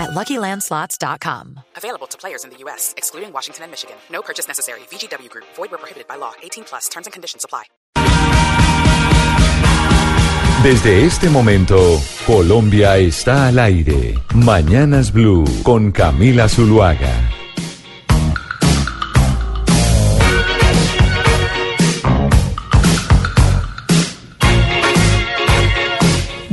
at 0.00 0.10
LuckyLandSlots.com. 0.10 1.60
Available 1.76 2.06
to 2.08 2.18
players 2.18 2.44
in 2.44 2.50
the 2.50 2.56
U.S., 2.64 2.94
excluding 2.96 3.32
Washington 3.32 3.64
and 3.64 3.70
Michigan. 3.70 3.96
No 4.10 4.22
purchase 4.22 4.48
necessary. 4.48 4.80
VGW 4.90 5.28
Group. 5.28 5.44
Void 5.54 5.70
where 5.70 5.78
prohibited 5.78 6.08
by 6.08 6.16
law. 6.16 6.32
18 6.42 6.64
plus. 6.64 6.88
Terms 6.88 7.06
and 7.06 7.12
conditions 7.12 7.44
apply. 7.44 7.64
Desde 10.62 11.06
este 11.06 11.30
momento, 11.30 11.98
Colombia 12.26 12.98
está 12.98 13.48
al 13.48 13.58
aire. 13.58 14.14
Mañanas 14.34 15.10
Blue 15.10 15.44
con 15.62 15.90
Camila 15.90 16.50
Zuluaga. 16.50 17.39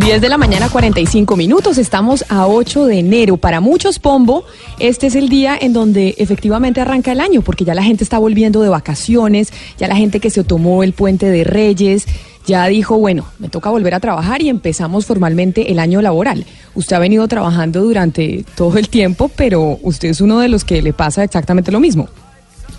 10 0.08 0.22
de 0.22 0.30
la 0.30 0.38
mañana, 0.38 0.70
45 0.70 1.36
minutos. 1.36 1.78
Estamos 1.78 2.24
a 2.30 2.48
8 2.48 2.86
de 2.86 3.00
enero. 3.00 3.36
Para 3.36 3.60
muchos, 3.60 4.00
Pombo, 4.00 4.46
este 4.80 5.08
es 5.08 5.16
el 5.16 5.28
día 5.28 5.58
en 5.60 5.74
donde 5.74 6.16
efectivamente 6.18 6.80
arranca 6.80 7.12
el 7.12 7.20
año, 7.20 7.42
porque 7.42 7.66
ya 7.66 7.76
la 7.76 7.84
gente 7.84 8.06
está 8.06 8.18
volviendo 8.18 8.62
de 8.62 8.70
vacaciones, 8.70 9.52
ya 9.78 9.90
la 9.90 9.98
gente 9.98 10.22
que 10.22 10.30
se 10.30 10.46
tomó 10.46 10.82
el 10.84 10.94
puente 10.94 11.30
de 11.30 11.44
Reyes, 11.44 12.08
ya 12.46 12.68
dijo, 12.68 12.98
bueno, 12.98 13.26
me 13.38 13.50
toca 13.50 13.70
volver 13.70 13.96
a 13.96 14.00
trabajar 14.00 14.42
y 14.42 14.48
empezamos 14.48 15.06
formalmente 15.06 15.74
el 15.74 15.78
año 15.78 16.02
laboral. 16.02 16.46
Usted 16.74 16.96
ha 16.96 17.00
venido 17.00 17.28
trabajando 17.28 17.82
durante 17.82 18.46
todo 18.56 18.78
el 18.78 18.88
tiempo, 18.88 19.30
pero 19.36 19.78
usted 19.82 20.08
es 20.08 20.22
uno 20.22 20.40
de 20.40 20.48
los 20.48 20.64
que 20.64 20.82
le 20.82 20.94
pasa 20.94 21.26
exactamente 21.26 21.70
lo 21.70 21.82
mismo. 21.82 22.08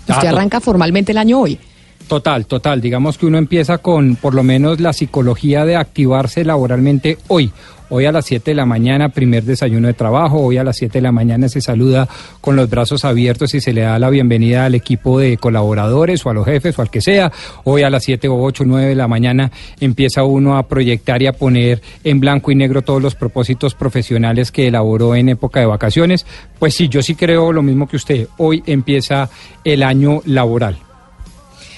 Usted 0.09 0.29
Ah, 0.29 0.31
arranca 0.31 0.61
formalmente 0.61 1.11
el 1.11 1.19
año 1.19 1.41
hoy. 1.41 1.59
Total, 2.09 2.47
total. 2.47 2.81
Digamos 2.81 3.19
que 3.19 3.27
uno 3.27 3.37
empieza 3.37 3.77
con 3.77 4.15
por 4.15 4.33
lo 4.33 4.41
menos 4.41 4.79
la 4.79 4.93
psicología 4.93 5.63
de 5.63 5.75
activarse 5.75 6.43
laboralmente 6.43 7.19
hoy. 7.27 7.51
Hoy 7.91 8.05
a 8.05 8.11
las 8.11 8.25
7 8.25 8.49
de 8.49 8.55
la 8.55 8.65
mañana, 8.65 9.09
primer 9.09 9.43
desayuno 9.43 9.87
de 9.87 9.93
trabajo. 9.93 10.39
Hoy 10.39 10.57
a 10.57 10.63
las 10.63 10.77
7 10.77 10.97
de 10.97 11.01
la 11.03 11.11
mañana 11.11 11.49
se 11.49 11.61
saluda 11.61 12.09
con 12.41 12.55
los 12.55 12.67
brazos 12.67 13.05
abiertos 13.05 13.53
y 13.53 13.61
se 13.61 13.73
le 13.73 13.81
da 13.81 13.99
la 13.99 14.09
bienvenida 14.09 14.65
al 14.65 14.73
equipo 14.73 15.19
de 15.19 15.37
colaboradores 15.37 16.25
o 16.25 16.31
a 16.31 16.33
los 16.33 16.45
jefes 16.45 16.79
o 16.79 16.81
al 16.81 16.89
que 16.89 16.99
sea. 16.99 17.31
Hoy 17.63 17.83
a 17.83 17.91
las 17.91 18.05
7 18.05 18.27
o 18.27 18.41
8, 18.41 18.63
9 18.65 18.87
de 18.87 18.95
la 18.95 19.07
mañana 19.07 19.51
empieza 19.79 20.23
uno 20.23 20.57
a 20.57 20.67
proyectar 20.67 21.21
y 21.21 21.27
a 21.27 21.33
poner 21.33 21.79
en 22.03 22.19
blanco 22.19 22.49
y 22.49 22.55
negro 22.55 22.81
todos 22.81 23.03
los 23.03 23.13
propósitos 23.13 23.75
profesionales 23.75 24.51
que 24.51 24.65
elaboró 24.65 25.13
en 25.13 25.29
época 25.29 25.59
de 25.59 25.67
vacaciones. 25.67 26.25
Pues 26.57 26.73
sí, 26.73 26.89
yo 26.89 27.03
sí 27.03 27.13
creo 27.13 27.53
lo 27.53 27.61
mismo 27.61 27.87
que 27.87 27.97
usted. 27.97 28.27
Hoy 28.37 28.63
empieza 28.65 29.29
el 29.63 29.83
año 29.83 30.23
laboral. 30.25 30.88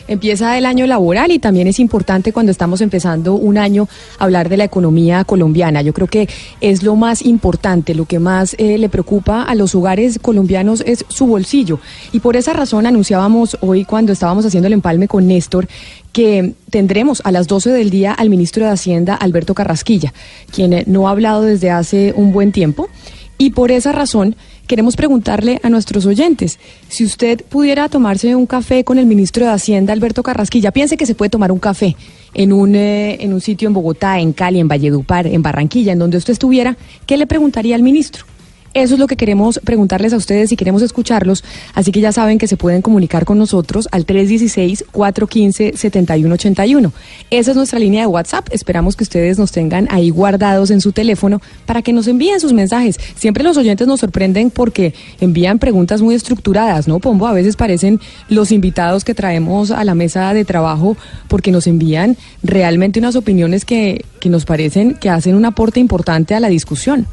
Empieza 0.07 0.57
el 0.57 0.65
año 0.65 0.87
laboral 0.87 1.31
y 1.31 1.39
también 1.39 1.67
es 1.67 1.79
importante 1.79 2.33
cuando 2.33 2.51
estamos 2.51 2.81
empezando 2.81 3.35
un 3.35 3.57
año 3.57 3.87
hablar 4.19 4.49
de 4.49 4.57
la 4.57 4.63
economía 4.63 5.23
colombiana. 5.23 5.81
Yo 5.81 5.93
creo 5.93 6.07
que 6.07 6.27
es 6.59 6.83
lo 6.83 6.95
más 6.95 7.21
importante, 7.23 7.95
lo 7.95 8.05
que 8.05 8.19
más 8.19 8.55
eh, 8.57 8.77
le 8.77 8.89
preocupa 8.89 9.43
a 9.43 9.55
los 9.55 9.75
hogares 9.75 10.19
colombianos 10.21 10.83
es 10.85 11.05
su 11.07 11.27
bolsillo. 11.27 11.79
Y 12.11 12.19
por 12.19 12.35
esa 12.35 12.53
razón 12.53 12.85
anunciábamos 12.85 13.57
hoy 13.61 13.85
cuando 13.85 14.11
estábamos 14.11 14.45
haciendo 14.45 14.67
el 14.67 14.73
empalme 14.73 15.07
con 15.07 15.27
Néstor 15.27 15.67
que 16.11 16.53
tendremos 16.69 17.21
a 17.23 17.31
las 17.31 17.47
12 17.47 17.69
del 17.71 17.89
día 17.89 18.13
al 18.13 18.29
ministro 18.29 18.65
de 18.65 18.71
Hacienda, 18.71 19.15
Alberto 19.15 19.53
Carrasquilla, 19.53 20.13
quien 20.53 20.73
eh, 20.73 20.83
no 20.87 21.07
ha 21.07 21.11
hablado 21.11 21.41
desde 21.41 21.71
hace 21.71 22.13
un 22.15 22.31
buen 22.31 22.51
tiempo. 22.51 22.89
Y 23.37 23.51
por 23.51 23.71
esa 23.71 23.91
razón 23.91 24.35
queremos 24.67 24.95
preguntarle 24.95 25.59
a 25.63 25.69
nuestros 25.69 26.05
oyentes, 26.05 26.59
si 26.87 27.03
usted 27.03 27.43
pudiera 27.45 27.89
tomarse 27.89 28.35
un 28.35 28.45
café 28.45 28.83
con 28.83 28.97
el 28.97 29.05
ministro 29.05 29.45
de 29.45 29.51
Hacienda, 29.51 29.93
Alberto 29.93 30.23
Carrasquilla, 30.23 30.71
piense 30.71 30.97
que 30.97 31.05
se 31.05 31.15
puede 31.15 31.29
tomar 31.29 31.51
un 31.51 31.59
café 31.59 31.95
en 32.33 32.53
un, 32.53 32.75
eh, 32.75 33.17
en 33.19 33.33
un 33.33 33.41
sitio 33.41 33.67
en 33.67 33.73
Bogotá, 33.73 34.19
en 34.19 34.33
Cali, 34.33 34.59
en 34.59 34.67
Valledupar, 34.67 35.27
en 35.27 35.41
Barranquilla, 35.41 35.93
en 35.93 35.99
donde 35.99 36.17
usted 36.17 36.33
estuviera, 36.33 36.77
¿qué 37.05 37.17
le 37.17 37.27
preguntaría 37.27 37.75
al 37.75 37.83
ministro? 37.83 38.25
Eso 38.73 38.93
es 38.93 39.01
lo 39.01 39.07
que 39.07 39.17
queremos 39.17 39.59
preguntarles 39.65 40.13
a 40.13 40.17
ustedes 40.17 40.53
y 40.53 40.55
queremos 40.55 40.81
escucharlos. 40.81 41.43
Así 41.73 41.91
que 41.91 41.99
ya 41.99 42.13
saben 42.13 42.37
que 42.37 42.47
se 42.47 42.55
pueden 42.55 42.81
comunicar 42.81 43.25
con 43.25 43.37
nosotros 43.37 43.89
al 43.91 44.05
316-415-7181. 44.05 46.93
Esa 47.31 47.51
es 47.51 47.57
nuestra 47.57 47.79
línea 47.79 48.03
de 48.03 48.07
WhatsApp. 48.07 48.47
Esperamos 48.51 48.95
que 48.95 49.03
ustedes 49.03 49.37
nos 49.37 49.51
tengan 49.51 49.89
ahí 49.91 50.09
guardados 50.09 50.71
en 50.71 50.79
su 50.79 50.93
teléfono 50.93 51.41
para 51.65 51.81
que 51.81 51.91
nos 51.91 52.07
envíen 52.07 52.39
sus 52.39 52.53
mensajes. 52.53 52.97
Siempre 53.15 53.43
los 53.43 53.57
oyentes 53.57 53.87
nos 53.87 53.99
sorprenden 53.99 54.51
porque 54.51 54.93
envían 55.19 55.59
preguntas 55.59 56.01
muy 56.01 56.15
estructuradas, 56.15 56.87
¿no, 56.87 56.99
Pombo? 56.99 57.27
A 57.27 57.33
veces 57.33 57.57
parecen 57.57 57.99
los 58.29 58.53
invitados 58.53 59.03
que 59.03 59.13
traemos 59.13 59.71
a 59.71 59.83
la 59.83 59.95
mesa 59.95 60.33
de 60.33 60.45
trabajo 60.45 60.95
porque 61.27 61.51
nos 61.51 61.67
envían 61.67 62.15
realmente 62.41 62.99
unas 62.99 63.17
opiniones 63.17 63.65
que, 63.65 64.05
que 64.21 64.29
nos 64.29 64.45
parecen 64.45 64.93
que 64.93 65.09
hacen 65.09 65.35
un 65.35 65.43
aporte 65.43 65.81
importante 65.81 66.35
a 66.35 66.39
la 66.39 66.47
discusión. 66.47 67.05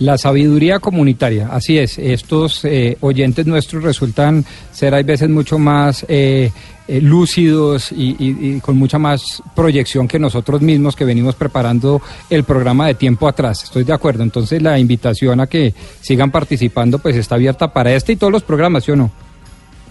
La 0.00 0.18
sabiduría 0.18 0.80
comunitaria, 0.80 1.48
así 1.52 1.78
es. 1.78 1.98
Estos 1.98 2.64
eh, 2.64 2.98
oyentes 3.00 3.46
nuestros 3.46 3.82
resultan 3.84 4.44
ser 4.72 4.92
hay 4.94 5.04
veces 5.04 5.28
mucho 5.28 5.56
más 5.56 6.04
eh, 6.08 6.50
eh, 6.88 7.00
lúcidos 7.00 7.92
y, 7.92 8.58
con 8.58 8.76
mucha 8.76 8.98
más 8.98 9.40
proyección 9.54 10.08
que 10.08 10.18
nosotros 10.18 10.60
mismos 10.62 10.96
que 10.96 11.04
venimos 11.04 11.36
preparando 11.36 12.02
el 12.28 12.42
programa 12.42 12.88
de 12.88 12.94
tiempo 12.94 13.28
atrás. 13.28 13.62
Estoy 13.64 13.84
de 13.84 13.92
acuerdo. 13.92 14.24
Entonces 14.24 14.60
la 14.60 14.78
invitación 14.78 15.40
a 15.40 15.46
que 15.46 15.72
sigan 16.00 16.32
participando 16.32 16.98
pues 16.98 17.14
está 17.16 17.36
abierta 17.36 17.72
para 17.72 17.94
este 17.94 18.12
y 18.12 18.16
todos 18.16 18.32
los 18.32 18.42
programas, 18.42 18.84
¿sí 18.84 18.90
o 18.90 18.96
no? 18.96 19.12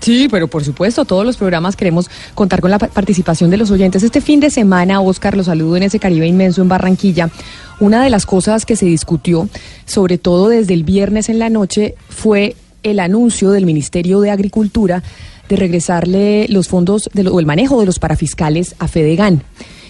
Sí, 0.03 0.27
pero 0.29 0.47
por 0.47 0.63
supuesto, 0.63 1.05
todos 1.05 1.25
los 1.25 1.37
programas 1.37 1.75
queremos 1.75 2.09
contar 2.35 2.59
con 2.61 2.69
la 2.71 2.77
pa- 2.77 2.87
participación 2.89 3.49
de 3.49 3.57
los 3.57 3.71
oyentes. 3.71 4.03
Este 4.03 4.19
fin 4.21 4.39
de 4.39 4.49
semana, 4.49 4.99
Oscar, 5.01 5.37
los 5.37 5.45
saludo 5.45 5.77
en 5.77 5.83
ese 5.83 5.97
Caribe 5.99 6.27
inmenso 6.27 6.61
en 6.61 6.67
Barranquilla. 6.67 7.29
Una 7.79 8.03
de 8.03 8.09
las 8.09 8.25
cosas 8.25 8.65
que 8.65 8.75
se 8.75 8.85
discutió, 8.85 9.47
sobre 9.85 10.17
todo 10.17 10.49
desde 10.49 10.73
el 10.73 10.83
viernes 10.83 11.29
en 11.29 11.39
la 11.39 11.49
noche, 11.49 11.95
fue 12.09 12.55
el 12.83 12.99
anuncio 12.99 13.51
del 13.51 13.65
Ministerio 13.65 14.19
de 14.19 14.29
Agricultura 14.29 15.03
de 15.47 15.55
regresarle 15.55 16.47
los 16.49 16.67
fondos 16.67 17.09
de 17.13 17.23
lo- 17.23 17.33
o 17.33 17.39
el 17.39 17.45
manejo 17.45 17.79
de 17.79 17.85
los 17.85 17.99
parafiscales 17.99 18.75
a 18.79 18.87
Fedegan. 18.89 19.41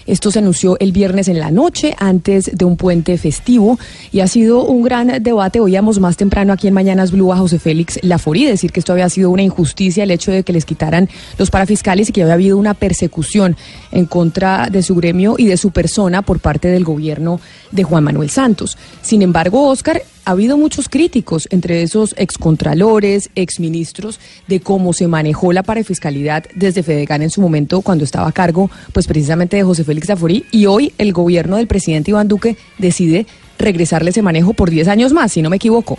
Esto 0.06 0.30
se 0.30 0.38
anunció 0.38 0.76
el 0.80 0.92
viernes 0.92 1.28
en 1.28 1.38
la 1.38 1.50
noche, 1.50 1.94
antes 1.98 2.50
de 2.52 2.64
un 2.64 2.76
puente 2.76 3.16
festivo, 3.18 3.78
y 4.12 4.20
ha 4.20 4.26
sido 4.26 4.64
un 4.64 4.82
gran 4.82 5.22
debate. 5.22 5.60
Oíamos 5.60 6.00
más 6.00 6.16
temprano 6.16 6.52
aquí 6.52 6.68
en 6.68 6.74
Mañanas 6.74 7.10
Blue 7.10 7.32
a 7.32 7.36
José 7.36 7.58
Félix 7.58 7.98
Laforí 8.02 8.44
decir 8.44 8.72
que 8.72 8.80
esto 8.80 8.92
había 8.92 9.08
sido 9.08 9.30
una 9.30 9.42
injusticia 9.42 10.04
el 10.04 10.10
hecho 10.10 10.30
de 10.30 10.42
que 10.42 10.52
les 10.52 10.64
quitaran 10.64 11.08
los 11.38 11.50
parafiscales 11.50 12.08
y 12.08 12.12
que 12.12 12.22
había 12.22 12.34
habido 12.34 12.58
una 12.58 12.74
persecución 12.74 13.56
en 13.92 14.06
contra 14.06 14.68
de 14.70 14.82
su 14.82 14.94
gremio 14.94 15.36
y 15.38 15.46
de 15.46 15.56
su 15.56 15.70
persona 15.70 16.22
por 16.22 16.40
parte 16.40 16.68
del 16.68 16.84
gobierno 16.84 17.40
de 17.70 17.84
Juan 17.84 18.04
Manuel 18.04 18.30
Santos. 18.30 18.76
Sin 19.02 19.22
embargo, 19.22 19.68
Oscar, 19.68 20.02
ha 20.24 20.30
habido 20.30 20.56
muchos 20.56 20.88
críticos, 20.88 21.46
entre 21.50 21.82
esos 21.82 22.14
excontralores, 22.18 23.30
exministros, 23.34 24.20
de 24.46 24.60
cómo 24.60 24.92
se 24.92 25.08
manejó 25.08 25.52
la 25.52 25.62
parafiscalidad 25.62 26.44
desde 26.54 26.82
Fedegan 26.82 27.22
en 27.22 27.30
su 27.30 27.40
momento 27.40 27.82
cuando 27.82 28.04
estaba 28.04 28.28
a 28.28 28.32
cargo, 28.32 28.70
pues 28.92 29.06
precisamente 29.06 29.56
de 29.56 29.64
José 29.64 29.84
Félix 29.84 30.06
Zaforí, 30.06 30.44
y 30.50 30.66
hoy 30.66 30.92
el 30.98 31.12
gobierno 31.12 31.56
del 31.56 31.66
presidente 31.66 32.10
Iván 32.10 32.28
Duque 32.28 32.56
decide 32.78 33.26
regresarle 33.58 34.10
ese 34.10 34.22
manejo 34.22 34.54
por 34.54 34.70
10 34.70 34.88
años 34.88 35.12
más, 35.12 35.32
si 35.32 35.42
no 35.42 35.50
me 35.50 35.56
equivoco. 35.56 35.98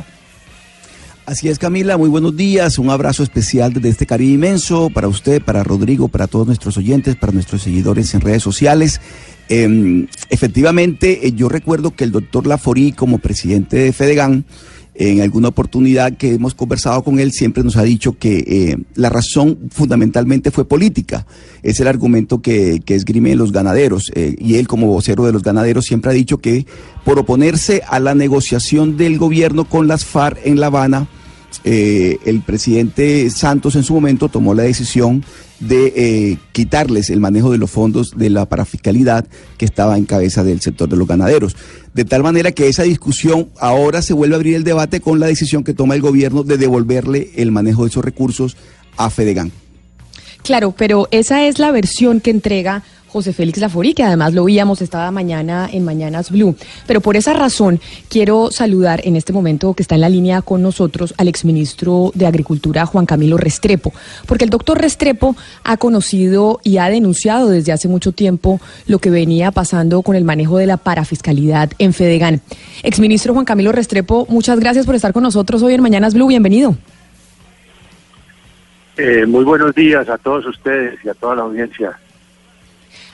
Así 1.25 1.49
es, 1.49 1.57
Camila, 1.57 1.97
muy 1.97 2.07
buenos 2.07 2.35
días. 2.35 2.77
Un 2.77 2.91
abrazo 2.91 3.23
especial 3.23 3.73
desde 3.73 3.89
este 3.89 4.05
Caribe 4.05 4.33
inmenso 4.33 4.91
para 4.91 5.07
usted, 5.07 5.41
para 5.41 5.63
Rodrigo, 5.63 6.07
para 6.07 6.27
todos 6.27 6.45
nuestros 6.45 6.77
oyentes, 6.77 7.15
para 7.15 7.33
nuestros 7.33 7.63
seguidores 7.63 8.13
en 8.13 8.21
redes 8.21 8.43
sociales. 8.43 9.01
Eh, 9.49 10.07
efectivamente, 10.29 11.27
eh, 11.27 11.33
yo 11.33 11.49
recuerdo 11.49 11.91
que 11.95 12.03
el 12.03 12.11
doctor 12.11 12.47
Laforí, 12.47 12.91
como 12.91 13.19
presidente 13.19 13.77
de 13.77 13.93
Fedegan, 13.93 14.45
en 14.95 15.21
alguna 15.21 15.49
oportunidad 15.49 16.13
que 16.15 16.33
hemos 16.33 16.55
conversado 16.55 17.03
con 17.03 17.19
él, 17.19 17.33
siempre 17.33 17.63
nos 17.63 17.75
ha 17.75 17.83
dicho 17.83 18.17
que 18.17 18.37
eh, 18.47 18.77
la 18.95 19.09
razón 19.09 19.69
fundamentalmente 19.69 20.51
fue 20.51 20.65
política. 20.65 21.27
Es 21.63 21.79
el 21.81 21.87
argumento 21.87 22.41
que, 22.41 22.81
que 22.85 22.95
los 23.35 23.51
ganaderos. 23.51 24.11
eh, 24.15 24.35
y 24.39 24.55
él, 24.55 24.67
como 24.67 24.87
vocero 24.87 25.25
de 25.25 25.33
los 25.33 25.43
ganaderos, 25.43 25.85
siempre 25.85 26.11
ha 26.11 26.13
dicho 26.13 26.37
que 26.37 26.65
por 27.03 27.19
oponerse 27.19 27.81
a 27.87 27.99
la 27.99 28.15
negociación 28.15 28.95
del 28.95 29.17
gobierno 29.17 29.65
con 29.65 29.87
las 29.87 30.05
FARC 30.05 30.39
en 30.45 30.59
La 30.59 30.67
Habana, 30.67 31.07
eh, 31.63 32.17
el 32.25 32.41
presidente 32.41 33.29
Santos 33.29 33.75
en 33.75 33.83
su 33.83 33.93
momento 33.93 34.29
tomó 34.29 34.53
la 34.53 34.63
decisión 34.63 35.23
de 35.59 35.93
eh, 35.95 36.37
quitarles 36.51 37.09
el 37.09 37.19
manejo 37.19 37.51
de 37.51 37.57
los 37.57 37.71
fondos 37.71 38.17
de 38.17 38.29
la 38.29 38.45
parafiscalidad 38.45 39.25
que 39.57 39.65
estaba 39.65 39.97
en 39.97 40.05
cabeza 40.05 40.43
del 40.43 40.61
sector 40.61 40.89
de 40.89 40.97
los 40.97 41.07
ganaderos. 41.07 41.55
De 41.93 42.05
tal 42.05 42.23
manera 42.23 42.51
que 42.51 42.67
esa 42.67 42.83
discusión 42.83 43.49
ahora 43.59 44.01
se 44.01 44.13
vuelve 44.13 44.35
a 44.35 44.37
abrir 44.37 44.55
el 44.55 44.63
debate 44.63 44.99
con 44.99 45.19
la 45.19 45.27
decisión 45.27 45.63
que 45.63 45.73
toma 45.73 45.95
el 45.95 46.01
gobierno 46.01 46.43
de 46.43 46.57
devolverle 46.57 47.31
el 47.35 47.51
manejo 47.51 47.83
de 47.83 47.89
esos 47.89 48.03
recursos 48.03 48.57
a 48.97 49.09
Fedegan. 49.09 49.51
Claro, 50.43 50.75
pero 50.77 51.07
esa 51.11 51.43
es 51.47 51.57
la 51.57 51.71
versión 51.71 52.19
que 52.19 52.29
entrega 52.29 52.83
José 53.15 53.31
Félix 53.31 53.59
Laforí, 53.59 53.93
que 53.93 54.03
además 54.03 54.33
lo 54.33 54.43
oíamos 54.43 54.81
esta 54.81 55.09
mañana 55.09 55.69
en 55.71 55.85
Mañanas 55.85 56.31
Blue. 56.31 56.53
Pero 56.85 56.99
por 56.99 57.15
esa 57.15 57.31
razón 57.31 57.79
quiero 58.09 58.51
saludar 58.51 58.99
en 59.05 59.15
este 59.15 59.31
momento 59.31 59.73
que 59.73 59.83
está 59.83 59.95
en 59.95 60.01
la 60.01 60.09
línea 60.09 60.41
con 60.41 60.61
nosotros 60.61 61.13
al 61.17 61.29
exministro 61.29 62.11
de 62.13 62.27
Agricultura, 62.27 62.85
Juan 62.85 63.05
Camilo 63.05 63.37
Restrepo, 63.37 63.93
porque 64.25 64.43
el 64.43 64.49
doctor 64.49 64.81
Restrepo 64.81 65.37
ha 65.63 65.77
conocido 65.77 66.59
y 66.61 66.77
ha 66.77 66.89
denunciado 66.89 67.47
desde 67.47 67.71
hace 67.71 67.87
mucho 67.87 68.11
tiempo 68.11 68.59
lo 68.85 68.99
que 68.99 69.09
venía 69.09 69.49
pasando 69.51 70.01
con 70.01 70.17
el 70.17 70.25
manejo 70.25 70.57
de 70.57 70.65
la 70.65 70.75
parafiscalidad 70.75 71.71
en 71.79 71.93
Fedegan. 71.93 72.41
Exministro 72.83 73.33
Juan 73.33 73.45
Camilo 73.45 73.71
Restrepo, 73.71 74.25
muchas 74.27 74.59
gracias 74.59 74.85
por 74.85 74.93
estar 74.93 75.13
con 75.13 75.23
nosotros 75.23 75.63
hoy 75.63 75.73
en 75.73 75.81
Mañanas 75.81 76.13
Blue. 76.15 76.27
Bienvenido. 76.27 76.75
Eh, 78.97 79.25
muy 79.25 79.45
buenos 79.45 79.73
días 79.73 80.09
a 80.09 80.17
todos 80.17 80.45
ustedes 80.45 80.99
y 81.05 81.07
a 81.07 81.13
toda 81.13 81.37
la 81.37 81.43
audiencia. 81.43 81.97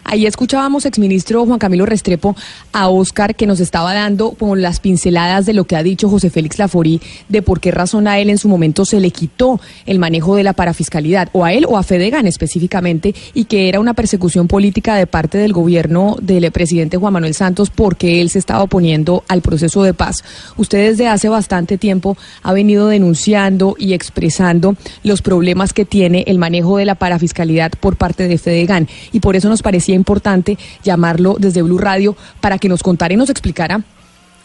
Ahí 0.03 0.25
escuchábamos, 0.25 0.85
exministro 0.85 1.45
Juan 1.45 1.59
Camilo 1.59 1.85
Restrepo, 1.85 2.35
a 2.73 2.89
Oscar 2.89 3.35
que 3.35 3.45
nos 3.45 3.59
estaba 3.59 3.93
dando 3.93 4.31
como 4.31 4.55
las 4.55 4.79
pinceladas 4.79 5.45
de 5.45 5.53
lo 5.53 5.65
que 5.65 5.75
ha 5.75 5.83
dicho 5.83 6.09
José 6.09 6.29
Félix 6.29 6.59
Laforí, 6.59 6.99
de 7.29 7.41
por 7.41 7.59
qué 7.59 7.71
razón 7.71 8.07
a 8.07 8.19
él 8.19 8.29
en 8.29 8.37
su 8.37 8.49
momento 8.49 8.83
se 8.83 8.99
le 8.99 9.11
quitó 9.11 9.61
el 9.85 9.99
manejo 9.99 10.35
de 10.35 10.43
la 10.43 10.53
parafiscalidad, 10.53 11.29
o 11.33 11.45
a 11.45 11.53
él 11.53 11.65
o 11.67 11.77
a 11.77 11.83
Fedegan 11.83 12.27
específicamente, 12.27 13.13
y 13.33 13.45
que 13.45 13.69
era 13.69 13.79
una 13.79 13.93
persecución 13.93 14.47
política 14.47 14.95
de 14.95 15.07
parte 15.07 15.37
del 15.37 15.53
gobierno 15.53 16.17
del 16.21 16.51
presidente 16.51 16.97
Juan 16.97 17.13
Manuel 17.13 17.33
Santos 17.33 17.69
porque 17.69 18.21
él 18.21 18.29
se 18.29 18.39
estaba 18.39 18.63
oponiendo 18.63 19.23
al 19.27 19.41
proceso 19.41 19.83
de 19.83 19.93
paz. 19.93 20.23
Usted 20.57 20.89
desde 20.89 21.07
hace 21.07 21.29
bastante 21.29 21.77
tiempo 21.77 22.17
ha 22.41 22.53
venido 22.53 22.87
denunciando 22.87 23.75
y 23.77 23.93
expresando 23.93 24.75
los 25.03 25.21
problemas 25.21 25.73
que 25.73 25.85
tiene 25.85 26.23
el 26.27 26.37
manejo 26.37 26.77
de 26.77 26.85
la 26.85 26.95
parafiscalidad 26.95 27.71
por 27.79 27.95
parte 27.95 28.27
de 28.27 28.37
Fedegan, 28.37 28.87
y 29.11 29.19
por 29.19 29.35
eso 29.35 29.47
nos 29.47 29.61
parecía 29.61 29.90
importante 29.95 30.57
llamarlo 30.83 31.35
desde 31.39 31.61
Blue 31.61 31.77
Radio 31.77 32.15
para 32.39 32.57
que 32.57 32.69
nos 32.69 32.83
contara 32.83 33.13
y 33.13 33.17
nos 33.17 33.29
explicara 33.29 33.81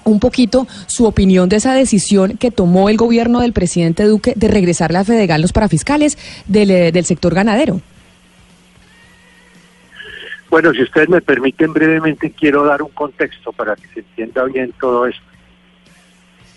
un 0.05 0.21
poquito 0.21 0.67
su 0.87 1.05
opinión 1.05 1.49
de 1.49 1.57
esa 1.57 1.75
decisión 1.75 2.37
que 2.39 2.51
tomó 2.51 2.89
el 2.89 2.97
gobierno 2.97 3.41
del 3.41 3.53
presidente 3.53 4.05
Duque 4.05 4.35
de 4.37 4.49
regresarle 4.49 4.99
a 4.99 5.05
Fedegal 5.05 5.43
los 5.43 5.53
parafiscales 5.53 6.17
del, 6.47 6.71
eh, 6.71 6.93
del 6.93 7.05
sector 7.05 7.35
ganadero. 7.35 7.81
Bueno, 10.49 10.73
si 10.73 10.83
ustedes 10.83 11.09
me 11.09 11.21
permiten 11.21 11.73
brevemente, 11.73 12.31
quiero 12.31 12.65
dar 12.65 12.83
un 12.83 12.91
contexto 12.91 13.53
para 13.53 13.75
que 13.75 13.89
se 13.89 14.01
entienda 14.01 14.45
bien 14.45 14.73
todo 14.81 15.07
esto. 15.07 15.23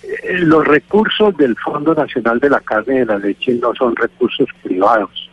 Eh, 0.04 0.40
Los 0.40 0.68
recursos 0.68 1.36
del 1.38 1.58
Fondo 1.58 1.96
Nacional 1.96 2.40
de 2.40 2.52
la 2.52 2.60
Carne 2.60 2.96
y 2.96 3.00
de 3.00 3.06
la 3.06 3.18
Leche 3.18 3.54
no 3.56 3.74
son 3.74 3.96
recursos 3.96 4.48
privados 4.62 5.29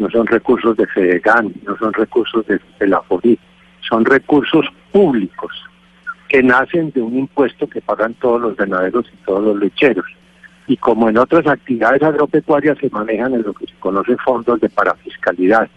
no 0.00 0.10
son 0.10 0.26
recursos 0.26 0.76
de 0.76 0.86
Fedegan, 0.86 1.52
no 1.66 1.76
son 1.76 1.92
recursos 1.92 2.46
de, 2.46 2.58
de 2.78 2.86
la 2.88 3.02
FODI, 3.02 3.38
son 3.80 4.04
recursos 4.04 4.66
públicos 4.90 5.52
que 6.28 6.42
nacen 6.42 6.90
de 6.92 7.02
un 7.02 7.18
impuesto 7.18 7.68
que 7.68 7.82
pagan 7.82 8.14
todos 8.14 8.40
los 8.40 8.56
ganaderos 8.56 9.06
y 9.12 9.16
todos 9.26 9.44
los 9.44 9.56
lecheros. 9.58 10.06
Y 10.66 10.76
como 10.76 11.08
en 11.08 11.18
otras 11.18 11.46
actividades 11.46 12.02
agropecuarias 12.02 12.78
se 12.78 12.88
manejan 12.88 13.34
en 13.34 13.42
lo 13.42 13.52
que 13.52 13.66
se 13.66 13.74
conoce 13.80 14.16
fondos 14.16 14.60
de 14.60 14.70
parafiscalidad. 14.70 15.68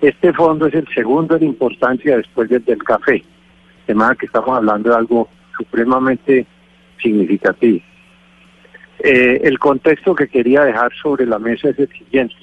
Este 0.00 0.32
fondo 0.34 0.66
es 0.66 0.74
el 0.74 0.86
segundo 0.88 1.36
en 1.36 1.44
importancia 1.44 2.16
después 2.16 2.50
del 2.50 2.64
del 2.64 2.82
café, 2.82 3.24
de 3.86 3.94
que 4.18 4.26
estamos 4.26 4.56
hablando 4.56 4.90
de 4.90 4.96
algo 4.96 5.28
supremamente 5.56 6.46
significativo. 7.00 7.80
Eh, 8.98 9.40
el 9.44 9.58
contexto 9.58 10.14
que 10.14 10.28
quería 10.28 10.64
dejar 10.64 10.92
sobre 11.00 11.24
la 11.24 11.38
mesa 11.38 11.70
es 11.70 11.78
el 11.78 11.88
siguiente 11.88 12.34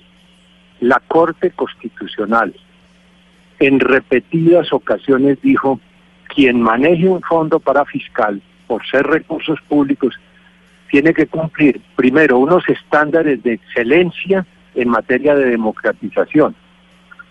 la 0.83 0.99
Corte 0.99 1.51
Constitucional 1.51 2.53
en 3.59 3.79
repetidas 3.79 4.73
ocasiones 4.73 5.41
dijo, 5.41 5.79
quien 6.27 6.61
maneje 6.61 7.07
un 7.07 7.21
fondo 7.21 7.61
para 7.61 7.85
fiscal, 7.85 8.41
por 8.67 8.85
ser 8.85 9.07
recursos 9.07 9.59
públicos, 9.69 10.13
tiene 10.91 11.13
que 11.13 11.27
cumplir 11.27 11.81
primero 11.95 12.37
unos 12.37 12.67
estándares 12.67 13.41
de 13.43 13.53
excelencia 13.53 14.45
en 14.75 14.89
materia 14.89 15.35
de 15.35 15.45
democratización. 15.51 16.53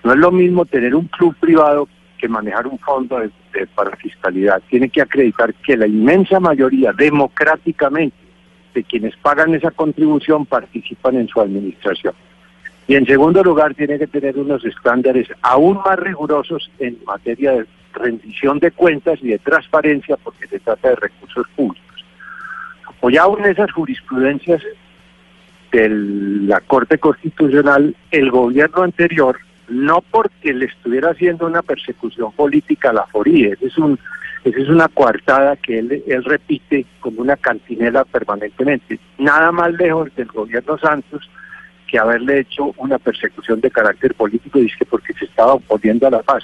No 0.02 0.12
es 0.12 0.18
lo 0.18 0.32
mismo 0.32 0.64
tener 0.64 0.94
un 0.94 1.08
club 1.08 1.36
privado 1.38 1.88
que 2.16 2.28
manejar 2.28 2.66
un 2.66 2.78
fondo 2.78 3.18
de, 3.18 3.30
de 3.52 3.66
parafiscalidad. 3.66 4.62
Tiene 4.70 4.88
que 4.88 5.02
acreditar 5.02 5.52
que 5.54 5.76
la 5.76 5.86
inmensa 5.86 6.40
mayoría, 6.40 6.92
democráticamente, 6.92 8.16
de 8.72 8.82
quienes 8.84 9.14
pagan 9.16 9.54
esa 9.54 9.70
contribución 9.72 10.46
participan 10.46 11.16
en 11.16 11.28
su 11.28 11.40
administración. 11.40 12.14
Y 12.88 12.96
en 12.96 13.06
segundo 13.06 13.42
lugar, 13.42 13.74
tiene 13.74 13.98
que 13.98 14.06
tener 14.06 14.36
unos 14.36 14.64
estándares 14.64 15.28
aún 15.42 15.80
más 15.84 15.98
rigurosos 15.98 16.70
en 16.78 16.98
materia 17.06 17.52
de 17.52 17.66
rendición 17.94 18.58
de 18.58 18.70
cuentas 18.70 19.18
y 19.22 19.28
de 19.28 19.38
transparencia, 19.38 20.16
porque 20.16 20.46
se 20.48 20.58
trata 20.58 20.90
de 20.90 20.96
recursos 20.96 21.46
públicos. 21.54 22.04
Apoyado 22.86 23.38
en 23.38 23.46
esas 23.46 23.70
jurisprudencias 23.72 24.62
de 25.70 25.88
la 25.88 26.60
Corte 26.60 26.98
Constitucional, 26.98 27.96
el 28.10 28.30
gobierno 28.30 28.82
anterior, 28.82 29.38
no 29.68 30.02
porque 30.10 30.52
le 30.52 30.66
estuviera 30.66 31.10
haciendo 31.10 31.46
una 31.46 31.62
persecución 31.62 32.32
política 32.32 32.90
a 32.90 32.92
la 32.92 33.06
ese 33.24 33.66
es 33.66 33.78
un, 33.78 33.98
esa 34.44 34.58
es 34.58 34.68
una 34.68 34.88
coartada 34.88 35.56
que 35.56 35.78
él, 35.78 36.02
él 36.06 36.24
repite 36.24 36.84
como 37.00 37.22
una 37.22 37.36
cantinela 37.36 38.04
permanentemente, 38.04 38.98
nada 39.18 39.50
más 39.50 39.72
lejos 39.72 40.14
del 40.14 40.28
gobierno 40.28 40.76
Santos, 40.78 41.28
que 41.92 41.98
haberle 41.98 42.40
hecho 42.40 42.72
una 42.78 42.98
persecución 42.98 43.60
de 43.60 43.70
carácter 43.70 44.14
político, 44.14 44.58
dice 44.58 44.86
porque 44.86 45.12
se 45.12 45.26
estaba 45.26 45.52
oponiendo 45.52 46.06
a 46.06 46.10
la 46.10 46.22
paz, 46.22 46.42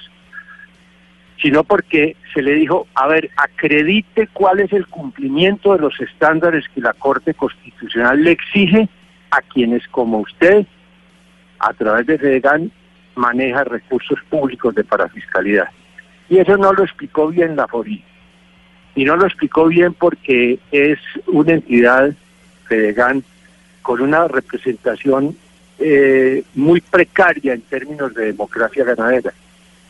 sino 1.41 1.65
porque 1.65 2.17
se 2.35 2.43
le 2.43 2.53
dijo, 2.53 2.87
a 2.95 3.07
ver, 3.07 3.31
acredite 3.35 4.29
cuál 4.35 4.61
es 4.61 4.71
el 4.75 4.87
cumplimiento 4.87 5.73
de 5.73 5.79
los 5.79 5.99
estándares 6.01 6.67
que 6.75 6.83
la 6.83 6.93
Corte 6.93 7.33
Constitucional 7.33 8.23
le 8.23 8.33
exige 8.33 8.91
a 9.31 9.41
quienes 9.41 9.89
como 9.89 10.19
usted, 10.19 10.67
a 11.61 11.73
través 11.73 12.07
de 12.07 12.19
FEDEGAN, 12.19 12.71
maneja 13.15 13.65
recursos 13.65 14.19
públicos 14.29 14.75
de 14.75 14.85
parafiscalidad. 14.85 15.71
Y 16.29 16.37
eso 16.41 16.59
no 16.59 16.75
lo 16.75 16.85
explicó 16.85 17.29
bien 17.29 17.57
la 17.57 17.67
FORI. 17.67 18.05
Y 18.97 19.05
no 19.07 19.17
lo 19.17 19.25
explicó 19.25 19.65
bien 19.69 19.95
porque 19.95 20.59
es 20.73 20.99
una 21.27 21.53
entidad, 21.53 22.13
FEDEGAN, 22.67 23.25
con 23.83 24.01
una 24.01 24.29
representación 24.29 25.37
eh, 25.79 26.43
muy 26.55 26.81
precaria 26.81 27.55
en 27.55 27.61
términos 27.63 28.15
de 28.15 28.27
democracia 28.27 28.85
ganadera. 28.85 29.33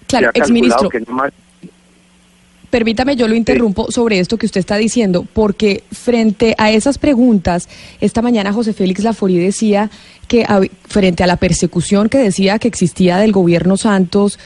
Claro, 0.06 0.31
exministro. 0.35 0.90
No 1.06 1.14
más... 1.14 1.32
Permítame, 2.71 3.16
yo 3.16 3.26
lo 3.28 3.35
interrumpo 3.35 3.87
sí. 3.87 3.92
sobre 3.92 4.18
esto 4.18 4.37
que 4.37 4.45
usted 4.45 4.61
está 4.61 4.76
diciendo, 4.76 5.26
porque 5.33 5.85
frente 5.90 6.54
a 6.59 6.71
esas 6.71 6.99
preguntas, 6.99 7.68
esta 8.00 8.21
mañana 8.21 8.52
José 8.52 8.75
Félix 8.75 9.02
Laforí 9.02 9.38
decía 9.38 9.90
que 10.26 10.45
frente 10.87 11.25
a 11.25 11.26
la 11.26 11.37
persecución 11.37 12.11
que 12.11 12.18
decía 12.18 12.59
que 12.59 12.68
existía 12.68 13.16
del 13.16 13.33
gobierno 13.33 13.78
Santos, 13.78 14.38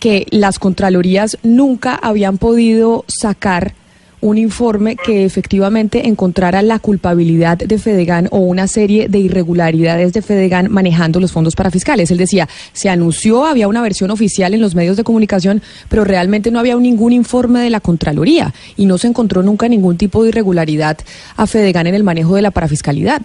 que 0.00 0.26
las 0.30 0.58
Contralorías 0.58 1.36
nunca 1.42 1.94
habían 1.94 2.38
podido 2.38 3.04
sacar 3.08 3.74
un 4.20 4.38
informe 4.38 4.96
que 4.96 5.24
efectivamente 5.24 6.08
encontrara 6.08 6.62
la 6.62 6.78
culpabilidad 6.78 7.58
de 7.58 7.78
Fedegan 7.78 8.28
o 8.30 8.38
una 8.38 8.66
serie 8.66 9.08
de 9.08 9.18
irregularidades 9.18 10.12
de 10.12 10.22
Fedegan 10.22 10.70
manejando 10.70 11.20
los 11.20 11.32
fondos 11.32 11.54
parafiscales. 11.54 12.10
Él 12.10 12.18
decía, 12.18 12.48
se 12.72 12.88
anunció, 12.88 13.46
había 13.46 13.68
una 13.68 13.82
versión 13.82 14.10
oficial 14.10 14.54
en 14.54 14.60
los 14.60 14.74
medios 14.74 14.96
de 14.96 15.04
comunicación, 15.04 15.62
pero 15.88 16.04
realmente 16.04 16.50
no 16.50 16.58
había 16.58 16.76
ningún 16.76 17.12
informe 17.12 17.60
de 17.60 17.70
la 17.70 17.80
Contraloría 17.80 18.52
y 18.76 18.86
no 18.86 18.98
se 18.98 19.08
encontró 19.08 19.42
nunca 19.42 19.68
ningún 19.68 19.96
tipo 19.96 20.22
de 20.22 20.30
irregularidad 20.30 20.98
a 21.36 21.46
Fedegan 21.46 21.86
en 21.86 21.94
el 21.94 22.04
manejo 22.04 22.34
de 22.34 22.42
la 22.42 22.50
parafiscalidad. 22.50 23.22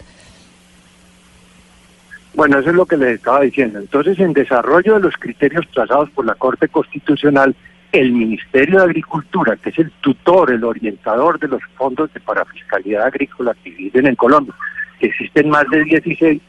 Bueno, 2.35 2.59
eso 2.59 2.69
es 2.69 2.75
lo 2.75 2.85
que 2.85 2.97
les 2.97 3.15
estaba 3.15 3.41
diciendo. 3.41 3.79
Entonces, 3.79 4.19
en 4.19 4.33
desarrollo 4.33 4.95
de 4.95 5.01
los 5.01 5.15
criterios 5.17 5.67
trazados 5.71 6.09
por 6.09 6.25
la 6.25 6.33
Corte 6.33 6.67
Constitucional, 6.67 7.55
el 7.93 8.11
Ministerio 8.11 8.79
de 8.79 8.85
Agricultura, 8.85 9.55
que 9.55 9.69
es 9.69 9.77
el 9.77 9.91
tutor, 10.01 10.51
el 10.51 10.63
orientador 10.63 11.39
de 11.39 11.47
los 11.47 11.61
fondos 11.75 12.11
de 12.11 12.19
parafiscalidad 12.19 13.05
agrícola 13.05 13.55
que 13.63 13.69
existen 13.69 14.07
en 14.07 14.15
Colombia, 14.15 14.55
que 14.99 15.07
existen 15.07 15.49
más 15.49 15.69
de 15.69 15.83
16, 15.83 16.41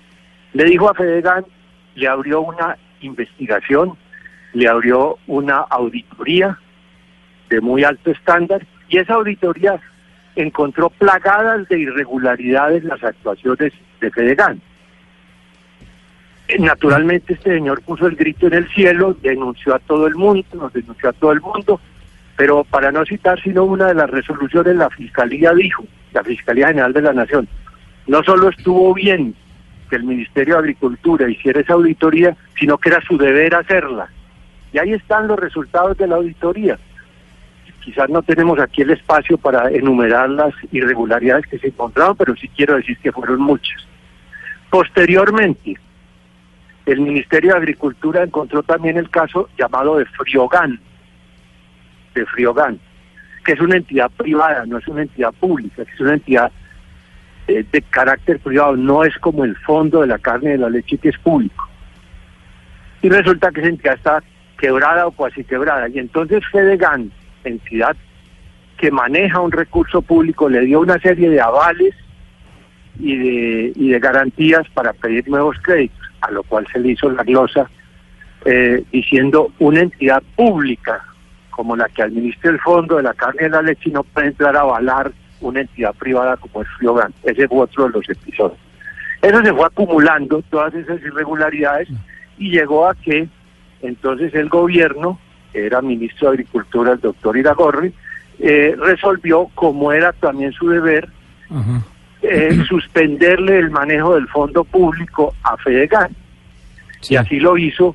le 0.55 0.65
dijo 0.65 0.89
a 0.89 0.95
Fedegan, 0.95 1.45
le 1.97 2.09
abrió 2.09 2.41
una 2.41 2.79
investigación, 3.03 3.93
le 4.55 4.67
abrió 4.67 5.19
una 5.27 5.59
auditoría 5.59 6.59
de 7.51 7.61
muy 7.61 7.85
alto 7.85 8.11
estándar, 8.11 8.67
y 8.89 8.97
esa 8.97 9.15
auditoría 9.15 9.79
encontró 10.37 10.89
plagadas 10.89 11.69
de 11.69 11.79
irregularidades 11.79 12.85
las 12.85 13.05
actuaciones 13.05 13.75
de 14.01 14.11
Fedegan. 14.11 14.63
Naturalmente 16.59 17.35
este 17.35 17.55
señor 17.55 17.81
puso 17.83 18.07
el 18.07 18.17
grito 18.17 18.47
en 18.47 18.55
el 18.55 18.69
cielo, 18.69 19.17
denunció 19.23 19.75
a 19.75 19.79
todo 19.79 20.07
el 20.07 20.15
mundo, 20.15 20.45
nos 20.55 20.73
denunció 20.73 21.09
a 21.09 21.13
todo 21.15 21.33
el 21.33 21.41
mundo, 21.41 21.81
pero 22.37 22.65
para 22.65 22.93
no 22.93 23.05
citar 23.07 23.41
sino 23.41 23.65
una 23.65 23.87
de 23.87 23.95
las 23.95 24.11
resoluciones, 24.11 24.77
la 24.77 24.91
Fiscalía 24.91 25.53
dijo, 25.55 25.85
la 26.13 26.23
Fiscalía 26.23 26.69
General 26.69 26.93
de 26.93 27.03
la 27.03 27.13
Nación, 27.15 27.49
no 28.07 28.23
solo 28.23 28.51
estuvo 28.51 28.93
bien 28.93 29.35
que 29.89 29.97
el 29.97 30.05
Ministerio 30.05 30.55
de 30.55 30.61
Agricultura 30.61 31.31
hiciera 31.31 31.61
esa 31.61 31.73
auditoría, 31.73 32.37
sino 32.59 32.77
que 32.77 32.91
era 32.91 33.01
su 33.03 33.17
deber 33.17 33.55
hacerla. 33.55 34.09
Y 34.73 34.79
ahí 34.79 34.93
están 34.93 35.29
los 35.29 35.39
resultados 35.39 35.97
de 35.97 36.07
la 36.07 36.17
auditoría. 36.17 36.79
Quizás 37.83 38.09
no 38.11 38.23
tenemos 38.23 38.59
aquí 38.59 38.83
el 38.83 38.91
espacio 38.91 39.39
para 39.39 39.71
enumerar 39.71 40.29
las 40.31 40.55
irregularidades 40.73 41.47
que 41.47 41.59
se 41.59 41.69
encontraron, 41.69 42.17
pero 42.17 42.35
sí 42.37 42.49
quiero 42.49 42.77
decir 42.77 42.99
que 42.99 43.13
fueron 43.13 43.41
muchas. 43.41 43.87
Posteriormente, 44.71 45.77
el 46.87 47.01
Ministerio 47.01 47.53
de 47.53 47.59
Agricultura 47.59 48.23
encontró 48.23 48.63
también 48.63 48.97
el 48.97 49.09
caso 49.09 49.49
llamado 49.59 49.97
de 49.97 50.05
Friogán, 50.05 50.79
de 52.15 52.27
Friogán, 52.27 52.79
que 53.45 53.53
es 53.53 53.61
una 53.61 53.77
entidad 53.77 54.11
privada, 54.11 54.65
no 54.67 54.79
es 54.79 54.87
una 54.89 55.03
entidad 55.03 55.33
pública, 55.33 55.83
es 55.83 56.01
una 56.01 56.15
entidad 56.15 56.53
eh, 57.47 57.65
de 57.71 57.83
carácter 57.83 58.39
privado, 58.39 58.77
no 58.77 59.05
es 59.05 59.17
como 59.19 59.45
el 59.45 59.57
fondo 59.57 60.03
de 60.03 60.09
la 60.09 60.19
carne 60.19 60.51
y 60.51 60.53
de 60.53 60.59
la 60.59 60.71
leche 60.71 60.99
que 60.99 61.09
es 61.09 61.19
público. 61.19 61.69
Y 63.03 63.09
resulta 63.09 63.51
que 63.51 63.61
esa 63.61 63.71
entidad 63.71 63.95
está 63.95 64.23
quebrada 64.59 65.07
o 65.07 65.13
casi 65.13 65.45
quebrada. 65.45 65.89
Y 65.89 65.99
entonces 65.99 66.43
Fedegan, 66.51 67.11
entidad 67.45 67.97
que 68.77 68.91
maneja 68.91 69.41
un 69.41 69.53
recurso 69.53 70.03
público, 70.03 70.49
le 70.49 70.61
dio 70.63 70.81
una 70.81 70.99
serie 70.99 71.31
de 71.31 71.41
avales 71.41 71.95
y 72.99 73.89
de 73.89 73.99
garantías 73.99 74.69
para 74.73 74.93
pedir 74.93 75.29
nuevos 75.29 75.57
créditos, 75.61 76.04
a 76.25 76.31
lo 76.31 76.43
cual 76.43 76.67
se 76.73 76.79
le 76.79 76.93
hizo 76.93 77.11
la 77.11 77.23
glosa 77.23 77.69
eh, 78.45 78.85
diciendo 78.93 79.53
una 79.59 79.81
entidad 79.81 80.23
pública 80.37 81.03
como 81.51 81.77
la 81.77 81.89
que 81.89 82.03
administra 82.03 82.51
el 82.51 82.61
fondo 82.61 82.97
de 82.97 83.05
la 83.05 83.15
carne 83.15 83.47
y 83.47 83.49
la 83.49 83.63
leche 83.63 83.91
no 83.91 84.03
puede 84.03 84.29
entrar 84.29 84.57
a 84.57 84.61
avalar 84.61 85.13
una 85.41 85.61
entidad 85.61 85.95
privada 85.95 86.37
como 86.37 86.63
es 86.63 86.69
Friogan. 86.79 87.13
Ese 87.23 87.47
fue 87.49 87.61
otro 87.61 87.85
de 87.85 87.91
los 87.91 88.09
episodios. 88.09 88.59
Eso 89.23 89.43
se 89.43 89.53
fue 89.53 89.67
acumulando, 89.67 90.43
todas 90.51 90.75
esas 90.75 91.01
irregularidades, 91.01 91.89
y 92.37 92.51
llegó 92.51 92.87
a 92.87 92.95
que 92.95 93.29
entonces 93.83 94.35
el 94.35 94.49
gobierno, 94.49 95.19
que 95.53 95.67
era 95.67 95.81
ministro 95.81 96.29
de 96.29 96.35
Agricultura, 96.35 96.93
el 96.93 97.01
doctor 97.01 97.37
Iragorri, 97.37 97.95
eh, 98.41 98.75
resolvió, 98.79 99.49
como 99.55 99.93
era 99.93 100.13
también 100.13 100.53
su 100.53 100.69
deber, 100.69 101.09
eh, 102.29 102.65
suspenderle 102.69 103.59
el 103.59 103.71
manejo 103.71 104.15
del 104.15 104.29
fondo 104.29 104.65
público 104.65 105.35
a 105.43 105.57
Fedegan. 105.57 106.11
Y 107.09 107.17
así 107.17 107.39
lo 107.39 107.59
hizo 107.59 107.95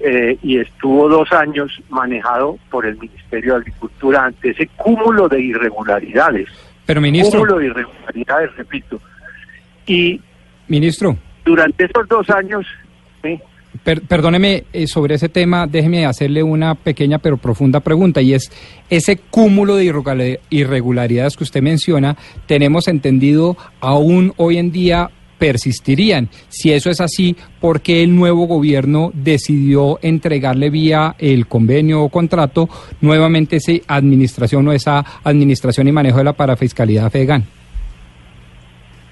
eh, 0.00 0.38
y 0.42 0.58
estuvo 0.58 1.08
dos 1.08 1.32
años 1.32 1.72
manejado 1.88 2.58
por 2.70 2.86
el 2.86 2.96
Ministerio 2.98 3.54
de 3.54 3.60
Agricultura 3.60 4.26
ante 4.26 4.50
ese 4.50 4.68
cúmulo 4.76 5.28
de 5.28 5.40
irregularidades. 5.40 6.48
Pero 6.86 7.00
ministro. 7.00 7.40
Cúmulo 7.40 7.58
de 7.58 7.66
irregularidades, 7.66 8.56
repito. 8.56 9.00
Y. 9.86 10.20
Ministro. 10.68 11.16
Durante 11.44 11.84
esos 11.84 12.06
dos 12.08 12.28
años. 12.30 12.66
Perdóneme 13.82 14.64
eh, 14.72 14.86
sobre 14.86 15.16
ese 15.16 15.28
tema, 15.28 15.66
déjeme 15.66 16.06
hacerle 16.06 16.42
una 16.42 16.74
pequeña 16.74 17.18
pero 17.18 17.36
profunda 17.36 17.80
pregunta 17.80 18.20
y 18.22 18.34
es 18.34 18.50
ese 18.90 19.16
cúmulo 19.16 19.76
de 19.76 20.40
irregularidades 20.50 21.36
que 21.36 21.44
usted 21.44 21.62
menciona, 21.62 22.16
tenemos 22.46 22.88
entendido 22.88 23.56
aún 23.80 24.32
hoy 24.36 24.58
en 24.58 24.70
día 24.70 25.10
persistirían. 25.38 26.28
Si 26.48 26.72
eso 26.72 26.90
es 26.90 27.00
así, 27.00 27.36
¿por 27.60 27.80
qué 27.80 28.02
el 28.02 28.14
nuevo 28.14 28.46
gobierno 28.46 29.10
decidió 29.12 29.98
entregarle 30.00 30.70
vía 30.70 31.16
el 31.18 31.46
convenio 31.46 32.02
o 32.02 32.08
contrato 32.08 32.68
nuevamente 33.00 33.56
esa 33.56 33.72
administración 33.88 34.66
o 34.68 34.72
esa 34.72 35.04
administración 35.24 35.88
y 35.88 35.92
manejo 35.92 36.18
de 36.18 36.24
la 36.24 36.32
parafiscalidad 36.32 37.10
FEGAN? 37.10 37.44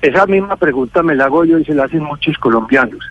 Esa 0.01 0.27
misma 0.27 0.57
pregunta 0.57 1.03
me 1.03 1.15
la 1.15 1.27
hago 1.27 1.45
yo 1.45 1.59
y 1.59 1.65
se 1.65 1.75
la 1.75 1.85
hacen 1.85 2.03
muchos 2.03 2.37
colombianos. 2.39 3.05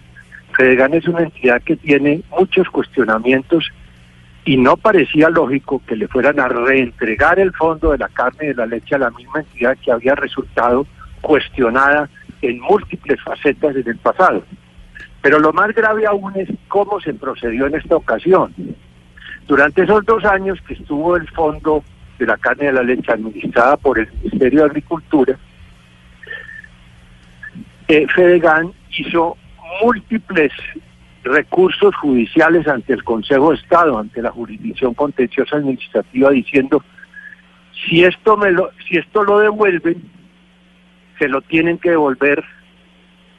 FEDEGAN 0.55 0.93
es 0.93 1.07
una 1.07 1.21
entidad 1.21 1.61
que 1.61 1.75
tiene 1.75 2.21
muchos 2.29 2.69
cuestionamientos 2.69 3.71
y 4.43 4.57
no 4.57 4.75
parecía 4.77 5.29
lógico 5.29 5.81
que 5.85 5.95
le 5.95 6.07
fueran 6.07 6.39
a 6.39 6.47
reentregar 6.47 7.39
el 7.39 7.53
fondo 7.53 7.91
de 7.91 7.99
la 7.99 8.09
carne 8.09 8.45
y 8.45 8.47
de 8.47 8.55
la 8.55 8.65
leche 8.65 8.95
a 8.95 8.99
la 8.99 9.11
misma 9.11 9.41
entidad 9.41 9.77
que 9.83 9.91
había 9.91 10.15
resultado 10.15 10.85
cuestionada 11.21 12.09
en 12.41 12.59
múltiples 12.59 13.21
facetas 13.21 13.75
desde 13.75 13.91
el 13.91 13.97
pasado. 13.97 14.43
Pero 15.21 15.39
lo 15.39 15.53
más 15.53 15.73
grave 15.75 16.07
aún 16.07 16.35
es 16.35 16.49
cómo 16.67 16.99
se 16.99 17.13
procedió 17.13 17.67
en 17.67 17.75
esta 17.75 17.95
ocasión. 17.95 18.53
Durante 19.47 19.83
esos 19.83 20.03
dos 20.05 20.25
años 20.25 20.59
que 20.67 20.73
estuvo 20.73 21.15
el 21.15 21.27
fondo 21.29 21.83
de 22.17 22.25
la 22.25 22.37
carne 22.37 22.67
de 22.67 22.73
la 22.73 22.83
leche 22.83 23.11
administrada 23.11 23.77
por 23.77 23.99
el 23.99 24.11
Ministerio 24.13 24.61
de 24.61 24.65
Agricultura, 24.65 25.37
eh, 27.87 28.07
Fedegan 28.07 28.71
hizo 28.97 29.37
múltiples 29.81 30.51
recursos 31.23 31.95
judiciales 31.95 32.67
ante 32.67 32.93
el 32.93 33.03
Consejo 33.03 33.51
de 33.51 33.57
Estado, 33.57 33.99
ante 33.99 34.21
la 34.21 34.31
jurisdicción 34.31 34.93
contenciosa 34.93 35.57
administrativa, 35.57 36.31
diciendo 36.31 36.83
si 37.85 38.03
esto 38.03 38.37
me 38.37 38.51
lo, 38.51 38.71
si 38.87 38.97
esto 38.97 39.23
lo 39.23 39.39
devuelven, 39.39 40.01
se 41.19 41.27
lo 41.27 41.41
tienen 41.41 41.77
que 41.77 41.91
devolver 41.91 42.43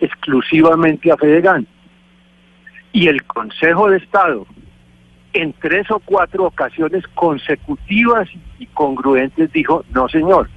exclusivamente 0.00 1.10
a 1.10 1.16
Fedegan. 1.16 1.66
Y 2.92 3.08
el 3.08 3.24
Consejo 3.24 3.90
de 3.90 3.98
Estado, 3.98 4.46
en 5.32 5.52
tres 5.54 5.90
o 5.90 5.98
cuatro 6.00 6.44
ocasiones 6.44 7.06
consecutivas 7.14 8.28
y 8.58 8.66
congruentes, 8.66 9.52
dijo, 9.52 9.84
no 9.94 10.08
señor, 10.08 10.48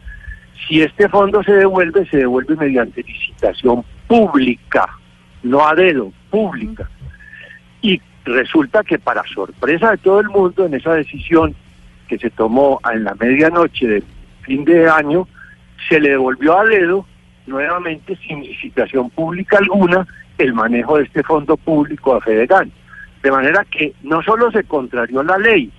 si 0.67 0.81
este 0.81 1.07
fondo 1.09 1.43
se 1.43 1.53
devuelve, 1.53 2.05
se 2.07 2.17
devuelve 2.17 2.55
mediante 2.55 3.03
licitación 3.03 3.83
pública, 4.07 4.87
no 5.45 5.65
a 5.65 5.75
dedo, 5.75 6.11
pública. 6.29 6.89
Y 7.81 8.01
resulta 8.25 8.83
que 8.83 8.97
para 8.99 9.23
sorpresa 9.23 9.91
de 9.91 9.97
todo 9.97 10.19
el 10.19 10.29
mundo, 10.29 10.65
en 10.65 10.73
esa 10.73 10.93
decisión 10.95 11.55
que 12.07 12.17
se 12.17 12.29
tomó 12.31 12.79
en 12.91 13.03
la 13.03 13.15
medianoche 13.15 13.87
de 13.87 14.03
fin 14.41 14.65
de 14.65 14.89
año, 14.89 15.27
se 15.87 15.99
le 15.99 16.09
devolvió 16.09 16.59
a 16.59 16.65
dedo 16.65 17.05
nuevamente 17.45 18.17
sin 18.27 18.41
licitación 18.41 19.09
pública 19.11 19.57
alguna 19.59 20.05
el 20.37 20.53
manejo 20.53 20.97
de 20.97 21.03
este 21.03 21.23
fondo 21.23 21.55
público 21.57 22.15
a 22.15 22.21
Fedegan. 22.21 22.71
De 23.21 23.31
manera 23.31 23.63
que 23.65 23.93
no 24.03 24.21
solo 24.23 24.51
se 24.51 24.63
contrarió 24.63 25.23
la 25.23 25.37
ley, 25.37 25.71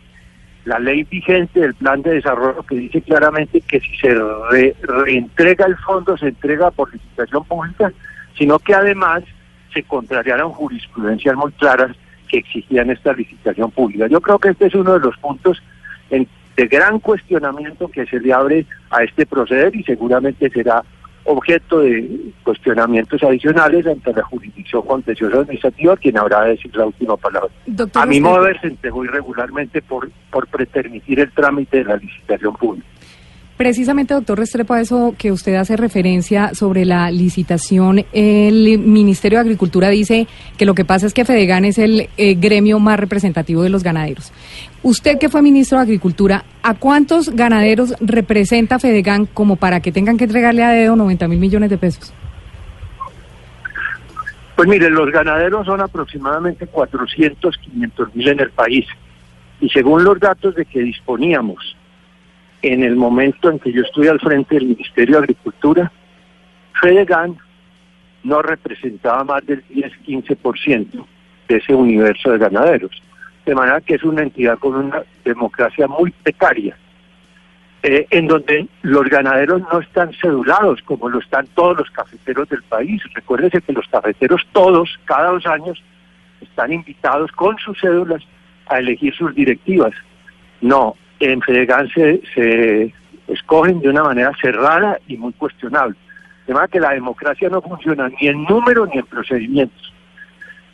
la 0.65 0.79
ley 0.79 1.05
vigente 1.05 1.61
del 1.61 1.75
plan 1.75 2.03
de 2.03 2.15
desarrollo 2.15 2.63
que 2.63 2.77
dice 2.77 3.03
claramente 3.03 3.61
que 3.61 3.81
si 3.81 3.97
se 3.97 4.15
reentrega 4.83 5.67
el 5.67 5.77
fondo 5.79 6.17
se 6.17 6.29
entrega 6.29 6.71
por 6.71 6.93
licitación 6.93 7.45
pública, 7.45 7.93
sino 8.37 8.59
que 8.59 8.75
además 8.75 9.23
se 9.77 9.83
contrariaron 9.83 10.53
jurisprudencias 10.53 11.37
muy 11.37 11.53
claras 11.53 11.95
que 12.29 12.39
exigían 12.39 12.89
esta 12.91 13.13
licitación 13.13 13.71
pública. 13.71 14.07
Yo 14.07 14.23
creo 14.23 14.39
que 14.39 14.49
este 14.49 14.67
es 14.67 14.75
uno 14.75 14.95
de 14.95 15.01
los 15.01 15.17
puntos 15.19 15.63
de 16.11 16.67
gran 16.69 16.99
cuestionamiento 17.01 17.89
que 17.89 18.07
se 18.07 18.19
le 18.19 18.33
abre 18.33 18.65
a 18.89 19.05
este 19.05 19.27
proceder 19.27 19.77
y 19.77 19.83
seguramente 19.83 20.49
será 20.49 20.83
objeto 21.25 21.81
de 21.81 22.33
cuestionamientos 22.45 23.23
adicionales 23.23 23.87
ante 23.87 24.15
la 24.15 24.23
jurisdicción 24.23 24.81
contenciosa 24.83 25.39
administrativa, 25.39 25.97
quien 25.99 26.17
habrá 26.17 26.45
de 26.45 26.51
decir 26.53 26.75
la 26.75 26.87
última 26.87 27.17
palabra. 27.19 27.51
a 27.95 28.07
mi 28.07 28.21
modo 28.21 28.43
de 28.43 28.53
ver, 28.53 28.61
se 28.63 28.69
entregó 28.69 29.05
irregularmente 29.05 29.83
por, 29.83 30.11
por 30.31 30.47
pretermitir 30.47 31.21
el 31.21 31.31
trámite 31.33 31.79
de 31.79 31.85
la 31.85 31.97
licitación 31.97 32.55
pública. 32.55 32.87
Precisamente, 33.57 34.13
doctor 34.13 34.39
Restrepo, 34.39 34.75
a 34.75 34.83
eso 34.83 35.15
que 35.17 35.33
usted 35.33 35.55
hace 35.55 35.79
referencia 35.79 36.53
sobre 36.53 36.85
la 36.85 37.11
licitación, 37.11 38.05
el 38.13 38.79
Ministerio 38.79 39.39
de 39.39 39.45
Agricultura 39.45 39.89
dice 39.89 40.27
que 40.59 40.67
lo 40.67 40.75
que 40.75 40.85
pasa 40.85 41.07
es 41.07 41.15
que 41.15 41.25
Fedegan 41.25 41.65
es 41.65 41.79
el 41.79 42.11
eh, 42.19 42.35
gremio 42.35 42.79
más 42.81 43.01
representativo 43.01 43.63
de 43.63 43.71
los 43.71 43.83
ganaderos. 43.83 44.31
Usted 44.83 45.19
que 45.19 45.31
fue 45.31 45.41
ministro 45.41 45.79
de 45.79 45.85
Agricultura, 45.85 46.45
¿a 46.63 46.75
cuántos 46.75 47.31
ganaderos 47.31 47.95
representa 48.01 48.79
Fedegan 48.79 49.25
como 49.25 49.57
para 49.57 49.81
que 49.81 49.91
tengan 49.91 50.19
que 50.19 50.25
entregarle 50.25 50.63
a 50.63 50.71
dedo 50.71 50.95
90 50.95 51.27
mil 51.27 51.39
millones 51.39 51.71
de 51.71 51.79
pesos? 51.79 52.13
Pues 54.55 54.69
mire, 54.69 54.91
los 54.91 55.11
ganaderos 55.11 55.65
son 55.65 55.81
aproximadamente 55.81 56.67
400, 56.67 57.57
500 57.57 58.15
mil 58.15 58.29
en 58.29 58.41
el 58.41 58.51
país. 58.51 58.87
Y 59.63 59.71
según 59.71 60.05
los 60.05 60.21
datos 60.21 60.55
de 60.55 60.67
que 60.67 60.81
disponíamos 60.81 61.75
en 62.63 62.83
el 62.83 62.97
momento 62.97 63.51
en 63.51 63.59
que 63.59 63.73
yo 63.73 63.83
estuve 63.83 64.09
al 64.09 64.21
frente 64.21 64.57
del 64.57 64.67
Ministerio 64.67 65.17
de 65.17 65.25
Agricultura, 65.25 65.93
Fedegan 66.81 67.37
no 68.23 68.43
representaba 68.43 69.25
más 69.25 69.47
del 69.47 69.65
10-15% 69.69 71.07
de 71.49 71.57
ese 71.57 71.75
universo 71.75 72.33
de 72.33 72.39
ganaderos. 72.39 73.03
De 73.45 73.55
manera 73.55 73.81
que 73.81 73.95
es 73.95 74.03
una 74.03 74.23
entidad 74.23 74.59
con 74.59 74.75
una 74.75 75.03
democracia 75.25 75.87
muy 75.87 76.11
precaria, 76.11 76.77
eh, 77.83 78.07
en 78.11 78.27
donde 78.27 78.67
los 78.83 79.09
ganaderos 79.09 79.63
no 79.73 79.79
están 79.79 80.13
cedulados 80.15 80.83
como 80.83 81.09
lo 81.09 81.21
están 81.21 81.47
todos 81.55 81.77
los 81.79 81.91
cafeteros 81.91 82.49
del 82.49 82.63
país. 82.65 83.01
Recuérdense 83.15 83.61
que 83.63 83.73
los 83.73 83.87
cafeteros 83.87 84.45
todos, 84.51 84.99
cada 85.05 85.31
dos 85.31 85.47
años, 85.47 85.81
están 86.41 86.73
invitados 86.73 87.31
con 87.33 87.57
sus 87.59 87.79
cédulas 87.81 88.23
a 88.67 88.81
elegir 88.81 89.15
sus 89.15 89.33
directivas. 89.35 89.93
No, 90.61 90.97
en 91.21 91.41
Fedegan 91.43 91.89
se, 91.91 92.21
se 92.35 92.93
escogen 93.29 93.81
de 93.81 93.89
una 93.89 94.03
manera 94.03 94.33
cerrada 94.41 94.99
y 95.09 95.17
muy 95.17 95.33
cuestionable. 95.33 95.97
De 96.47 96.55
manera 96.55 96.69
que 96.69 96.81
la 96.81 96.91
democracia 96.91 97.49
no 97.49 97.61
funciona 97.61 98.09
ni 98.09 98.29
en 98.29 98.45
números 98.45 98.89
ni 98.93 99.01
en 99.01 99.07
procedimientos. 99.07 99.93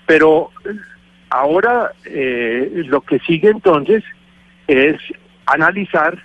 Pero 0.07 0.51
ahora 1.31 1.93
eh, 2.05 2.83
lo 2.87 3.01
que 3.01 3.19
sigue 3.21 3.49
entonces 3.49 4.05
es 4.67 4.97
analizar 5.47 6.19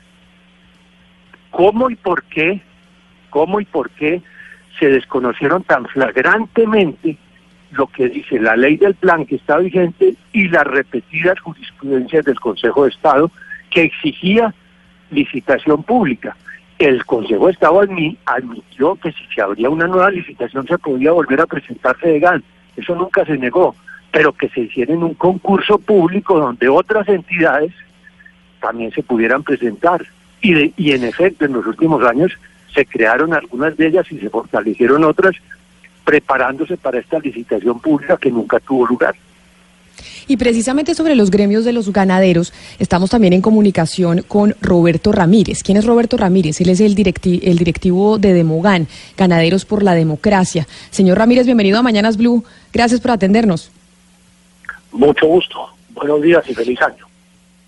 cómo 1.52 1.90
y 1.90 1.96
por 1.96 2.24
qué, 2.24 2.62
cómo 3.30 3.62
y 3.62 3.66
por 3.66 3.90
qué 3.92 4.22
se 4.80 4.90
desconocieron 4.90 5.64
tan 5.64 5.86
flagrantemente 5.86 7.18
lo 7.72 7.88
que 7.88 8.10
dice 8.10 8.40
la 8.40 8.56
ley 8.56 8.78
del 8.78 8.96
plan 8.96 9.26
que 9.26 9.36
está 9.36 9.58
vigente 9.58 10.16
y 10.34 10.48
las 10.50 10.66
repetidas 10.66 11.40
jurisprudencias 11.40 12.26
del 12.26 12.40
Consejo 12.40 12.84
de 12.84 12.92
Estado 12.92 13.32
que 13.70 13.84
exigía 13.84 14.54
licitación 15.12 15.84
pública. 15.84 16.36
El 16.80 17.06
Consejo 17.06 17.48
de 17.48 17.54
Estado 17.54 17.82
admitió 18.26 18.96
que 18.96 19.12
si 19.12 19.26
se 19.34 19.42
abría 19.42 19.70
una 19.70 19.88
nueva 19.88 20.12
licitación 20.12 20.68
se 20.68 20.78
podía 20.78 21.12
volver 21.12 21.42
a 21.42 21.48
presentarse 21.48 22.08
de 22.08 22.20
GAN. 22.20 22.44
Eso 22.76 22.96
nunca 22.96 23.26
se 23.26 23.38
negó, 23.38 23.76
pero 24.12 24.34
que 24.34 24.50
se 24.50 24.62
hiciera 24.62 24.94
en 24.94 25.04
un 25.04 25.16
concurso 25.16 25.80
público 25.80 26.40
donde 26.40 26.70
otras 26.70 27.08
entidades 27.10 27.74
también 28.60 28.92
se 28.92 29.02
pudieran 29.02 29.44
presentar. 29.44 30.06
Y, 30.42 30.74
y 30.78 30.92
en 30.92 31.04
efecto, 31.04 31.46
en 31.46 31.54
los 31.54 31.66
últimos 31.66 32.04
años 32.06 32.32
se 32.74 32.86
crearon 32.86 33.34
algunas 33.34 33.76
de 33.76 33.88
ellas 33.88 34.06
y 34.12 34.20
se 34.20 34.30
fortalecieron 34.30 35.04
otras, 35.04 35.36
preparándose 36.06 36.78
para 36.78 37.00
esta 37.00 37.18
licitación 37.18 37.80
pública 37.80 38.18
que 38.18 38.30
nunca 38.30 38.60
tuvo 38.60 38.86
lugar. 38.86 39.16
Y 40.28 40.38
precisamente 40.38 40.96
sobre 40.96 41.16
los 41.16 41.32
gremios 41.32 41.66
de 41.66 41.74
los 41.74 41.92
ganaderos, 41.92 42.54
estamos 42.80 43.10
también 43.10 43.34
en 43.34 43.42
comunicación 43.42 44.24
con 44.28 44.56
Roberto 44.62 45.12
Ramírez. 45.12 45.64
¿Quién 45.64 45.78
es 45.78 45.86
Roberto 45.86 46.18
Ramírez? 46.18 46.60
Él 46.62 46.70
es 46.70 46.80
el, 46.80 46.96
el 46.98 47.58
directivo 47.58 48.18
de 48.18 48.34
Demogan, 48.34 48.88
Ganaderos 49.18 49.66
por 49.66 49.84
la 49.84 49.94
Democracia. 49.94 50.68
Señor 50.90 51.18
Ramírez, 51.18 51.46
bienvenido 51.46 51.80
a 51.80 51.84
Mañanas 51.84 52.18
Blue. 52.18 52.44
Gracias 52.74 53.02
por 53.02 53.12
atendernos. 53.12 53.72
Mucho 54.92 55.28
gusto. 55.28 55.68
Buenos 55.94 56.22
días 56.22 56.44
y 56.50 56.54
feliz 56.54 56.82
año. 56.82 57.08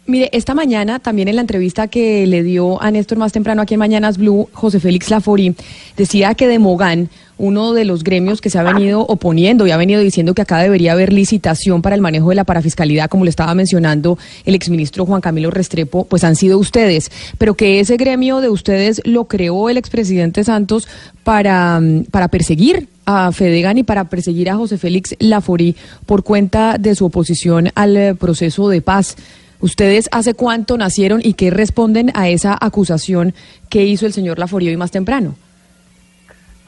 Mire, 0.06 0.30
esta 0.34 0.56
mañana, 0.56 0.98
también 0.98 1.28
en 1.28 1.36
la 1.36 1.42
entrevista 1.42 1.88
que 1.88 2.26
le 2.26 2.42
dio 2.42 2.82
a 2.82 2.90
Néstor 2.90 3.20
más 3.20 3.32
temprano 3.32 3.62
aquí 3.62 3.76
en 3.76 3.80
Mañanas 3.80 4.18
Blue, 4.18 4.50
José 4.54 4.80
Félix 4.80 5.12
Lafori, 5.12 5.56
decía 5.96 6.34
que 6.34 6.48
de 6.48 6.58
Mogán, 6.58 7.10
uno 7.40 7.74
de 7.74 7.86
los 7.86 8.04
gremios 8.04 8.42
que 8.42 8.50
se 8.50 8.60
ha 8.60 8.64
venido 8.64 9.02
oponiendo 9.02 9.66
y 9.66 9.72
ha 9.72 9.78
venido 9.78 10.02
diciendo 10.02 10.36
que 10.36 10.44
acá 10.44 10.60
debería 10.60 10.92
haber 10.92 11.12
licitación 11.12 11.82
para 11.82 11.96
el 11.96 12.02
manejo 12.02 12.30
de 12.30 12.36
la 12.36 12.44
parafiscalidad, 12.44 13.10
como 13.10 13.24
le 13.24 13.30
estaba 13.32 13.56
mencionando 13.56 14.20
el 14.46 14.54
exministro 14.54 15.06
Juan 15.06 15.22
Camilo 15.22 15.50
Restrepo, 15.50 16.06
pues 16.06 16.24
han 16.24 16.36
sido 16.36 16.60
ustedes, 16.60 17.12
pero 17.38 17.56
que 17.56 17.80
ese 17.80 17.98
gremio 17.98 18.42
de 18.42 18.50
ustedes 18.50 19.02
lo 19.06 19.26
creó 19.26 19.70
el 19.70 19.78
expresidente 19.78 20.44
Santos 20.44 20.88
para, 21.24 21.82
para 22.12 22.28
perseguir 22.28 22.90
a 23.06 23.32
Fedegan 23.32 23.78
y 23.78 23.84
para 23.84 24.04
perseguir 24.04 24.50
a 24.50 24.58
José 24.58 24.78
Félix 24.78 25.16
Lafori 25.20 25.76
por 26.06 26.24
cuenta 26.24 26.78
de 26.78 26.94
su 26.94 27.06
oposición 27.06 27.70
al 27.74 28.18
proceso 28.18 28.70
de 28.70 28.82
paz. 28.82 29.16
¿Ustedes 29.62 30.10
hace 30.12 30.34
cuánto 30.34 30.78
nacieron 30.78 31.22
y 31.24 31.34
qué 31.34 31.52
responden 31.52 32.12
a 32.14 32.30
esa 32.30 32.58
acusación 32.60 33.34
que 33.70 33.86
hizo 33.86 34.06
el 34.06 34.14
señor 34.14 34.40
Laforio 34.40 34.72
y 34.72 34.78
más 34.78 34.92
temprano? 34.92 35.36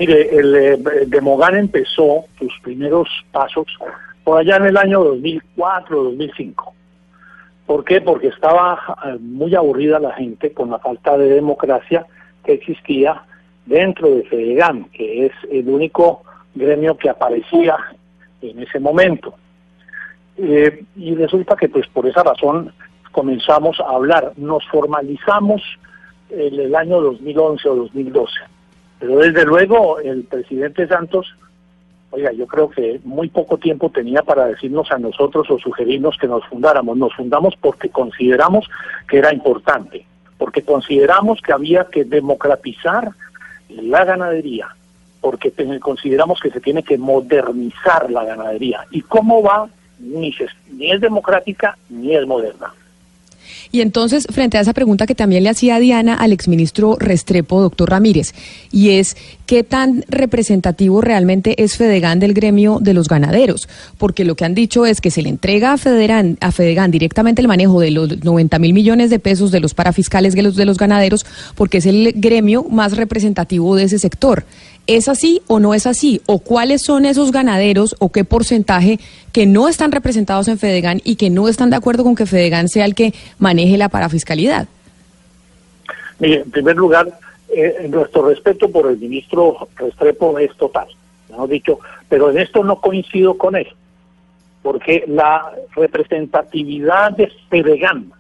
Mire, 0.02 0.36
el 0.36 0.56
eh, 0.56 0.78
Demogán 1.06 1.56
empezó 1.56 2.26
sus 2.40 2.52
primeros 2.64 3.08
pasos 3.32 3.68
por 4.24 4.40
allá 4.40 4.56
en 4.56 4.66
el 4.66 4.78
año 4.78 5.04
2004, 5.04 6.06
2005. 6.06 6.74
¿Por 7.68 7.84
qué? 7.84 8.02
Porque 8.02 8.30
estaba 8.30 8.80
eh, 9.06 9.18
muy 9.20 9.54
aburrida 9.54 10.00
la 10.00 10.14
gente 10.14 10.54
con 10.54 10.72
la 10.72 10.80
falta 10.80 11.20
de 11.20 11.30
democracia 11.30 12.08
que 12.44 12.54
existía 12.54 13.22
dentro 13.68 14.10
de 14.10 14.24
FEDEGAN, 14.24 14.86
que 14.86 15.28
es 15.28 15.34
el 15.52 15.70
único 15.70 16.24
gremio 16.56 16.98
que 16.98 17.08
aparecía 17.08 17.78
en 18.42 18.60
ese 18.60 18.80
momento. 18.80 19.36
Eh, 20.36 20.84
y 20.96 21.14
resulta 21.14 21.56
que 21.56 21.70
pues 21.70 21.88
por 21.90 22.08
esa 22.08 22.24
razón 22.24 22.74
comenzamos 23.12 23.80
a 23.80 23.92
hablar, 23.92 24.34
nos 24.38 24.68
formalizamos 24.70 25.62
en 26.32 26.60
el 26.60 26.74
año 26.74 27.00
2011 27.02 27.70
o 27.70 27.76
2012. 27.76 28.34
Pero 29.02 29.18
desde 29.18 29.44
luego 29.44 30.00
el 30.00 30.24
presidente 30.24 30.88
Santos, 30.88 31.36
oiga, 32.12 32.32
yo 32.32 32.48
creo 32.48 32.70
que 32.70 33.02
muy 33.04 33.28
poco 33.28 33.58
tiempo 33.58 33.90
tenía 33.90 34.22
para 34.22 34.46
decirnos 34.46 34.90
a 34.92 34.98
nosotros 34.98 35.52
o 35.52 35.60
sugerirnos 35.60 36.18
que 36.18 36.28
nos 36.28 36.46
fundáramos. 36.46 36.96
Nos 36.96 37.14
fundamos 37.14 37.56
porque 37.60 37.90
consideramos 37.90 38.70
que 39.10 39.18
era 39.18 39.34
importante, 39.34 40.06
porque 40.38 40.62
consideramos 40.62 41.42
que 41.42 41.52
había 41.52 41.86
que 41.86 42.06
democratizar 42.06 43.10
la 43.68 44.06
ganadería, 44.06 44.68
porque 45.20 45.52
consideramos 45.82 46.40
que 46.40 46.52
se 46.52 46.62
tiene 46.62 46.84
que 46.84 46.98
modernizar 46.98 48.10
la 48.10 48.24
ganadería. 48.24 48.86
¿Y 48.92 49.02
cómo 49.02 49.44
va? 49.44 49.68
ni, 50.02 50.36
ni 50.72 50.92
es 50.92 51.02
democrática 51.02 51.78
ni 51.90 52.16
es 52.16 52.26
moderna. 52.26 52.74
Y 53.72 53.82
entonces, 53.82 54.28
frente 54.30 54.58
a 54.58 54.62
esa 54.62 54.74
pregunta 54.74 55.06
que 55.06 55.16
también 55.16 55.44
le 55.44 55.50
hacía 55.50 55.80
Diana 55.80 56.16
al 56.16 56.34
exministro 56.34 56.98
Restrepo, 57.00 57.62
doctor 57.62 57.90
Ramírez, 57.90 58.34
y 58.72 58.92
es 58.92 59.16
qué 59.46 59.64
tan 59.64 60.06
representativo 60.08 61.02
realmente 61.02 61.62
es 61.64 61.76
Fedegan 61.78 62.20
del 62.20 62.34
gremio 62.34 62.80
de 62.82 62.94
los 62.94 63.08
ganaderos, 63.08 63.68
porque 63.98 64.24
lo 64.24 64.36
que 64.36 64.46
han 64.46 64.56
dicho 64.56 64.86
es 64.86 65.02
que 65.02 65.12
se 65.12 65.22
le 65.22 65.30
entrega 65.30 65.74
a, 65.74 65.78
Federan, 65.78 66.38
a 66.40 66.52
Fedegan 66.52 66.92
directamente 66.92 67.42
el 67.42 67.48
manejo 67.48 67.82
de 67.82 67.92
los 67.92 68.24
90 68.24 68.60
mil 68.60 68.74
millones 68.74 69.10
de 69.10 69.20
pesos 69.20 69.52
de 69.52 69.60
los 69.60 69.74
parafiscales 69.74 70.36
de 70.36 70.44
los, 70.44 70.56
de 70.56 70.66
los 70.66 70.78
ganaderos, 70.78 71.26
porque 71.56 71.80
es 71.80 71.86
el 71.86 72.14
gremio 72.16 72.64
más 72.64 72.96
representativo 72.96 73.76
de 73.76 73.84
ese 73.84 74.00
sector. 74.00 74.46
¿Es 74.88 75.08
así 75.08 75.42
o 75.48 75.60
no 75.60 75.74
es 75.74 75.86
así? 75.86 76.22
¿O 76.26 76.40
cuáles 76.40 76.84
son 76.84 77.06
esos 77.06 77.32
ganaderos 77.32 77.96
o 78.00 78.12
qué 78.12 78.26
porcentaje 78.26 79.00
que 79.32 79.46
no 79.46 79.68
están 79.68 79.92
representados 79.92 80.48
en 80.48 80.58
Fedegan 80.58 81.02
y 81.04 81.16
que 81.16 81.30
no 81.30 81.48
están 81.48 81.70
de 81.70 81.76
acuerdo 81.76 82.04
con 82.04 82.16
que 82.16 82.26
Fedegan 82.26 82.68
sea 82.68 82.86
el 82.86 82.96
que 82.96 83.14
maneje 83.38 83.78
la 83.78 83.90
parafiscalidad? 83.90 84.68
Mire, 86.20 86.42
en 86.42 86.52
primer 86.52 86.76
lugar, 86.76 87.20
eh, 87.50 87.88
nuestro 87.90 88.28
respeto 88.28 88.72
por 88.72 88.90
el 88.90 88.98
ministro 88.98 89.68
Restrepo 89.76 90.38
es 90.40 90.56
total, 90.56 90.88
hemos 91.30 91.50
dicho, 91.50 91.80
pero 92.08 92.30
en 92.30 92.38
esto 92.38 92.64
no 92.64 92.80
coincido 92.80 93.38
con 93.38 93.56
él, 93.56 93.68
porque 94.62 95.04
la 95.08 95.52
representatividad 95.76 97.12
de 97.12 97.32
Fedegan, 97.50 98.12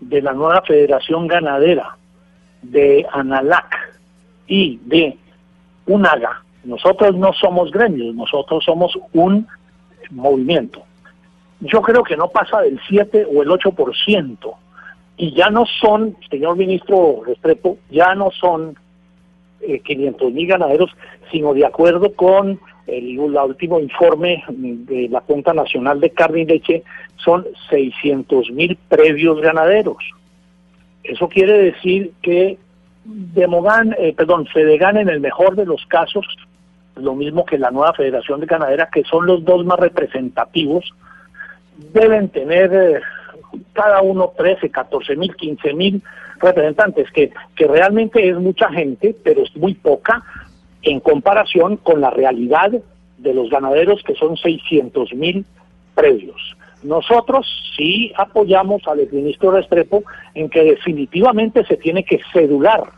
de 0.00 0.20
la 0.20 0.32
nueva 0.32 0.62
Federación 0.62 1.26
Ganadera, 1.26 1.96
de 2.62 3.06
ANALAC 3.12 3.74
y 4.46 4.78
de 4.84 5.16
un 5.88 6.06
haga. 6.06 6.42
Nosotros 6.64 7.16
no 7.16 7.32
somos 7.32 7.70
gremios, 7.72 8.14
nosotros 8.14 8.64
somos 8.64 8.96
un 9.12 9.46
movimiento. 10.10 10.82
Yo 11.60 11.82
creo 11.82 12.04
que 12.04 12.16
no 12.16 12.28
pasa 12.28 12.60
del 12.60 12.78
7 12.88 13.26
o 13.34 13.42
el 13.42 13.48
8%. 13.48 14.54
Y 15.16 15.34
ya 15.34 15.50
no 15.50 15.64
son, 15.80 16.16
señor 16.30 16.56
ministro 16.56 17.22
Restrepo, 17.26 17.78
ya 17.90 18.14
no 18.14 18.30
son 18.30 18.76
eh, 19.60 19.80
500 19.80 20.32
mil 20.32 20.46
ganaderos, 20.46 20.90
sino 21.32 21.54
de 21.54 21.66
acuerdo 21.66 22.12
con 22.12 22.60
el, 22.86 23.18
último 23.18 23.80
informe 23.80 24.44
de 24.48 25.08
la 25.08 25.20
Cuenta 25.20 25.52
Nacional 25.52 26.00
de 26.00 26.10
Carne 26.10 26.42
y 26.42 26.44
Leche, 26.46 26.84
son 27.16 27.44
600 27.68 28.50
mil 28.52 28.78
previos 28.88 29.40
ganaderos. 29.40 29.96
Eso 31.02 31.28
quiere 31.28 31.58
decir 31.58 32.12
que 32.22 32.58
Demogan, 33.10 33.96
eh, 33.98 34.12
perdón, 34.14 34.46
Fedegan 34.46 34.98
en 34.98 35.08
el 35.08 35.20
mejor 35.20 35.56
de 35.56 35.64
los 35.64 35.86
casos, 35.86 36.26
lo 36.94 37.14
mismo 37.14 37.46
que 37.46 37.56
la 37.56 37.70
nueva 37.70 37.94
Federación 37.94 38.40
de 38.40 38.46
Ganadera, 38.46 38.90
que 38.92 39.02
son 39.04 39.24
los 39.24 39.42
dos 39.46 39.64
más 39.64 39.78
representativos, 39.78 40.84
deben 41.94 42.28
tener 42.28 42.70
eh, 42.74 43.00
cada 43.72 44.02
uno 44.02 44.32
13, 44.36 44.68
14 44.68 45.16
mil, 45.16 45.34
15 45.34 45.72
mil 45.72 46.02
representantes, 46.38 47.10
que, 47.12 47.32
que 47.56 47.66
realmente 47.66 48.28
es 48.28 48.36
mucha 48.36 48.70
gente, 48.70 49.16
pero 49.24 49.42
es 49.42 49.56
muy 49.56 49.72
poca 49.72 50.22
en 50.82 51.00
comparación 51.00 51.78
con 51.78 52.02
la 52.02 52.10
realidad 52.10 52.72
de 53.16 53.34
los 53.34 53.48
ganaderos, 53.48 54.02
que 54.02 54.16
son 54.16 54.36
600 54.36 55.14
mil 55.14 55.46
previos. 55.94 56.56
Nosotros 56.82 57.46
sí 57.74 58.12
apoyamos 58.18 58.86
al 58.86 59.00
exministro 59.00 59.50
Restrepo 59.50 60.04
en 60.34 60.50
que 60.50 60.62
definitivamente 60.62 61.64
se 61.64 61.78
tiene 61.78 62.04
que 62.04 62.20
cedular 62.34 62.97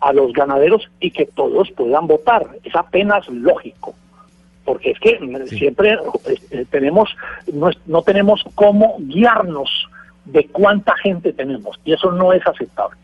a 0.00 0.12
los 0.12 0.32
ganaderos 0.32 0.88
y 1.00 1.10
que 1.10 1.26
todos 1.26 1.70
puedan 1.72 2.06
votar. 2.06 2.46
Es 2.64 2.74
apenas 2.74 3.28
lógico, 3.28 3.94
porque 4.64 4.90
es 4.92 5.00
que 5.00 5.18
siempre 5.48 5.96
eh, 6.50 6.64
tenemos 6.70 7.10
no, 7.52 7.70
no 7.86 8.02
tenemos 8.02 8.44
cómo 8.54 8.96
guiarnos 9.00 9.88
de 10.24 10.46
cuánta 10.46 10.94
gente 11.02 11.32
tenemos 11.32 11.78
y 11.84 11.92
eso 11.92 12.12
no 12.12 12.32
es 12.32 12.46
aceptable. 12.46 12.98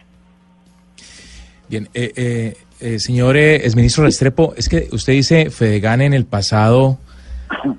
Bien, 1.68 1.88
eh, 1.94 2.12
eh, 2.16 2.56
eh 2.80 2.98
señor 2.98 3.36
exministro 3.36 4.04
Restrepo, 4.04 4.54
es 4.56 4.68
que 4.68 4.88
usted 4.92 5.14
dice 5.14 5.50
Fedegan 5.50 6.02
en 6.02 6.12
el 6.12 6.26
pasado 6.26 6.98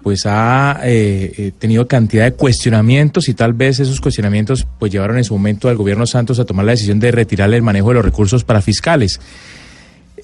pues 0.02 0.26
ha 0.26 0.80
eh, 0.84 1.34
eh, 1.38 1.52
tenido 1.58 1.88
cantidad 1.88 2.26
de 2.26 2.34
cuestionamientos 2.34 3.30
y 3.30 3.34
tal 3.34 3.54
vez 3.54 3.80
esos 3.80 4.02
cuestionamientos 4.02 4.68
pues 4.80 4.92
llevaron 4.92 5.18
en 5.18 5.24
su 5.24 5.34
momento 5.34 5.70
al 5.70 5.78
gobierno 5.78 6.06
Santos 6.06 6.40
a 6.40 6.46
tomar 6.46 6.66
la 6.66 6.72
decisión 6.72 7.00
de 7.00 7.12
retirarle 7.12 7.58
el 7.58 7.64
manejo 7.64 7.90
de 7.90 7.96
los 7.96 8.06
recursos 8.06 8.44
para 8.44 8.62
fiscales. 8.62 9.20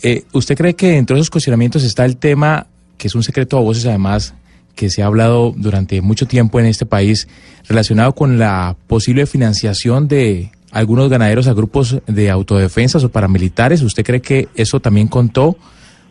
eh, 0.04 0.24
¿usted 0.34 0.58
cree 0.58 0.76
que 0.76 0.92
dentro 0.92 1.16
de 1.16 1.22
esos 1.22 1.30
cuestionamientos 1.30 1.84
está 1.84 2.06
el 2.06 2.18
tema, 2.18 2.68
que 2.98 3.08
es 3.08 3.16
un 3.16 3.24
secreto 3.24 3.58
a 3.58 3.62
voces 3.62 3.86
además, 3.86 4.34
que 4.76 4.90
se 4.90 5.04
ha 5.04 5.06
hablado 5.06 5.54
durante 5.56 6.02
mucho 6.02 6.26
tiempo 6.26 6.60
en 6.60 6.66
este 6.66 6.86
país, 6.86 7.28
relacionado 7.68 8.14
con 8.14 8.40
la 8.40 8.76
posible 8.88 9.26
financiación 9.26 10.08
de 10.08 10.52
algunos 10.72 11.10
ganaderos 11.10 11.48
a 11.48 11.54
grupos 11.54 12.00
de 12.08 12.30
autodefensas 12.30 13.04
o 13.04 13.10
paramilitares? 13.10 13.82
¿Usted 13.82 14.06
cree 14.06 14.22
que 14.22 14.48
eso 14.56 14.80
también 14.80 15.08
contó 15.08 15.58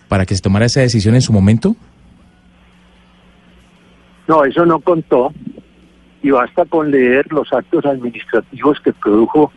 para 0.09 0.27
que 0.27 0.35
se 0.35 0.43
tomara 0.43 0.67
esa 0.67 0.81
decisión 0.81 1.15
en 1.15 1.23
su 1.23 1.33
momento? 1.33 1.77
No, 4.31 4.45
eso 4.45 4.65
no 4.65 4.79
contó 4.79 5.33
y 6.23 6.31
basta 6.31 6.65
con 6.65 6.93
leer 6.93 7.33
los 7.33 7.53
actos 7.53 7.85
administrativos 7.85 8.79
que 8.79 8.93
produjo 8.93 9.51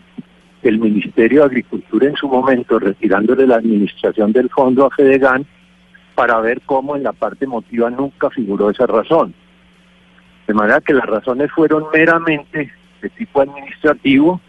el 0.63 0.79
Ministerio 0.79 1.41
de 1.41 1.45
Agricultura 1.45 2.07
en 2.07 2.15
su 2.15 2.27
momento, 2.27 2.79
retirándole 2.79 3.45
la 3.45 3.57
administración 3.57 4.31
del 4.31 4.49
fondo 4.49 4.87
a 4.87 4.89
Fedegan, 4.89 5.45
para 6.15 6.39
ver 6.39 6.59
cómo 6.65 6.95
en 6.95 7.03
la 7.03 7.13
parte 7.13 7.45
emotiva 7.45 7.91
nunca 7.91 8.31
figuró 8.31 8.71
esa 8.71 8.87
razón. 8.87 9.35
De 10.47 10.55
manera 10.55 10.81
que 10.81 10.95
las 10.95 11.05
razones 11.05 11.51
fueron 11.51 11.85
meramente 11.93 12.71
de 12.99 13.09
tipo 13.11 13.41
administrativo, 13.41 14.41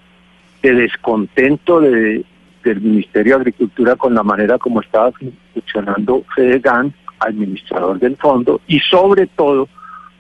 de 0.63 0.73
descontento 0.73 1.83
de, 1.83 2.25
del 2.65 2.81
Ministerio 2.81 3.35
de 3.35 3.41
Agricultura 3.43 3.95
con 3.97 4.15
la 4.15 4.23
manera 4.23 4.57
como 4.57 4.81
estaba 4.81 5.13
funcionando 5.53 6.25
Fedegan, 6.35 6.95
administrador 7.19 7.99
del 7.99 8.17
fondo, 8.17 8.63
y 8.67 8.81
sobre 8.81 9.27
todo 9.27 9.69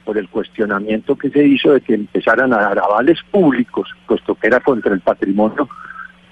por 0.04 0.18
el 0.18 0.28
cuestionamiento 0.28 1.16
que 1.16 1.30
se 1.30 1.44
hizo 1.44 1.72
de 1.72 1.80
que 1.80 1.94
empezaran 1.94 2.52
a 2.52 2.58
dar 2.58 2.78
avales 2.78 3.18
públicos, 3.30 3.88
puesto 4.06 4.34
que 4.34 4.46
era 4.48 4.60
contra 4.60 4.94
el 4.94 5.00
patrimonio 5.00 5.68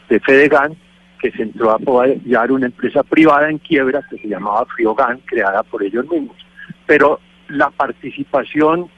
de 0.09 0.21
Fedegan, 0.21 0.77
que 1.21 1.31
se 1.31 1.43
entró 1.43 1.71
a 1.71 1.77
apoyar 1.77 2.53
una 2.53 2.67
empresa 2.67 3.03
privada 3.03 3.49
en 3.49 3.59
quiebra 3.59 4.03
que 4.11 4.19
se 4.19 4.29
llamaba 4.29 4.67
Friogan, 4.67 5.21
creada 5.25 5.63
por 5.63 5.83
ellos 5.83 6.09
mismos. 6.09 6.37
Pero 6.87 7.21
la 7.49 7.71
participación 7.71 8.89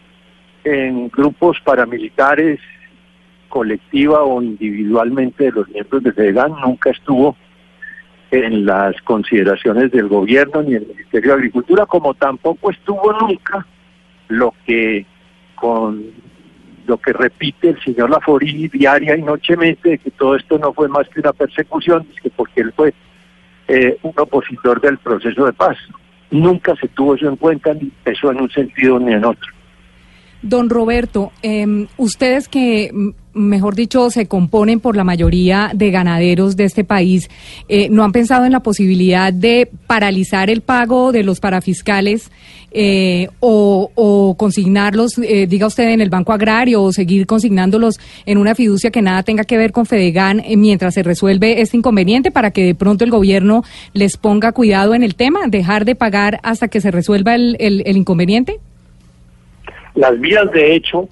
en 0.64 1.08
grupos 1.08 1.58
paramilitares, 1.62 2.58
colectiva 3.48 4.22
o 4.22 4.42
individualmente 4.42 5.44
de 5.44 5.52
los 5.52 5.68
miembros 5.68 6.02
de 6.02 6.12
Fedegan 6.12 6.52
nunca 6.60 6.90
estuvo 6.90 7.37
en 8.30 8.66
las 8.66 9.00
consideraciones 9.02 9.92
del 9.92 10.08
gobierno 10.08 10.62
ni 10.62 10.74
el 10.74 10.87
Ministerio 10.87 11.30
de 11.30 11.37
Agricultura, 11.37 11.87
como 11.87 12.14
tampoco 12.14 12.70
estuvo 12.70 13.12
nunca 13.12 13.64
lo 14.28 14.54
que 14.66 15.06
con 15.54 16.04
lo 16.87 16.98
que 16.98 17.12
repite 17.12 17.70
el 17.70 17.82
señor 17.82 18.10
Laforini 18.10 18.68
diaria 18.68 19.16
y 19.16 19.22
nochemente 19.22 19.90
de 19.90 19.98
que 19.98 20.10
todo 20.10 20.37
esto 20.37 20.58
no 20.58 20.72
fue 20.72 20.88
más 20.88 21.08
que 21.08 21.20
una 21.20 21.32
persecución, 21.32 22.06
que 22.22 22.30
porque 22.30 22.60
él 22.60 22.72
fue 22.76 22.92
eh, 23.68 23.96
un 24.02 24.12
opositor 24.16 24.80
del 24.80 24.98
proceso 24.98 25.46
de 25.46 25.52
paz. 25.52 25.78
Nunca 26.30 26.74
se 26.76 26.88
tuvo 26.88 27.14
eso 27.14 27.28
en 27.28 27.37
cuenta, 27.37 27.72
ni 27.72 27.90
eso 28.04 28.30
en 28.30 28.42
un 28.42 28.50
sentido 28.50 28.98
ni 28.98 29.14
en 29.14 29.24
otro. 29.24 29.50
Don 30.42 30.68
Roberto, 30.68 31.32
eh, 31.42 31.87
ustedes 31.96 32.48
que 32.48 32.90
mejor 33.35 33.75
dicho, 33.75 34.11
se 34.11 34.27
componen 34.27 34.81
por 34.81 34.97
la 34.97 35.05
mayoría 35.05 35.70
de 35.75 35.90
ganaderos 35.90 36.57
de 36.57 36.64
este 36.64 36.85
país, 36.85 37.29
eh, 37.68 37.88
¿no 37.90 38.05
han 38.05 38.12
pensado 38.12 38.44
en 38.44 38.53
la 38.53 38.61
posibilidad 38.61 39.33
de 39.33 39.68
paralizar 39.87 40.51
el 40.51 40.61
pago 40.61 41.12
de 41.12 41.25
los 41.25 41.40
parafiscales 41.40 42.31
eh, 42.77 43.29
o, 43.38 44.35
consignarlos, 44.37 45.18
eh, 45.18 45.47
diga 45.47 45.68
usted, 45.68 45.90
en 45.90 46.01
el 46.01 46.11
Banco 46.11 46.33
Agrario 46.33 46.83
o 46.83 46.92
seguir 46.92 47.27
consignándolos 47.27 48.01
en 48.27 48.38
una 48.38 48.55
fiducia 48.55 48.90
que 48.90 49.01
nada 49.01 49.23
tenga 49.23 49.44
que 49.44 49.57
ver 49.57 49.70
con 49.70 49.87
Fedegan 49.87 50.42
mientras 50.57 50.94
se 50.94 51.05
resuelve 51.05 51.61
este 51.61 51.77
inconveniente 51.77 52.33
para 52.33 52.51
que 52.51 52.64
de 52.64 52.75
pronto 52.75 53.05
el 53.05 53.11
gobierno 53.11 53.62
les 53.92 54.16
ponga 54.16 54.51
cuidado 54.51 54.94
en 54.94 55.05
el 55.05 55.14
tema, 55.14 55.47
dejar 55.47 55.85
de 55.85 55.94
pagar 55.94 56.40
hasta 56.42 56.66
que 56.66 56.81
se 56.81 56.90
resuelva 56.90 57.37
el, 57.37 57.57
el 57.61 57.97
inconveniente? 57.97 58.59
Las 59.94 60.18
vías 60.18 60.51
de 60.53 60.75
hecho 60.75 61.09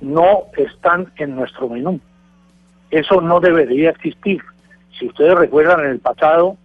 no 0.00 0.44
están 0.56 1.12
en 1.16 1.36
nuestro 1.36 1.68
menú. 1.68 2.00
Eso 2.90 3.20
no 3.20 3.40
debería 3.40 3.90
existir. 3.90 4.40
Si 4.98 5.06
ustedes 5.06 5.34
recuerdan 5.34 5.80
en 5.80 5.92
el 5.92 6.00
pasado, 6.00 6.56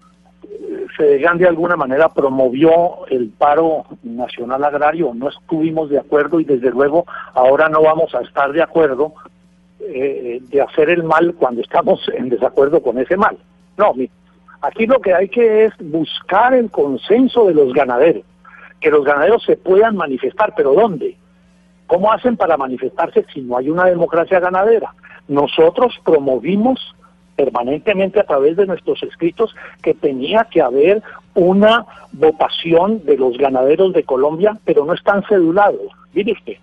Fedegan 0.98 1.38
de 1.38 1.48
alguna 1.48 1.76
manera 1.76 2.10
promovió 2.10 3.06
el 3.08 3.30
paro 3.30 3.86
nacional 4.04 4.64
agrario, 4.64 5.14
no 5.14 5.30
estuvimos 5.30 5.90
de 5.90 6.00
acuerdo 6.00 6.40
y 6.40 6.46
desde 6.46 6.72
luego 6.72 7.06
ahora 7.34 7.70
no 7.70 7.82
vamos 7.82 8.14
a 8.16 8.22
estar 8.22 8.52
de 8.54 8.62
acuerdo 8.62 9.14
eh, 9.80 10.40
de 10.42 10.62
hacer 10.62 10.90
el 10.90 11.04
mal 11.04 11.36
cuando 11.36 11.62
estamos 11.62 12.00
en 12.14 12.30
desacuerdo 12.30 12.82
con 12.82 12.98
ese 12.98 13.18
mal. 13.18 13.38
No, 13.78 13.94
aquí 14.62 14.86
lo 14.86 15.00
que 15.00 15.14
hay 15.14 15.28
que 15.28 15.66
es 15.66 15.74
buscar 15.80 16.54
el 16.54 16.72
consenso 16.72 17.46
de 17.46 17.54
los 17.54 17.74
ganaderos, 17.74 18.24
que 18.80 18.90
los 18.90 19.04
ganaderos 19.04 19.44
se 19.44 19.58
puedan 19.58 19.96
manifestar, 19.96 20.54
pero 20.56 20.74
¿dónde? 20.74 21.18
¿Cómo 21.88 22.12
hacen 22.12 22.38
para 22.38 22.58
manifestarse 22.58 23.26
si 23.34 23.42
no 23.42 23.58
hay 23.58 23.70
una 23.70 23.86
democracia 23.86 24.40
ganadera? 24.40 24.94
Nosotros 25.28 25.94
promovimos 26.04 26.96
permanentemente 27.36 28.20
a 28.20 28.24
través 28.24 28.56
de 28.56 28.66
nuestros 28.66 29.04
escritos 29.04 29.54
que 29.82 29.94
tenía 29.94 30.48
que 30.50 30.62
haber 30.62 31.04
una 31.34 31.86
votación 32.14 33.06
de 33.06 33.18
los 33.18 33.38
ganaderos 33.38 33.94
de 33.94 34.04
Colombia, 34.04 34.58
pero 34.64 34.86
no 34.86 34.94
están 34.94 35.24
cedulados. 35.24 35.92
Mire 36.14 36.32
usted. 36.32 36.58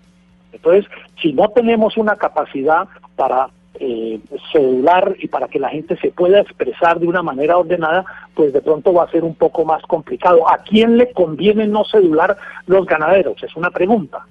Entonces, 0.51 0.85
si 1.21 1.33
no 1.33 1.49
tenemos 1.49 1.97
una 1.97 2.15
capacidad 2.15 2.87
para 3.15 3.49
eh, 3.79 4.19
cedular 4.51 5.15
y 5.19 5.27
para 5.27 5.47
que 5.47 5.59
la 5.59 5.69
gente 5.69 5.97
se 5.97 6.11
pueda 6.11 6.39
expresar 6.39 6.99
de 6.99 7.07
una 7.07 7.23
manera 7.23 7.57
ordenada, 7.57 8.05
pues 8.35 8.53
de 8.53 8.61
pronto 8.61 8.93
va 8.93 9.03
a 9.03 9.11
ser 9.11 9.23
un 9.23 9.35
poco 9.35 9.65
más 9.65 9.81
complicado. 9.83 10.47
¿A 10.47 10.59
quién 10.59 10.97
le 10.97 11.11
conviene 11.11 11.67
no 11.67 11.83
cedular 11.85 12.37
los 12.67 12.85
ganaderos? 12.85 13.41
Es 13.43 13.55
una 13.55 13.71
pregunta. 13.71 14.25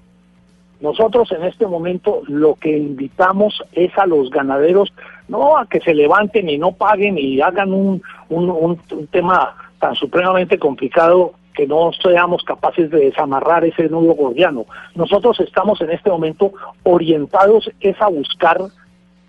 Nosotros 0.83 1.31
en 1.31 1.45
este 1.45 1.65
momento 1.65 2.23
lo 2.27 2.57
que 2.57 2.77
invitamos 2.77 3.63
es 3.71 3.97
a 3.97 4.05
los 4.05 4.31
ganaderos 4.31 4.93
no 5.29 5.57
a 5.57 5.67
que 5.67 5.81
se 5.81 5.95
levanten 5.95 6.51
y 6.51 6.59
no 6.59 6.73
paguen 6.73 7.17
y 7.19 7.41
hagan 7.41 7.73
un, 7.73 8.03
un, 8.29 8.79
tema 9.13 9.57
tan 9.79 9.95
supremamente 9.95 10.59
complicado 10.59 11.35
que 11.55 11.69
no 11.69 11.93
seamos 11.93 12.43
capaces 12.43 12.91
de 12.91 12.99
desamarrar 12.99 13.65
ese 13.65 13.89
nudo 13.89 14.15
gordiano. 14.15 14.67
Nosotros 14.97 15.39
estamos 15.39 15.81
en 15.83 15.93
este 15.93 16.11
momento 16.11 16.53
orientados 16.83 17.71
es 17.79 18.01
a 18.03 18.09
buscar, 18.09 18.59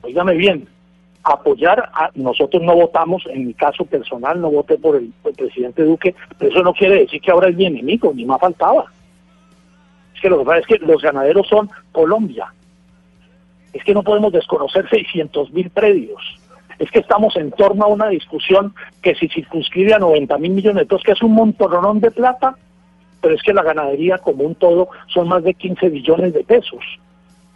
oígame 0.02 0.34
bien, 0.34 0.68
apoyar 1.24 1.88
a 1.94 2.10
nosotros 2.16 2.64
no 2.64 2.74
votamos, 2.74 3.24
en 3.30 3.46
mi 3.46 3.54
caso 3.54 3.86
personal 3.86 4.42
no 4.42 4.50
voté 4.50 4.80
por 4.80 4.96
el, 4.96 5.14
el 5.24 5.34
presidente 5.36 5.84
Duque, 5.84 6.16
pero 6.40 6.52
eso 6.52 6.64
no 6.64 6.74
quiere 6.74 7.02
decir 7.02 7.22
que 7.22 7.30
ahora 7.30 7.50
es 7.50 7.56
mi 7.56 7.68
enemigo, 7.68 8.12
ni 8.12 8.26
más 8.26 8.40
faltaba 8.40 8.86
que 10.24 10.30
lo 10.30 10.46
que 10.46 10.58
es 10.58 10.66
que 10.66 10.78
los 10.80 11.02
ganaderos 11.02 11.46
son 11.50 11.70
Colombia. 11.92 12.54
Es 13.74 13.84
que 13.84 13.94
no 13.94 14.04
podemos 14.04 14.32
desconocer 14.32 14.90
600 14.90 15.52
mil 15.52 15.70
predios. 15.70 16.40
Es 16.80 16.90
que 16.92 17.00
estamos 17.00 17.36
en 17.36 17.52
torno 17.52 17.84
a 17.84 17.88
una 17.88 18.08
discusión 18.08 18.74
que 19.02 19.16
si 19.16 19.28
circunscribe 19.28 19.94
a 19.94 20.00
90 20.00 20.38
mil 20.38 20.54
millones 20.54 20.84
de 20.84 20.86
pesos, 20.86 21.04
que 21.04 21.12
es 21.12 21.22
un 21.22 21.34
montonón 21.34 22.00
de 22.00 22.10
plata, 22.10 22.56
pero 23.20 23.36
es 23.36 23.44
que 23.44 23.54
la 23.54 23.64
ganadería 23.64 24.18
como 24.18 24.46
un 24.46 24.56
todo 24.56 24.88
son 25.08 25.28
más 25.28 25.44
de 25.44 25.56
15 25.56 25.90
billones 25.90 26.34
de 26.34 26.46
pesos. 26.46 26.82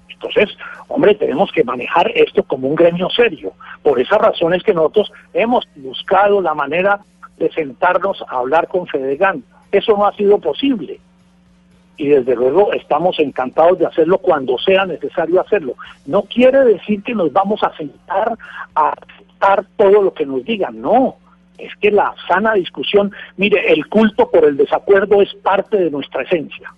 Entonces, 0.09 0.49
hombre, 0.89 1.15
tenemos 1.15 1.49
que 1.53 1.63
manejar 1.63 2.11
esto 2.15 2.43
como 2.43 2.67
un 2.67 2.75
gremio 2.75 3.09
serio. 3.09 3.53
Por 3.81 4.01
esa 4.01 4.17
razón 4.17 4.53
es 4.53 4.63
que 4.63 4.73
nosotros 4.73 5.09
hemos 5.33 5.65
buscado 5.77 6.41
la 6.41 6.53
manera 6.53 6.99
de 7.37 7.49
sentarnos 7.53 8.21
a 8.27 8.39
hablar 8.39 8.67
con 8.67 8.87
Fedegan. 8.87 9.41
Eso 9.71 9.93
no 9.95 10.05
ha 10.05 10.13
sido 10.15 10.37
posible 10.39 10.99
y 11.97 12.07
desde 12.07 12.35
luego 12.35 12.71
estamos 12.73 13.19
encantados 13.19 13.79
de 13.79 13.87
hacerlo 13.87 14.19
cuando 14.19 14.57
sea 14.59 14.85
necesario 14.85 15.41
hacerlo. 15.41 15.73
No 16.05 16.21
quiere 16.21 16.63
decir 16.63 17.01
que 17.03 17.15
nos 17.15 17.33
vamos 17.33 17.61
a 17.63 17.75
sentar 17.75 18.37
a 18.75 18.89
aceptar 18.89 19.65
todo 19.75 20.03
lo 20.03 20.13
que 20.13 20.25
nos 20.25 20.45
digan, 20.45 20.79
no. 20.79 21.15
Es 21.57 21.75
que 21.77 21.89
la 21.89 22.13
sana 22.27 22.53
discusión, 22.53 23.11
mire, 23.35 23.73
el 23.73 23.87
culto 23.87 24.29
por 24.29 24.45
el 24.45 24.57
desacuerdo 24.57 25.21
es 25.23 25.33
parte 25.35 25.77
de 25.77 25.89
nuestra 25.89 26.21
esencia. 26.21 26.71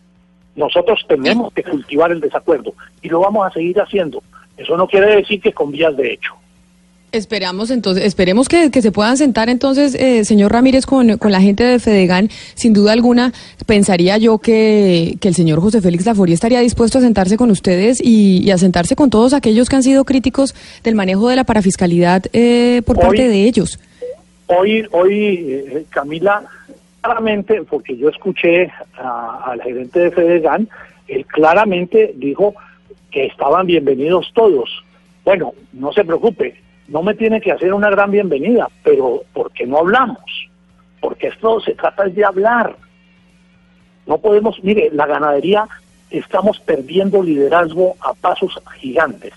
Nosotros 0.55 1.05
tenemos 1.07 1.53
que 1.53 1.63
cultivar 1.63 2.11
el 2.11 2.21
desacuerdo 2.21 2.73
y 3.01 3.09
lo 3.09 3.19
vamos 3.19 3.45
a 3.45 3.51
seguir 3.51 3.79
haciendo. 3.81 4.23
Eso 4.57 4.77
no 4.77 4.87
quiere 4.87 5.17
decir 5.17 5.41
que 5.41 5.53
con 5.53 5.71
vías 5.71 5.95
de 5.95 6.13
hecho. 6.13 6.33
Esperamos 7.11 7.71
entonces, 7.71 8.05
esperemos 8.05 8.47
que, 8.47 8.69
se 8.69 8.91
puedan 8.91 9.17
sentar 9.17 9.49
entonces, 9.49 9.95
eh, 9.95 10.23
señor 10.25 10.51
Ramírez, 10.51 10.85
con, 10.85 11.17
con, 11.17 11.31
la 11.31 11.41
gente 11.41 11.63
de 11.63 11.79
Fedegan. 11.79 12.29
Sin 12.53 12.71
duda 12.71 12.91
alguna, 12.91 13.33
pensaría 13.65 14.19
yo 14.19 14.37
que, 14.37 15.15
que 15.19 15.27
el 15.27 15.33
señor 15.33 15.59
José 15.59 15.81
Félix 15.81 16.05
Laforía 16.05 16.35
estaría 16.35 16.59
dispuesto 16.59 16.99
a 16.99 17.01
sentarse 17.01 17.35
con 17.35 17.49
ustedes 17.49 17.99
y, 17.99 18.51
a 18.51 18.59
sentarse 18.59 18.95
con 18.95 19.09
todos 19.09 19.33
aquellos 19.33 19.69
que 19.69 19.75
han 19.75 19.83
sido 19.83 20.05
críticos 20.05 20.53
del 20.83 20.93
manejo 20.93 21.29
de 21.29 21.35
la 21.35 21.45
parafiscalidad 21.45 22.25
eh, 22.31 22.83
por 22.85 22.99
parte 22.99 23.27
de 23.27 23.43
ellos. 23.43 23.79
Hoy, 24.45 24.85
hoy 24.91 25.45
eh, 25.49 25.85
Camila, 25.89 26.43
claramente, 27.01 27.63
porque 27.63 27.97
yo 27.97 28.09
escuché 28.09 28.71
al 28.93 29.59
gerente 29.63 29.99
de 29.99 30.11
Fedegan, 30.11 30.69
él 31.07 31.25
claramente 31.25 32.13
dijo 32.15 32.53
que 33.09 33.25
estaban 33.25 33.65
bienvenidos 33.65 34.31
todos. 34.35 34.83
Bueno, 35.25 35.53
no 35.73 35.91
se 35.91 36.05
preocupe, 36.05 36.55
no 36.89 37.03
me 37.03 37.13
tiene 37.13 37.39
que 37.41 37.51
hacer 37.51 37.73
una 37.73 37.89
gran 37.89 38.11
bienvenida, 38.11 38.67
pero 38.83 39.23
¿por 39.33 39.51
qué 39.51 39.65
no 39.65 39.79
hablamos? 39.79 40.49
porque 40.99 41.27
esto 41.27 41.59
se 41.61 41.73
trata 41.73 42.05
de 42.05 42.25
hablar. 42.25 42.75
No 44.05 44.17
podemos, 44.17 44.61
mire, 44.63 44.89
la 44.91 45.05
ganadería 45.05 45.67
estamos 46.09 46.59
perdiendo 46.59 47.21
liderazgo 47.21 47.95
a 48.01 48.13
pasos 48.13 48.59
gigantes. 48.79 49.33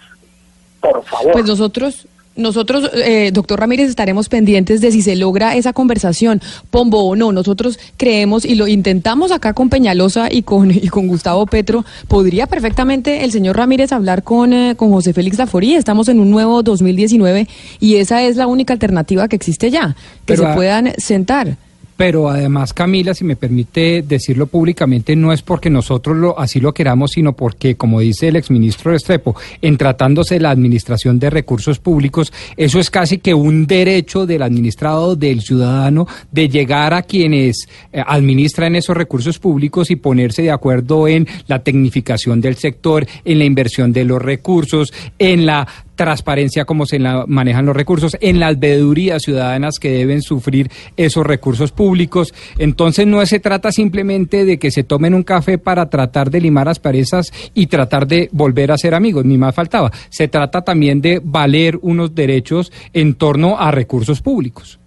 Por 0.80 1.04
favor. 1.04 1.32
Pues 1.32 1.46
nosotros, 1.46 2.08
nosotros, 2.36 2.90
eh, 2.94 3.30
doctor 3.32 3.60
Ramírez, 3.60 3.88
estaremos 3.90 4.28
pendientes 4.28 4.80
de 4.80 4.90
si 4.90 5.02
se 5.02 5.16
logra 5.16 5.54
esa 5.56 5.72
conversación, 5.72 6.40
Pombo 6.70 7.04
o 7.04 7.16
no. 7.16 7.32
Nosotros 7.32 7.78
creemos 7.96 8.44
y 8.44 8.54
lo 8.54 8.68
intentamos 8.68 9.32
acá 9.32 9.52
con 9.52 9.68
Peñalosa 9.68 10.32
y 10.32 10.42
con, 10.42 10.70
y 10.74 10.88
con 10.88 11.08
Gustavo 11.08 11.46
Petro. 11.46 11.84
Podría 12.08 12.46
perfectamente 12.46 13.24
el 13.24 13.32
señor 13.32 13.56
Ramírez 13.56 13.92
hablar 13.92 14.22
con, 14.22 14.52
eh, 14.52 14.74
con 14.76 14.90
José 14.90 15.12
Félix 15.12 15.38
Laforí. 15.38 15.74
Estamos 15.74 16.08
en 16.08 16.20
un 16.20 16.30
nuevo 16.30 16.62
2019 16.62 17.48
y 17.80 17.96
esa 17.96 18.22
es 18.22 18.36
la 18.36 18.46
única 18.46 18.72
alternativa 18.72 19.28
que 19.28 19.36
existe 19.36 19.70
ya, 19.70 19.94
que 20.24 20.34
Pero 20.34 20.42
se 20.44 20.48
a- 20.48 20.54
puedan 20.54 20.92
sentar. 20.98 21.56
Pero 21.96 22.28
además, 22.28 22.72
Camila, 22.72 23.14
si 23.14 23.24
me 23.24 23.36
permite 23.36 24.02
decirlo 24.02 24.46
públicamente, 24.46 25.14
no 25.14 25.32
es 25.32 25.42
porque 25.42 25.70
nosotros 25.70 26.16
lo, 26.16 26.38
así 26.38 26.60
lo 26.60 26.72
queramos, 26.72 27.12
sino 27.12 27.34
porque, 27.34 27.76
como 27.76 28.00
dice 28.00 28.28
el 28.28 28.36
exministro 28.36 28.92
Restrepo, 28.92 29.36
en 29.60 29.76
tratándose 29.76 30.34
de 30.34 30.40
la 30.40 30.50
administración 30.50 31.18
de 31.18 31.30
recursos 31.30 31.78
públicos, 31.78 32.32
eso 32.56 32.78
es 32.80 32.90
casi 32.90 33.18
que 33.18 33.34
un 33.34 33.66
derecho 33.66 34.26
del 34.26 34.42
administrado, 34.42 35.16
del 35.16 35.42
ciudadano, 35.42 36.06
de 36.30 36.48
llegar 36.48 36.94
a 36.94 37.02
quienes 37.02 37.68
eh, 37.92 38.02
administran 38.06 38.74
esos 38.74 38.96
recursos 38.96 39.38
públicos 39.38 39.90
y 39.90 39.96
ponerse 39.96 40.42
de 40.42 40.50
acuerdo 40.50 41.08
en 41.08 41.26
la 41.46 41.62
tecnificación 41.62 42.40
del 42.40 42.56
sector, 42.56 43.06
en 43.24 43.38
la 43.38 43.44
inversión 43.44 43.92
de 43.92 44.04
los 44.04 44.20
recursos, 44.20 44.92
en 45.18 45.46
la 45.46 45.66
transparencia 45.94 46.64
como 46.64 46.86
se 46.86 46.98
manejan 46.98 47.66
los 47.66 47.76
recursos, 47.76 48.16
en 48.20 48.40
las 48.40 48.58
veedurías 48.58 49.22
ciudadanas 49.22 49.78
que 49.78 49.90
deben 49.90 50.22
sufrir 50.22 50.70
esos 50.96 51.26
recursos 51.26 51.72
públicos. 51.72 52.34
Entonces 52.58 53.06
no 53.06 53.24
se 53.26 53.40
trata 53.40 53.72
simplemente 53.72 54.44
de 54.44 54.58
que 54.58 54.70
se 54.70 54.84
tomen 54.84 55.14
un 55.14 55.22
café 55.22 55.58
para 55.58 55.88
tratar 55.88 56.30
de 56.30 56.40
limar 56.40 56.68
asperezas 56.68 57.32
y 57.54 57.66
tratar 57.66 58.06
de 58.06 58.28
volver 58.32 58.72
a 58.72 58.78
ser 58.78 58.94
amigos, 58.94 59.24
ni 59.24 59.38
más 59.38 59.54
faltaba. 59.54 59.90
Se 60.08 60.28
trata 60.28 60.62
también 60.62 61.00
de 61.00 61.20
valer 61.22 61.78
unos 61.82 62.14
derechos 62.14 62.72
en 62.92 63.14
torno 63.14 63.58
a 63.58 63.70
recursos 63.70 64.22
públicos. 64.22 64.81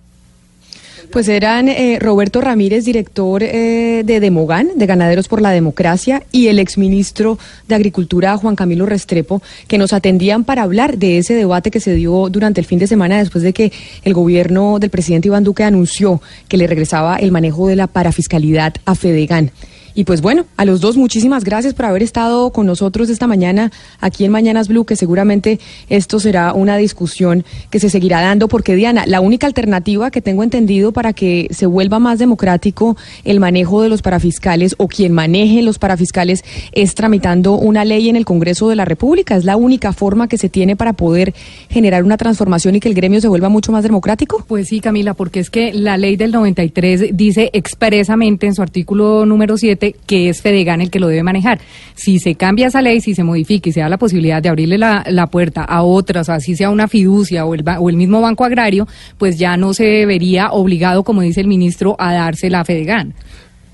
Pues 1.11 1.27
eran 1.29 1.69
eh, 1.69 1.97
Roberto 1.99 2.41
Ramírez, 2.41 2.85
director 2.85 3.41
eh, 3.43 4.03
de 4.05 4.19
Demogan, 4.19 4.69
de 4.75 4.85
Ganaderos 4.85 5.27
por 5.27 5.41
la 5.41 5.51
Democracia, 5.51 6.23
y 6.31 6.47
el 6.47 6.59
exministro 6.59 7.37
de 7.67 7.75
Agricultura, 7.75 8.35
Juan 8.37 8.55
Camilo 8.55 8.85
Restrepo, 8.85 9.41
que 9.67 9.77
nos 9.77 9.93
atendían 9.93 10.43
para 10.43 10.63
hablar 10.63 10.97
de 10.97 11.17
ese 11.17 11.33
debate 11.33 11.71
que 11.71 11.79
se 11.79 11.95
dio 11.95 12.29
durante 12.29 12.59
el 12.61 12.67
fin 12.67 12.79
de 12.79 12.87
semana 12.87 13.17
después 13.19 13.43
de 13.43 13.53
que 13.53 13.71
el 14.03 14.13
gobierno 14.13 14.79
del 14.79 14.89
presidente 14.89 15.27
Iván 15.27 15.43
Duque 15.43 15.63
anunció 15.63 16.21
que 16.47 16.57
le 16.57 16.67
regresaba 16.67 17.17
el 17.17 17.31
manejo 17.31 17.67
de 17.67 17.75
la 17.75 17.87
parafiscalidad 17.87 18.75
a 18.85 18.95
Fedegan. 18.95 19.51
Y 19.97 20.03
pues 20.03 20.21
bueno, 20.21 20.45
a 20.58 20.65
los 20.65 20.81
dos 20.81 20.97
muchísimas 20.97 21.45
gracias 21.45 21.73
por 21.73 21.86
haber 21.86 22.03
estado 22.03 22.49
con 22.49 22.65
nosotros 22.65 23.10
esta 23.10 23.27
mañana 23.27 23.71
aquí 24.01 24.25
en 24.25 24.31
Mañanas 24.31 24.67
Blue, 24.67 24.84
que 24.84 24.97
seguramente 24.97 25.58
esto 25.88 26.19
será 26.19 26.53
una 26.53 26.75
discusión 26.75 27.45
que 27.69 27.79
se 27.79 27.89
seguirá 27.89 28.19
dando, 28.19 28.49
porque 28.49 28.75
Diana, 28.75 29.05
la 29.05 29.21
única 29.21 29.47
alternativa 29.47 30.12
que 30.12 30.19
tengo 30.19 30.43
entendido 30.43 30.91
para 30.91 31.13
que 31.13 31.47
se 31.51 31.65
vuelva 31.65 31.99
más 31.99 32.19
democrático 32.19 32.97
el 33.23 33.39
manejo 33.39 33.81
de 33.81 33.88
los 33.88 34.01
parafiscales 34.01 34.75
o 34.79 34.89
quien 34.89 35.13
maneje 35.13 35.62
los 35.62 35.79
parafiscales 35.79 36.43
es 36.73 36.93
tramitando 36.93 37.53
una 37.53 37.86
ley 37.86 38.10
en 38.10 38.17
el 38.17 38.25
Congreso 38.25 38.67
de 38.67 38.75
la 38.75 38.84
República. 38.84 39.38
Es 39.38 39.45
la 39.45 39.55
única 39.55 39.93
forma 39.93 40.27
que 40.27 40.38
se 40.38 40.49
tiene 40.49 40.75
para 40.75 40.91
poder 40.91 41.34
generar 41.69 42.03
una 42.03 42.17
transformación 42.17 42.75
y 42.75 42.81
que 42.81 42.89
el 42.89 42.95
gremio 42.95 43.21
se 43.21 43.29
vuelva 43.29 43.47
mucho 43.47 43.71
más 43.71 43.84
democrático. 43.84 44.43
Pues 44.45 44.67
sí, 44.67 44.81
Camila, 44.81 45.13
porque 45.13 45.39
es 45.39 45.49
que 45.49 45.71
la 45.71 45.95
ley 45.97 46.17
del 46.17 46.34
93 46.34 47.12
dice 47.13 47.49
expresamente 47.53 48.45
en 48.45 48.55
su 48.55 48.62
artículo 48.62 49.25
número 49.25 49.55
7 49.55 49.84
que 49.93 50.29
es 50.29 50.41
Fedegan 50.41 50.81
el 50.81 50.89
que 50.89 50.99
lo 50.99 51.07
debe 51.07 51.23
manejar. 51.23 51.59
Si 51.95 52.19
se 52.19 52.35
cambia 52.35 52.67
esa 52.67 52.81
ley, 52.81 53.01
si 53.01 53.15
se 53.15 53.23
modifica 53.23 53.69
y 53.69 53.71
se 53.71 53.81
da 53.81 53.89
la 53.89 53.97
posibilidad 53.97 54.41
de 54.41 54.49
abrirle 54.49 54.77
la, 54.77 55.03
la 55.07 55.27
puerta 55.27 55.63
a 55.63 55.83
otras, 55.83 56.29
así 56.29 56.55
sea 56.55 56.69
una 56.69 56.87
fiducia 56.87 57.45
o 57.45 57.53
el, 57.53 57.63
o 57.79 57.89
el 57.89 57.97
mismo 57.97 58.21
Banco 58.21 58.43
Agrario, 58.43 58.87
pues 59.17 59.37
ya 59.37 59.57
no 59.57 59.73
se 59.73 60.05
vería 60.05 60.51
obligado, 60.51 61.03
como 61.03 61.21
dice 61.21 61.41
el 61.41 61.47
ministro, 61.47 61.95
a 61.99 62.13
dársela 62.13 62.61
a 62.61 62.65
Fedegan. 62.65 63.13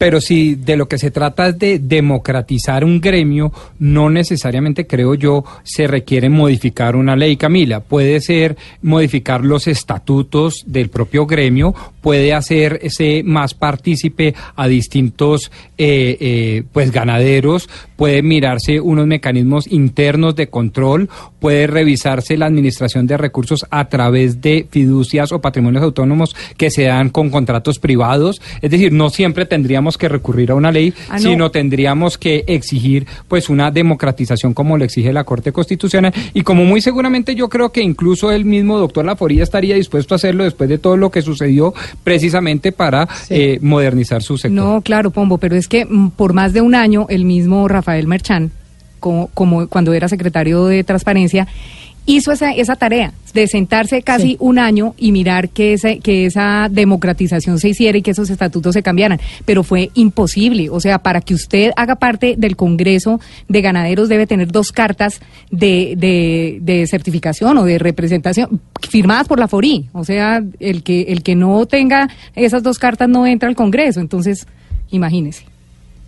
Pero 0.02 0.20
si 0.20 0.56
de 0.56 0.78
lo 0.78 0.88
que 0.88 0.98
se 0.98 1.12
trata 1.12 1.50
es 1.50 1.60
de 1.60 1.78
democratizar 1.78 2.84
un 2.84 3.00
gremio, 3.00 3.54
no 3.78 4.10
necesariamente 4.10 4.88
creo 4.88 5.14
yo 5.14 5.44
se 5.62 5.86
requiere 5.86 6.28
modificar 6.28 6.96
una 6.96 7.16
ley, 7.16 7.38
Camila. 7.38 7.82
Puede 7.82 8.20
ser 8.20 8.58
modificar 8.82 9.46
los 9.46 9.68
estatutos 9.68 10.64
del 10.66 10.90
propio 10.90 11.28
gremio, 11.28 11.76
puede 12.02 12.34
hacerse 12.34 13.22
más 13.24 13.54
partícipe 13.54 14.34
a 14.56 14.68
distintos 14.68 15.52
eh, 15.78 16.18
eh, 16.20 16.64
pues 16.74 16.92
ganaderos, 16.92 17.70
puede 17.96 18.24
mirarse 18.24 18.82
unos 18.82 19.06
mecanismos 19.06 19.72
internos 19.72 20.36
de 20.36 20.48
control, 20.48 21.10
puede 21.42 21.68
revisarse 21.68 22.38
la 22.38 22.46
administración 22.46 23.08
de 23.08 23.18
recursos 23.18 23.66
a 23.72 23.90
través 23.90 24.40
de 24.40 24.66
fiducias 24.70 25.32
o 25.34 25.42
patrimonios 25.42 25.84
autónomos 25.84 26.36
que 26.56 26.70
se 26.70 26.84
dan 26.84 27.10
con 27.10 27.30
contratos 27.32 27.80
privados. 27.80 28.40
Es 28.62 28.70
decir, 28.72 28.94
no 28.94 29.10
siempre 29.10 29.46
tendríamos 29.46 29.98
que 29.98 30.08
recurrir 30.08 30.52
a 30.52 30.56
una 30.56 30.72
ley, 30.72 30.94
Ah, 31.10 31.16
no. 31.16 31.20
sino 31.20 31.52
tendríamos 31.52 32.18
que 32.20 32.44
exigir 32.48 33.08
pues 33.28 33.50
una 33.50 33.72
democratización 33.72 34.54
como 34.54 34.78
lo 34.78 34.86
exige 34.86 35.12
la 35.12 35.24
Corte 35.24 35.52
Constitucional 35.52 36.14
y 36.34 36.44
como 36.44 36.64
muy 36.64 36.80
seguramente 36.80 37.34
yo 37.34 37.50
creo 37.50 37.72
que 37.72 37.82
incluso 37.82 38.32
el 38.32 38.46
mismo 38.46 38.78
doctor 38.78 39.04
Laforía 39.04 39.42
estaría 39.42 39.76
dispuesto 39.76 40.14
a 40.14 40.18
hacerlo 40.18 40.44
después 40.44 40.70
de 40.70 40.78
todo 40.78 40.96
lo 40.96 41.10
que 41.10 41.24
sucedió 41.24 41.74
precisamente 42.04 42.72
para 42.72 43.08
eh, 43.32 43.58
modernizar 43.62 44.22
su 44.22 44.38
sector. 44.38 44.52
No, 44.52 44.82
claro, 44.82 45.10
Pombo, 45.10 45.40
pero 45.40 45.56
es 45.56 45.68
que 45.68 45.86
mm, 45.86 46.10
por 46.12 46.34
más 46.34 46.54
de 46.54 46.62
un 46.62 46.76
año 46.76 47.08
el 47.10 47.26
mismo 47.26 47.68
Rafael 47.68 48.06
Merchán, 48.06 48.52
como, 49.02 49.28
como 49.34 49.68
cuando 49.68 49.92
era 49.94 50.08
secretario 50.08 50.66
de 50.68 50.86
Transparencia, 50.86 51.46
hizo 52.08 52.32
esa, 52.32 52.52
esa 52.52 52.76
tarea 52.76 53.14
de 53.34 53.46
sentarse 53.48 54.02
casi 54.02 54.30
Sí. 54.32 54.38
un 54.40 54.58
año 54.58 54.96
y 54.98 55.12
mirar 55.12 55.50
que, 55.50 55.74
ese, 55.74 56.00
que 56.00 56.26
esa 56.26 56.68
democratización 56.70 57.60
se 57.60 57.70
hiciera 57.70 57.96
y 57.98 58.02
que 58.02 58.12
esos 58.12 58.30
estatutos 58.32 58.74
se 58.74 58.82
cambiaran. 58.82 59.20
Pero 59.46 59.64
fue 59.64 59.92
imposible. 59.94 60.70
O 60.72 60.80
sea, 60.80 60.98
para 61.00 61.22
que 61.22 61.36
usted 61.36 61.72
haga 61.76 61.96
parte 61.98 62.34
del 62.38 62.56
Congreso 62.56 63.20
de 63.48 63.62
Ganaderos 63.62 64.10
debe 64.10 64.26
tener 64.26 64.52
dos 64.52 64.72
cartas 64.72 65.22
de, 65.52 65.94
de, 65.96 66.58
de 66.62 66.88
certificación 66.88 67.58
o 67.60 67.66
de 67.66 67.78
representación 67.78 68.60
firmadas 68.90 69.28
por 69.28 69.40
la 69.40 69.48
FORI. 69.48 69.90
O 69.94 70.04
sea, 70.04 70.44
el 70.60 70.82
que, 70.82 71.04
el 71.04 71.22
que 71.22 71.36
no 71.36 71.66
tenga 71.68 72.10
esas 72.36 72.64
dos 72.64 72.80
cartas 72.80 73.10
no 73.10 73.28
entra 73.28 73.48
al 73.48 73.56
Congreso. 73.56 74.00
Entonces, 74.00 74.48
imagínese. 74.90 75.46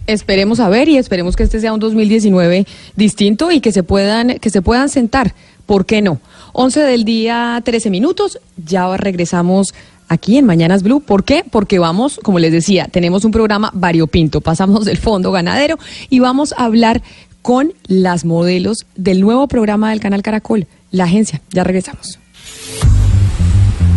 Esperemos 0.08 0.60
a 0.60 0.70
ver 0.70 0.90
y 0.90 0.98
esperemos 0.98 1.36
que 1.36 1.44
este 1.44 1.60
sea 1.60 1.74
un 1.74 1.80
2019 1.80 2.66
distinto 2.96 3.52
y 3.52 3.62
que 3.62 3.72
se 3.72 3.84
puedan 3.84 4.40
que 4.40 4.50
se 4.50 4.62
puedan 4.62 4.90
sentar. 4.90 5.34
¿Por 5.66 5.86
qué 5.86 6.02
no? 6.02 6.20
11 6.52 6.82
del 6.82 7.06
día, 7.06 7.62
13 7.64 7.90
minutos. 7.90 8.40
Ya 8.66 8.96
regresamos 8.98 9.74
aquí 10.10 10.38
en 10.38 10.46
Mañanas 10.46 10.84
Blue. 10.84 11.02
¿Por 11.02 11.24
qué? 11.24 11.44
Porque 11.50 11.80
vamos, 11.80 12.20
como 12.22 12.40
les 12.40 12.52
decía, 12.52 12.88
tenemos 12.92 13.26
un 13.26 13.32
programa 13.32 13.72
variopinto. 13.74 14.42
Pasamos 14.42 14.86
del 14.86 14.98
fondo 14.98 15.32
ganadero 15.32 15.78
y 16.10 16.20
vamos 16.20 16.54
a 16.58 16.66
hablar 16.66 17.02
con 17.42 17.74
las 17.88 18.26
modelos 18.26 18.86
del 18.96 19.22
nuevo 19.22 19.48
programa 19.48 19.90
del 19.90 20.00
canal 20.00 20.22
Caracol, 20.22 20.68
la 20.92 21.06
agencia. 21.06 21.42
Ya 21.52 21.64
regresamos. 21.64 22.20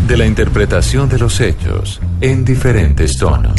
De 0.09 0.17
la 0.17 0.27
interpretación 0.27 1.09
de 1.09 1.19
los 1.19 1.41
hechos 1.41 2.01
en 2.21 2.45
diferentes 2.45 3.19
tonos. 3.19 3.55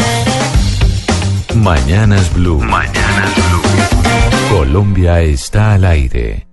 Mañanas 1.57 2.33
Blue. 2.33 2.59
Mañanas 2.59 3.33
Blue. 3.35 4.57
Colombia 4.57 5.21
está 5.21 5.73
al 5.73 5.85
aire. 5.85 6.46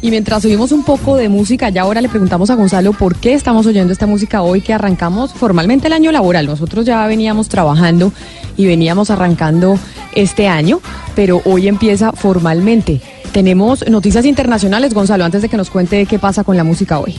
Y 0.00 0.10
mientras 0.10 0.44
oímos 0.44 0.72
un 0.72 0.84
poco 0.84 1.16
de 1.16 1.28
música, 1.28 1.68
ya 1.68 1.82
ahora 1.82 2.00
le 2.00 2.08
preguntamos 2.08 2.48
a 2.50 2.54
Gonzalo 2.54 2.92
por 2.92 3.16
qué 3.16 3.34
estamos 3.34 3.66
oyendo 3.66 3.92
esta 3.92 4.06
música 4.06 4.42
hoy 4.42 4.60
que 4.60 4.72
arrancamos 4.72 5.32
formalmente 5.32 5.88
el 5.88 5.92
año 5.92 6.12
laboral. 6.12 6.46
Nosotros 6.46 6.86
ya 6.86 7.06
veníamos 7.06 7.48
trabajando 7.48 8.12
y 8.56 8.66
veníamos 8.66 9.10
arrancando 9.10 9.78
este 10.14 10.46
año, 10.46 10.80
pero 11.16 11.42
hoy 11.44 11.68
empieza 11.68 12.12
formalmente. 12.12 13.00
Tenemos 13.32 13.84
noticias 13.88 14.24
internacionales, 14.26 14.94
Gonzalo, 14.94 15.24
antes 15.24 15.42
de 15.42 15.48
que 15.48 15.56
nos 15.56 15.70
cuente 15.70 16.06
qué 16.06 16.18
pasa 16.18 16.44
con 16.44 16.56
la 16.56 16.64
música 16.64 16.98
hoy. 16.98 17.16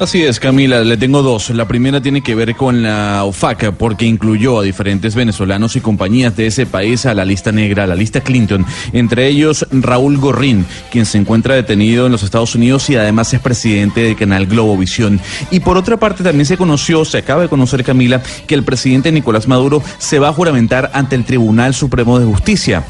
Así 0.00 0.24
es, 0.24 0.40
Camila, 0.40 0.82
le 0.82 0.96
tengo 0.96 1.22
dos. 1.22 1.50
La 1.50 1.68
primera 1.68 2.00
tiene 2.00 2.20
que 2.20 2.34
ver 2.34 2.56
con 2.56 2.82
la 2.82 3.22
OFAC, 3.22 3.70
porque 3.74 4.04
incluyó 4.04 4.58
a 4.58 4.64
diferentes 4.64 5.14
venezolanos 5.14 5.76
y 5.76 5.80
compañías 5.80 6.36
de 6.36 6.48
ese 6.48 6.66
país 6.66 7.06
a 7.06 7.14
la 7.14 7.24
lista 7.24 7.52
negra, 7.52 7.84
a 7.84 7.86
la 7.86 7.94
lista 7.94 8.20
Clinton. 8.20 8.66
Entre 8.92 9.28
ellos, 9.28 9.64
Raúl 9.70 10.18
Gorrín, 10.18 10.66
quien 10.90 11.06
se 11.06 11.18
encuentra 11.18 11.54
detenido 11.54 12.06
en 12.06 12.12
los 12.12 12.24
Estados 12.24 12.56
Unidos 12.56 12.90
y 12.90 12.96
además 12.96 13.32
es 13.34 13.40
presidente 13.40 14.00
del 14.00 14.16
canal 14.16 14.46
Globovisión. 14.46 15.20
Y 15.52 15.60
por 15.60 15.76
otra 15.76 15.96
parte, 15.96 16.24
también 16.24 16.46
se 16.46 16.56
conoció, 16.56 17.04
se 17.04 17.18
acaba 17.18 17.42
de 17.42 17.48
conocer, 17.48 17.84
Camila, 17.84 18.20
que 18.48 18.56
el 18.56 18.64
presidente 18.64 19.12
Nicolás 19.12 19.46
Maduro 19.46 19.80
se 19.98 20.18
va 20.18 20.28
a 20.28 20.32
juramentar 20.32 20.90
ante 20.92 21.14
el 21.14 21.24
Tribunal 21.24 21.72
Supremo 21.72 22.18
de 22.18 22.26
Justicia. 22.26 22.84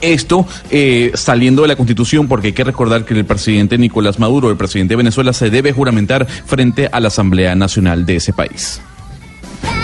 Esto 0.00 0.46
eh, 0.70 1.10
saliendo 1.14 1.62
de 1.62 1.68
la 1.68 1.76
Constitución, 1.76 2.28
porque 2.28 2.48
hay 2.48 2.52
que 2.52 2.64
recordar 2.64 3.04
que 3.04 3.14
el 3.14 3.24
presidente 3.24 3.78
Nicolás 3.78 4.18
Maduro, 4.18 4.50
el 4.50 4.56
presidente 4.56 4.92
de 4.92 4.96
Venezuela, 4.96 5.32
se 5.32 5.50
debe 5.50 5.72
juramentar 5.72 6.26
frente 6.26 6.88
a 6.90 7.00
la 7.00 7.08
Asamblea 7.08 7.54
Nacional 7.54 8.06
de 8.06 8.16
ese 8.16 8.32
país. 8.32 8.80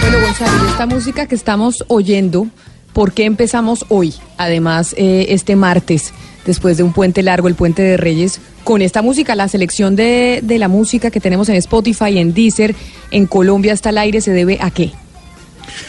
Bueno, 0.00 0.20
Gonzalo, 0.20 0.68
esta 0.68 0.87
música 0.87 1.27
que 1.27 1.35
estamos 1.35 1.85
oyendo, 1.88 2.46
¿por 2.92 3.12
qué 3.12 3.24
empezamos 3.24 3.85
hoy? 3.88 4.14
Además, 4.37 4.94
eh, 4.96 5.27
este 5.31 5.57
martes, 5.57 6.12
después 6.46 6.77
de 6.77 6.83
un 6.83 6.92
puente 6.92 7.22
largo, 7.22 7.48
el 7.48 7.55
puente 7.55 7.83
de 7.83 7.96
Reyes, 7.96 8.40
con 8.62 8.83
esta 8.83 9.03
música, 9.03 9.35
la 9.35 9.48
selección 9.48 9.96
de, 9.96 10.40
de 10.42 10.59
la 10.59 10.68
música 10.68 11.11
que 11.11 11.20
tenemos 11.20 11.48
en 11.48 11.57
Spotify, 11.57 12.18
en 12.18 12.35
Deezer, 12.35 12.74
en 13.11 13.27
Colombia 13.27 13.72
hasta 13.72 13.90
el 13.90 13.98
aire, 13.98 14.20
¿se 14.20 14.31
debe 14.31 14.59
a 14.61 14.70
qué? 14.70 14.92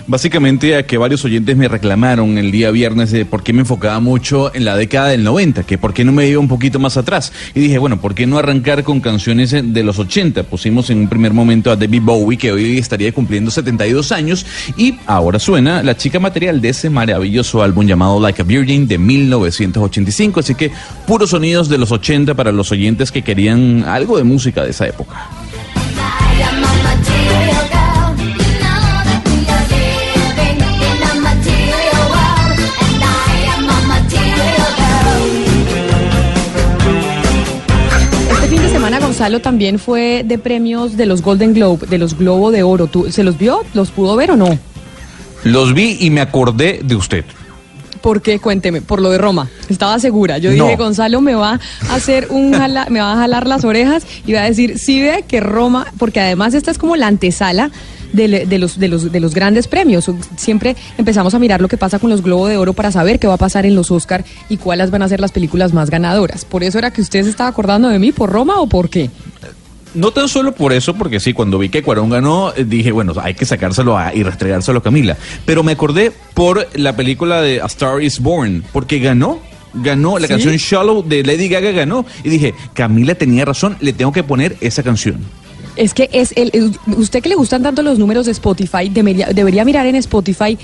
Básicamente 0.07 0.75
a 0.75 0.85
que 0.85 0.97
varios 0.97 1.25
oyentes 1.25 1.55
me 1.57 1.67
reclamaron 1.67 2.37
el 2.37 2.51
día 2.51 2.71
viernes 2.71 3.11
de 3.11 3.25
por 3.25 3.43
qué 3.43 3.53
me 3.53 3.61
enfocaba 3.61 3.99
mucho 3.99 4.53
en 4.53 4.65
la 4.65 4.75
década 4.75 5.09
del 5.09 5.23
90, 5.23 5.63
que 5.63 5.77
por 5.77 5.93
qué 5.93 6.03
no 6.05 6.11
me 6.11 6.27
iba 6.27 6.39
un 6.39 6.47
poquito 6.47 6.79
más 6.79 6.97
atrás. 6.97 7.31
Y 7.53 7.59
dije, 7.59 7.77
bueno, 7.77 7.99
¿por 7.99 8.15
qué 8.15 8.27
no 8.27 8.37
arrancar 8.37 8.83
con 8.83 9.01
canciones 9.01 9.51
de 9.51 9.83
los 9.83 9.99
80? 9.99 10.43
Pusimos 10.43 10.89
en 10.89 10.99
un 10.99 11.07
primer 11.07 11.33
momento 11.33 11.71
a 11.71 11.75
David 11.75 12.01
Bowie, 12.03 12.37
que 12.37 12.51
hoy 12.51 12.77
estaría 12.77 13.11
cumpliendo 13.11 13.51
72 13.51 14.11
años, 14.11 14.45
y 14.77 14.95
ahora 15.05 15.39
suena 15.39 15.83
la 15.83 15.97
chica 15.97 16.19
material 16.19 16.61
de 16.61 16.69
ese 16.69 16.89
maravilloso 16.89 17.61
álbum 17.61 17.85
llamado 17.85 18.19
Like 18.19 18.41
a 18.41 18.45
Virgin 18.45 18.87
de 18.87 18.97
1985. 18.97 20.39
Así 20.39 20.55
que 20.55 20.71
puros 21.07 21.31
sonidos 21.31 21.69
de 21.69 21.77
los 21.77 21.91
80 21.91 22.33
para 22.33 22.51
los 22.51 22.71
oyentes 22.71 23.11
que 23.11 23.21
querían 23.21 23.83
algo 23.83 24.17
de 24.17 24.23
música 24.23 24.63
de 24.63 24.71
esa 24.71 24.87
época. 24.87 25.44
Gonzalo 39.25 39.41
también 39.41 39.79
fue 39.79 40.21
de 40.23 40.37
premios 40.37 40.97
de 40.97 41.07
los 41.07 41.23
Golden 41.23 41.55
Globe, 41.55 41.87
de 41.87 41.97
los 41.97 42.15
Globo 42.15 42.51
de 42.51 42.61
Oro. 42.61 42.85
¿Tú, 42.85 43.11
¿Se 43.11 43.23
los 43.23 43.39
vio? 43.39 43.61
¿Los 43.73 43.89
pudo 43.89 44.15
ver 44.15 44.29
o 44.29 44.35
no? 44.37 44.55
Los 45.43 45.73
vi 45.73 45.97
y 45.99 46.11
me 46.11 46.21
acordé 46.21 46.81
de 46.83 46.95
usted. 46.95 47.25
¿Por 48.01 48.21
qué? 48.21 48.37
Cuénteme, 48.37 48.83
por 48.83 49.01
lo 49.01 49.09
de 49.09 49.17
Roma. 49.17 49.49
Estaba 49.67 49.97
segura. 49.97 50.37
Yo 50.37 50.51
dije. 50.51 50.75
Gonzalo 50.75 51.21
me 51.21 51.33
va 51.33 51.59
a 51.89 51.95
hacer 51.95 52.27
un 52.29 52.51
jala- 52.53 52.85
me 52.91 52.99
va 52.99 53.13
a 53.13 53.15
jalar 53.15 53.47
las 53.47 53.63
orejas 53.65 54.05
y 54.27 54.33
va 54.33 54.41
a 54.41 54.45
decir, 54.45 54.77
sí 54.77 55.01
ve 55.01 55.25
que 55.27 55.39
Roma, 55.39 55.87
porque 55.97 56.19
además 56.19 56.53
esta 56.53 56.69
es 56.69 56.77
como 56.77 56.95
la 56.95 57.07
antesala 57.07 57.71
de, 58.15 58.45
de 58.45 58.57
los, 58.57 58.79
de, 58.79 58.87
los, 58.87 59.11
de 59.11 59.19
los 59.19 59.33
grandes 59.33 59.67
premios. 59.67 60.09
Siempre 60.37 60.75
empezamos 60.97 61.33
a 61.33 61.39
mirar 61.39 61.61
lo 61.61 61.67
que 61.67 61.77
pasa 61.77 61.99
con 61.99 62.09
los 62.09 62.21
Globo 62.21 62.47
de 62.47 62.57
Oro 62.57 62.73
para 62.73 62.91
saber 62.91 63.19
qué 63.19 63.27
va 63.27 63.35
a 63.35 63.37
pasar 63.37 63.65
en 63.65 63.75
los 63.75 63.91
Oscar 63.91 64.23
y 64.49 64.57
cuáles 64.57 64.91
van 64.91 65.01
a 65.01 65.09
ser 65.09 65.19
las 65.19 65.31
películas 65.31 65.73
más 65.73 65.89
ganadoras. 65.89 66.45
Por 66.45 66.63
eso 66.63 66.77
era 66.77 66.91
que 66.91 67.01
usted 67.01 67.23
se 67.23 67.29
estaba 67.29 67.49
acordando 67.49 67.89
de 67.89 67.99
mí, 67.99 68.11
por 68.11 68.31
Roma 68.31 68.59
o 68.59 68.67
por 68.67 68.89
qué. 68.89 69.09
No 69.93 70.11
tan 70.11 70.27
solo 70.27 70.53
por 70.53 70.73
eso, 70.73 70.93
porque 70.95 71.21
sí, 71.21 71.31
cuando 71.31 71.57
vi 71.57 71.69
que 71.69 71.81
Cuarón 71.81 72.09
ganó, 72.09 72.53
eh, 72.53 72.65
dije, 72.65 72.91
bueno, 72.91 73.13
hay 73.21 73.33
que 73.33 73.45
sacárselo 73.45 73.97
a, 73.97 74.13
y 74.13 74.23
restregárselo 74.23 74.79
a 74.79 74.83
Camila. 74.83 75.15
Pero 75.45 75.63
me 75.63 75.71
acordé 75.71 76.11
por 76.33 76.67
la 76.73 76.97
película 76.97 77.41
de 77.41 77.61
A 77.61 77.65
Star 77.67 78.03
is 78.03 78.19
Born, 78.19 78.63
porque 78.73 78.99
ganó. 78.99 79.39
Ganó, 79.73 80.19
la 80.19 80.27
¿Sí? 80.27 80.33
canción 80.33 80.55
Shallow 80.55 81.03
de 81.03 81.23
Lady 81.23 81.49
Gaga 81.49 81.71
ganó. 81.71 82.05
Y 82.23 82.29
dije, 82.29 82.53
Camila 82.73 83.15
tenía 83.15 83.45
razón, 83.45 83.77
le 83.79 83.93
tengo 83.93 84.11
que 84.11 84.23
poner 84.23 84.57
esa 84.61 84.83
canción. 84.83 85.19
Es 85.75 85.93
que 85.93 86.09
es 86.13 86.33
el, 86.35 86.77
usted 86.97 87.21
que 87.21 87.29
le 87.29 87.35
gustan 87.35 87.63
tanto 87.63 87.81
los 87.81 87.99
números 87.99 88.25
de 88.25 88.31
Spotify, 88.31 88.89
debería, 88.89 89.27
debería 89.27 89.65
mirar 89.65 89.85
en 89.85 89.95
Spotify 89.95 90.57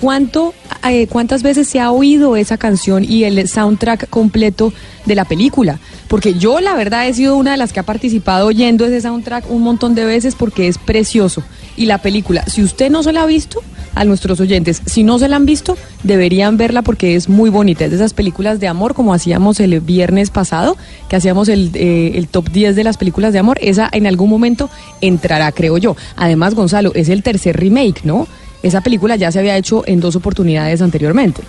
cuánto, 0.00 0.54
eh, 0.88 1.08
cuántas 1.08 1.42
veces 1.42 1.68
se 1.68 1.80
ha 1.80 1.90
oído 1.90 2.36
esa 2.36 2.56
canción 2.56 3.04
y 3.04 3.24
el 3.24 3.48
soundtrack 3.48 4.08
completo 4.08 4.72
de 5.06 5.14
la 5.16 5.24
película. 5.24 5.80
Porque 6.06 6.34
yo 6.34 6.60
la 6.60 6.74
verdad 6.76 7.08
he 7.08 7.14
sido 7.14 7.36
una 7.36 7.52
de 7.52 7.56
las 7.56 7.72
que 7.72 7.80
ha 7.80 7.84
participado 7.84 8.46
oyendo 8.46 8.86
ese 8.86 9.00
soundtrack 9.00 9.50
un 9.50 9.62
montón 9.62 9.94
de 9.96 10.04
veces 10.04 10.36
porque 10.36 10.68
es 10.68 10.78
precioso. 10.78 11.42
Y 11.76 11.86
la 11.86 11.98
película, 11.98 12.44
si 12.46 12.62
usted 12.62 12.90
no 12.90 13.02
se 13.02 13.12
la 13.12 13.22
ha 13.22 13.26
visto, 13.26 13.60
a 13.94 14.04
nuestros 14.04 14.40
oyentes, 14.40 14.82
si 14.86 15.02
no 15.02 15.18
se 15.18 15.28
la 15.28 15.36
han 15.36 15.46
visto, 15.46 15.76
deberían 16.02 16.56
verla 16.56 16.82
porque 16.82 17.14
es 17.14 17.28
muy 17.28 17.50
bonita. 17.50 17.84
Es 17.84 17.90
de 17.90 17.96
esas 17.96 18.14
películas 18.14 18.60
de 18.60 18.68
amor 18.68 18.94
como 18.94 19.14
hacíamos 19.14 19.60
el 19.60 19.80
viernes 19.80 20.30
pasado, 20.30 20.76
que 21.08 21.16
hacíamos 21.16 21.48
el, 21.48 21.70
eh, 21.74 22.12
el 22.14 22.28
top 22.28 22.50
10 22.50 22.76
de 22.76 22.84
las 22.84 22.96
películas 22.96 23.32
de 23.32 23.38
amor. 23.38 23.58
Esa 23.60 23.88
en 23.92 24.06
algún 24.06 24.30
momento 24.30 24.70
entrará, 25.00 25.50
creo 25.52 25.78
yo. 25.78 25.96
Además, 26.16 26.54
Gonzalo, 26.54 26.92
es 26.94 27.08
el 27.08 27.22
tercer 27.22 27.56
remake, 27.56 28.04
¿no? 28.04 28.26
Esa 28.62 28.80
película 28.80 29.16
ya 29.16 29.30
se 29.30 29.38
había 29.38 29.56
hecho 29.56 29.84
en 29.86 30.00
dos 30.00 30.16
oportunidades 30.16 30.82
anteriormente. 30.82 31.42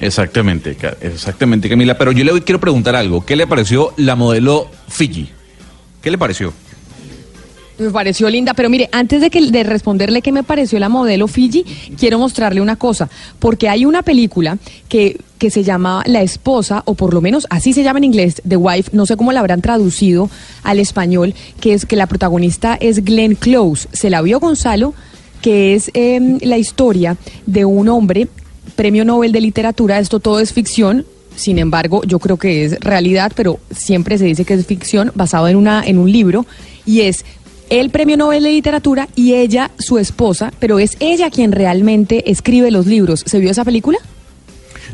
Exactamente, 0.00 0.76
exactamente, 1.00 1.68
Camila. 1.68 1.96
Pero 1.98 2.12
yo 2.12 2.24
le 2.24 2.42
quiero 2.42 2.60
preguntar 2.60 2.96
algo. 2.96 3.24
¿Qué 3.24 3.36
le 3.36 3.46
pareció 3.46 3.92
la 3.96 4.16
modelo 4.16 4.68
Fiji? 4.88 5.30
¿Qué 6.00 6.10
le 6.10 6.18
pareció? 6.18 6.52
Me 7.82 7.90
pareció 7.90 8.30
linda, 8.30 8.54
pero 8.54 8.70
mire, 8.70 8.88
antes 8.92 9.20
de, 9.20 9.28
que, 9.28 9.50
de 9.50 9.64
responderle 9.64 10.22
qué 10.22 10.30
me 10.30 10.44
pareció 10.44 10.78
la 10.78 10.88
modelo 10.88 11.26
Fiji, 11.26 11.64
quiero 11.98 12.16
mostrarle 12.16 12.60
una 12.60 12.76
cosa, 12.76 13.10
porque 13.40 13.68
hay 13.68 13.84
una 13.84 14.02
película 14.02 14.56
que, 14.88 15.18
que 15.38 15.50
se 15.50 15.64
llama 15.64 16.04
La 16.06 16.22
Esposa, 16.22 16.82
o 16.86 16.94
por 16.94 17.12
lo 17.12 17.20
menos 17.20 17.48
así 17.50 17.72
se 17.72 17.82
llama 17.82 17.98
en 17.98 18.04
inglés, 18.04 18.40
The 18.46 18.56
Wife, 18.56 18.90
no 18.92 19.04
sé 19.04 19.16
cómo 19.16 19.32
la 19.32 19.40
habrán 19.40 19.62
traducido 19.62 20.30
al 20.62 20.78
español, 20.78 21.34
que 21.60 21.74
es 21.74 21.84
que 21.84 21.96
la 21.96 22.06
protagonista 22.06 22.78
es 22.80 23.04
Glenn 23.04 23.34
Close. 23.34 23.88
¿Se 23.92 24.10
la 24.10 24.22
vio 24.22 24.38
Gonzalo? 24.38 24.94
Que 25.40 25.74
es 25.74 25.90
em, 25.94 26.38
la 26.42 26.58
historia 26.58 27.16
de 27.46 27.64
un 27.64 27.88
hombre, 27.88 28.28
premio 28.76 29.04
Nobel 29.04 29.32
de 29.32 29.40
literatura, 29.40 29.98
esto 29.98 30.20
todo 30.20 30.38
es 30.38 30.52
ficción, 30.52 31.04
sin 31.34 31.58
embargo, 31.58 32.02
yo 32.04 32.18
creo 32.18 32.36
que 32.36 32.64
es 32.64 32.78
realidad, 32.80 33.32
pero 33.34 33.58
siempre 33.70 34.18
se 34.18 34.26
dice 34.26 34.44
que 34.44 34.54
es 34.54 34.66
ficción, 34.66 35.10
basado 35.14 35.48
en, 35.48 35.56
una, 35.56 35.82
en 35.84 35.98
un 35.98 36.12
libro, 36.12 36.46
y 36.84 37.02
es 37.02 37.24
el 37.80 37.88
premio 37.88 38.18
Nobel 38.18 38.42
de 38.42 38.50
literatura 38.50 39.08
y 39.16 39.32
ella, 39.32 39.70
su 39.78 39.96
esposa, 39.96 40.52
pero 40.58 40.78
es 40.78 40.98
ella 41.00 41.30
quien 41.30 41.52
realmente 41.52 42.30
escribe 42.30 42.70
los 42.70 42.84
libros. 42.84 43.22
¿Se 43.24 43.38
vio 43.38 43.50
esa 43.50 43.64
película? 43.64 43.98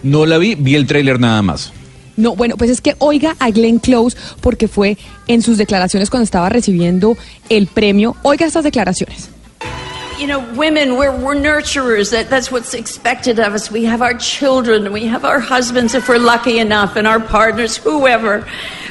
No 0.04 0.26
la 0.26 0.38
vi, 0.38 0.54
vi 0.54 0.76
el 0.76 0.86
tráiler 0.86 1.18
nada 1.18 1.42
más. 1.42 1.72
No, 2.16 2.36
bueno, 2.36 2.56
pues 2.56 2.70
es 2.70 2.80
que 2.80 2.94
oiga 2.98 3.34
a 3.40 3.50
Glenn 3.50 3.80
Close 3.80 4.16
porque 4.40 4.68
fue 4.68 4.96
en 5.26 5.42
sus 5.42 5.58
declaraciones 5.58 6.08
cuando 6.08 6.22
estaba 6.22 6.50
recibiendo 6.50 7.16
el 7.48 7.66
premio. 7.66 8.14
Oiga 8.22 8.46
estas 8.46 8.62
declaraciones. 8.62 9.28
You 10.18 10.26
know, 10.26 10.40
women, 10.54 10.96
we're, 10.96 11.16
we're 11.16 11.36
nurturers. 11.36 12.10
That, 12.10 12.28
that's 12.28 12.50
what's 12.50 12.74
expected 12.74 13.38
of 13.38 13.54
us. 13.54 13.70
We 13.70 13.84
have 13.84 14.02
our 14.02 14.14
children, 14.14 14.92
we 14.92 15.06
have 15.06 15.24
our 15.24 15.40
husbands 15.40 15.94
if 15.94 16.08
we're 16.08 16.18
lucky 16.18 16.58
enough, 16.58 16.96
and 16.96 17.06
our 17.06 17.20
partners, 17.20 17.76
whoever. 17.76 18.46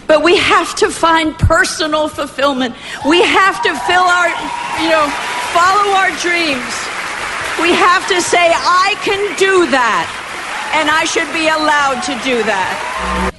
But 0.08 0.24
we 0.24 0.38
have 0.38 0.74
to 0.78 0.90
find 0.90 1.38
personal 1.38 2.08
fulfillment. 2.08 2.76
We 3.08 3.22
have 3.24 3.62
to 3.64 3.76
fill 3.86 4.08
our, 4.08 4.30
you 4.82 4.90
know, 4.90 5.06
follow 5.52 5.92
our 6.00 6.12
dreams. 6.22 6.74
We 7.62 7.74
have 7.74 8.08
to 8.08 8.22
say, 8.22 8.52
I 8.54 8.96
can 9.04 9.20
do 9.38 9.70
that, 9.72 10.08
and 10.76 10.90
I 10.90 11.04
should 11.06 11.32
be 11.34 11.50
allowed 11.50 12.02
to 12.04 12.14
do 12.24 12.44
that. 12.44 13.37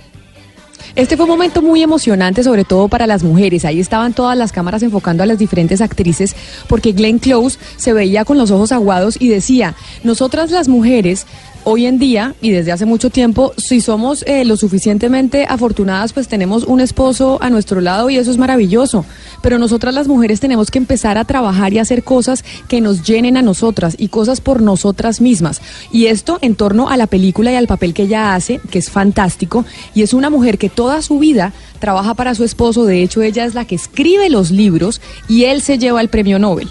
Este 0.98 1.16
fue 1.16 1.26
un 1.26 1.30
momento 1.30 1.62
muy 1.62 1.80
emocionante, 1.80 2.42
sobre 2.42 2.64
todo 2.64 2.88
para 2.88 3.06
las 3.06 3.22
mujeres. 3.22 3.64
Ahí 3.64 3.78
estaban 3.78 4.14
todas 4.14 4.37
las 4.37 4.50
cámaras 4.50 4.82
enfocando 4.82 5.22
a 5.22 5.26
las 5.26 5.38
diferentes 5.38 5.80
actrices, 5.80 6.34
porque 6.66 6.90
Glenn 6.90 7.20
Close 7.20 7.56
se 7.76 7.92
veía 7.92 8.24
con 8.24 8.37
los 8.37 8.50
ojos 8.50 8.72
aguados 8.72 9.16
y 9.20 9.28
decía, 9.28 9.76
nosotras 10.02 10.50
las 10.50 10.66
mujeres, 10.66 11.28
hoy 11.64 11.87
en 11.87 11.99
día 11.99 12.35
y 12.40 12.51
desde 12.51 12.73
hace 12.73 12.87
mucho 12.87 13.11
tiempo, 13.11 13.53
si 13.57 13.81
somos 13.81 14.23
eh, 14.27 14.44
lo 14.44 14.57
suficientemente 14.57 15.47
afortunadas, 15.49 16.12
pues 16.12 16.28
tenemos 16.28 16.64
un 16.64 16.80
esposo 16.80 17.39
a 17.41 17.51
nuestro 17.51 17.80
lado 17.80 18.11
y 18.11 18.16
eso 18.16 18.30
es 18.30 18.39
maravilloso. 18.39 19.05
Pero 19.43 19.59
nosotras 19.59 19.95
las 19.95 20.09
mujeres 20.09 20.41
tenemos 20.41 20.70
que 20.70 20.78
empezar 20.78 21.18
a 21.18 21.24
trabajar 21.24 21.72
y 21.72 21.78
hacer 21.78 22.05
cosas 22.05 22.45
que 22.68 22.80
nos 22.80 23.03
llenen 23.03 23.37
a 23.37 23.43
nosotras 23.43 23.95
y 23.99 24.09
cosas 24.09 24.41
por 24.41 24.62
nosotras 24.62 25.20
mismas. 25.20 25.61
Y 25.93 26.07
esto 26.07 26.39
en 26.41 26.55
torno 26.55 26.89
a 26.89 26.97
la 26.97 27.07
película 27.07 27.53
y 27.53 27.57
al 27.57 27.66
papel 27.66 27.95
que 27.95 28.05
ella 28.05 28.35
hace, 28.35 28.61
que 28.70 28.78
es 28.78 28.91
fantástico, 28.91 29.64
y 29.95 30.03
es 30.03 30.14
una 30.14 30.30
mujer 30.30 30.59
que 30.59 30.68
toda 30.68 31.03
su 31.03 31.18
vida 31.18 31.53
trabaja 31.78 32.14
para 32.14 32.35
su 32.35 32.45
esposo, 32.45 32.85
de 32.85 33.03
hecho 33.03 33.22
ella 33.22 33.45
es 33.45 33.55
la 33.55 33.64
que 33.64 33.74
escribe 33.74 34.30
los 34.30 34.51
libros 34.51 35.01
y 35.28 35.45
él 35.45 35.62
se 35.62 35.78
lleva 35.78 36.01
el 36.01 36.09
premio 36.09 36.39
Nobel. 36.39 36.68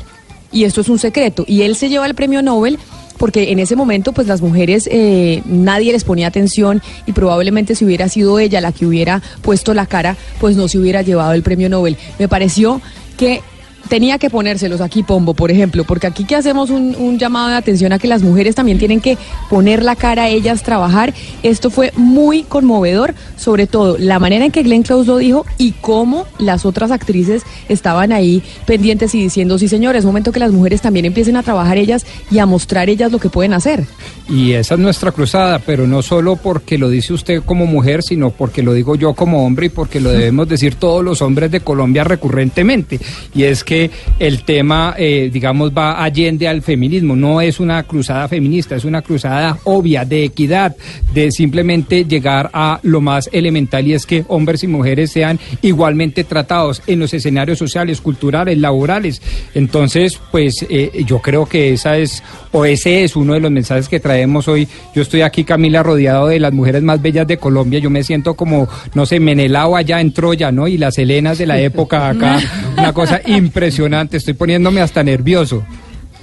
Y 0.51 0.63
esto 0.63 0.81
es 0.81 0.89
un 0.89 0.97
secreto, 0.97 1.43
y 1.47 1.63
él 1.63 1.75
se 1.75 1.89
lleva 1.89 2.05
el 2.05 2.15
premio 2.15 2.41
Nobel 2.41 2.79
porque 3.17 3.51
en 3.51 3.59
ese 3.59 3.75
momento 3.75 4.13
pues 4.13 4.27
las 4.27 4.41
mujeres 4.41 4.87
eh, 4.91 5.41
nadie 5.45 5.91
les 5.91 6.03
ponía 6.03 6.27
atención 6.27 6.81
y 7.05 7.13
probablemente 7.13 7.75
si 7.75 7.85
hubiera 7.85 8.09
sido 8.09 8.39
ella 8.39 8.61
la 8.61 8.71
que 8.71 8.85
hubiera 8.85 9.21
puesto 9.41 9.73
la 9.73 9.85
cara 9.85 10.15
pues 10.39 10.55
no 10.55 10.67
se 10.67 10.77
hubiera 10.77 11.01
llevado 11.01 11.33
el 11.33 11.43
premio 11.43 11.69
Nobel. 11.69 11.97
Me 12.19 12.27
pareció 12.27 12.81
que 13.17 13.41
tenía 13.87 14.17
que 14.17 14.29
ponérselos 14.29 14.81
aquí, 14.81 15.03
Pombo, 15.03 15.33
por 15.33 15.51
ejemplo, 15.51 15.83
porque 15.83 16.07
aquí 16.07 16.23
que 16.23 16.35
hacemos 16.35 16.69
un, 16.69 17.17
llamado 17.17 17.49
de 17.49 17.55
atención 17.55 17.93
a 17.93 17.99
que 17.99 18.07
las 18.07 18.21
mujeres 18.21 18.55
también 18.55 18.77
tienen 18.77 19.01
que 19.01 19.17
poner 19.49 19.83
la 19.83 19.95
cara 19.95 20.23
a 20.23 20.29
ellas, 20.29 20.61
trabajar. 20.61 21.13
Esto 21.41 21.69
fue 21.69 21.91
muy 21.95 22.43
conmovedor, 22.43 23.15
sobre 23.37 23.65
todo 23.65 23.97
la 23.97 24.19
manera 24.19 24.45
en 24.45 24.51
que 24.51 24.63
Glenn 24.63 24.83
Close 24.83 25.07
lo 25.07 25.17
dijo 25.17 25.45
y 25.57 25.71
cómo 25.71 26.25
las 26.37 26.65
otras 26.65 26.91
actrices 26.91 27.43
estaban 27.69 28.11
ahí 28.11 28.43
pendientes 28.65 29.15
y 29.15 29.21
diciendo, 29.21 29.57
sí 29.57 29.67
señor, 29.67 29.95
es 29.95 30.05
momento 30.05 30.31
que 30.31 30.39
las 30.39 30.51
mujeres 30.51 30.81
también 30.81 31.05
empiecen 31.05 31.37
a 31.37 31.43
trabajar 31.43 31.77
ellas 31.77 32.05
y 32.29 32.39
a 32.39 32.45
mostrar 32.45 32.89
ellas 32.89 33.11
lo 33.11 33.19
que 33.19 33.29
pueden 33.29 33.53
hacer. 33.53 33.85
Y 34.29 34.53
esa 34.53 34.73
es 34.75 34.79
nuestra 34.79 35.11
cruzada, 35.11 35.59
pero 35.59 35.87
no 35.87 36.01
solo 36.01 36.35
porque 36.35 36.77
lo 36.77 36.89
dice 36.89 37.13
usted 37.13 37.41
como 37.43 37.65
mujer, 37.65 38.03
sino 38.03 38.29
porque 38.29 38.61
lo 38.61 38.73
digo 38.73 38.95
yo 38.95 39.13
como 39.13 39.45
hombre 39.45 39.67
y 39.67 39.69
porque 39.69 40.01
lo 40.01 40.09
debemos 40.09 40.49
decir 40.49 40.75
todos 40.75 41.03
los 41.03 41.21
hombres 41.21 41.49
de 41.49 41.61
Colombia 41.61 42.03
recurrentemente. 42.03 42.99
Y 43.33 43.43
es 43.43 43.63
que 43.63 43.76
el 44.19 44.43
tema, 44.43 44.95
eh, 44.97 45.29
digamos, 45.31 45.71
va 45.71 46.03
allende 46.03 46.47
al 46.47 46.61
feminismo. 46.61 47.15
No 47.15 47.41
es 47.41 47.59
una 47.59 47.83
cruzada 47.83 48.27
feminista, 48.27 48.75
es 48.75 48.85
una 48.85 49.01
cruzada 49.01 49.57
obvia 49.63 50.05
de 50.05 50.23
equidad, 50.23 50.75
de 51.13 51.31
simplemente 51.31 52.05
llegar 52.05 52.49
a 52.53 52.79
lo 52.83 53.01
más 53.01 53.29
elemental 53.31 53.87
y 53.87 53.93
es 53.93 54.05
que 54.05 54.23
hombres 54.27 54.63
y 54.63 54.67
mujeres 54.67 55.11
sean 55.11 55.39
igualmente 55.61 56.23
tratados 56.23 56.81
en 56.87 56.99
los 56.99 57.13
escenarios 57.13 57.57
sociales, 57.57 58.01
culturales, 58.01 58.57
laborales. 58.57 59.21
Entonces, 59.53 60.19
pues 60.31 60.65
eh, 60.69 61.03
yo 61.05 61.19
creo 61.19 61.45
que 61.45 61.73
esa 61.73 61.97
es, 61.97 62.23
o 62.51 62.65
ese 62.65 63.03
es 63.03 63.15
uno 63.15 63.33
de 63.33 63.39
los 63.39 63.51
mensajes 63.51 63.87
que 63.89 63.99
traemos 63.99 64.47
hoy. 64.47 64.67
Yo 64.95 65.01
estoy 65.01 65.21
aquí, 65.21 65.43
Camila, 65.43 65.83
rodeado 65.83 66.27
de 66.27 66.39
las 66.39 66.53
mujeres 66.53 66.83
más 66.83 67.01
bellas 67.01 67.27
de 67.27 67.37
Colombia. 67.37 67.79
Yo 67.79 67.89
me 67.89 68.03
siento 68.03 68.35
como, 68.35 68.67
no 68.93 69.05
sé, 69.05 69.19
Menelao 69.19 69.75
allá 69.75 70.01
en 70.01 70.11
Troya, 70.11 70.51
¿no? 70.51 70.67
Y 70.67 70.77
las 70.77 70.97
Helenas 70.97 71.37
de 71.37 71.45
la 71.45 71.59
época 71.67 72.09
acá, 72.09 72.39
una 72.77 72.93
cosa 72.93 73.21
impresionante 73.25 74.17
estoy 74.17 74.33
poniéndome 74.33 74.81
hasta 74.81 75.03
nervioso. 75.03 75.63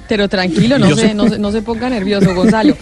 Pero 0.08 0.28
tranquilo, 0.28 0.78
no, 0.78 0.94
se, 0.94 1.14
no, 1.14 1.24
no 1.24 1.50
se 1.50 1.62
ponga 1.62 1.88
nervioso, 1.88 2.34
Gonzalo. 2.34 2.76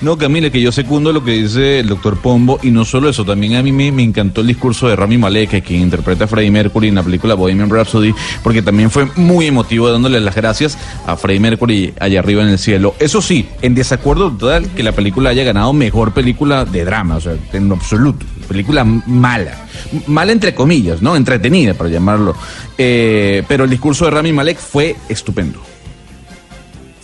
No, 0.00 0.18
Camila, 0.18 0.50
que 0.50 0.60
yo 0.60 0.72
secundo 0.72 1.12
lo 1.12 1.24
que 1.24 1.32
dice 1.32 1.80
el 1.80 1.88
doctor 1.88 2.18
Pombo, 2.18 2.58
y 2.62 2.70
no 2.70 2.84
solo 2.84 3.08
eso, 3.08 3.24
también 3.24 3.54
a 3.54 3.62
mí 3.62 3.70
me, 3.70 3.92
me, 3.92 4.02
encantó 4.02 4.40
el 4.40 4.48
discurso 4.48 4.88
de 4.88 4.96
Rami 4.96 5.18
Malek, 5.18 5.62
quien 5.64 5.82
interpreta 5.82 6.24
a 6.24 6.26
Freddie 6.26 6.50
Mercury 6.50 6.88
en 6.88 6.96
la 6.96 7.02
película 7.02 7.34
Bohemian 7.34 7.70
Rhapsody, 7.70 8.12
porque 8.42 8.60
también 8.60 8.90
fue 8.90 9.06
muy 9.16 9.46
emotivo 9.46 9.90
dándole 9.90 10.20
las 10.20 10.34
gracias 10.34 10.76
a 11.06 11.16
Freddie 11.16 11.40
Mercury 11.40 11.94
allá 12.00 12.18
arriba 12.18 12.42
en 12.42 12.48
el 12.48 12.58
cielo. 12.58 12.94
Eso 12.98 13.22
sí, 13.22 13.46
en 13.62 13.74
desacuerdo 13.74 14.32
total 14.32 14.68
que 14.74 14.82
la 14.82 14.92
película 14.92 15.30
haya 15.30 15.44
ganado 15.44 15.72
mejor 15.72 16.12
película 16.12 16.64
de 16.64 16.84
drama, 16.84 17.16
o 17.16 17.20
sea, 17.20 17.36
en 17.52 17.70
absoluto, 17.70 18.26
película 18.44 18.84
mala. 18.84 19.66
Mala 20.06 20.32
entre 20.32 20.54
comillas, 20.54 21.02
¿no? 21.02 21.16
Entretenida, 21.16 21.74
para 21.74 21.90
llamarlo. 21.90 22.36
Eh, 22.78 23.42
pero 23.48 23.64
el 23.64 23.70
discurso 23.70 24.04
de 24.04 24.10
Rami 24.12 24.32
Malek 24.32 24.58
fue 24.58 24.96
estupendo. 25.08 25.60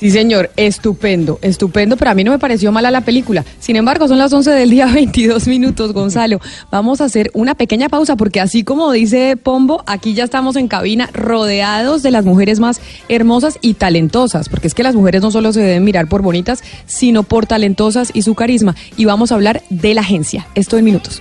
Sí, 0.01 0.11
señor, 0.11 0.51
estupendo, 0.57 1.39
estupendo, 1.43 1.99
pero 1.99 2.13
a 2.13 2.15
mí 2.15 2.25
no 2.25 2.31
me 2.31 2.39
pareció 2.39 2.73
mala 2.73 2.91
la 2.91 3.03
película. 3.03 3.45
Sin 3.59 3.77
embargo, 3.77 4.09
son 4.09 4.17
las 4.17 4.33
11 4.33 4.51
del 4.51 4.71
día, 4.71 4.87
22 4.95 5.47
minutos, 5.47 5.93
Gonzalo. 5.93 6.41
Vamos 6.71 7.03
a 7.03 7.05
hacer 7.05 7.31
una 7.35 7.55
pequeña 7.55 7.91
pausa 7.91 8.17
porque 8.17 8.41
así 8.41 8.65
como 8.65 8.93
dice 8.93 9.37
Pombo, 9.37 9.85
aquí 9.87 10.15
ya 10.15 10.25
estamos 10.25 10.57
en 10.57 10.69
cabina 10.69 11.11
rodeados 11.13 12.03
de 12.03 12.13
las 12.13 12.25
mujeres 12.25 12.61
más 12.61 12.81
hermosas 13.11 13.59
y 13.61 13.75
talentosas, 13.75 14.49
porque 14.49 14.69
es 14.69 14.75
que 14.75 14.83
las 14.83 14.95
mujeres 14.95 15.21
no 15.21 15.31
solo 15.31 15.53
se 15.53 15.61
deben 15.61 15.85
mirar 15.85 16.09
por 16.09 16.23
bonitas, 16.23 16.65
sino 16.87 17.23
por 17.23 17.45
talentosas 17.45 18.11
y 18.15 18.23
su 18.23 18.35
carisma. 18.35 18.77
Y 18.97 19.05
vamos 19.05 19.33
a 19.33 19.35
hablar 19.35 19.63
de 19.69 19.93
la 19.93 20.01
agencia. 20.01 20.47
Esto 20.55 20.79
en 20.79 20.87
minutos. 20.87 21.21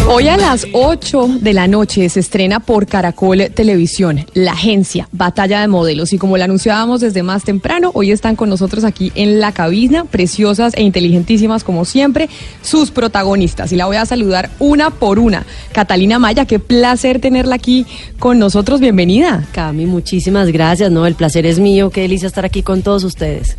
Hoy 0.00 0.26
a 0.28 0.38
las 0.38 0.66
8 0.72 1.36
de 1.40 1.52
la 1.52 1.68
noche 1.68 2.08
se 2.08 2.20
estrena 2.20 2.60
por 2.60 2.86
Caracol 2.86 3.50
Televisión, 3.54 4.24
la 4.32 4.52
agencia 4.52 5.06
Batalla 5.12 5.60
de 5.60 5.68
Modelos. 5.68 6.14
Y 6.14 6.18
como 6.18 6.38
lo 6.38 6.44
anunciábamos 6.44 7.02
desde 7.02 7.22
más 7.22 7.44
temprano, 7.44 7.90
hoy 7.92 8.10
están 8.10 8.34
con 8.34 8.48
nosotros 8.48 8.84
aquí 8.84 9.12
en 9.14 9.38
la 9.38 9.52
cabina, 9.52 10.06
preciosas 10.06 10.72
e 10.76 10.82
inteligentísimas 10.82 11.62
como 11.62 11.84
siempre, 11.84 12.30
sus 12.62 12.90
protagonistas. 12.90 13.70
Y 13.72 13.76
la 13.76 13.84
voy 13.84 13.96
a 13.96 14.06
saludar 14.06 14.48
una 14.58 14.88
por 14.88 15.18
una. 15.18 15.44
Catalina 15.72 16.18
Maya, 16.18 16.46
qué 16.46 16.58
placer 16.58 17.20
tenerla 17.20 17.56
aquí 17.56 17.84
con 18.18 18.38
nosotros. 18.38 18.80
Bienvenida. 18.80 19.46
Cami, 19.52 19.84
muchísimas 19.84 20.48
gracias. 20.48 20.90
No, 20.90 21.04
el 21.06 21.16
placer 21.16 21.44
es 21.44 21.58
mío. 21.58 21.90
Qué 21.90 22.00
delicia 22.00 22.28
estar 22.28 22.46
aquí 22.46 22.62
con 22.62 22.80
todos 22.80 23.04
ustedes. 23.04 23.58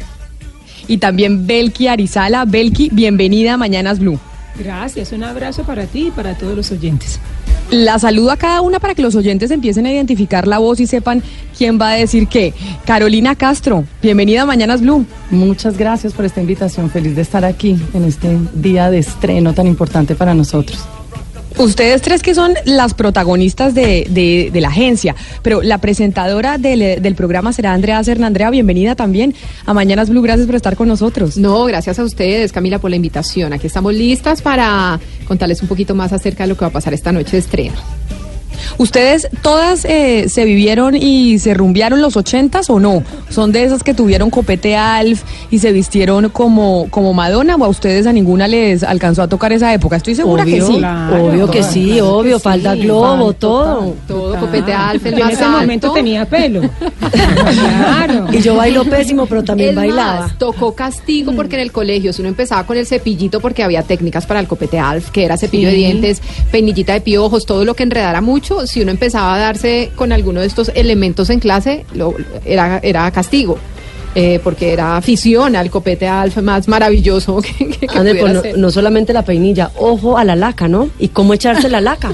Y 0.87 0.97
también 0.97 1.45
Belki 1.45 1.85
Arizala. 1.87 2.45
Belki, 2.45 2.89
bienvenida 2.91 3.53
a 3.53 3.57
Mañanas 3.57 3.99
Blue. 3.99 4.19
Gracias, 4.57 5.11
un 5.11 5.23
abrazo 5.23 5.63
para 5.63 5.85
ti 5.85 6.07
y 6.07 6.11
para 6.11 6.37
todos 6.37 6.55
los 6.55 6.71
oyentes. 6.71 7.19
La 7.71 7.97
saludo 7.97 8.31
a 8.31 8.37
cada 8.37 8.61
una 8.61 8.79
para 8.79 8.93
que 8.93 9.01
los 9.01 9.15
oyentes 9.15 9.49
empiecen 9.49 9.85
a 9.85 9.91
identificar 9.91 10.47
la 10.47 10.59
voz 10.59 10.79
y 10.79 10.85
sepan 10.85 11.23
quién 11.57 11.79
va 11.79 11.91
a 11.91 11.93
decir 11.95 12.27
qué. 12.27 12.53
Carolina 12.85 13.35
Castro, 13.35 13.85
bienvenida 14.01 14.43
a 14.43 14.45
Mañanas 14.45 14.81
Blue. 14.81 15.05
Muchas 15.31 15.77
gracias 15.77 16.13
por 16.13 16.25
esta 16.25 16.41
invitación, 16.41 16.91
feliz 16.91 17.15
de 17.15 17.23
estar 17.23 17.45
aquí 17.45 17.79
en 17.93 18.03
este 18.03 18.37
día 18.53 18.91
de 18.91 18.99
estreno 18.99 19.53
tan 19.53 19.65
importante 19.65 20.13
para 20.13 20.35
nosotros. 20.35 20.87
Ustedes 21.57 22.01
tres 22.01 22.23
que 22.23 22.33
son 22.33 22.53
las 22.65 22.93
protagonistas 22.93 23.75
de, 23.75 24.07
de, 24.09 24.61
la 24.61 24.69
agencia, 24.69 25.15
pero 25.43 25.61
la 25.61 25.77
presentadora 25.77 26.57
del, 26.57 27.01
del, 27.01 27.15
programa 27.15 27.53
será 27.53 27.73
Andrea 27.73 28.03
Serna. 28.03 28.27
Andrea, 28.27 28.49
bienvenida 28.49 28.95
también 28.95 29.35
a 29.65 29.73
Mañanas 29.73 30.09
Blue. 30.09 30.21
Gracias 30.21 30.47
por 30.47 30.55
estar 30.55 30.75
con 30.75 30.87
nosotros. 30.87 31.37
No, 31.37 31.65
gracias 31.65 31.99
a 31.99 32.03
ustedes, 32.03 32.51
Camila, 32.51 32.79
por 32.79 32.89
la 32.89 32.95
invitación. 32.95 33.53
Aquí 33.53 33.67
estamos 33.67 33.93
listas 33.93 34.41
para 34.41 34.99
contarles 35.27 35.61
un 35.61 35.67
poquito 35.67 35.93
más 35.93 36.11
acerca 36.11 36.43
de 36.43 36.49
lo 36.49 36.55
que 36.55 36.61
va 36.61 36.69
a 36.69 36.73
pasar 36.73 36.93
esta 36.93 37.11
noche 37.11 37.33
de 37.33 37.39
estreno. 37.39 37.75
¿Ustedes 38.77 39.27
todas 39.41 39.85
eh, 39.85 40.29
se 40.29 40.45
vivieron 40.45 40.95
y 40.95 41.39
se 41.39 41.53
rumbearon 41.53 42.01
los 42.01 42.15
ochentas 42.17 42.69
o 42.69 42.79
no? 42.79 43.03
¿Son 43.29 43.51
de 43.51 43.63
esas 43.63 43.83
que 43.83 43.93
tuvieron 43.93 44.29
copete 44.29 44.75
Alf 44.75 45.23
y 45.51 45.59
se 45.59 45.71
vistieron 45.71 46.29
como, 46.29 46.87
como 46.89 47.13
Madonna 47.13 47.55
o 47.55 47.63
a 47.65 47.67
ustedes 47.67 48.07
a 48.07 48.13
ninguna 48.13 48.47
les 48.47 48.83
alcanzó 48.83 49.21
a 49.23 49.27
tocar 49.27 49.51
esa 49.53 49.73
época? 49.73 49.95
Estoy 49.97 50.15
segura 50.15 50.43
obvio, 50.43 50.55
que 50.55 50.61
sí. 50.73 50.77
Claro, 50.79 51.25
obvio 51.25 51.51
que 51.51 51.63
sí, 51.63 51.85
claro 51.93 52.17
obvio, 52.17 52.37
que 52.37 52.43
falda 52.43 52.73
sí, 52.73 52.79
globo, 52.81 53.33
todo. 53.33 53.93
Todo 54.07 54.39
copete 54.39 54.73
Alf, 54.73 55.05
el 55.05 55.11
Yo 55.13 55.17
en 55.19 55.23
más 55.25 55.33
ese 55.33 55.43
alto. 55.43 55.59
momento 55.59 55.91
tenía 55.93 56.25
pelo. 56.25 56.61
claro. 57.41 58.27
Y 58.31 58.41
yo 58.41 58.55
bailo 58.55 58.83
pésimo, 58.85 59.25
pero 59.25 59.43
también 59.43 59.75
bailaba. 59.75 60.19
más, 60.21 60.37
tocó 60.37 60.73
castigo 60.73 61.31
porque 61.33 61.55
en 61.55 61.61
el 61.61 61.71
colegio, 61.71 62.13
si 62.13 62.21
uno 62.21 62.29
empezaba 62.29 62.65
con 62.65 62.77
el 62.77 62.85
cepillito, 62.85 63.39
porque 63.39 63.63
había 63.63 63.83
técnicas 63.83 64.25
para 64.25 64.39
el 64.39 64.47
copete 64.47 64.79
Alf, 64.79 65.09
que 65.11 65.23
era 65.25 65.37
cepillo 65.37 65.63
Sí. 65.63 65.71
de 65.71 65.77
dientes, 65.77 66.21
peinillita 66.51 66.93
de 66.93 67.01
piojos, 67.01 67.45
todo 67.45 67.63
lo 67.63 67.73
que 67.75 67.83
enredara 67.83 68.19
mucho, 68.21 68.42
si 68.65 68.81
uno 68.81 68.91
empezaba 68.91 69.35
a 69.35 69.39
darse 69.39 69.91
con 69.95 70.11
alguno 70.11 70.41
de 70.41 70.47
estos 70.47 70.71
elementos 70.75 71.29
en 71.29 71.39
clase, 71.39 71.85
lo, 71.93 72.13
era, 72.45 72.79
era 72.83 73.09
castigo. 73.11 73.57
eh, 74.15 74.39
porque 74.43 74.71
era 74.71 74.95
afición 74.95 75.55
al 75.55 75.71
copete 75.71 76.07
Alf 76.07 76.37
más 76.37 76.67
maravilloso 76.67 77.41
que, 77.41 77.67
que, 77.69 77.87
que 77.87 77.97
Ande, 77.97 78.13
pues 78.13 78.31
no, 78.31 78.41
no 78.57 78.69
solamente 78.69 79.11
la 79.11 79.23
peinilla, 79.23 79.71
ojo 79.75 80.19
a 80.19 80.23
la 80.23 80.35
laca, 80.35 80.67
¿no? 80.67 80.89
¿Y 80.99 81.07
cómo 81.07 81.33
echarse 81.33 81.67
la 81.67 81.81
laca? 81.81 82.13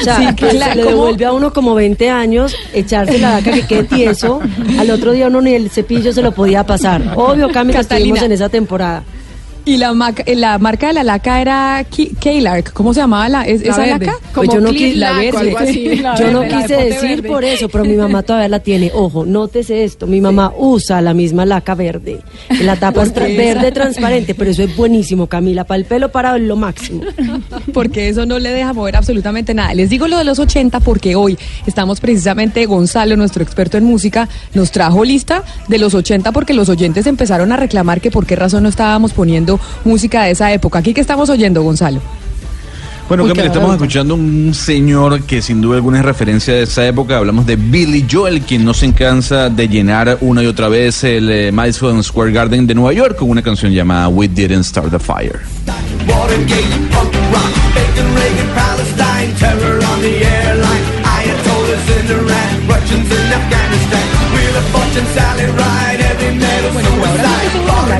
O 0.00 0.04
sea, 0.04 0.16
Sí, 0.18 0.34
que 0.36 0.48
claro, 0.48 0.74
le 0.74 0.84
devuelve 0.88 1.24
a 1.24 1.32
uno 1.32 1.50
como 1.50 1.74
20 1.74 2.10
años 2.10 2.54
echarse 2.74 3.18
la 3.18 3.30
laca 3.36 3.52
que 3.52 3.66
quede 3.66 3.84
tieso. 3.84 4.40
Al 4.78 4.90
otro 4.90 5.12
día 5.12 5.28
uno 5.28 5.40
ni 5.40 5.54
el 5.54 5.70
cepillo 5.70 6.12
se 6.12 6.20
lo 6.20 6.32
podía 6.32 6.64
pasar. 6.66 7.14
Obvio, 7.16 7.48
Cami, 7.50 7.72
que 7.72 7.78
estuvimos 7.80 8.20
en 8.20 8.32
esa 8.32 8.50
temporada. 8.50 9.02
Y 9.64 9.76
la, 9.76 9.92
maca- 9.92 10.24
la 10.34 10.58
marca 10.58 10.88
de 10.88 10.94
la 10.94 11.04
laca 11.04 11.40
era 11.40 11.84
Keylark. 12.20 12.72
¿Cómo 12.72 12.94
se 12.94 13.00
llamaba 13.00 13.28
la, 13.28 13.42
es- 13.46 13.62
La 13.62 13.68
esa 13.72 13.82
verde. 13.82 14.06
laca? 14.06 14.18
Pues 14.34 14.48
yo 14.48 14.60
no 14.60 14.72
verde. 14.72 15.54
así. 15.58 15.96
La 15.96 16.16
Yo 16.18 16.40
verde, 16.40 16.56
quise 16.56 16.76
decir 16.76 17.08
verde. 17.16 17.28
por 17.28 17.44
eso, 17.44 17.68
pero 17.68 17.84
mi 17.84 17.94
mamá 17.94 18.22
todavía 18.22 18.48
la 18.48 18.60
tiene. 18.60 18.90
Ojo, 18.94 19.24
nótese 19.26 19.84
esto, 19.84 20.06
mi 20.06 20.20
mamá 20.20 20.52
usa 20.56 21.00
la 21.00 21.14
misma 21.14 21.44
laca 21.44 21.74
verde. 21.74 22.20
La 22.62 22.76
tapa 22.76 23.02
es 23.04 23.12
verde 23.14 23.70
transparente, 23.72 24.34
pero 24.34 24.50
eso 24.50 24.62
es 24.62 24.74
buenísimo, 24.76 25.26
Camila. 25.26 25.64
Para 25.64 25.78
el 25.78 25.84
pelo 25.84 26.10
parado 26.10 26.36
es 26.36 26.42
lo 26.42 26.56
máximo. 26.56 27.02
porque 27.74 28.08
eso 28.08 28.26
no 28.26 28.38
le 28.38 28.50
deja 28.50 28.72
mover 28.72 28.96
absolutamente 28.96 29.54
nada. 29.54 29.74
Les 29.74 29.90
digo 29.90 30.08
lo 30.08 30.16
de 30.18 30.24
los 30.24 30.38
80 30.38 30.80
porque 30.80 31.14
hoy 31.16 31.38
estamos 31.66 32.00
precisamente, 32.00 32.64
Gonzalo, 32.66 33.16
nuestro 33.16 33.42
experto 33.42 33.76
en 33.78 33.84
música, 33.84 34.28
nos 34.54 34.70
trajo 34.72 35.04
lista 35.04 35.44
de 35.68 35.78
los 35.78 35.94
80 35.94 36.32
porque 36.32 36.54
los 36.54 36.68
oyentes 36.68 37.06
empezaron 37.06 37.52
a 37.52 37.56
reclamar 37.56 38.00
que 38.00 38.10
por 38.10 38.26
qué 38.26 38.36
razón 38.36 38.62
no 38.64 38.68
estábamos 38.68 39.12
poniendo 39.12 39.49
música 39.84 40.24
de 40.24 40.32
esa 40.32 40.52
época. 40.52 40.78
Aquí 40.78 40.92
que 40.92 41.00
estamos 41.00 41.30
oyendo, 41.30 41.62
Gonzalo. 41.62 42.00
Bueno, 43.08 43.24
Uy, 43.24 43.30
Camila, 43.30 43.42
qué 43.42 43.48
estamos 43.48 43.72
escuchando 43.72 44.14
un 44.14 44.54
señor 44.54 45.22
que 45.22 45.42
sin 45.42 45.60
duda 45.60 45.74
alguna 45.74 45.98
es 45.98 46.04
referencia 46.04 46.54
de 46.54 46.62
esa 46.62 46.86
época. 46.86 47.16
Hablamos 47.16 47.44
de 47.44 47.56
Billy 47.56 48.06
Joel, 48.08 48.42
quien 48.42 48.64
no 48.64 48.72
se 48.72 48.92
cansa 48.92 49.50
de 49.50 49.68
llenar 49.68 50.18
una 50.20 50.44
y 50.44 50.46
otra 50.46 50.68
vez 50.68 51.02
el 51.02 51.28
eh, 51.28 51.50
Madison 51.50 52.04
Square 52.04 52.30
Garden 52.30 52.68
de 52.68 52.74
Nueva 52.76 52.92
York 52.92 53.16
con 53.16 53.28
una 53.28 53.42
canción 53.42 53.72
llamada 53.72 54.06
We 54.06 54.28
Didn't 54.28 54.62
Start 54.62 54.92
the 54.92 55.00
Fire. 55.00 55.40
Watergate, 56.06 56.62
punk 56.92 57.20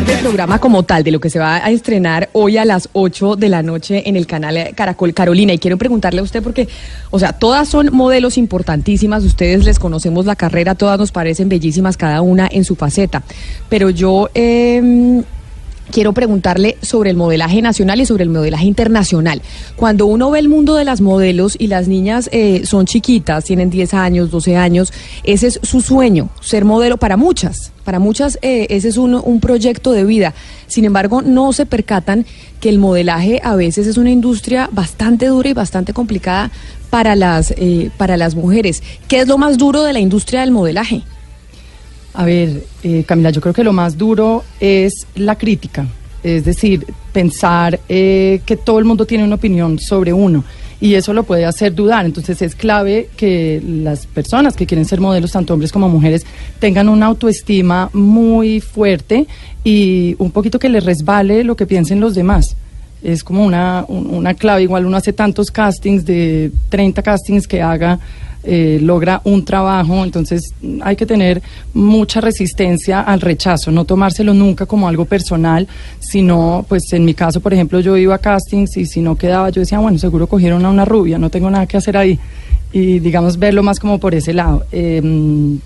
hablar 0.01 0.17
del 0.17 0.25
programa 0.25 0.59
como 0.59 0.83
tal, 0.83 1.05
de 1.05 1.11
lo 1.11 1.21
que 1.21 1.31
se 1.31 1.39
va 1.39 1.57
a 1.57 1.71
estrenar 1.71 2.31
hoy 2.33 2.57
a 2.57 2.65
las 2.65 2.89
8 2.93 3.37
de 3.37 3.49
la 3.49 3.63
noche 3.63 4.09
en 4.09 4.17
el 4.17 4.27
canal 4.27 4.73
Caracol 4.75 5.13
Carolina. 5.13 5.53
Y 5.53 5.59
quiero 5.59 5.77
preguntarle 5.77 6.21
a 6.21 6.23
usted 6.23 6.43
porque, 6.43 6.69
o 7.11 7.19
sea, 7.19 7.33
todas 7.33 7.69
son 7.69 7.91
modelos 7.93 8.39
importantísimas, 8.39 9.25
ustedes 9.25 9.65
les 9.65 9.79
conocemos 9.79 10.27
la 10.27 10.37
carrera, 10.37 10.75
todas 10.75 10.99
nos 10.99 11.13
parecen 11.13 11.49
bellísimas 11.49 11.97
cada 11.97 12.23
una 12.23 12.49
en 12.51 12.65
su 12.65 12.77
faceta. 12.77 13.23
Pero 13.69 13.91
yo... 13.91 14.31
Eh, 14.35 15.23
quiero 15.91 16.13
preguntarle 16.13 16.77
sobre 16.83 17.11
el 17.11 17.17
modelaje 17.17 17.63
nacional 17.63 18.01
y 18.01 18.07
sobre 18.07 18.25
el 18.25 18.31
modelaje 18.31 18.67
internacional. 18.67 19.43
Cuando 19.77 20.07
uno 20.07 20.31
ve 20.31 20.39
el 20.39 20.49
mundo 20.49 20.77
de 20.77 20.85
las 20.85 21.01
modelos 21.01 21.57
y 21.59 21.67
las 21.67 21.89
niñas 21.89 22.29
eh, 22.33 22.63
son 22.65 22.87
chiquitas, 22.87 23.45
tienen 23.45 23.71
10 23.71 23.95
años, 23.95 24.31
12 24.31 24.57
años, 24.57 24.93
ese 25.25 25.49
es 25.49 25.61
su 25.63 25.81
sueño, 25.81 26.31
ser 26.41 26.65
modelo 26.65 26.97
para 26.97 27.17
muchas. 27.17 27.73
Para 27.85 27.99
muchas 27.99 28.39
eh, 28.43 28.67
ese 28.71 28.89
es 28.89 28.97
un, 28.97 29.15
un 29.15 29.41
proyecto 29.41 29.93
de 29.93 30.05
vida. 30.05 30.35
Sin 30.67 30.85
embargo, 30.85 31.23
no 31.23 31.53
se 31.53 31.67
percatan 31.67 32.27
que 32.61 32.69
el 32.69 32.79
modelaje 32.79 33.41
a 33.43 33.57
veces 33.57 33.87
es 33.87 33.97
una 33.97 34.11
industria 34.11 34.69
bastante 34.71 35.27
dura 35.27 35.51
y 35.51 35.55
bastante 35.55 35.93
complicada 35.93 36.51
para 36.91 37.17
las, 37.17 37.53
eh, 37.57 37.91
para 37.97 38.17
las 38.17 38.35
mujeres. 38.35 38.83
¿Qué 39.09 39.21
es 39.21 39.29
lo 39.29 39.39
más 39.39 39.57
duro 39.57 39.83
de 39.83 39.93
la 39.93 40.01
industria 40.01 40.41
del 40.41 40.51
modelaje? 40.51 41.03
A 42.15 42.25
ver, 42.25 42.65
eh, 42.83 43.05
Camila, 43.07 43.31
yo 43.31 43.41
creo 43.41 43.55
que 43.55 43.65
lo 43.65 43.73
más 43.73 43.97
duro 43.97 44.43
es 44.59 45.07
la 45.15 45.37
crítica, 45.39 45.87
es 46.23 46.45
decir, 46.45 46.85
pensar 47.13 47.79
eh, 47.89 48.41
que 48.45 48.57
todo 48.57 48.79
el 48.79 48.85
mundo 48.85 49.07
tiene 49.07 49.25
una 49.25 49.37
opinión 49.37 49.79
sobre 49.79 50.13
uno 50.13 50.45
y 50.81 50.95
eso 50.95 51.13
lo 51.13 51.23
puede 51.23 51.45
hacer 51.45 51.75
dudar. 51.75 52.05
Entonces 52.07 52.43
es 52.43 52.55
clave 52.57 53.09
que 53.17 53.63
las 53.65 54.07
personas 54.07 54.57
que 54.57 54.67
quieren 54.67 54.85
ser 54.87 55.01
modelos, 55.01 55.33
tanto 55.33 55.55
hombres 55.55 55.71
como 55.73 55.89
mujeres, 55.89 56.27
tengan 56.59 56.89
una 56.89 57.07
autoestima 57.07 57.91
muy 57.93 58.61
fuerte 58.61 59.27
y 59.63 60.17
un 60.19 60.31
poquito 60.33 60.59
que 60.59 60.69
les 60.69 60.85
resbale 60.85 61.45
lo 61.45 61.55
que 61.55 61.67
piensen 61.67 62.01
los 62.01 62.15
demás. 62.15 62.57
Es 63.03 63.23
como 63.23 63.45
una, 63.45 63.85
un- 63.89 64.09
una 64.13 64.35
clave, 64.35 64.63
igual 64.63 64.85
uno 64.85 64.97
hace 64.97 65.13
tantos 65.13 65.51
castings, 65.51 66.05
de 66.05 66.51
30 66.71 67.03
castings 67.03 67.47
que 67.47 67.63
haga, 67.63 67.99
eh, 68.43 68.79
logra 68.81 69.21
un 69.25 69.45
trabajo, 69.45 70.03
entonces 70.03 70.55
hay 70.83 70.97
que 70.97 71.07
tener 71.07 71.43
mucha 71.75 72.21
resistencia 72.21 73.01
al 73.01 73.21
rechazo, 73.21 73.71
no 73.71 73.85
tomárselo 73.85 74.33
nunca 74.33 74.67
como 74.67 74.89
algo 74.89 75.05
personal, 75.05 75.69
sino, 75.99 76.65
pues 76.69 76.93
en 76.93 77.05
mi 77.05 77.15
caso, 77.15 77.41
por 77.41 77.53
ejemplo, 77.53 77.81
yo 77.81 77.97
iba 77.97 78.15
a 78.15 78.19
castings 78.19 78.77
y 78.77 78.87
si 78.87 79.01
no 79.01 79.17
quedaba, 79.17 79.51
yo 79.51 79.61
decía, 79.61 79.79
bueno, 79.79 79.99
seguro 79.99 80.27
cogieron 80.27 80.65
a 80.65 80.71
una 80.71 80.85
rubia, 80.85 81.19
no 81.19 81.31
tengo 81.31 81.51
nada 81.51 81.67
que 81.67 81.77
hacer 81.77 81.97
ahí. 81.97 82.19
Y 82.73 83.01
digamos, 83.01 83.39
verlo 83.39 83.63
más 83.63 83.81
como 83.81 83.99
por 83.99 84.15
ese 84.15 84.33
lado. 84.33 84.65
Eh, 84.71 85.03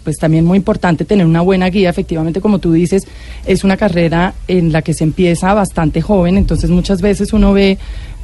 pues 0.03 0.17
también 0.17 0.45
muy 0.45 0.57
importante 0.57 1.05
tener 1.05 1.27
una 1.27 1.43
buena 1.43 1.69
guía, 1.69 1.91
efectivamente, 1.91 2.41
como 2.41 2.59
tú 2.59 2.73
dices, 2.73 3.07
es 3.45 3.63
una 3.63 3.77
carrera 3.77 4.35
en 4.49 4.73
la 4.73 4.83
que 4.83 4.95
se 4.95 5.05
empieza 5.05 5.53
bastante 5.53 6.01
joven, 6.01 6.39
entonces 6.39 6.71
muchas 6.71 7.03
veces 7.03 7.33
uno 7.33 7.53
ve 7.53 7.79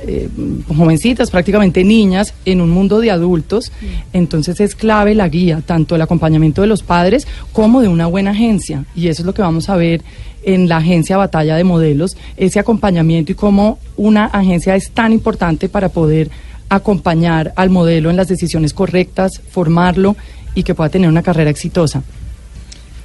eh, 0.07 0.29
jovencitas, 0.75 1.31
prácticamente 1.31 1.85
niñas, 1.85 2.33
en 2.47 2.63
un 2.63 2.71
mundo 2.71 3.01
de 3.01 3.11
adultos. 3.11 3.71
Entonces 4.13 4.61
es 4.61 4.75
clave 4.75 5.15
la 5.15 5.29
guía, 5.29 5.63
tanto 5.65 5.95
el 5.95 6.03
acompañamiento 6.03 6.63
de 6.63 6.69
los 6.69 6.83
padres 6.83 7.27
como 7.53 7.83
de 7.83 7.89
una 7.89 8.07
buena 8.07 8.31
agencia. 8.31 8.85
Y 8.95 9.09
eso 9.09 9.23
es 9.23 9.27
lo 9.27 9.35
que 9.35 9.43
vamos 9.43 9.69
a 9.69 9.77
ver 9.77 10.03
en 10.43 10.69
la 10.71 10.79
agencia 10.79 11.19
Batalla 11.19 11.57
de 11.57 11.65
Modelos, 11.65 12.17
ese 12.39 12.59
acompañamiento 12.59 13.33
y 13.33 13.35
cómo 13.35 13.79
una 13.99 14.25
agencia 14.25 14.75
es 14.75 14.91
tan 14.91 15.13
importante 15.13 15.69
para 15.69 15.91
poder 15.91 16.31
acompañar 16.71 17.53
al 17.57 17.69
modelo 17.69 18.09
en 18.09 18.17
las 18.17 18.29
decisiones 18.29 18.73
correctas, 18.73 19.43
formarlo 19.51 20.17
y 20.55 20.63
que 20.63 20.75
pueda 20.75 20.89
tener 20.89 21.09
una 21.11 21.23
carrera 21.23 21.51
exitosa. 21.51 22.03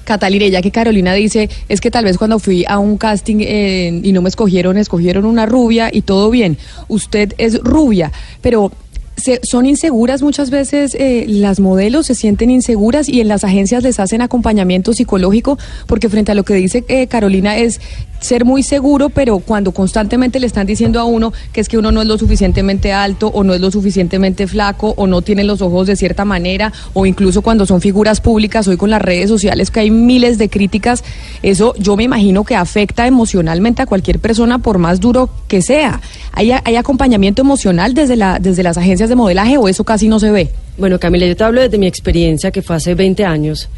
Catalina, 0.06 0.46
ya 0.48 0.62
que 0.62 0.70
Carolina 0.72 1.14
dice, 1.14 1.50
es 1.68 1.82
que 1.82 1.90
tal 1.90 2.06
vez 2.06 2.18
cuando 2.20 2.38
fui 2.38 2.64
a 2.68 2.78
un 2.78 2.98
casting 2.98 3.38
eh, 3.40 4.02
y 4.04 4.12
no 4.12 4.22
me 4.22 4.30
escogieron, 4.30 4.78
escogieron 4.78 5.26
una 5.26 5.48
rubia 5.48 5.90
y 5.92 6.04
todo 6.04 6.30
bien. 6.30 6.58
Usted 6.88 7.34
es 7.40 7.60
rubia, 7.60 8.12
pero 8.42 8.72
se- 9.18 9.40
son 9.42 9.66
inseguras 9.66 10.22
muchas 10.22 10.52
veces 10.52 10.94
eh, 11.00 11.26
las 11.28 11.60
modelos, 11.60 12.06
se 12.06 12.14
sienten 12.14 12.52
inseguras 12.52 13.10
y 13.10 13.20
en 13.20 13.28
las 13.30 13.44
agencias 13.44 13.82
les 13.82 14.00
hacen 14.00 14.22
acompañamiento 14.22 14.94
psicológico, 14.94 15.58
porque 15.88 16.08
frente 16.08 16.34
a 16.34 16.36
lo 16.36 16.44
que 16.44 16.54
dice 16.54 16.84
eh, 16.88 17.08
Carolina 17.08 17.58
es 17.58 17.82
ser 18.20 18.46
muy 18.46 18.64
seguro, 18.64 19.10
pero 19.10 19.40
cuando 19.40 19.72
constantemente 19.72 20.40
le 20.40 20.48
están 20.48 20.66
diciendo 20.66 21.00
a 21.00 21.06
uno 21.06 21.34
que 21.54 21.62
es 21.62 21.70
que 21.70 21.78
uno 21.78 21.92
no 21.92 22.02
es 22.02 22.08
lo 22.08 22.18
suficientemente 22.18 22.92
alto 22.92 23.28
o 23.28 23.44
no 23.44 23.54
es 23.54 23.62
lo 23.62 23.72
suficientemente 23.72 24.48
flaco 24.48 24.94
o 24.98 25.08
no 25.08 25.22
tiene 25.22 25.44
los 25.44 25.62
ojos 25.62 25.88
de 25.88 25.96
cierta 25.96 26.26
manera 26.26 26.74
o 26.94 27.06
incluso 27.06 27.42
cuando 27.42 27.66
son 27.66 27.82
figuras 27.82 28.22
públicas 28.22 28.68
hoy 28.68 28.78
con 28.78 28.90
las 28.90 29.02
redes 29.02 29.30
sociales 29.30 29.72
que 29.72 29.82
hay 29.82 29.92
miles 29.92 30.38
de 30.38 30.50
críticas, 30.50 31.04
eso 31.44 31.74
yo 31.78 31.96
me 31.96 32.04
imagino 32.04 32.44
que 32.44 32.56
afecta 32.56 33.06
emocionalmente 33.08 33.82
a 33.82 33.86
cualquier 33.86 34.20
persona 34.20 34.60
por 34.60 34.78
más 34.78 35.00
duro 35.00 35.30
que 35.48 35.62
sea. 35.62 36.02
¿Hay, 36.32 36.52
acompañamiento 36.52 37.42
emocional 37.42 37.94
desde 37.94 38.16
las 38.16 38.78
agencias 38.78 39.10
de 39.10 39.16
modelaje 39.16 39.58
o 39.58 39.68
eso 39.68 39.84
casi 39.84 40.08
no 40.08 40.20
se 40.20 40.32
ve? 40.32 40.52
Bueno, 40.78 41.00
Camila, 41.00 41.26
yo 41.26 41.36
te 41.36 41.44
hablo 41.44 41.62
desde 41.62 41.78
mi 41.78 41.88
experiencia, 41.88 42.52
que 42.52 42.62
fue 42.62 42.76
hace 42.76 42.96
20 42.96 43.24
años, 43.26 43.70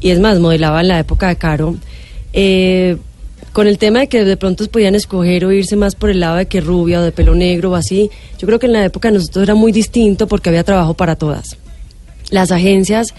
y 0.00 0.10
es 0.10 0.20
más, 0.20 0.38
modelaba 0.38 0.80
en 0.80 0.88
la 0.88 0.98
época 0.98 1.28
de 1.28 1.36
Caro. 1.36 1.76
Eh, 2.32 2.96
con 3.56 3.66
el 3.66 3.78
tema 3.78 4.00
de 4.00 4.08
que 4.08 4.22
de 4.22 4.36
pronto 4.36 4.66
podían 4.66 4.94
escoger 4.94 5.46
o 5.46 5.50
irse 5.50 5.76
más 5.76 5.94
por 5.94 6.10
el 6.10 6.20
lado 6.20 6.36
de 6.36 6.44
que 6.44 6.60
rubia 6.60 7.00
o 7.00 7.02
de 7.02 7.10
pelo 7.10 7.34
negro 7.34 7.70
o 7.70 7.74
así, 7.74 8.10
yo 8.36 8.46
creo 8.46 8.58
que 8.58 8.66
en 8.66 8.74
la 8.74 8.84
época 8.84 9.08
de 9.08 9.14
nosotros 9.14 9.44
era 9.44 9.54
muy 9.54 9.72
distinto 9.72 10.28
porque 10.28 10.50
había 10.50 10.62
trabajo 10.62 10.92
para 10.92 11.16
todas. 11.16 11.56
Las 12.28 12.52
agencias 12.52 13.14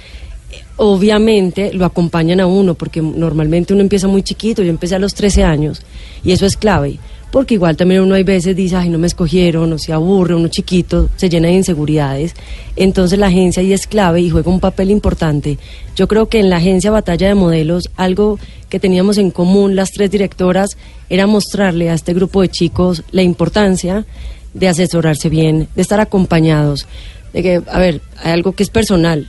eh, 0.51 0.57
obviamente 0.75 1.73
lo 1.73 1.85
acompañan 1.85 2.39
a 2.39 2.45
uno 2.45 2.75
porque 2.75 3.01
normalmente 3.01 3.73
uno 3.73 3.81
empieza 3.81 4.07
muy 4.07 4.21
chiquito, 4.21 4.61
yo 4.61 4.69
empecé 4.69 4.93
a 4.93 4.99
los 4.99 5.15
13 5.15 5.43
años 5.43 5.81
y 6.23 6.33
eso 6.33 6.45
es 6.45 6.55
clave. 6.55 6.99
Porque 7.31 7.55
igual 7.55 7.75
también 7.75 8.01
uno 8.01 8.15
hay 8.15 8.23
veces 8.23 8.55
dice, 8.55 8.77
ay, 8.77 8.89
no 8.89 8.97
me 8.97 9.07
escogieron, 9.07 9.73
o 9.73 9.77
se 9.77 9.91
aburre, 9.91 10.33
uno 10.33 10.47
chiquito, 10.47 11.09
se 11.17 11.29
llena 11.29 11.49
de 11.49 11.55
inseguridades. 11.55 12.33
Entonces 12.75 13.19
la 13.19 13.27
agencia 13.27 13.61
ahí 13.61 13.73
es 13.73 13.85
clave 13.85 14.21
y 14.21 14.29
juega 14.29 14.49
un 14.49 14.61
papel 14.61 14.91
importante. 14.91 15.57
Yo 15.95 16.07
creo 16.07 16.29
que 16.29 16.39
en 16.39 16.49
la 16.49 16.57
agencia 16.57 16.89
Batalla 16.89 17.27
de 17.27 17.35
Modelos, 17.35 17.89
algo 17.97 18.39
que 18.69 18.79
teníamos 18.79 19.17
en 19.17 19.31
común 19.31 19.75
las 19.75 19.91
tres 19.91 20.09
directoras 20.09 20.77
era 21.09 21.27
mostrarle 21.27 21.89
a 21.89 21.93
este 21.93 22.13
grupo 22.13 22.41
de 22.41 22.49
chicos 22.49 23.03
la 23.11 23.23
importancia 23.23 24.05
de 24.53 24.67
asesorarse 24.69 25.29
bien, 25.29 25.67
de 25.75 25.81
estar 25.81 25.99
acompañados. 25.99 26.87
De 27.33 27.43
que, 27.43 27.61
a 27.69 27.79
ver, 27.79 28.01
hay 28.23 28.31
algo 28.31 28.53
que 28.53 28.63
es 28.63 28.69
personal. 28.69 29.27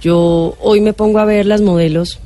Yo 0.00 0.56
hoy 0.60 0.80
me 0.80 0.92
pongo 0.92 1.18
a 1.18 1.24
ver 1.24 1.46
las 1.46 1.60
modelos 1.60 2.20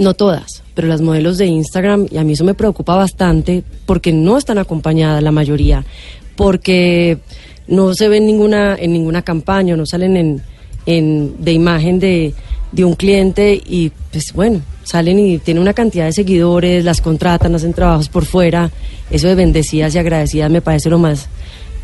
no 0.00 0.14
todas, 0.14 0.62
pero 0.74 0.88
las 0.88 1.00
modelos 1.00 1.38
de 1.38 1.46
Instagram, 1.46 2.08
y 2.10 2.16
a 2.16 2.24
mí 2.24 2.32
eso 2.32 2.42
me 2.44 2.54
preocupa 2.54 2.96
bastante 2.96 3.62
porque 3.86 4.12
no 4.12 4.36
están 4.38 4.58
acompañadas 4.58 5.22
la 5.22 5.30
mayoría, 5.30 5.84
porque 6.36 7.18
no 7.68 7.94
se 7.94 8.08
ven 8.08 8.26
ninguna, 8.26 8.74
en 8.76 8.92
ninguna 8.92 9.22
campaña, 9.22 9.76
no 9.76 9.86
salen 9.86 10.16
en, 10.16 10.42
en- 10.86 11.34
de 11.44 11.52
imagen 11.52 12.00
de, 12.00 12.34
de 12.72 12.84
un 12.84 12.94
cliente 12.94 13.60
y 13.64 13.92
pues 14.10 14.32
bueno, 14.32 14.62
salen 14.82 15.18
y 15.18 15.38
tienen 15.38 15.60
una 15.62 15.74
cantidad 15.74 16.06
de 16.06 16.12
seguidores, 16.12 16.84
las 16.84 17.00
contratan, 17.00 17.54
hacen 17.54 17.74
trabajos 17.74 18.08
por 18.08 18.24
fuera, 18.24 18.70
eso 19.10 19.28
de 19.28 19.34
bendecidas 19.34 19.94
y 19.94 19.98
agradecidas 19.98 20.50
me 20.50 20.62
parece 20.62 20.88
lo 20.90 20.98
más 20.98 21.28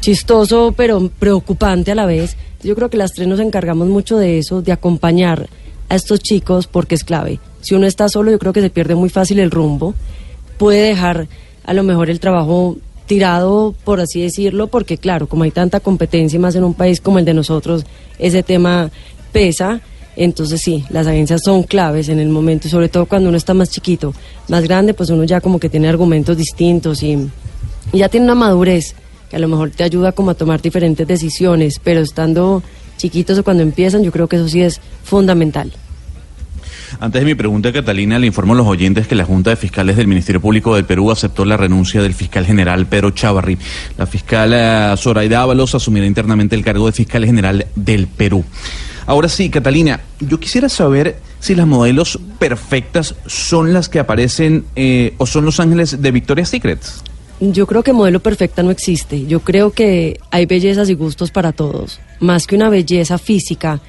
chistoso, 0.01 0.73
pero 0.77 1.09
preocupante 1.19 1.93
a 1.93 1.95
la 1.95 2.07
vez. 2.07 2.37
Yo 2.63 2.75
creo 2.75 2.89
que 2.91 2.97
las 2.97 3.13
tres 3.13 3.29
nos 3.29 3.41
encargamos 3.41 3.89
mucho 3.89 4.17
de 4.19 4.39
eso, 4.39 4.63
de 4.63 4.73
acompañar 4.73 5.49
a 5.89 5.95
estos 5.95 6.21
chicos 6.21 6.67
porque 6.67 6.95
es 6.95 7.05
clave. 7.05 7.39
Si 7.67 7.75
uno 7.75 7.89
está 7.89 8.09
solo, 8.09 8.31
yo 8.31 8.39
creo 8.39 8.53
que 8.53 8.61
se 8.61 8.71
pierde 8.71 8.95
muy 8.95 9.09
fácil 9.09 9.41
el 9.41 9.51
rumbo. 9.51 9.93
Puede 10.57 10.83
dejar 10.83 11.27
a 11.65 11.75
lo 11.75 11.83
mejor 11.83 12.11
el 12.11 12.21
trabajo 12.21 12.77
tirado, 13.07 13.75
por 13.83 13.99
así 13.99 14.21
decirlo, 14.21 14.69
porque 14.69 14.99
claro, 14.99 15.27
como 15.27 15.43
hay 15.43 15.51
tanta 15.51 15.81
competencia 15.81 16.39
más 16.39 16.55
en 16.55 16.63
un 16.63 16.75
país 16.75 17.01
como 17.01 17.19
el 17.19 17.25
de 17.25 17.35
nosotros, 17.35 17.85
ese 18.21 18.45
tema 18.45 18.89
pesa. 19.33 19.81
Entonces 20.15 20.61
sí, 20.63 20.85
las 20.91 21.09
agencias 21.09 21.41
son 21.45 21.65
claves 21.65 22.09
en 22.09 22.21
el 22.21 22.29
momento, 22.29 22.69
sobre 22.69 22.89
todo 22.89 23.07
cuando 23.07 23.31
uno 23.31 23.37
está 23.37 23.53
más 23.53 23.69
chiquito, 23.69 24.15
más 24.47 24.63
grande, 24.63 24.95
pues 24.95 25.11
uno 25.11 25.25
ya 25.25 25.41
como 25.41 25.59
que 25.59 25.69
tiene 25.69 25.89
argumentos 25.89 26.37
distintos 26.37 27.03
y, 27.03 27.19
y 27.93 27.99
ya 27.99 28.09
tiene 28.09 28.27
una 28.27 28.37
madurez 28.37 28.95
que 29.29 29.35
a 29.35 29.41
lo 29.41 29.49
mejor 29.49 29.71
te 29.71 29.83
ayuda 29.83 30.13
como 30.13 30.31
a 30.31 30.35
tomar 30.35 30.63
diferentes 30.63 31.05
decisiones, 31.05 31.81
pero 31.83 31.99
estando 31.99 32.63
chiquitos 32.97 33.37
o 33.41 33.43
cuando 33.43 33.65
empiezan, 33.65 34.05
yo 34.05 34.13
creo 34.13 34.29
que 34.29 34.37
eso 34.37 34.49
sí 34.49 34.63
es 34.63 34.81
fundamental. 35.03 35.73
Antes 37.01 37.21
de 37.21 37.27
mi 37.27 37.35
pregunta, 37.35 37.73
Catalina, 37.73 38.19
le 38.19 38.27
informo 38.27 38.55
a 38.55 38.57
los 38.57 38.67
oyentes 38.67 39.07
que 39.07 39.15
la 39.15 39.25
Junta 39.25 39.51
de 39.51 39.57
Fiscales 39.57 39.97
del 39.97 40.07
Ministerio 40.07 40.41
Público 40.41 40.75
del 40.75 40.85
Perú 40.85 41.11
aceptó 41.11 41.45
la 41.45 41.57
renuncia 41.57 42.03
del 42.03 42.15
fiscal 42.15 42.45
general 42.45 42.87
Pedro 42.87 43.11
Chavarri. 43.11 43.59
La 43.99 44.07
fiscal 44.07 44.53
eh, 44.55 44.95
Zoraida 44.97 45.43
Ábalos 45.43 45.75
asumirá 45.75 46.07
internamente 46.07 46.57
el 46.57 46.65
cargo 46.65 46.87
de 46.87 46.93
fiscal 46.93 47.25
general 47.25 47.67
del 47.75 48.07
Perú. 48.07 48.45
Ahora 49.07 49.29
sí, 49.29 49.51
Catalina, 49.51 50.01
yo 50.19 50.41
quisiera 50.41 50.69
saber 50.69 51.21
si 51.39 51.55
las 51.55 51.67
modelos 51.67 52.19
perfectas 52.39 53.15
son 53.27 53.73
las 53.73 53.89
que 53.89 54.01
aparecen 54.01 54.65
eh, 54.75 55.15
o 55.19 55.27
son 55.27 55.45
los 55.45 55.61
ángeles 55.61 56.03
de 56.03 56.11
Victoria's 56.11 56.49
Secret. 56.49 56.81
Yo 57.39 57.67
creo 57.67 57.83
que 57.83 57.93
modelo 57.93 58.21
perfecta 58.21 58.63
no 58.63 58.71
existe. 58.71 59.27
Yo 59.27 59.41
creo 59.41 59.71
que 59.71 60.19
hay 60.31 60.47
bellezas 60.47 60.89
y 60.89 60.95
gustos 60.95 61.31
para 61.31 61.53
todos. 61.53 62.01
Más 62.19 62.47
que 62.47 62.57
una 62.57 62.71
belleza 62.71 63.19
física, 63.19 63.81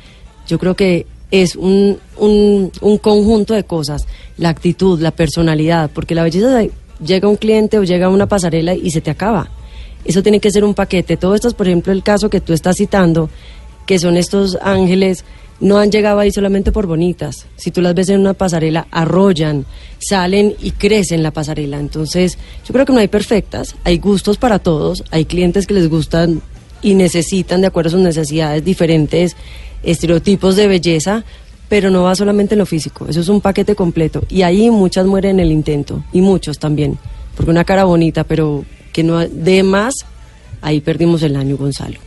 yo 0.47 0.59
creo 0.59 0.75
que 0.75 1.07
es 1.31 1.55
un, 1.55 1.97
un, 2.17 2.71
un 2.81 2.97
conjunto 2.97 3.53
de 3.53 3.63
cosas. 3.63 4.07
La 4.37 4.49
actitud, 4.49 4.99
la 4.99 5.11
personalidad, 5.11 5.89
porque 5.93 6.15
la 6.15 6.23
belleza 6.23 6.63
llega 7.03 7.27
un 7.27 7.35
cliente 7.35 7.79
o 7.79 7.83
llega 7.83 8.07
a 8.07 8.09
una 8.09 8.27
pasarela 8.27 8.73
y 8.73 8.91
se 8.91 9.01
te 9.01 9.11
acaba. 9.11 9.49
Eso 10.05 10.23
tiene 10.23 10.39
que 10.39 10.51
ser 10.51 10.63
un 10.63 10.73
paquete. 10.73 11.17
Todo 11.17 11.35
esto 11.35 11.47
es, 11.47 11.53
por 11.53 11.67
ejemplo, 11.67 11.91
el 11.91 12.03
caso 12.03 12.29
que 12.29 12.41
tú 12.41 12.53
estás 12.53 12.77
citando, 12.77 13.29
que 13.85 13.99
son 13.99 14.15
estos 14.15 14.57
ángeles, 14.61 15.25
no 15.59 15.79
han 15.79 15.91
llegado 15.91 16.19
ahí 16.19 16.31
solamente 16.31 16.71
por 16.71 16.85
bonitas. 16.85 17.47
Si 17.55 17.71
tú 17.71 17.81
las 17.81 17.95
ves 17.95 18.09
en 18.09 18.19
una 18.19 18.33
pasarela, 18.33 18.87
arrollan, 18.91 19.65
salen 19.99 20.55
y 20.61 20.71
crecen 20.71 21.23
la 21.23 21.31
pasarela. 21.31 21.79
Entonces, 21.79 22.37
yo 22.65 22.73
creo 22.73 22.85
que 22.85 22.93
no 22.93 22.99
hay 22.99 23.07
perfectas, 23.07 23.75
hay 23.83 23.97
gustos 23.97 24.37
para 24.37 24.59
todos, 24.59 25.03
hay 25.11 25.25
clientes 25.25 25.65
que 25.65 25.73
les 25.73 25.89
gustan 25.89 26.41
y 26.81 26.93
necesitan, 26.93 27.61
de 27.61 27.67
acuerdo 27.67 27.89
a 27.89 27.91
sus 27.91 28.01
necesidades, 28.01 28.63
diferentes 28.63 29.35
estereotipos 29.83 30.55
de 30.55 30.67
belleza, 30.67 31.23
pero 31.69 31.89
no 31.89 32.03
va 32.03 32.15
solamente 32.15 32.55
en 32.55 32.59
lo 32.59 32.65
físico, 32.65 33.07
eso 33.07 33.19
es 33.19 33.29
un 33.29 33.41
paquete 33.41 33.75
completo. 33.75 34.23
Y 34.29 34.41
ahí 34.41 34.69
muchas 34.69 35.05
mueren 35.05 35.39
en 35.39 35.45
el 35.45 35.51
intento, 35.51 36.03
y 36.13 36.21
muchos 36.21 36.59
también, 36.59 36.97
porque 37.35 37.51
una 37.51 37.63
cara 37.63 37.83
bonita, 37.83 38.23
pero 38.23 38.65
que 38.93 39.03
no 39.03 39.19
dé 39.19 39.63
más, 39.63 39.93
ahí 40.61 40.81
perdimos 40.81 41.23
el 41.23 41.35
año, 41.35 41.57
Gonzalo. 41.57 41.99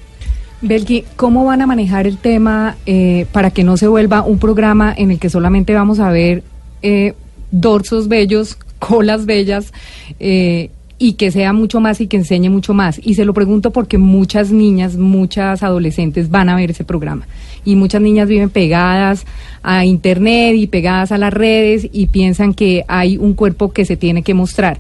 Belki, 0.63 1.05
¿cómo 1.17 1.45
van 1.45 1.63
a 1.63 1.67
manejar 1.67 2.07
el 2.07 2.19
tema 2.19 2.77
eh, 2.85 3.27
para 3.33 3.51
que 3.51 3.65
no 3.65 3.77
se 3.77 3.89
vuelva 3.89 4.23
un 4.23 4.39
programa 4.39 4.95
en 4.97 5.11
el 5.11 5.19
que 5.19 5.31
solamente 5.31 5.73
vamos 5.73 6.01
a 6.01 6.11
ver 6.11 6.43
eh, 6.83 7.15
dorsos 7.51 8.09
bellos, 8.09 8.59
colas 8.79 9.27
bellas 9.27 9.73
eh, 10.19 10.71
y 11.03 11.15
que 11.15 11.31
sea 11.31 11.55
mucho 11.55 11.81
más 11.81 12.01
y 12.03 12.07
que 12.07 12.19
enseñe 12.19 12.51
mucho 12.51 12.75
más? 12.75 13.01
Y 13.03 13.15
se 13.15 13.25
lo 13.25 13.33
pregunto 13.35 13.73
porque 13.73 13.97
muchas 13.99 14.53
niñas, 14.53 14.97
muchas 14.97 15.65
adolescentes 15.65 16.31
van 16.31 16.51
a 16.51 16.55
ver 16.55 16.71
ese 16.71 16.85
programa 16.85 17.27
y 17.65 17.75
muchas 17.75 18.03
niñas 18.03 18.29
viven 18.29 18.51
pegadas 18.51 19.25
a 19.63 19.87
internet 19.87 20.55
y 20.57 20.67
pegadas 20.67 21.11
a 21.11 21.19
las 21.19 21.33
redes 21.33 21.89
y 21.91 22.09
piensan 22.09 22.53
que 22.53 22.85
hay 22.87 23.17
un 23.17 23.33
cuerpo 23.33 23.73
que 23.73 23.87
se 23.87 23.97
tiene 23.97 24.23
que 24.23 24.35
mostrar. 24.35 24.79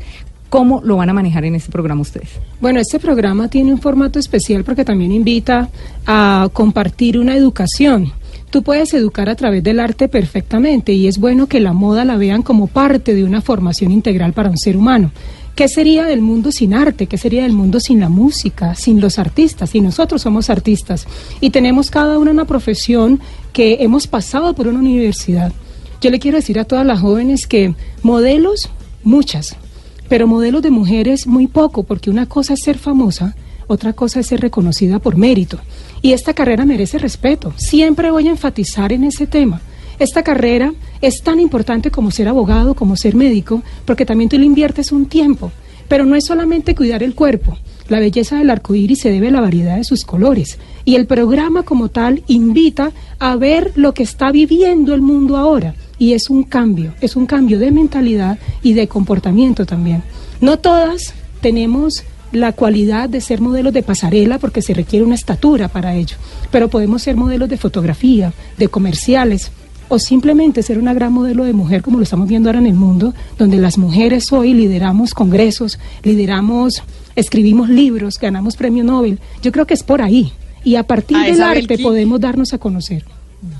¿Cómo 0.50 0.82
lo 0.84 0.96
van 0.96 1.08
a 1.08 1.14
manejar 1.14 1.44
en 1.46 1.54
este 1.54 1.72
programa 1.72 2.02
ustedes? 2.02 2.28
Bueno, 2.60 2.80
este 2.80 2.98
programa 2.98 3.48
tiene 3.48 3.72
un 3.72 3.80
formato 3.80 4.18
especial 4.18 4.62
porque 4.62 4.84
también 4.84 5.12
invita 5.12 5.70
a 6.06 6.50
compartir 6.52 7.18
una 7.18 7.34
educación. 7.34 8.12
Tú 8.50 8.62
puedes 8.62 8.92
educar 8.92 9.30
a 9.30 9.36
través 9.36 9.62
del 9.62 9.78
arte 9.78 10.08
perfectamente 10.08 10.92
y 10.92 11.06
es 11.06 11.18
bueno 11.18 11.46
que 11.46 11.60
la 11.60 11.72
moda 11.72 12.04
la 12.04 12.16
vean 12.16 12.42
como 12.42 12.66
parte 12.66 13.14
de 13.14 13.24
una 13.24 13.40
formación 13.40 13.92
integral 13.92 14.32
para 14.32 14.50
un 14.50 14.58
ser 14.58 14.76
humano. 14.76 15.12
¿Qué 15.54 15.68
sería 15.68 16.06
del 16.06 16.22
mundo 16.22 16.52
sin 16.52 16.72
arte? 16.72 17.06
¿Qué 17.06 17.18
sería 17.18 17.42
del 17.42 17.52
mundo 17.52 17.80
sin 17.80 18.00
la 18.00 18.08
música, 18.08 18.74
sin 18.74 19.00
los 19.00 19.18
artistas? 19.18 19.74
Y 19.74 19.80
nosotros 19.80 20.22
somos 20.22 20.48
artistas 20.48 21.06
y 21.40 21.50
tenemos 21.50 21.90
cada 21.90 22.18
uno 22.18 22.30
una 22.30 22.46
profesión 22.46 23.20
que 23.52 23.78
hemos 23.80 24.06
pasado 24.06 24.54
por 24.54 24.68
una 24.68 24.78
universidad. 24.78 25.52
Yo 26.00 26.10
le 26.10 26.18
quiero 26.18 26.38
decir 26.38 26.58
a 26.58 26.64
todas 26.64 26.86
las 26.86 27.00
jóvenes 27.00 27.46
que 27.46 27.74
modelos, 28.02 28.70
muchas, 29.04 29.56
pero 30.08 30.26
modelos 30.26 30.62
de 30.62 30.70
mujeres 30.70 31.26
muy 31.26 31.46
poco, 31.46 31.82
porque 31.82 32.10
una 32.10 32.26
cosa 32.26 32.54
es 32.54 32.60
ser 32.62 32.78
famosa, 32.78 33.36
otra 33.66 33.92
cosa 33.92 34.20
es 34.20 34.28
ser 34.28 34.40
reconocida 34.40 34.98
por 34.98 35.16
mérito. 35.16 35.58
Y 36.02 36.12
esta 36.12 36.32
carrera 36.32 36.64
merece 36.64 36.98
respeto. 36.98 37.52
Siempre 37.56 38.10
voy 38.10 38.28
a 38.28 38.32
enfatizar 38.32 38.92
en 38.92 39.04
ese 39.04 39.26
tema. 39.26 39.60
Esta 40.00 40.22
carrera 40.22 40.72
es 41.02 41.22
tan 41.22 41.40
importante 41.40 41.90
como 41.90 42.10
ser 42.10 42.26
abogado, 42.26 42.72
como 42.72 42.96
ser 42.96 43.14
médico, 43.14 43.62
porque 43.84 44.06
también 44.06 44.30
tú 44.30 44.38
le 44.38 44.46
inviertes 44.46 44.92
un 44.92 45.04
tiempo. 45.04 45.52
Pero 45.88 46.06
no 46.06 46.16
es 46.16 46.24
solamente 46.24 46.74
cuidar 46.74 47.02
el 47.02 47.14
cuerpo. 47.14 47.58
La 47.86 48.00
belleza 48.00 48.38
del 48.38 48.48
arco 48.48 48.74
iris 48.74 49.00
se 49.00 49.10
debe 49.10 49.28
a 49.28 49.32
la 49.32 49.42
variedad 49.42 49.76
de 49.76 49.84
sus 49.84 50.06
colores. 50.06 50.58
Y 50.86 50.94
el 50.94 51.04
programa 51.04 51.64
como 51.64 51.90
tal 51.90 52.22
invita 52.28 52.92
a 53.18 53.36
ver 53.36 53.72
lo 53.74 53.92
que 53.92 54.02
está 54.02 54.32
viviendo 54.32 54.94
el 54.94 55.02
mundo 55.02 55.36
ahora. 55.36 55.74
Y 55.98 56.14
es 56.14 56.30
un 56.30 56.44
cambio, 56.44 56.94
es 57.02 57.14
un 57.14 57.26
cambio 57.26 57.58
de 57.58 57.70
mentalidad 57.70 58.38
y 58.62 58.72
de 58.72 58.88
comportamiento 58.88 59.66
también. 59.66 60.02
No 60.40 60.58
todas 60.58 61.12
tenemos 61.42 62.04
la 62.32 62.52
cualidad 62.52 63.10
de 63.10 63.20
ser 63.20 63.42
modelos 63.42 63.74
de 63.74 63.82
pasarela 63.82 64.38
porque 64.38 64.62
se 64.62 64.72
requiere 64.72 65.04
una 65.04 65.14
estatura 65.14 65.68
para 65.68 65.94
ello, 65.94 66.16
pero 66.50 66.68
podemos 66.68 67.02
ser 67.02 67.16
modelos 67.16 67.50
de 67.50 67.58
fotografía, 67.58 68.32
de 68.56 68.68
comerciales 68.68 69.52
o 69.90 69.98
simplemente 69.98 70.62
ser 70.62 70.78
una 70.78 70.94
gran 70.94 71.12
modelo 71.12 71.44
de 71.44 71.52
mujer 71.52 71.82
como 71.82 71.98
lo 71.98 72.04
estamos 72.04 72.28
viendo 72.28 72.48
ahora 72.48 72.60
en 72.60 72.66
el 72.66 72.74
mundo, 72.74 73.12
donde 73.36 73.58
las 73.58 73.76
mujeres 73.76 74.32
hoy 74.32 74.54
lideramos 74.54 75.12
congresos, 75.12 75.78
lideramos, 76.04 76.82
escribimos 77.16 77.68
libros, 77.68 78.18
ganamos 78.18 78.56
premio 78.56 78.84
Nobel. 78.84 79.18
Yo 79.42 79.52
creo 79.52 79.66
que 79.66 79.74
es 79.74 79.82
por 79.82 80.00
ahí. 80.00 80.32
Y 80.62 80.76
a 80.76 80.84
partir 80.84 81.16
A 81.16 81.24
del 81.24 81.42
arte 81.42 81.78
podemos 81.78 82.20
darnos 82.20 82.54
a 82.54 82.58
conocer. 82.58 83.04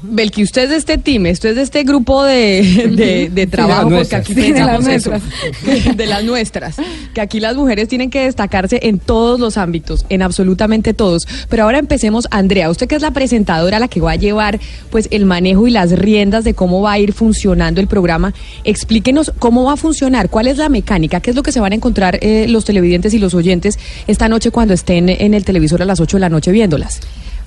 Belki, 0.03 0.43
usted 0.43 0.65
es 0.65 0.71
de 0.71 0.77
este 0.77 0.99
team, 0.99 1.25
usted 1.31 1.51
es 1.51 1.57
de 1.57 1.63
este 1.63 1.85
grupo 1.85 2.23
de, 2.23 2.91
de, 2.95 3.31
de 3.31 3.47
trabajo, 3.47 3.83
porque 3.83 3.97
nuestras. 3.97 4.21
aquí 4.21 4.35
Sí, 4.35 4.53
de 4.53 4.61
las 4.61 4.87
eso, 4.87 5.11
de 5.97 6.07
las 6.07 6.23
nuestras, 6.23 6.77
que 7.15 7.21
aquí 7.23 7.41
las 7.41 7.57
mujeres 7.57 7.89
tienen 7.89 8.11
que 8.11 8.25
destacarse 8.25 8.81
en 8.83 8.99
todos 8.99 9.41
los 9.41 9.57
ámbitos, 9.57 10.05
en 10.11 10.21
absolutamente 10.21 10.93
todos. 10.93 11.27
Pero 11.49 11.63
ahora 11.63 11.79
empecemos, 11.79 12.29
Andrea, 12.31 12.69
usted 12.69 12.89
que 12.89 12.95
es 12.95 13.01
la 13.01 13.13
presentadora, 13.13 13.79
la 13.79 13.89
que 13.89 14.03
va 14.03 14.13
a 14.13 14.17
llevar 14.17 14.61
pues 14.91 15.09
el 15.11 15.25
manejo 15.25 15.67
y 15.67 15.71
las 15.71 15.93
riendas 15.93 16.45
de 16.45 16.53
cómo 16.53 16.83
va 16.83 16.93
a 16.93 16.99
ir 16.99 17.15
funcionando 17.15 17.81
el 17.81 17.87
programa, 17.87 18.35
explíquenos 18.65 19.33
cómo 19.39 19.65
va 19.65 19.73
a 19.73 19.77
funcionar, 19.77 20.29
cuál 20.29 20.47
es 20.49 20.59
la 20.59 20.69
mecánica, 20.69 21.21
qué 21.21 21.31
es 21.31 21.37
lo 21.37 21.43
que 21.43 21.53
se 21.53 21.61
van 21.61 21.73
a 21.73 21.77
encontrar 21.77 22.19
eh, 22.21 22.47
los 22.49 22.67
televidentes 22.67 23.15
y 23.15 23.19
los 23.19 23.33
oyentes 23.33 23.79
esta 24.07 24.29
noche 24.29 24.51
cuando 24.51 24.75
estén 24.75 25.09
en 25.09 25.33
el 25.33 25.45
televisor 25.45 25.81
a 25.81 25.87
las 25.87 26.01
8 26.01 26.19
de 26.19 26.21
la 26.21 26.29
noche 26.29 26.53
viéndolas. 26.53 27.01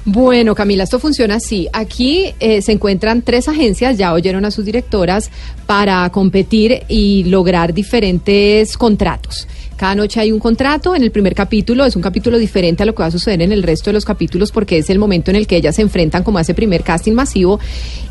Bueno, 0.06 0.54
Camila, 0.54 0.84
esto 0.84 0.99
funciona 0.99 1.36
así. 1.36 1.70
Aquí 1.72 2.34
eh, 2.41 2.62
se 2.62 2.74
encuentran 2.74 3.22
tres 3.22 3.47
agencias, 3.47 3.97
ya 3.97 4.12
oyeron 4.14 4.43
a 4.43 4.51
sus 4.51 4.66
directoras, 4.66 5.32
para 5.66 6.10
competir 6.10 6.84
y 6.89 7.24
lograr 7.24 7.74
diferentes 7.74 8.78
contratos. 8.78 9.47
Cada 9.76 9.96
noche 9.96 10.20
hay 10.20 10.32
un 10.32 10.40
contrato. 10.40 10.96
En 10.96 11.04
el 11.04 11.12
primer 11.12 11.36
capítulo 11.36 11.86
es 11.86 11.96
un 11.96 12.02
capítulo 12.02 12.38
diferente 12.38 12.84
a 12.84 12.86
lo 12.86 12.94
que 12.94 13.04
va 13.04 13.08
a 13.08 13.12
suceder 13.12 13.42
en 13.42 13.52
el 13.52 13.64
resto 13.64 13.90
de 13.90 13.94
los 13.94 14.06
capítulos 14.06 14.52
porque 14.52 14.78
es 14.78 14.90
el 14.90 15.00
momento 15.00 15.32
en 15.32 15.38
el 15.38 15.48
que 15.48 15.58
ellas 15.58 15.76
se 15.76 15.82
enfrentan 15.82 16.24
como 16.24 16.38
a 16.38 16.42
ese 16.42 16.54
primer 16.54 16.84
casting 16.84 17.14
masivo 17.14 17.60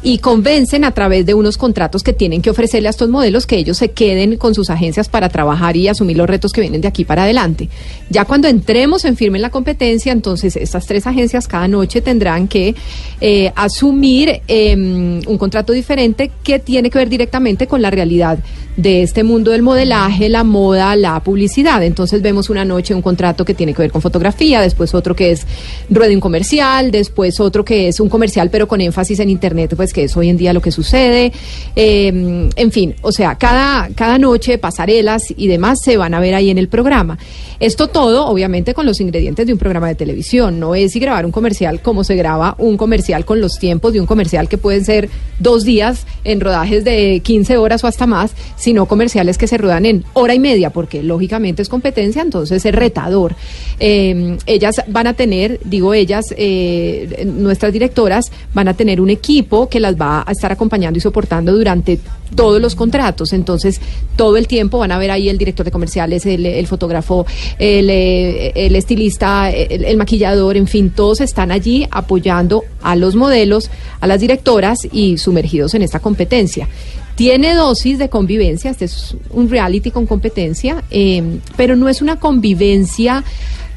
y 0.03 0.19
convencen 0.19 0.85
a 0.85 0.93
través 0.93 1.25
de 1.27 1.35
unos 1.35 1.57
contratos 1.57 2.03
que 2.03 2.13
tienen 2.13 2.43
que 2.43 2.51
ofrecerle 2.51 2.89
a 2.89 2.91
estos 2.91 3.09
modelos 3.09 3.47
que 3.47 3.57
ellos 3.57 3.79
se 3.79 3.91
queden 3.91 4.37
con 4.37 4.55
sus 4.55 4.71
agencias 4.71 5.09
para 5.09 5.29
trabajar 5.29 5.77
y 5.77 5.89
asumir 5.89 6.17
los 6.17 6.27
retos 6.27 6.53
que 6.53 6.61
vienen 6.61 6.81
de 6.81 6.89
aquí 6.89 7.05
para 7.05 7.23
adelante. 7.23 7.69
Ya 8.11 8.25
cuando 8.25 8.49
entremos 8.49 9.05
en 9.05 9.17
firme 9.17 9.39
en 9.39 9.43
la 9.43 9.51
competencia, 9.51 10.13
entonces 10.13 10.57
estas 10.57 10.87
tres 10.87 11.07
agencias 11.07 11.47
cada 11.47 11.69
noche 11.69 12.01
tendrán 12.01 12.49
que 12.49 12.75
eh, 13.21 13.53
asumir 13.55 14.41
eh, 14.49 14.75
un 14.75 15.39
contrato 15.39 15.73
diferente 15.73 16.31
que 16.43 16.59
tiene 16.59 16.91
que 16.91 16.99
ver 16.99 17.09
directamente 17.09 17.67
con 17.67 17.81
la 17.83 17.91
realidad 17.91 18.39
de 18.77 19.03
este 19.03 19.23
mundo 19.23 19.51
del 19.51 19.63
modelaje, 19.63 20.29
la 20.29 20.45
moda, 20.45 20.97
la 20.97 21.21
publicidad. 21.21 21.52
Entonces 21.59 22.23
vemos 22.23 22.51
una 22.51 22.65
noche 22.65 22.95
un 22.95 23.03
contrato 23.03 23.45
que 23.45 23.55
tiene 23.55 23.75
que 23.75 23.83
ver 23.83 23.93
con 23.93 24.01
fotografía, 24.01 24.61
después 24.61 24.95
otro 24.95 25.15
que 25.15 25.33
es 25.33 25.47
rueda 25.91 26.13
un 26.13 26.21
comercial, 26.21 26.91
después 26.91 27.39
otro 27.41 27.65
que 27.65 27.89
es 27.89 28.01
un 28.01 28.09
comercial 28.09 28.51
pero 28.51 28.67
con 28.67 28.81
énfasis 28.81 29.21
en 29.21 29.31
internet, 29.31 29.75
pues 29.77 29.93
que 29.93 30.05
es 30.05 30.17
hoy 30.17 30.29
en 30.29 30.37
día 30.37 30.53
lo 30.53 30.61
que 30.61 30.73
sucede. 30.73 31.33
Eh, 31.77 32.51
en 32.55 32.73
fin, 32.73 32.95
o 33.03 33.13
sea, 33.13 33.37
cada, 33.37 33.89
cada 33.95 34.19
noche 34.19 34.59
pasarelas 34.59 35.25
y 35.37 35.47
demás 35.47 35.79
se 35.83 35.97
van 35.97 36.15
a 36.15 36.21
ver 36.21 36.35
ahí 36.35 36.51
en 36.51 36.59
el 36.59 36.69
programa. 36.69 37.19
Esto 37.61 37.89
todo, 37.89 38.27
obviamente, 38.27 38.75
con 38.75 38.87
los 38.87 39.01
ingredientes 39.01 39.47
de 39.47 39.53
un 39.53 39.59
programa 39.59 39.89
de 39.89 39.95
televisión. 39.95 40.59
No 40.59 40.75
es 40.75 40.97
y 40.97 41.01
grabar 41.01 41.25
un 41.25 41.33
comercial 41.33 41.81
como 41.81 42.03
se 42.03 42.17
graba 42.17 42.57
un 42.59 42.77
comercial 42.77 43.25
con 43.25 43.41
los 43.41 43.59
tiempos 43.59 43.93
de 43.93 44.01
un 44.01 44.07
comercial 44.07 44.49
que 44.49 44.59
pueden 44.59 44.85
ser 44.85 45.09
dos 45.39 45.65
días 45.65 46.07
en 46.25 46.41
rodajes 46.41 46.85
de 46.85 47.21
15 47.21 47.57
horas 47.59 47.85
o 47.85 47.87
hasta 47.87 48.07
más, 48.07 48.33
sino 48.57 48.87
comerciales 48.87 49.39
que 49.39 49.47
se 49.47 49.59
ruedan 49.59 49.87
en 49.87 50.05
hora 50.13 50.35
y 50.35 50.39
media, 50.39 50.71
porque 50.71 51.03
lógicamente 51.03 51.42
es 51.45 51.69
competencia, 51.69 52.23
entonces 52.23 52.65
es 52.65 52.75
retador. 52.75 53.35
Eh, 53.79 54.37
ellas 54.47 54.83
van 54.89 55.07
a 55.07 55.15
tener, 55.15 55.61
digo 55.65 55.95
ellas, 55.95 56.27
eh, 56.37 57.25
nuestras 57.27 57.73
directoras 57.73 58.31
van 58.55 58.69
a 58.69 58.75
tener 58.75 59.01
un 59.01 59.11
equipo 59.11 59.69
que 59.69 59.81
las 59.81 59.97
va 59.97 60.25
a 60.27 60.33
estar 60.33 60.53
acompañando 60.53 60.99
y 60.99 61.01
soportando 61.01 61.53
durante 61.53 61.99
todos 62.35 62.61
los 62.61 62.75
contratos. 62.75 63.33
Entonces, 63.33 63.81
todo 64.17 64.37
el 64.37 64.47
tiempo 64.47 64.79
van 64.79 64.93
a 64.93 64.99
ver 64.99 65.11
ahí 65.11 65.29
el 65.29 65.39
director 65.39 65.65
de 65.65 65.71
comerciales, 65.71 66.25
el, 66.25 66.67
fotógrafo, 66.67 67.27
el, 67.59 67.91
eh, 67.91 68.77
estilista, 68.77 69.51
el 69.51 69.97
maquillador, 69.97 70.57
en 70.57 70.67
fin, 70.67 70.91
todos 70.91 71.21
están 71.21 71.51
allí 71.51 71.87
apoyando 71.91 72.65
a 72.83 72.97
los 72.97 73.15
modelos, 73.15 73.71
a 74.01 74.07
las 74.07 74.21
directoras 74.21 74.79
y 74.91 75.19
sumergidos 75.19 75.75
en 75.75 75.83
esta 75.83 76.01
competencia. 76.01 76.69
Tiene 77.15 77.55
dosis 77.55 77.99
de 77.99 78.09
convivencia, 78.09 78.71
este 78.71 78.87
es 78.87 79.17
un 79.31 79.51
reality 79.51 79.91
con 79.91 80.07
competencia, 80.07 80.83
eh, 80.91 81.23
pero 81.57 81.77
no 81.77 81.89
es 81.89 82.01
una 82.01 82.19
convivencia 82.19 83.23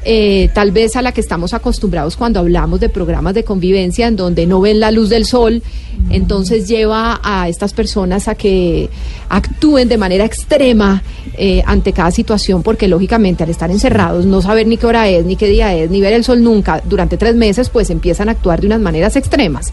eh, 0.08 0.50
tal 0.54 0.70
vez 0.70 0.94
a 0.94 1.02
la 1.02 1.10
que 1.10 1.20
estamos 1.20 1.52
acostumbrados 1.52 2.16
cuando 2.16 2.38
hablamos 2.38 2.78
de 2.78 2.88
programas 2.88 3.34
de 3.34 3.42
convivencia 3.42 4.06
en 4.06 4.14
donde 4.14 4.46
no 4.46 4.60
ven 4.60 4.78
la 4.78 4.92
luz 4.92 5.08
del 5.08 5.26
sol 5.26 5.64
Entonces 6.10 6.68
lleva 6.68 7.20
a 7.24 7.48
estas 7.48 7.72
personas 7.72 8.28
a 8.28 8.36
que 8.36 8.88
actúen 9.28 9.88
de 9.88 9.98
manera 9.98 10.24
extrema 10.24 11.02
eh, 11.36 11.62
ante 11.66 11.92
cada 11.92 12.10
situación, 12.10 12.62
porque 12.62 12.86
lógicamente 12.86 13.42
al 13.42 13.50
estar 13.50 13.70
encerrados, 13.70 14.26
no 14.26 14.40
saber 14.42 14.68
ni 14.68 14.76
qué 14.76 14.86
hora 14.86 15.08
es, 15.08 15.24
ni 15.24 15.34
qué 15.34 15.48
día 15.48 15.74
es, 15.74 15.90
ni 15.90 16.00
ver 16.00 16.12
el 16.12 16.22
sol 16.22 16.42
nunca, 16.42 16.80
durante 16.84 17.16
tres 17.16 17.34
meses, 17.34 17.68
pues 17.68 17.90
empiezan 17.90 18.28
a 18.28 18.32
actuar 18.32 18.60
de 18.60 18.68
unas 18.68 18.80
maneras 18.80 19.16
extremas. 19.16 19.72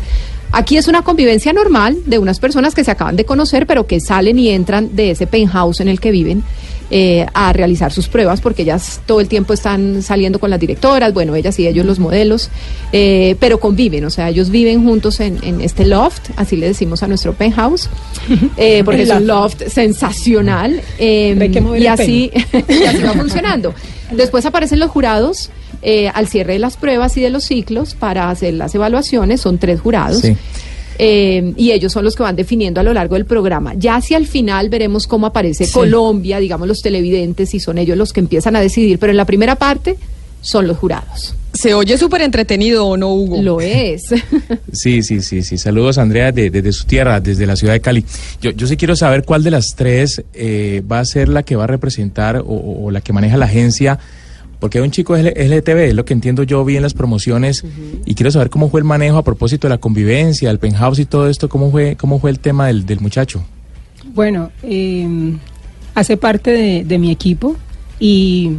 Aquí 0.55 0.77
es 0.77 0.87
una 0.87 1.01
convivencia 1.01 1.51
normal 1.51 1.97
de 2.05 2.19
unas 2.19 2.39
personas 2.39 2.75
que 2.75 2.83
se 2.83 2.91
acaban 2.91 3.15
de 3.15 3.25
conocer, 3.25 3.65
pero 3.65 3.87
que 3.87 3.99
salen 3.99 4.37
y 4.37 4.49
entran 4.49 4.95
de 4.95 5.09
ese 5.09 5.25
penthouse 5.25 5.79
en 5.79 5.87
el 5.87 5.99
que 5.99 6.11
viven 6.11 6.43
eh, 6.91 7.25
a 7.33 7.51
realizar 7.53 7.91
sus 7.91 8.07
pruebas, 8.07 8.39
porque 8.39 8.61
ellas 8.61 9.01
todo 9.07 9.19
el 9.19 9.27
tiempo 9.27 9.53
están 9.53 10.03
saliendo 10.03 10.37
con 10.37 10.51
las 10.51 10.59
directoras, 10.59 11.11
bueno, 11.11 11.33
ellas 11.33 11.57
y 11.57 11.65
ellos 11.65 11.87
los 11.87 11.97
modelos, 11.97 12.51
eh, 12.91 13.35
pero 13.39 13.59
conviven, 13.59 14.05
o 14.05 14.11
sea, 14.11 14.29
ellos 14.29 14.51
viven 14.51 14.83
juntos 14.83 15.19
en, 15.21 15.39
en 15.41 15.59
este 15.59 15.87
loft, 15.87 16.29
así 16.35 16.55
le 16.55 16.67
decimos 16.67 17.01
a 17.01 17.07
nuestro 17.07 17.33
penthouse, 17.33 17.89
eh, 18.57 18.83
porque 18.85 19.01
es 19.01 19.09
un 19.09 19.25
loft 19.25 19.63
sensacional, 19.69 20.83
mover 20.99 21.81
y 21.81 21.87
así, 21.87 22.31
y 22.69 22.83
así 22.83 23.01
va 23.01 23.13
funcionando. 23.13 23.73
Después 24.11 24.45
aparecen 24.45 24.79
los 24.79 24.91
jurados 24.91 25.49
eh, 25.83 26.07
al 26.13 26.27
cierre 26.27 26.53
de 26.53 26.59
las 26.59 26.77
pruebas 26.77 27.15
y 27.17 27.21
de 27.21 27.29
los 27.29 27.43
ciclos 27.43 27.93
para 27.93 28.29
hacer 28.29 28.53
las 28.55 28.73
evaluaciones, 28.73 29.41
son 29.41 29.57
tres 29.57 29.79
jurados. 29.81 30.21
Sí. 30.21 30.35
Eh, 30.99 31.53
y 31.57 31.71
ellos 31.71 31.91
son 31.91 32.03
los 32.03 32.15
que 32.15 32.23
van 32.23 32.35
definiendo 32.35 32.79
a 32.79 32.83
lo 32.83 32.93
largo 32.93 33.15
del 33.15 33.25
programa. 33.25 33.73
Ya 33.75 33.95
hacia 33.95 34.15
el 34.17 34.27
final 34.27 34.69
veremos 34.69 35.07
cómo 35.07 35.25
aparece 35.27 35.69
Colombia, 35.71 36.39
digamos 36.39 36.67
los 36.67 36.81
televidentes, 36.81 37.53
y 37.55 37.59
son 37.59 37.77
ellos 37.79 37.97
los 37.97 38.13
que 38.13 38.19
empiezan 38.19 38.55
a 38.55 38.61
decidir, 38.61 38.99
pero 38.99 39.11
en 39.11 39.17
la 39.17 39.25
primera 39.25 39.55
parte 39.55 39.97
son 40.41 40.67
los 40.67 40.77
jurados. 40.77 41.35
Se 41.53 41.73
oye 41.73 41.97
súper 41.97 42.21
entretenido, 42.21 42.85
¿o 42.87 42.97
no, 42.97 43.13
Hugo? 43.13 43.41
Lo 43.41 43.59
es. 43.61 44.03
Sí, 44.71 45.03
sí, 45.03 45.21
sí, 45.21 45.41
sí. 45.43 45.57
Saludos, 45.57 45.97
Andrea, 45.97 46.31
de- 46.31 46.49
desde 46.49 46.71
su 46.73 46.85
tierra, 46.85 47.19
desde 47.19 47.45
la 47.45 47.55
ciudad 47.55 47.73
de 47.73 47.79
Cali. 47.81 48.03
Yo, 48.41 48.51
yo 48.51 48.65
sí 48.67 48.75
quiero 48.77 48.95
saber 48.95 49.23
cuál 49.23 49.43
de 49.43 49.51
las 49.51 49.75
tres 49.75 50.23
eh, 50.33 50.81
va 50.91 50.99
a 50.99 51.05
ser 51.05 51.29
la 51.29 51.43
que 51.43 51.55
va 51.55 51.63
a 51.65 51.67
representar 51.67 52.37
o- 52.37 52.43
o 52.85 52.91
la 52.91 53.01
que 53.01 53.13
maneja 53.13 53.37
la 53.37 53.45
agencia, 53.45 53.99
porque 54.63 54.79
un 54.79 54.91
chico 54.91 55.17
es 55.17 55.25
LTV, 55.25 55.89
es 55.89 55.93
lo 55.93 56.05
que 56.05 56.13
entiendo 56.13 56.43
yo 56.43 56.63
vi 56.63 56.77
en 56.77 56.83
las 56.83 56.93
promociones, 56.93 57.65
y 58.05 58.15
quiero 58.15 58.31
saber 58.31 58.49
cómo 58.49 58.69
fue 58.69 58.79
el 58.79 58.85
manejo 58.85 59.17
a 59.17 59.21
propósito 59.21 59.67
de 59.67 59.73
la 59.73 59.77
convivencia, 59.77 60.49
el 60.49 60.57
penthouse 60.57 60.99
y 60.99 61.05
todo 61.05 61.27
esto, 61.27 61.49
cómo 61.49 61.69
fue, 61.69 61.97
cómo 61.97 62.17
fue 62.17 62.29
el 62.29 62.39
tema 62.39 62.67
del, 62.67 62.85
del 62.85 63.01
muchacho. 63.01 63.43
Bueno, 64.15 64.51
eh, 64.63 65.35
hace 65.95 66.15
parte 66.15 66.51
de, 66.51 66.85
de 66.85 66.97
mi 66.97 67.11
equipo 67.11 67.57
y, 67.99 68.51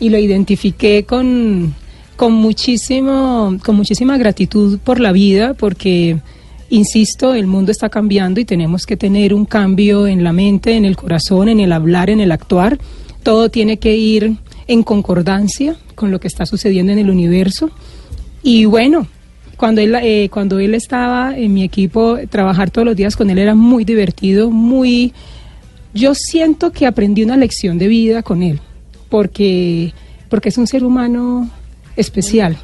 y 0.00 0.08
lo 0.08 0.18
identifiqué 0.18 1.04
con, 1.04 1.76
con, 2.16 2.32
muchísimo, 2.32 3.56
con 3.64 3.76
muchísima 3.76 4.18
gratitud 4.18 4.80
por 4.80 4.98
la 4.98 5.12
vida, 5.12 5.54
porque, 5.54 6.18
insisto, 6.70 7.34
el 7.34 7.46
mundo 7.46 7.70
está 7.70 7.88
cambiando 7.88 8.40
y 8.40 8.44
tenemos 8.44 8.84
que 8.84 8.96
tener 8.96 9.32
un 9.32 9.44
cambio 9.44 10.08
en 10.08 10.24
la 10.24 10.32
mente, 10.32 10.74
en 10.74 10.84
el 10.84 10.96
corazón, 10.96 11.48
en 11.48 11.60
el 11.60 11.70
hablar, 11.70 12.10
en 12.10 12.18
el 12.18 12.32
actuar. 12.32 12.78
Todo 13.22 13.48
tiene 13.48 13.76
que 13.76 13.94
ir 13.94 14.38
en 14.68 14.82
concordancia 14.82 15.76
con 15.94 16.10
lo 16.10 16.20
que 16.20 16.28
está 16.28 16.46
sucediendo 16.46 16.92
en 16.92 16.98
el 16.98 17.10
universo. 17.10 17.70
Y 18.42 18.64
bueno, 18.64 19.06
cuando 19.56 19.80
él, 19.80 19.94
eh, 20.02 20.28
cuando 20.30 20.58
él 20.58 20.74
estaba 20.74 21.36
en 21.36 21.52
mi 21.54 21.62
equipo, 21.62 22.18
trabajar 22.28 22.70
todos 22.70 22.86
los 22.86 22.96
días 22.96 23.16
con 23.16 23.30
él 23.30 23.38
era 23.38 23.54
muy 23.54 23.84
divertido, 23.84 24.50
muy... 24.50 25.12
Yo 25.94 26.14
siento 26.14 26.72
que 26.72 26.86
aprendí 26.86 27.22
una 27.22 27.38
lección 27.38 27.78
de 27.78 27.88
vida 27.88 28.22
con 28.22 28.42
él, 28.42 28.60
porque, 29.08 29.94
porque 30.28 30.50
es 30.50 30.58
un 30.58 30.66
ser 30.66 30.84
humano 30.84 31.48
especial, 31.96 32.58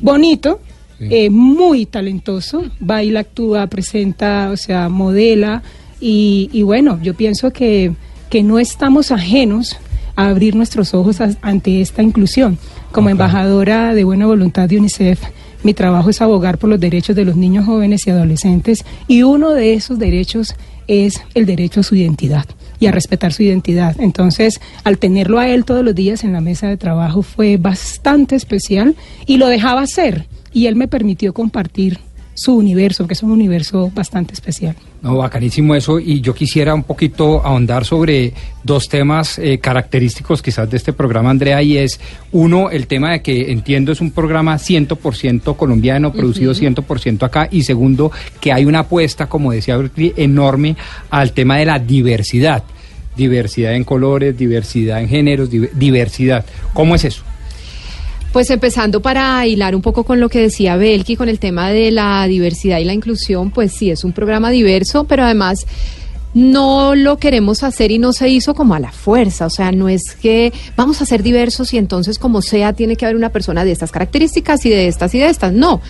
bonito, 0.00 0.60
eh, 0.98 1.28
muy 1.28 1.84
talentoso, 1.84 2.64
baila, 2.80 3.20
actúa, 3.20 3.66
presenta, 3.66 4.50
o 4.50 4.56
sea, 4.56 4.88
modela, 4.88 5.62
y, 6.00 6.48
y 6.50 6.62
bueno, 6.62 6.98
yo 7.02 7.12
pienso 7.12 7.50
que, 7.52 7.92
que 8.30 8.42
no 8.42 8.58
estamos 8.58 9.12
ajenos 9.12 9.76
a 10.16 10.28
abrir 10.28 10.54
nuestros 10.54 10.94
ojos 10.94 11.20
a- 11.20 11.36
ante 11.42 11.80
esta 11.80 12.02
inclusión. 12.02 12.58
Como 12.92 13.08
embajadora 13.10 13.94
de 13.94 14.04
buena 14.04 14.26
voluntad 14.26 14.68
de 14.68 14.78
UNICEF, 14.78 15.20
mi 15.62 15.74
trabajo 15.74 16.10
es 16.10 16.20
abogar 16.20 16.58
por 16.58 16.68
los 16.70 16.80
derechos 16.80 17.14
de 17.16 17.24
los 17.24 17.36
niños, 17.36 17.66
jóvenes 17.66 18.06
y 18.06 18.10
adolescentes 18.10 18.84
y 19.08 19.22
uno 19.22 19.50
de 19.50 19.74
esos 19.74 19.98
derechos 19.98 20.54
es 20.88 21.22
el 21.34 21.46
derecho 21.46 21.80
a 21.80 21.82
su 21.84 21.94
identidad 21.94 22.44
y 22.80 22.86
a 22.86 22.90
respetar 22.92 23.32
su 23.32 23.44
identidad. 23.44 23.94
Entonces, 24.00 24.60
al 24.82 24.98
tenerlo 24.98 25.38
a 25.38 25.48
él 25.48 25.64
todos 25.64 25.84
los 25.84 25.94
días 25.94 26.24
en 26.24 26.32
la 26.32 26.40
mesa 26.40 26.66
de 26.68 26.76
trabajo 26.76 27.22
fue 27.22 27.56
bastante 27.56 28.34
especial 28.34 28.96
y 29.24 29.36
lo 29.36 29.46
dejaba 29.46 29.82
hacer 29.82 30.26
y 30.52 30.66
él 30.66 30.74
me 30.74 30.88
permitió 30.88 31.32
compartir 31.32 31.98
su 32.34 32.56
universo, 32.56 33.06
que 33.06 33.14
es 33.14 33.22
un 33.22 33.30
universo 33.30 33.92
bastante 33.94 34.34
especial. 34.34 34.74
No, 35.02 35.16
bacanísimo 35.16 35.74
eso. 35.74 35.98
Y 35.98 36.20
yo 36.20 36.32
quisiera 36.32 36.74
un 36.74 36.84
poquito 36.84 37.44
ahondar 37.44 37.84
sobre 37.84 38.32
dos 38.62 38.88
temas 38.88 39.36
eh, 39.38 39.58
característicos 39.58 40.40
quizás 40.40 40.70
de 40.70 40.76
este 40.76 40.92
programa, 40.92 41.28
Andrea, 41.30 41.60
y 41.60 41.76
es 41.76 41.98
uno, 42.30 42.70
el 42.70 42.86
tema 42.86 43.10
de 43.10 43.20
que 43.20 43.50
entiendo 43.50 43.90
es 43.90 44.00
un 44.00 44.12
programa 44.12 44.54
100% 44.54 45.56
colombiano, 45.56 46.12
producido 46.12 46.52
100% 46.54 47.24
acá, 47.24 47.48
y 47.50 47.64
segundo, 47.64 48.12
que 48.40 48.52
hay 48.52 48.64
una 48.64 48.80
apuesta, 48.80 49.28
como 49.28 49.50
decía 49.50 49.76
enorme 50.16 50.76
al 51.10 51.32
tema 51.32 51.56
de 51.58 51.64
la 51.66 51.80
diversidad. 51.80 52.62
Diversidad 53.16 53.74
en 53.74 53.82
colores, 53.84 54.38
diversidad 54.38 55.00
en 55.02 55.08
géneros, 55.08 55.50
div- 55.50 55.70
diversidad. 55.72 56.46
¿Cómo 56.72 56.94
es 56.94 57.04
eso? 57.04 57.24
Pues 58.32 58.48
empezando 58.48 59.02
para 59.02 59.46
hilar 59.46 59.76
un 59.76 59.82
poco 59.82 60.04
con 60.04 60.18
lo 60.18 60.30
que 60.30 60.40
decía 60.40 60.76
Belki 60.76 61.16
con 61.16 61.28
el 61.28 61.38
tema 61.38 61.68
de 61.70 61.90
la 61.90 62.26
diversidad 62.26 62.78
y 62.78 62.84
la 62.84 62.94
inclusión, 62.94 63.50
pues 63.50 63.72
sí, 63.72 63.90
es 63.90 64.04
un 64.04 64.12
programa 64.12 64.50
diverso, 64.50 65.04
pero 65.04 65.24
además 65.24 65.66
no 66.34 66.94
lo 66.94 67.18
queremos 67.18 67.62
hacer 67.62 67.90
y 67.90 67.98
no 67.98 68.12
se 68.12 68.28
hizo 68.28 68.54
como 68.54 68.74
a 68.74 68.80
la 68.80 68.90
fuerza, 68.92 69.46
o 69.46 69.50
sea, 69.50 69.70
no 69.72 69.88
es 69.88 70.14
que 70.20 70.52
vamos 70.76 71.02
a 71.02 71.06
ser 71.06 71.22
diversos 71.22 71.74
y 71.74 71.78
entonces 71.78 72.18
como 72.18 72.40
sea 72.40 72.72
tiene 72.72 72.96
que 72.96 73.04
haber 73.04 73.16
una 73.16 73.28
persona 73.28 73.64
de 73.64 73.72
estas 73.72 73.92
características 73.92 74.64
y 74.64 74.70
de 74.70 74.88
estas 74.88 75.14
y 75.14 75.18
de 75.18 75.26
estas, 75.28 75.52
no, 75.52 75.80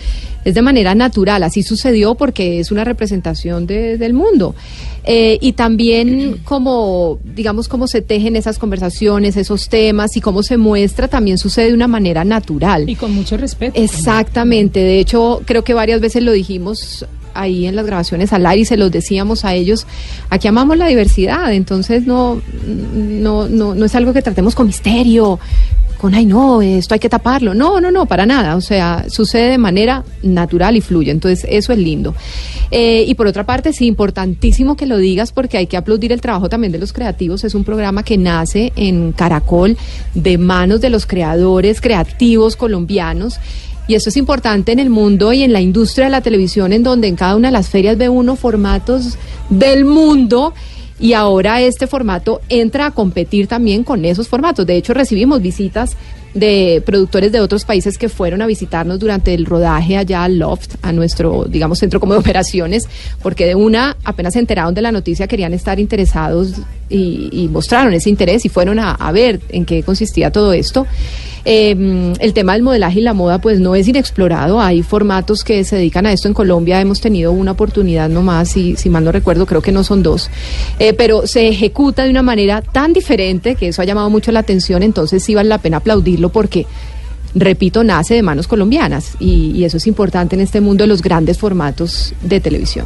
es 0.43 0.53
de 0.53 0.61
manera 0.61 0.95
natural, 0.95 1.43
así 1.43 1.63
sucedió 1.63 2.15
porque 2.15 2.59
es 2.59 2.71
una 2.71 2.83
representación 2.83 3.65
de- 3.65 3.97
del 3.97 4.13
mundo. 4.13 4.53
Eh, 5.05 5.37
y 5.41 5.51
también 5.53 6.39
como, 6.45 7.19
digamos, 7.23 7.67
cómo 7.67 7.87
se 7.87 8.01
tejen 8.01 8.35
esas 8.37 8.57
conversaciones, 8.59 9.35
esos 9.37 9.67
temas 9.69 10.15
y 10.15 10.21
cómo 10.21 10.43
se 10.43 10.55
muestra 10.57 11.07
también 11.09 11.37
sucede 11.37 11.67
de 11.67 11.73
una 11.73 11.87
manera 11.87 12.23
natural. 12.23 12.89
Y 12.89 12.95
con 12.95 13.13
mucho 13.13 13.35
respeto. 13.37 13.81
Exactamente, 13.81 14.79
de 14.81 14.99
hecho 14.99 15.41
creo 15.45 15.63
que 15.63 15.73
varias 15.73 15.99
veces 16.01 16.23
lo 16.23 16.31
dijimos 16.33 17.05
ahí 17.33 17.65
en 17.65 17.75
las 17.75 17.85
grabaciones 17.85 18.33
al 18.33 18.45
aire 18.45 18.61
y 18.61 18.65
se 18.65 18.77
los 18.77 18.91
decíamos 18.91 19.45
a 19.45 19.53
ellos, 19.53 19.85
aquí 20.29 20.47
amamos 20.47 20.77
la 20.77 20.87
diversidad, 20.87 21.53
entonces 21.53 22.05
no, 22.05 22.41
no, 22.65 23.47
no, 23.47 23.75
no 23.75 23.85
es 23.85 23.95
algo 23.95 24.13
que 24.13 24.21
tratemos 24.21 24.55
con 24.55 24.67
misterio, 24.67 25.39
con 26.03 26.15
ay 26.15 26.25
no, 26.25 26.61
esto 26.61 26.95
hay 26.95 26.99
que 26.99 27.07
taparlo, 27.07 27.53
no, 27.53 27.79
no, 27.79 27.89
no, 27.89 28.05
para 28.05 28.25
nada, 28.25 28.57
o 28.57 28.61
sea, 28.61 29.05
sucede 29.07 29.51
de 29.51 29.57
manera 29.57 30.03
natural 30.21 30.75
y 30.75 30.81
fluye, 30.81 31.11
entonces 31.11 31.47
eso 31.49 31.71
es 31.71 31.79
lindo. 31.79 32.13
Eh, 32.71 33.05
y 33.07 33.13
por 33.15 33.25
otra 33.25 33.45
parte, 33.45 33.71
sí, 33.71 33.85
importantísimo 33.85 34.75
que 34.75 34.85
lo 34.85 34.97
digas 34.97 35.31
porque 35.31 35.57
hay 35.57 35.67
que 35.67 35.77
aplaudir 35.77 36.11
el 36.11 36.19
trabajo 36.19 36.49
también 36.49 36.73
de 36.73 36.79
los 36.79 36.91
creativos, 36.91 37.45
es 37.45 37.55
un 37.55 37.63
programa 37.63 38.03
que 38.03 38.17
nace 38.17 38.73
en 38.75 39.13
Caracol 39.13 39.77
de 40.13 40.37
manos 40.37 40.81
de 40.81 40.89
los 40.89 41.05
creadores 41.05 41.79
creativos 41.79 42.57
colombianos. 42.57 43.39
Y 43.87 43.95
eso 43.95 44.09
es 44.09 44.17
importante 44.17 44.71
en 44.71 44.79
el 44.79 44.89
mundo 44.89 45.33
y 45.33 45.43
en 45.43 45.51
la 45.51 45.61
industria 45.61 46.05
de 46.05 46.11
la 46.11 46.21
televisión, 46.21 46.71
en 46.71 46.83
donde 46.83 47.07
en 47.07 47.15
cada 47.15 47.35
una 47.35 47.49
de 47.49 47.53
las 47.53 47.69
ferias 47.69 47.97
ve 47.97 48.07
uno 48.09 48.35
formatos 48.35 49.17
del 49.49 49.83
mundo 49.83 50.53
y 50.99 51.13
ahora 51.13 51.59
este 51.59 51.85
formato 51.87 52.39
entra 52.47 52.85
a 52.85 52.91
competir 52.91 53.47
también 53.47 53.83
con 53.83 54.05
esos 54.05 54.29
formatos. 54.29 54.65
De 54.65 54.77
hecho, 54.77 54.93
recibimos 54.93 55.41
visitas 55.41 55.97
de 56.33 56.81
productores 56.85 57.31
de 57.31 57.41
otros 57.41 57.65
países 57.65 57.97
que 57.97 58.09
fueron 58.09 58.41
a 58.41 58.47
visitarnos 58.47 58.99
durante 58.99 59.33
el 59.33 59.45
rodaje 59.45 59.97
allá 59.97 60.23
al 60.23 60.39
Loft, 60.39 60.75
a 60.81 60.91
nuestro, 60.91 61.45
digamos, 61.47 61.79
centro 61.79 61.99
como 61.99 62.13
de 62.13 62.19
operaciones, 62.19 62.87
porque 63.21 63.45
de 63.45 63.55
una, 63.55 63.97
apenas 64.03 64.33
se 64.33 64.39
enteraron 64.39 64.73
de 64.73 64.81
la 64.81 64.91
noticia, 64.91 65.27
querían 65.27 65.53
estar 65.53 65.79
interesados 65.79 66.53
y, 66.89 67.29
y 67.31 67.49
mostraron 67.49 67.93
ese 67.93 68.09
interés 68.09 68.45
y 68.45 68.49
fueron 68.49 68.79
a, 68.79 68.91
a 68.91 69.11
ver 69.11 69.41
en 69.49 69.65
qué 69.65 69.83
consistía 69.83 70.31
todo 70.31 70.53
esto. 70.53 70.87
Eh, 71.45 72.13
el 72.19 72.33
tema 72.33 72.53
del 72.53 72.63
modelaje 72.63 72.99
y 72.99 73.03
la 73.03 73.13
moda 73.13 73.39
pues 73.39 73.59
no 73.59 73.75
es 73.75 73.87
inexplorado, 73.87 74.61
hay 74.61 74.81
formatos 74.81 75.43
que 75.43 75.63
se 75.65 75.75
dedican 75.75 76.05
a 76.05 76.13
esto 76.13 76.29
en 76.29 76.33
Colombia, 76.33 76.79
hemos 76.79 77.01
tenido 77.01 77.33
una 77.33 77.51
oportunidad 77.51 78.07
nomás 78.07 78.55
y 78.55 78.77
si 78.77 78.89
mal 78.89 79.03
no 79.03 79.11
recuerdo 79.11 79.45
creo 79.45 79.61
que 79.61 79.73
no 79.73 79.83
son 79.83 80.03
dos, 80.03 80.29
Eh, 80.79 80.93
pero 80.93 81.27
se 81.27 81.49
ejecuta 81.49 82.03
de 82.03 82.09
una 82.11 82.21
manera 82.21 82.61
tan 82.61 82.93
diferente 82.93 83.55
que 83.55 83.67
eso 83.67 83.81
ha 83.81 83.85
llamado 83.85 84.09
mucho 84.09 84.31
la 84.31 84.39
atención, 84.39 84.83
entonces 84.83 85.23
sí 85.23 85.35
vale 85.35 85.49
la 85.49 85.57
pena 85.57 85.77
aplaudirlo 85.77 86.29
porque 86.29 86.65
repito, 87.35 87.83
nace 87.83 88.13
de 88.13 88.21
manos 88.21 88.47
colombianas. 88.47 89.15
Y, 89.19 89.51
y 89.55 89.65
eso 89.65 89.77
es 89.77 89.87
importante 89.87 90.35
en 90.35 90.41
este 90.41 90.61
mundo 90.61 90.83
de 90.83 90.87
los 90.87 91.01
grandes 91.01 91.37
formatos 91.37 92.13
de 92.21 92.39
televisión. 92.39 92.85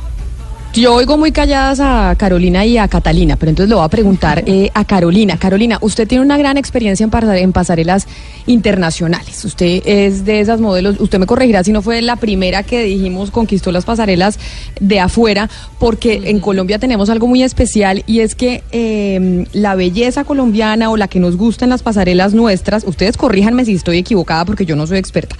Yo 0.78 0.93
oigo 0.93 1.17
muy 1.17 1.32
calladas 1.32 1.80
a 1.80 2.13
Carolina 2.19 2.63
y 2.63 2.78
a 2.78 2.88
Catalina, 2.88 3.36
pero 3.36 3.49
entonces 3.49 3.67
le 3.67 3.73
voy 3.73 3.84
a 3.84 3.88
preguntar 3.88 4.43
eh, 4.45 4.69
a 4.75 4.86
Carolina. 4.86 5.36
Carolina, 5.39 5.80
usted 5.82 6.07
tiene 6.07 6.23
una 6.23 6.38
gran 6.38 6.55
experiencia 6.55 7.03
en, 7.03 7.11
en 7.36 7.51
pasarelas 7.51 8.07
internacionales. 8.45 9.43
Usted 9.43 9.82
es 9.88 10.23
de 10.23 10.39
esas 10.39 10.61
modelos, 10.61 10.99
usted 10.99 11.17
me 11.17 11.25
corregirá 11.25 11.63
si 11.63 11.71
no 11.71 11.82
fue 11.82 12.03
la 12.03 12.15
primera 12.17 12.61
que 12.61 12.84
dijimos 12.84 13.32
conquistó 13.32 13.71
las 13.71 13.86
pasarelas 13.86 14.38
de 14.80 14.99
afuera, 14.99 15.49
porque 15.80 16.21
en 16.25 16.39
Colombia 16.39 16.78
tenemos 16.78 17.09
algo 17.09 17.25
muy 17.25 17.41
especial 17.41 18.03
y 18.05 18.19
es 18.19 18.36
que 18.36 18.63
eh, 18.71 19.47
la 19.53 19.73
belleza 19.73 20.25
colombiana 20.25 20.91
o 20.91 20.97
la 20.97 21.07
que 21.07 21.19
nos 21.19 21.38
gusta 21.38 21.65
en 21.65 21.71
las 21.71 21.82
pasarelas 21.82 22.36
nuestras, 22.36 22.84
ustedes 22.84 23.17
corríjanme 23.17 23.65
si 23.65 23.73
estoy 23.73 23.97
equivocada 23.97 24.45
porque 24.45 24.67
yo 24.67 24.75
no 24.75 24.86
soy 24.86 24.99
experta 24.99 25.36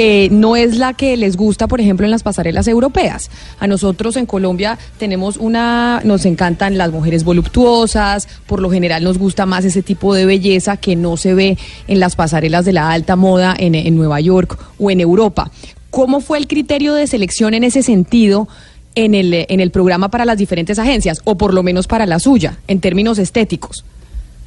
eh, 0.00 0.28
no 0.30 0.54
es 0.54 0.78
la 0.78 0.92
que 0.92 1.16
les 1.16 1.36
gusta, 1.36 1.66
por 1.66 1.80
ejemplo, 1.80 2.06
en 2.06 2.12
las 2.12 2.22
pasarelas 2.22 2.68
europeas. 2.68 3.32
A 3.58 3.66
nosotros 3.66 4.16
en 4.16 4.26
Colombia 4.26 4.78
tenemos 4.96 5.36
una, 5.36 6.00
nos 6.04 6.24
encantan 6.24 6.78
las 6.78 6.92
mujeres 6.92 7.24
voluptuosas, 7.24 8.28
por 8.46 8.60
lo 8.60 8.70
general 8.70 9.02
nos 9.02 9.18
gusta 9.18 9.44
más 9.44 9.64
ese 9.64 9.82
tipo 9.82 10.14
de 10.14 10.24
belleza 10.24 10.76
que 10.76 10.94
no 10.94 11.16
se 11.16 11.34
ve 11.34 11.58
en 11.88 11.98
las 11.98 12.14
pasarelas 12.14 12.64
de 12.64 12.74
la 12.74 12.92
alta 12.92 13.16
moda 13.16 13.56
en, 13.58 13.74
en 13.74 13.96
Nueva 13.96 14.20
York 14.20 14.56
o 14.78 14.88
en 14.92 15.00
Europa. 15.00 15.50
¿Cómo 15.90 16.20
fue 16.20 16.38
el 16.38 16.46
criterio 16.46 16.94
de 16.94 17.08
selección 17.08 17.52
en 17.54 17.64
ese 17.64 17.82
sentido? 17.82 18.46
En 18.94 19.14
el, 19.14 19.46
en 19.48 19.60
el 19.60 19.70
programa 19.70 20.10
para 20.10 20.24
las 20.24 20.38
diferentes 20.38 20.78
agencias, 20.78 21.20
o 21.24 21.36
por 21.36 21.54
lo 21.54 21.62
menos 21.62 21.86
para 21.86 22.04
la 22.04 22.18
suya, 22.18 22.58
en 22.66 22.80
términos 22.80 23.18
estéticos. 23.18 23.84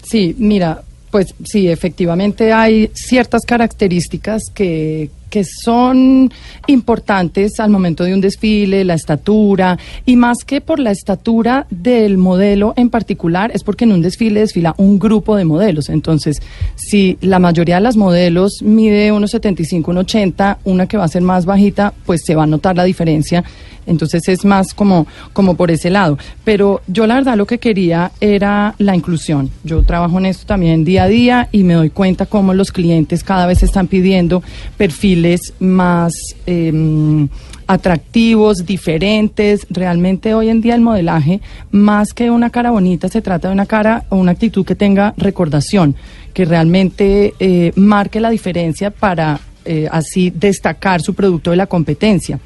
Sí, 0.04 0.36
mira, 0.40 0.84
pues 1.10 1.28
sí, 1.46 1.70
efectivamente 1.70 2.52
hay 2.52 2.90
ciertas 2.94 3.44
características 3.46 4.50
que, 4.54 5.10
que 5.32 5.44
son 5.44 6.32
importantes 6.68 7.60
al 7.60 7.72
momento 7.72 8.04
de 8.04 8.14
un 8.14 8.22
desfile, 8.22 8.84
la 8.84 8.94
estatura, 8.94 9.80
y 10.06 10.18
más 10.18 10.44
que 10.46 10.62
por 10.62 10.78
la 10.78 10.92
estatura 10.92 11.66
del 11.72 12.18
modelo 12.18 12.74
en 12.76 12.92
particular, 12.92 13.50
es 13.54 13.64
porque 13.64 13.86
en 13.86 13.94
un 13.94 14.02
desfile 14.02 14.42
desfila 14.42 14.76
un 14.78 15.00
grupo 15.00 15.36
de 15.36 15.46
modelos. 15.46 15.90
Entonces, 15.90 16.42
si 16.76 17.18
la 17.22 17.40
mayoría 17.40 17.76
de 17.76 17.82
las 17.82 17.98
modelos 17.98 18.62
mide 18.62 19.12
unos 19.12 19.32
75, 19.32 19.94
1,80, 19.94 20.58
una 20.66 20.86
que 20.86 20.98
va 20.98 21.06
a 21.06 21.08
ser 21.08 21.22
más 21.22 21.46
bajita, 21.46 21.94
pues 22.06 22.22
se 22.26 22.36
va 22.36 22.44
a 22.44 22.48
notar 22.48 22.76
la 22.76 22.84
diferencia. 22.84 23.44
Entonces 23.92 24.28
es 24.28 24.46
más 24.46 24.74
como, 24.74 25.06
como 25.34 25.56
por 25.56 25.70
ese 25.70 25.90
lado. 25.90 26.18
Pero 26.44 26.82
yo 26.88 27.06
la 27.06 27.16
verdad 27.16 27.38
lo 27.38 27.46
que 27.46 27.60
quería 27.60 28.12
era 28.20 28.74
la 28.78 28.96
inclusión. 28.96 29.52
Yo 29.64 29.84
trabajo 29.84 30.18
en 30.18 30.26
esto 30.26 30.46
también 30.46 30.84
día 30.84 31.04
a 31.04 31.08
día 31.08 31.50
y 31.52 31.64
me 31.64 31.76
doy 31.76 31.90
cuenta 31.90 32.26
cómo 32.26 32.54
los 32.54 32.72
clientes 32.72 33.24
cada 33.24 33.46
vez 33.46 33.62
están 33.64 33.88
pidiendo 33.88 34.42
perfiles 34.78 35.54
más 35.60 36.14
em, 36.46 37.28
atractivos, 37.68 38.66
diferentes. 38.66 39.68
Realmente 39.70 40.34
hoy 40.34 40.50
en 40.50 40.62
día 40.62 40.76
el 40.76 40.82
modelaje, 40.82 41.42
más 41.72 42.14
que 42.14 42.32
una 42.32 42.50
cara 42.50 42.72
bonita, 42.72 43.10
se 43.10 43.22
trata 43.22 43.50
de 43.50 43.54
una 43.54 43.66
cara 43.66 44.06
o 44.10 44.16
una 44.16 44.32
actitud 44.32 44.66
que 44.66 44.76
tenga 44.76 45.14
recordación, 45.18 45.96
que 46.34 46.46
realmente 46.46 47.34
eh, 47.40 47.72
marque 47.76 48.20
la 48.20 48.30
diferencia 48.30 48.92
para 48.92 49.40
eh, 49.64 49.88
así 49.92 50.32
destacar 50.32 51.02
su 51.02 51.14
producto 51.14 51.52
de 51.52 51.58
la 51.58 51.68
competencia. 51.68 52.40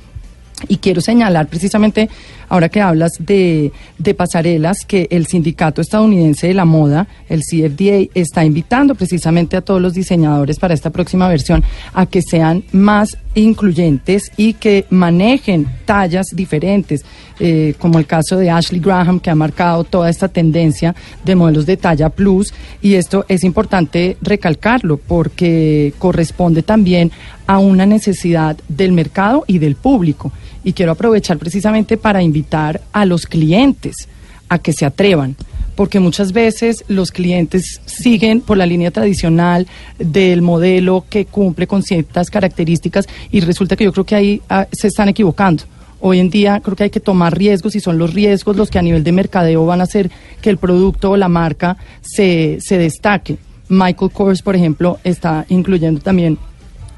Y 0.68 0.78
quiero 0.78 1.01
señalar 1.01 1.47
precisamente, 1.47 2.10
ahora 2.50 2.70
que 2.70 2.82
hablas 2.82 3.12
de, 3.20 3.72
de, 3.98 4.14
pasarelas, 4.14 4.86
que 4.86 5.08
el 5.12 5.28
Sindicato 5.28 5.82
Estadounidense 5.82 6.48
de 6.48 6.54
la 6.54 6.66
Moda, 6.66 7.08
el 7.30 7.41
CFDA, 7.41 8.10
está 8.14 8.43
invitando 8.46 8.96
precisamente 8.96 9.58
a 9.58 9.62
todos 9.62 9.82
los 9.82 9.93
diseñadores 9.93 10.60
para 10.60 10.74
esta 10.74 10.89
próxima 10.89 11.28
versión 11.28 11.64
a 11.93 12.06
que 12.06 12.22
sean 12.22 12.64
más 12.72 13.18
incluyentes 13.36 14.32
y 14.38 14.54
que 14.54 14.86
manejen 14.89 15.68
tallas 15.86 16.28
diferentes, 16.34 17.06
eh, 17.39 17.76
como 17.78 18.00
el 18.00 18.08
caso 18.08 18.38
de 18.38 18.50
Ashley 18.50 18.80
Graham, 18.80 19.20
que 19.20 19.30
ha 19.30 19.36
marcado 19.36 19.84
toda 19.84 20.10
esta 20.10 20.28
tendencia 20.28 20.96
de 21.24 21.36
modelos 21.36 21.66
de 21.66 21.78
talla 21.78 22.10
plus. 22.10 22.54
Y 22.82 22.96
esto 22.96 23.26
es 23.28 23.43
importante 23.43 24.18
recalcarlo 24.22 24.98
porque 24.98 25.93
corresponde 26.00 26.64
también 26.64 27.12
a 27.48 27.60
una 27.60 27.86
necesidad 27.86 28.58
del 28.68 28.91
mercado 28.93 29.43
y 29.48 29.60
del 29.60 29.76
público. 29.76 30.32
Y 30.66 30.74
quiero 30.74 30.91
aprovechar 30.91 31.38
precisamente 31.38 31.95
para 31.95 32.22
invitar 32.22 32.82
a 32.91 33.05
los 33.05 33.26
clientes 33.26 34.09
a 34.49 34.59
que 34.59 34.74
se 34.74 34.86
atrevan, 34.86 35.38
porque 35.76 35.99
muchas 35.99 36.34
veces 36.34 36.84
los 36.88 37.11
clientes 37.11 37.82
siguen 37.86 38.41
por 38.41 38.57
la 38.57 38.66
línea 38.66 38.91
tradicional 38.91 39.68
del 39.97 40.41
modelo 40.41 41.05
que 41.09 41.26
cumple 41.26 41.68
con 41.68 41.84
ciertas 41.84 42.30
características 42.30 43.07
y 43.32 43.39
resulta 43.39 43.76
que 43.76 43.86
yo 43.86 43.93
creo 43.93 44.05
que 44.05 44.16
ahí 44.16 44.41
ah, 44.49 44.68
se 44.72 44.88
están 44.88 45.07
equivocando. 45.07 45.63
Hoy 46.01 46.20
en 46.20 46.30
día 46.30 46.59
creo 46.59 46.76
que 46.76 46.84
hay 46.84 46.89
que 46.89 46.99
tomar 46.99 47.38
riesgos 47.38 47.76
y 47.76 47.80
son 47.80 47.97
los 47.97 48.13
riesgos 48.13 48.57
los 48.57 48.70
que 48.70 48.78
a 48.78 48.82
nivel 48.82 49.03
de 49.03 49.11
mercadeo 49.11 49.66
van 49.66 49.82
a 49.82 49.86
hacer 49.86 50.11
que 50.41 50.49
el 50.49 50.57
producto 50.57 51.11
o 51.11 51.18
la 51.18 51.30
marca 51.30 51.78
se, 52.01 52.57
se 52.59 52.78
destaque. 52.78 53.38
Michael 53.70 54.11
Kors, 54.11 54.41
por 54.41 54.55
ejemplo, 54.55 54.99
está 55.03 55.45
incluyendo 55.49 56.01
también 56.01 56.38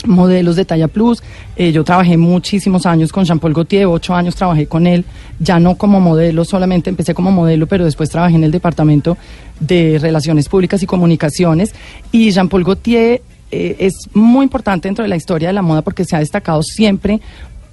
modelos 0.07 0.55
de 0.55 0.65
talla 0.65 0.87
plus. 0.87 1.21
Eh, 1.55 1.71
yo 1.71 1.83
trabajé 1.83 2.17
muchísimos 2.17 2.85
años 2.85 3.11
con 3.11 3.25
Jean-Paul 3.25 3.53
Gaultier, 3.53 3.85
ocho 3.85 4.13
años 4.13 4.35
trabajé 4.35 4.67
con 4.67 4.87
él, 4.87 5.05
ya 5.39 5.59
no 5.59 5.75
como 5.75 5.99
modelo, 5.99 6.45
solamente 6.45 6.89
empecé 6.89 7.13
como 7.13 7.31
modelo, 7.31 7.67
pero 7.67 7.85
después 7.85 8.09
trabajé 8.09 8.35
en 8.35 8.43
el 8.43 8.51
departamento 8.51 9.17
de 9.59 9.97
Relaciones 9.99 10.49
Públicas 10.49 10.81
y 10.83 10.85
Comunicaciones. 10.85 11.73
Y 12.11 12.31
Jean-Paul 12.31 12.63
Gaultier 12.63 13.21
eh, 13.51 13.75
es 13.79 13.93
muy 14.13 14.43
importante 14.43 14.87
dentro 14.87 15.03
de 15.03 15.09
la 15.09 15.15
historia 15.15 15.49
de 15.49 15.53
la 15.53 15.61
moda 15.61 15.81
porque 15.81 16.03
se 16.03 16.15
ha 16.15 16.19
destacado 16.19 16.61
siempre 16.63 17.21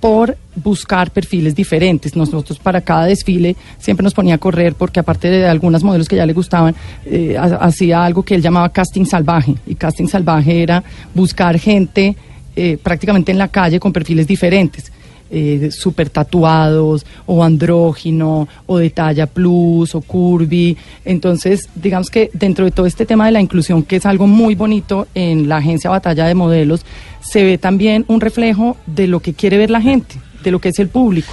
por 0.04 0.36
buscar 0.54 1.10
perfiles 1.12 1.54
diferentes. 1.54 2.14
Nosotros 2.14 2.58
para 2.58 2.82
cada 2.82 3.06
desfile 3.06 3.56
siempre 3.78 4.04
nos 4.04 4.12
ponía 4.12 4.34
a 4.34 4.38
correr 4.38 4.74
porque 4.74 5.00
aparte 5.00 5.30
de 5.30 5.46
algunas 5.46 5.82
modelos 5.82 6.10
que 6.10 6.16
ya 6.16 6.26
le 6.26 6.34
gustaban, 6.34 6.74
eh, 7.06 7.38
hacía 7.38 8.04
algo 8.04 8.22
que 8.22 8.34
él 8.34 8.42
llamaba 8.42 8.68
casting 8.68 9.06
salvaje. 9.06 9.54
Y 9.66 9.76
casting 9.76 10.06
salvaje 10.06 10.62
era 10.62 10.84
buscar 11.14 11.58
gente 11.58 12.14
eh, 12.54 12.76
prácticamente 12.82 13.32
en 13.32 13.38
la 13.38 13.48
calle 13.48 13.80
con 13.80 13.94
perfiles 13.94 14.26
diferentes. 14.26 14.92
Eh, 15.30 15.70
super 15.72 16.10
tatuados 16.10 17.06
o 17.26 17.42
andrógino 17.42 18.46
o 18.66 18.78
de 18.78 18.90
talla 18.90 19.26
plus 19.26 19.94
o 19.94 20.00
curvy. 20.02 20.76
Entonces, 21.04 21.68
digamos 21.74 22.10
que 22.10 22.30
dentro 22.34 22.66
de 22.66 22.70
todo 22.70 22.86
este 22.86 23.06
tema 23.06 23.26
de 23.26 23.32
la 23.32 23.40
inclusión, 23.40 23.82
que 23.82 23.96
es 23.96 24.06
algo 24.06 24.26
muy 24.26 24.54
bonito 24.54 25.08
en 25.14 25.48
la 25.48 25.56
agencia 25.56 25.90
Batalla 25.90 26.26
de 26.26 26.34
Modelos, 26.34 26.84
se 27.20 27.42
ve 27.42 27.58
también 27.58 28.04
un 28.06 28.20
reflejo 28.20 28.76
de 28.86 29.06
lo 29.06 29.20
que 29.20 29.32
quiere 29.32 29.56
ver 29.56 29.70
la 29.70 29.80
gente, 29.80 30.16
de 30.44 30.50
lo 30.50 30.60
que 30.60 30.68
es 30.68 30.78
el 30.78 30.88
público. 30.88 31.32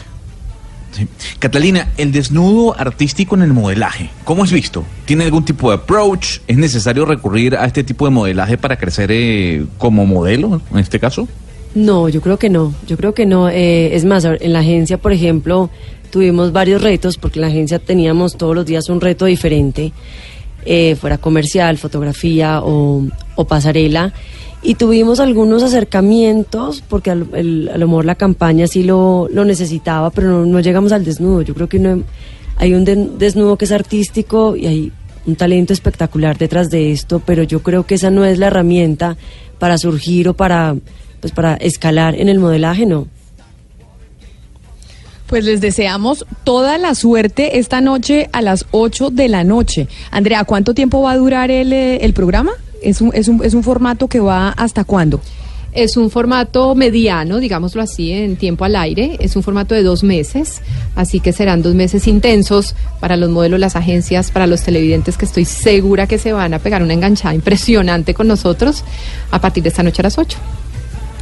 Catalina, 1.39 1.89
el 1.97 2.11
desnudo 2.11 2.77
artístico 2.77 3.35
en 3.35 3.43
el 3.43 3.53
modelaje, 3.53 4.09
¿cómo 4.23 4.43
es 4.43 4.51
visto? 4.51 4.83
¿Tiene 5.05 5.25
algún 5.25 5.45
tipo 5.45 5.69
de 5.69 5.75
approach? 5.75 6.39
¿Es 6.47 6.57
necesario 6.57 7.05
recurrir 7.05 7.55
a 7.55 7.65
este 7.65 7.83
tipo 7.83 8.05
de 8.05 8.11
modelaje 8.11 8.57
para 8.57 8.77
crecer 8.77 9.09
eh, 9.11 9.65
como 9.77 10.05
modelo, 10.05 10.61
en 10.71 10.79
este 10.79 10.99
caso? 10.99 11.27
No, 11.73 12.09
yo 12.09 12.21
creo 12.21 12.37
que 12.37 12.49
no, 12.49 12.73
yo 12.85 12.97
creo 12.97 13.13
que 13.13 13.25
no. 13.25 13.49
Eh, 13.49 13.95
es 13.95 14.03
más, 14.03 14.25
en 14.25 14.53
la 14.53 14.59
agencia, 14.59 14.97
por 14.97 15.13
ejemplo, 15.13 15.69
tuvimos 16.09 16.51
varios 16.51 16.81
retos, 16.81 17.17
porque 17.17 17.39
en 17.39 17.41
la 17.41 17.47
agencia 17.47 17.79
teníamos 17.79 18.35
todos 18.35 18.55
los 18.55 18.65
días 18.65 18.89
un 18.89 18.99
reto 18.99 19.25
diferente, 19.25 19.93
eh, 20.65 20.95
fuera 20.95 21.17
comercial, 21.17 21.77
fotografía 21.77 22.61
o, 22.61 23.07
pasarela, 23.47 24.13
y 24.61 24.75
tuvimos 24.75 25.19
algunos 25.19 25.63
acercamientos, 25.63 26.83
porque 26.87 27.09
a 27.09 27.15
lo, 27.15 27.35
el, 27.35 27.71
a 27.73 27.77
lo 27.77 27.87
mejor 27.87 28.05
la 28.05 28.15
campaña 28.15 28.67
sí 28.67 28.83
lo, 28.83 29.27
lo 29.31 29.45
necesitaba, 29.45 30.11
pero 30.11 30.29
no, 30.29 30.45
no, 30.45 30.59
llegamos 30.59 30.91
al 30.91 31.03
desnudo. 31.03 31.41
Yo 31.41 31.55
creo 31.55 31.67
que 31.67 31.79
no, 31.79 32.03
hay 32.57 32.73
un 32.75 32.85
de, 32.85 32.95
desnudo 33.17 33.57
que 33.57 33.65
es 33.65 33.71
artístico 33.71 34.55
y 34.55 34.67
hay 34.67 34.91
un 35.25 35.35
talento 35.35 35.73
espectacular 35.73 36.37
detrás 36.37 36.69
de 36.69 36.91
esto, 36.91 37.21
pero 37.25 37.43
yo 37.43 37.63
creo 37.63 37.85
que 37.85 37.95
esa 37.95 38.11
no 38.11 38.25
es 38.25 38.37
la 38.37 38.47
herramienta 38.47 39.17
para 39.57 39.77
surgir 39.77 40.29
o 40.29 40.33
para 40.33 40.75
pues 41.21 41.31
para 41.31 41.55
escalar 41.55 42.19
en 42.19 42.27
el 42.27 42.39
modelaje, 42.39 42.85
no. 42.85 43.07
Pues 45.27 45.45
les 45.45 45.61
deseamos 45.61 46.25
toda 46.43 46.77
la 46.77 46.93
suerte 46.93 47.59
esta 47.59 47.79
noche 47.79 48.29
a 48.33 48.41
las 48.41 48.65
8 48.71 49.11
de 49.11 49.29
la 49.29 49.45
noche. 49.45 49.87
Andrea, 50.09 50.43
¿cuánto 50.43 50.73
tiempo 50.73 51.03
va 51.03 51.11
a 51.11 51.17
durar 51.17 51.51
el, 51.51 51.71
el 51.71 52.13
programa? 52.13 52.51
¿Es 52.81 52.99
un, 52.99 53.11
es, 53.13 53.29
un, 53.29 53.41
¿Es 53.45 53.53
un 53.53 53.63
formato 53.63 54.09
que 54.09 54.19
va 54.19 54.49
hasta 54.49 54.83
cuándo? 54.83 55.21
Es 55.73 55.95
un 55.95 56.09
formato 56.09 56.75
mediano, 56.75 57.39
digámoslo 57.39 57.81
así, 57.81 58.11
en 58.11 58.35
tiempo 58.35 58.65
al 58.65 58.75
aire. 58.75 59.15
Es 59.21 59.37
un 59.37 59.43
formato 59.43 59.73
de 59.73 59.83
dos 59.83 60.03
meses, 60.03 60.61
así 60.95 61.21
que 61.21 61.31
serán 61.31 61.61
dos 61.61 61.75
meses 61.75 62.07
intensos 62.07 62.75
para 62.99 63.15
los 63.15 63.29
modelos, 63.29 63.57
las 63.57 63.77
agencias, 63.77 64.31
para 64.31 64.47
los 64.47 64.63
televidentes, 64.63 65.17
que 65.17 65.23
estoy 65.23 65.45
segura 65.45 66.07
que 66.07 66.17
se 66.17 66.33
van 66.33 66.53
a 66.53 66.59
pegar 66.59 66.83
una 66.83 66.93
enganchada 66.93 67.33
impresionante 67.33 68.13
con 68.13 68.27
nosotros 68.27 68.83
a 69.31 69.39
partir 69.39 69.63
de 69.63 69.69
esta 69.69 69.81
noche 69.81 70.01
a 70.01 70.03
las 70.03 70.17
8. 70.17 70.37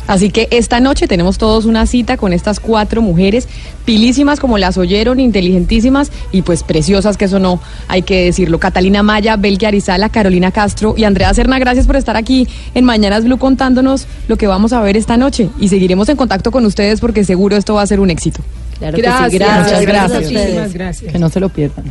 Así 0.10 0.32
que 0.32 0.48
esta 0.50 0.80
noche 0.80 1.08
tenemos 1.08 1.38
todos 1.38 1.66
una 1.66 1.86
cita 1.86 2.18
con 2.18 2.34
estas 2.34 2.60
cuatro 2.60 3.00
mujeres, 3.00 3.48
pilísimas 3.86 4.40
como 4.40 4.58
las 4.58 4.76
oyeron, 4.80 5.20
inteligentísimas 5.20 6.12
y 6.32 6.42
pues 6.42 6.64
preciosas, 6.64 7.16
que 7.16 7.26
eso 7.26 7.38
no 7.38 7.62
hay 7.88 8.02
que 8.02 8.26
decirlo. 8.26 8.60
Catalina 8.60 9.04
Maya, 9.04 9.36
Belki 9.36 9.68
Arizala, 9.68 10.10
Carolina 10.10 10.50
Castro 10.50 10.96
y 10.98 11.04
Andrea 11.04 11.32
Serna, 11.36 11.60
gracias 11.60 11.86
por 11.86 11.96
estar 11.96 12.18
aquí 12.18 12.48
en 12.74 12.86
Mañanas 12.86 13.24
Blue 13.24 13.38
contándonos 13.38 14.08
lo 14.28 14.36
que 14.36 14.48
vamos 14.48 14.74
a 14.74 14.82
ver 14.82 14.98
esta 14.98 15.16
noche 15.16 15.52
y 15.60 15.68
seguiremos 15.68 16.10
en 16.10 16.18
contacto 16.18 16.50
con 16.50 16.66
ustedes 16.66 17.02
porque 17.02 17.24
seguro 17.24 17.56
esto 17.56 17.76
va 17.76 17.84
a 17.84 17.88
ser 17.88 18.00
un 18.00 18.10
éxito. 18.10 18.42
Claro 18.80 18.96
que 18.96 19.04
sí, 19.04 19.08
gracias, 19.08 19.32
Muchas 19.32 19.86
gracias 19.86 20.32
gracias. 20.32 20.74
gracias. 20.74 21.14
Que 21.14 21.20
no 21.20 21.30
se 21.30 21.40
lo 21.40 21.50
pierdan. 21.50 21.86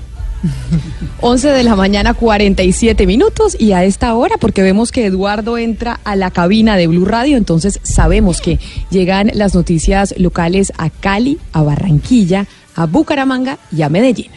11 1.20 1.48
de 1.48 1.64
la 1.64 1.76
mañana, 1.76 2.14
47 2.14 3.06
minutos. 3.06 3.56
Y 3.58 3.72
a 3.72 3.84
esta 3.84 4.14
hora, 4.14 4.36
porque 4.38 4.62
vemos 4.62 4.92
que 4.92 5.06
Eduardo 5.06 5.58
entra 5.58 6.00
a 6.04 6.16
la 6.16 6.30
cabina 6.30 6.76
de 6.76 6.86
Blue 6.86 7.04
Radio, 7.04 7.36
entonces 7.36 7.80
sabemos 7.82 8.40
que 8.40 8.58
llegan 8.90 9.30
las 9.34 9.54
noticias 9.54 10.14
locales 10.16 10.72
a 10.78 10.90
Cali, 10.90 11.38
a 11.52 11.62
Barranquilla, 11.62 12.46
a 12.74 12.86
Bucaramanga 12.86 13.58
y 13.72 13.82
a 13.82 13.88
Medellín. 13.88 14.30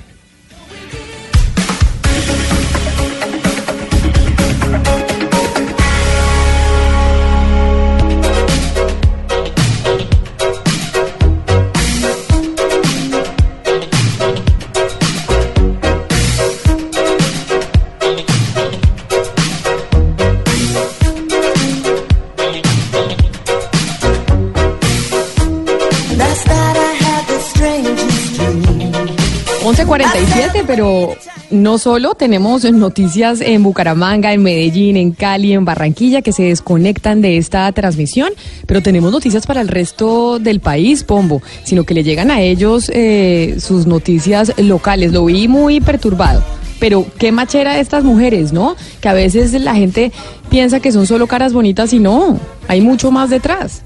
11.47, 29.92 30.64
pero 30.66 31.18
no 31.50 31.78
solo 31.78 32.16
tenemos 32.16 32.64
noticias 32.64 33.42
en 33.42 33.62
Bucaramanga, 33.62 34.32
en 34.32 34.42
Medellín, 34.42 34.96
en 34.96 35.12
Cali, 35.12 35.52
en 35.52 35.66
Barranquilla 35.66 36.22
que 36.22 36.32
se 36.32 36.44
desconectan 36.44 37.22
de 37.22 37.36
esta 37.36 37.70
transmisión, 37.74 38.30
pero 38.68 38.82
tenemos 38.82 39.12
noticias 39.12 39.46
para 39.46 39.60
el 39.60 39.68
resto 39.68 40.40
del 40.40 40.62
país, 40.62 41.04
Pombo, 41.04 41.42
sino 41.66 41.84
que 41.84 41.94
le 41.94 42.06
llegan 42.06 42.32
a 42.32 42.40
ellos 42.40 42.90
eh, 42.94 43.58
sus 43.60 43.86
noticias 43.86 44.54
locales. 44.58 45.12
Lo 45.12 45.26
vi 45.26 45.50
muy 45.50 45.82
perturbado. 45.82 46.42
Pero 46.80 47.06
qué 47.20 47.34
machera 47.34 47.78
estas 47.78 48.06
mujeres, 48.06 48.54
¿no? 48.54 48.78
Que 49.02 49.10
a 49.10 49.14
veces 49.14 49.52
la 49.52 49.76
gente 49.76 50.14
piensa 50.50 50.80
que 50.80 50.94
son 50.94 51.06
solo 51.06 51.28
caras 51.28 51.52
bonitas 51.52 51.92
y 51.92 52.00
no, 52.00 52.40
hay 52.70 52.80
mucho 52.80 53.12
más 53.12 53.30
detrás. 53.30 53.84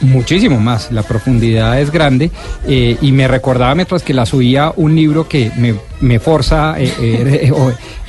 Muchísimo 0.00 0.58
más, 0.60 0.92
la 0.92 1.02
profundidad 1.02 1.80
es 1.80 1.90
grande 1.90 2.30
eh, 2.66 2.96
y 3.00 3.12
me 3.12 3.28
recordaba 3.28 3.74
mientras 3.74 4.02
que 4.02 4.14
la 4.14 4.26
subía 4.26 4.72
un 4.76 4.94
libro 4.94 5.28
que 5.28 5.50
me, 5.56 5.74
me 6.00 6.18
forza 6.18 6.76
eh, 6.78 7.50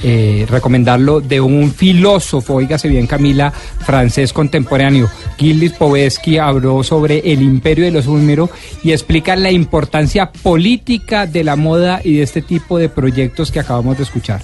eh, 0.04 0.46
recomendarlo 0.50 1.22
de 1.22 1.40
un 1.42 1.72
filósofo, 1.72 2.56
oígase 2.56 2.88
bien 2.88 3.08
Camila, 3.08 3.52
francés 3.52 4.34
contemporáneo. 4.34 5.10
Gilles 5.38 5.74
Povesky 5.74 6.38
habló 6.38 6.84
sobre 6.84 7.20
el 7.32 7.42
imperio 7.42 7.86
de 7.86 7.92
los 7.92 8.08
números 8.08 8.50
y 8.84 8.92
explica 8.92 9.36
la 9.36 9.52
importancia 9.52 10.32
política 10.32 11.26
de 11.26 11.44
la 11.44 11.56
moda 11.56 12.02
y 12.04 12.18
de 12.18 12.24
este 12.24 12.42
tipo 12.42 12.78
de 12.78 12.90
proyectos 12.90 13.52
que 13.52 13.60
acabamos 13.60 13.98
de 13.98 14.04
escuchar. 14.04 14.42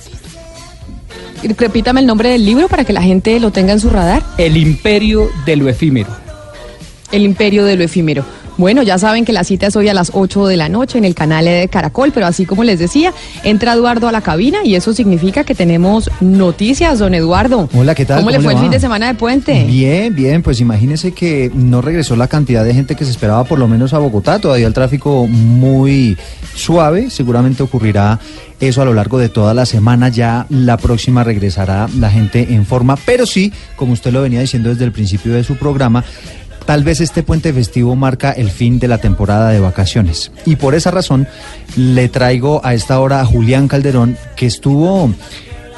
Repítame 1.57 1.99
el 1.99 2.07
nombre 2.07 2.30
del 2.30 2.45
libro 2.45 2.69
para 2.69 2.86
que 2.86 2.93
la 2.93 3.01
gente 3.01 3.38
lo 3.39 3.51
tenga 3.51 3.74
en 3.74 3.80
su 3.80 3.89
radar. 3.89 4.24
El 4.38 4.55
imperio 4.55 5.30
de 5.45 5.57
lo 5.57 5.67
efímero. 5.67 6.22
El 7.14 7.22
imperio 7.22 7.64
de 7.64 7.78
lo 7.78 7.84
efímero. 7.84 8.26
Bueno, 8.57 8.84
ya 8.84 8.99
saben 8.99 9.26
que 9.26 9.34
la 9.34 9.43
cita 9.43 9.68
es 9.68 9.76
hoy 9.76 9.88
a 9.89 9.93
las 9.93 10.11
8 10.14 10.45
de 10.45 10.57
la 10.57 10.70
noche 10.70 10.97
en 10.97 11.05
el 11.05 11.16
canal 11.16 11.45
de 11.45 11.68
Caracol, 11.70 12.11
pero 12.14 12.28
así 12.28 12.45
como 12.45 12.64
les 12.64 12.78
decía, 12.78 13.14
entra 13.43 13.74
Eduardo 13.74 14.07
a 14.07 14.11
la 14.11 14.22
cabina 14.22 14.59
y 14.64 14.76
eso 14.76 14.93
significa 14.93 15.43
que 15.43 15.55
tenemos 15.55 16.09
noticias, 16.22 16.99
don 16.99 17.16
Eduardo. 17.16 17.68
Hola, 17.74 17.95
¿qué 17.95 18.05
tal? 18.05 18.18
¿Cómo, 18.18 18.30
le 18.30 18.38
¿Cómo 18.38 18.45
fue 18.45 18.53
le 18.53 18.59
el 18.59 18.64
fin 18.66 18.72
de 18.72 18.80
semana 18.80 19.07
de 19.07 19.16
puente? 19.16 19.64
Bien, 19.66 20.14
bien, 20.14 20.43
pues 20.43 20.59
imagínese 20.59 21.14
que 21.14 21.51
no 21.53 21.82
regresó 21.82 22.16
la 22.16 22.28
cantidad 22.28 22.64
de 22.64 22.76
gente 22.76 22.95
que 22.95 23.05
se 23.05 23.11
esperaba 23.11 23.43
por 23.43 23.57
lo 23.57 23.68
menos 23.68 23.93
a 23.93 23.97
Bogotá, 23.97 24.39
todavía 24.39 24.68
el 24.68 24.74
tráfico 24.74 25.26
muy 25.28 26.16
suave, 26.55 27.09
seguramente 27.09 27.64
ocurrirá 27.64 28.20
eso 28.59 28.82
a 28.82 28.86
lo 28.86 28.93
largo 28.93 29.18
de 29.18 29.30
toda 29.30 29.53
la 29.53 29.66
semana, 29.66 30.09
ya 30.09 30.45
la 30.49 30.78
próxima 30.78 31.24
regresará 31.24 31.89
la 31.97 32.09
gente 32.09 32.53
en 32.53 32.66
forma, 32.66 32.95
pero 32.95 33.26
sí, 33.26 33.51
como 33.76 33.93
usted 33.93 34.14
lo 34.14 34.22
venía 34.22 34.39
diciendo 34.39 34.70
desde 34.70 34.86
el 34.86 34.91
principio 34.91 35.34
de 35.34 35.43
su 35.43 35.57
programa, 35.57 36.03
Tal 36.66 36.84
vez 36.84 37.01
este 37.01 37.24
puente 37.24 37.51
festivo 37.51 37.95
marca 37.95 38.32
el 38.32 38.49
fin 38.49 38.80
de 38.80 38.88
la 38.88 38.97
temporada 38.97 39.49
de 39.49 39.59
vacaciones. 39.59 40.32
Y 40.45 40.55
por 40.55 40.76
esa 40.76 40.91
razón 40.91 41.28
le 41.76 42.07
traigo 42.09 42.61
a 42.64 42.74
esta 42.74 42.99
hora 42.99 43.20
a 43.20 43.26
Julián 43.26 43.68
Calderón, 43.68 44.18
que 44.36 44.45
estuvo 44.45 45.09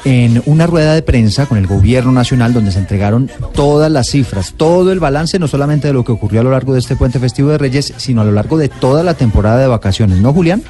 en 0.04 0.40
una 0.46 0.68
rueda 0.68 0.94
de 0.94 1.02
prensa 1.02 1.46
con 1.46 1.58
el 1.58 1.66
gobierno 1.66 2.12
nacional 2.12 2.52
donde 2.52 2.70
se 2.70 2.78
entregaron 2.78 3.28
todas 3.52 3.90
las 3.90 4.08
cifras, 4.08 4.54
todo 4.56 4.92
el 4.92 5.00
balance, 5.00 5.40
no 5.40 5.48
solamente 5.48 5.88
de 5.88 5.94
lo 5.94 6.04
que 6.04 6.12
ocurrió 6.12 6.42
a 6.42 6.44
lo 6.44 6.52
largo 6.52 6.74
de 6.74 6.78
este 6.78 6.94
puente 6.94 7.18
festivo 7.18 7.48
de 7.48 7.58
Reyes, 7.58 7.92
sino 7.96 8.20
a 8.20 8.24
lo 8.24 8.30
largo 8.30 8.56
de 8.56 8.68
toda 8.68 9.02
la 9.02 9.14
temporada 9.14 9.58
de 9.58 9.66
vacaciones, 9.66 10.20
¿no, 10.20 10.32
Julián? 10.32 10.62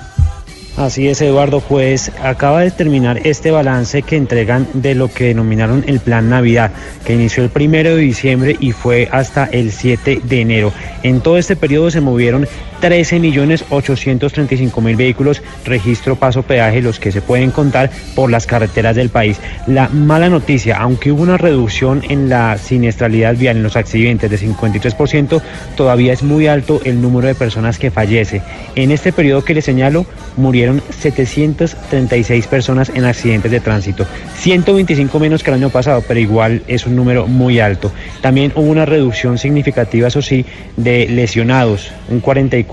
Así 0.77 1.09
es, 1.09 1.23
Eduardo, 1.23 1.61
pues 1.61 2.13
acaba 2.23 2.61
de 2.61 2.71
terminar 2.71 3.27
este 3.27 3.51
balance 3.51 4.03
que 4.03 4.17
entregan 4.17 4.69
de 4.75 4.95
lo 4.95 5.09
que 5.09 5.25
denominaron 5.25 5.83
el 5.87 6.01
Plan 6.01 6.29
Navidad, 6.29 6.71
que 7.07 7.15
inició 7.15 7.45
el 7.45 7.49
primero 7.49 7.97
de 7.97 8.03
diciembre 8.03 8.57
y 8.61 8.73
fue 8.73 9.09
hasta 9.11 9.47
el 9.47 9.73
7 9.73 10.21
de 10.23 10.41
enero. 10.43 10.75
En 11.03 11.23
todo 11.23 11.39
este 11.39 11.57
periodo 11.57 11.91
se 11.91 12.03
movieron 12.03 12.47
13 12.81 13.21
millones 13.21 13.65
835 13.71 14.81
mil 14.81 14.97
vehículos, 14.97 15.43
registro, 15.65 16.17
paso, 16.17 16.43
peaje, 16.43 16.83
los 16.83 17.01
que 17.01 17.13
se 17.13 17.23
pueden 17.23 17.51
contar 17.51 17.91
por 18.15 18.31
las 18.31 18.47
carreteras 18.47 18.97
del 18.97 19.09
país. 19.09 19.39
La 19.67 19.89
mala 19.89 20.29
noticia, 20.29 20.77
aunque 20.79 21.13
hubo 21.13 21.23
una 21.23 21.37
reducción 21.37 22.03
en 22.09 22.29
la 22.29 22.59
siniestralidad 22.59 23.37
vial 23.37 23.57
en 23.57 23.63
los 23.63 23.77
accidentes 23.77 24.31
de 24.31 24.39
53%, 24.39 25.43
todavía 25.77 26.13
es 26.13 26.23
muy 26.23 26.47
alto 26.47 26.81
el 26.85 27.01
número 27.01 27.29
de 27.29 27.35
personas 27.35 27.79
que 27.79 27.91
fallece. 27.91 28.43
En 28.75 28.91
este 28.91 29.13
periodo 29.13 29.45
que 29.45 29.55
le 29.55 29.63
señalo, 29.63 30.07
murieron 30.37 30.83
736 30.91 32.47
personas 32.47 32.91
en 32.95 33.05
accidentes 33.05 33.51
de 33.51 33.61
tránsito, 33.61 34.07
125 34.39 35.19
menos 35.19 35.43
que 35.43 35.51
el 35.51 35.57
año 35.57 35.71
pasado, 35.71 36.05
pero 36.07 36.21
igual 36.21 36.63
es 36.67 36.87
un 36.87 36.97
número 36.97 37.27
muy 37.27 37.61
alto. 37.61 37.91
También 38.21 38.53
hubo 38.55 38.71
una 38.71 38.85
reducción 38.85 39.39
significativa, 39.39 40.09
eso 40.09 40.23
sí, 40.23 40.45
de 40.77 41.09
lesionados, 41.09 41.91
un 42.09 42.23
44% 42.23 42.66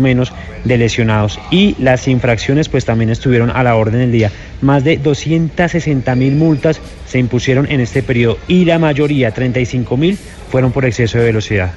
menos 0.00 0.32
de 0.64 0.78
lesionados. 0.78 1.38
Y 1.50 1.74
las 1.78 2.08
infracciones 2.08 2.68
pues 2.68 2.84
también 2.84 3.10
estuvieron 3.10 3.50
a 3.50 3.62
la 3.62 3.76
orden 3.76 4.00
del 4.00 4.12
día. 4.12 4.30
Más 4.60 4.84
de 4.84 4.96
260 4.96 6.14
mil 6.14 6.34
multas 6.36 6.80
se 7.06 7.18
impusieron 7.18 7.70
en 7.70 7.80
este 7.80 8.02
periodo 8.02 8.38
y 8.48 8.64
la 8.64 8.78
mayoría, 8.78 9.30
35 9.30 9.96
mil, 9.96 10.18
fueron 10.50 10.72
por 10.72 10.84
exceso 10.84 11.18
de 11.18 11.24
velocidad. 11.24 11.72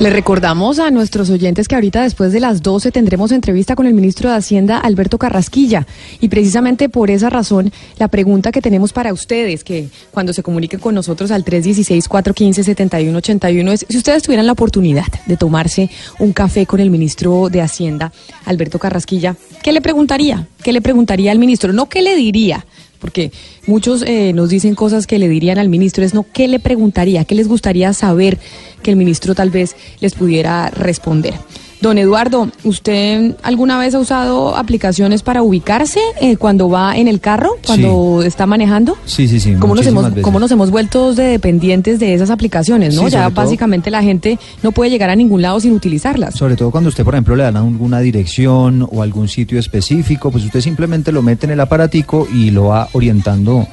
Le 0.00 0.08
recordamos 0.08 0.78
a 0.78 0.90
nuestros 0.90 1.28
oyentes 1.28 1.68
que 1.68 1.74
ahorita 1.74 2.02
después 2.02 2.32
de 2.32 2.40
las 2.40 2.62
12 2.62 2.90
tendremos 2.90 3.32
entrevista 3.32 3.76
con 3.76 3.84
el 3.84 3.92
ministro 3.92 4.30
de 4.30 4.36
Hacienda, 4.36 4.78
Alberto 4.78 5.18
Carrasquilla. 5.18 5.86
Y 6.22 6.30
precisamente 6.30 6.88
por 6.88 7.10
esa 7.10 7.28
razón, 7.28 7.70
la 7.98 8.08
pregunta 8.08 8.50
que 8.50 8.62
tenemos 8.62 8.94
para 8.94 9.12
ustedes, 9.12 9.62
que 9.62 9.90
cuando 10.10 10.32
se 10.32 10.42
comuniquen 10.42 10.80
con 10.80 10.94
nosotros 10.94 11.30
al 11.30 11.44
316-415-7181, 11.44 13.72
es 13.72 13.84
si 13.90 13.98
ustedes 13.98 14.22
tuvieran 14.22 14.46
la 14.46 14.52
oportunidad 14.52 15.04
de 15.26 15.36
tomarse 15.36 15.90
un 16.18 16.32
café 16.32 16.64
con 16.64 16.80
el 16.80 16.88
ministro 16.88 17.50
de 17.50 17.60
Hacienda, 17.60 18.10
Alberto 18.46 18.78
Carrasquilla, 18.78 19.36
¿qué 19.62 19.72
le 19.72 19.82
preguntaría? 19.82 20.48
¿Qué 20.62 20.72
le 20.72 20.80
preguntaría 20.80 21.30
al 21.30 21.38
ministro? 21.38 21.74
No 21.74 21.90
qué 21.90 22.00
le 22.00 22.16
diría, 22.16 22.64
porque 23.00 23.32
muchos 23.66 24.02
eh, 24.02 24.32
nos 24.32 24.50
dicen 24.50 24.74
cosas 24.74 25.06
que 25.06 25.18
le 25.18 25.28
dirían 25.28 25.58
al 25.58 25.68
ministro, 25.68 26.04
es 26.04 26.14
no, 26.14 26.24
¿qué 26.32 26.46
le 26.46 26.60
preguntaría? 26.60 27.24
¿Qué 27.24 27.34
les 27.34 27.48
gustaría 27.48 27.92
saber 27.92 28.38
que 28.82 28.90
el 28.90 28.96
ministro 28.96 29.34
tal 29.34 29.50
vez 29.50 29.74
les 30.00 30.14
pudiera 30.14 30.70
responder? 30.70 31.34
Don 31.80 31.96
Eduardo, 31.96 32.50
¿usted 32.64 33.36
alguna 33.42 33.78
vez 33.78 33.94
ha 33.94 33.98
usado 34.00 34.54
aplicaciones 34.54 35.22
para 35.22 35.42
ubicarse 35.42 35.98
eh, 36.20 36.36
cuando 36.36 36.68
va 36.68 36.94
en 36.98 37.08
el 37.08 37.20
carro, 37.20 37.52
cuando 37.66 38.22
está 38.22 38.44
manejando? 38.44 38.98
Sí, 39.06 39.26
sí, 39.28 39.40
sí. 39.40 39.54
¿Cómo 39.58 39.74
nos, 39.74 39.86
hemos, 39.86 40.04
veces. 40.10 40.22
¿Cómo 40.22 40.38
nos 40.38 40.50
hemos 40.50 40.70
vuelto 40.70 41.14
de 41.14 41.22
dependientes 41.24 41.98
de 41.98 42.12
esas 42.12 42.28
aplicaciones? 42.28 42.94
¿no? 42.96 43.04
Sí, 43.04 43.10
ya 43.12 43.30
todo- 43.30 43.42
básicamente 43.44 43.90
la 43.90 44.02
gente 44.02 44.38
no 44.62 44.72
puede 44.72 44.90
llegar 44.90 45.08
a 45.08 45.16
ningún 45.16 45.40
lado 45.40 45.58
sin 45.58 45.72
utilizarlas. 45.72 46.34
Sobre 46.34 46.54
todo 46.54 46.70
cuando 46.70 46.88
usted, 46.90 47.02
por 47.02 47.14
ejemplo, 47.14 47.34
le 47.34 47.44
dan 47.44 47.56
alguna 47.56 48.00
dirección 48.00 48.86
o 48.90 49.02
algún 49.02 49.28
sitio 49.28 49.58
específico, 49.58 50.30
pues 50.30 50.44
usted 50.44 50.60
simplemente 50.60 51.12
lo 51.12 51.22
mete 51.22 51.46
en 51.46 51.52
el 51.52 51.60
aparatico 51.60 52.28
y 52.30 52.50
lo 52.50 52.64
va 52.66 52.88
orientando 52.92 53.66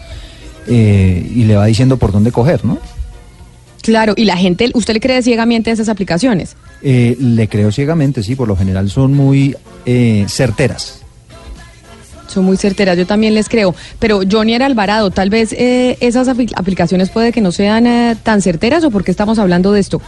eh, 0.67 1.29
y 1.35 1.43
le 1.43 1.57
va 1.57 1.65
diciendo 1.65 1.97
por 1.97 2.13
dónde 2.13 2.31
coger, 2.31 2.63
¿no? 2.63 2.77
Claro, 3.81 4.13
y 4.17 4.25
la 4.25 4.37
gente, 4.37 4.69
¿usted 4.73 4.93
le 4.93 4.99
cree 5.01 5.21
ciegamente 5.21 5.69
a 5.69 5.73
esas 5.73 5.87
aplicaciones? 5.89 6.55
Eh, 6.81 7.15
le 7.19 7.47
creo 7.47 7.71
ciegamente, 7.71 8.21
sí, 8.23 8.35
por 8.35 8.47
lo 8.47 8.55
general 8.55 8.89
son 8.89 9.13
muy 9.13 9.55
eh, 9.85 10.25
certeras. 10.27 11.03
Son 12.27 12.43
muy 12.45 12.57
certeras, 12.57 12.97
yo 12.97 13.07
también 13.07 13.33
les 13.33 13.49
creo. 13.49 13.73
Pero 13.99 14.19
Johnny 14.29 14.53
era 14.53 14.65
Alvarado, 14.65 15.09
tal 15.11 15.29
vez 15.29 15.53
eh, 15.53 15.97
esas 16.01 16.27
apli- 16.27 16.53
aplicaciones 16.55 17.09
puede 17.09 17.31
que 17.31 17.41
no 17.41 17.51
sean 17.51 17.87
eh, 17.87 18.15
tan 18.21 18.41
certeras 18.41 18.83
o 18.83 18.91
por 18.91 19.03
qué 19.03 19.11
estamos 19.11 19.39
hablando 19.39 19.71
de 19.71 19.79
esto. 19.79 20.01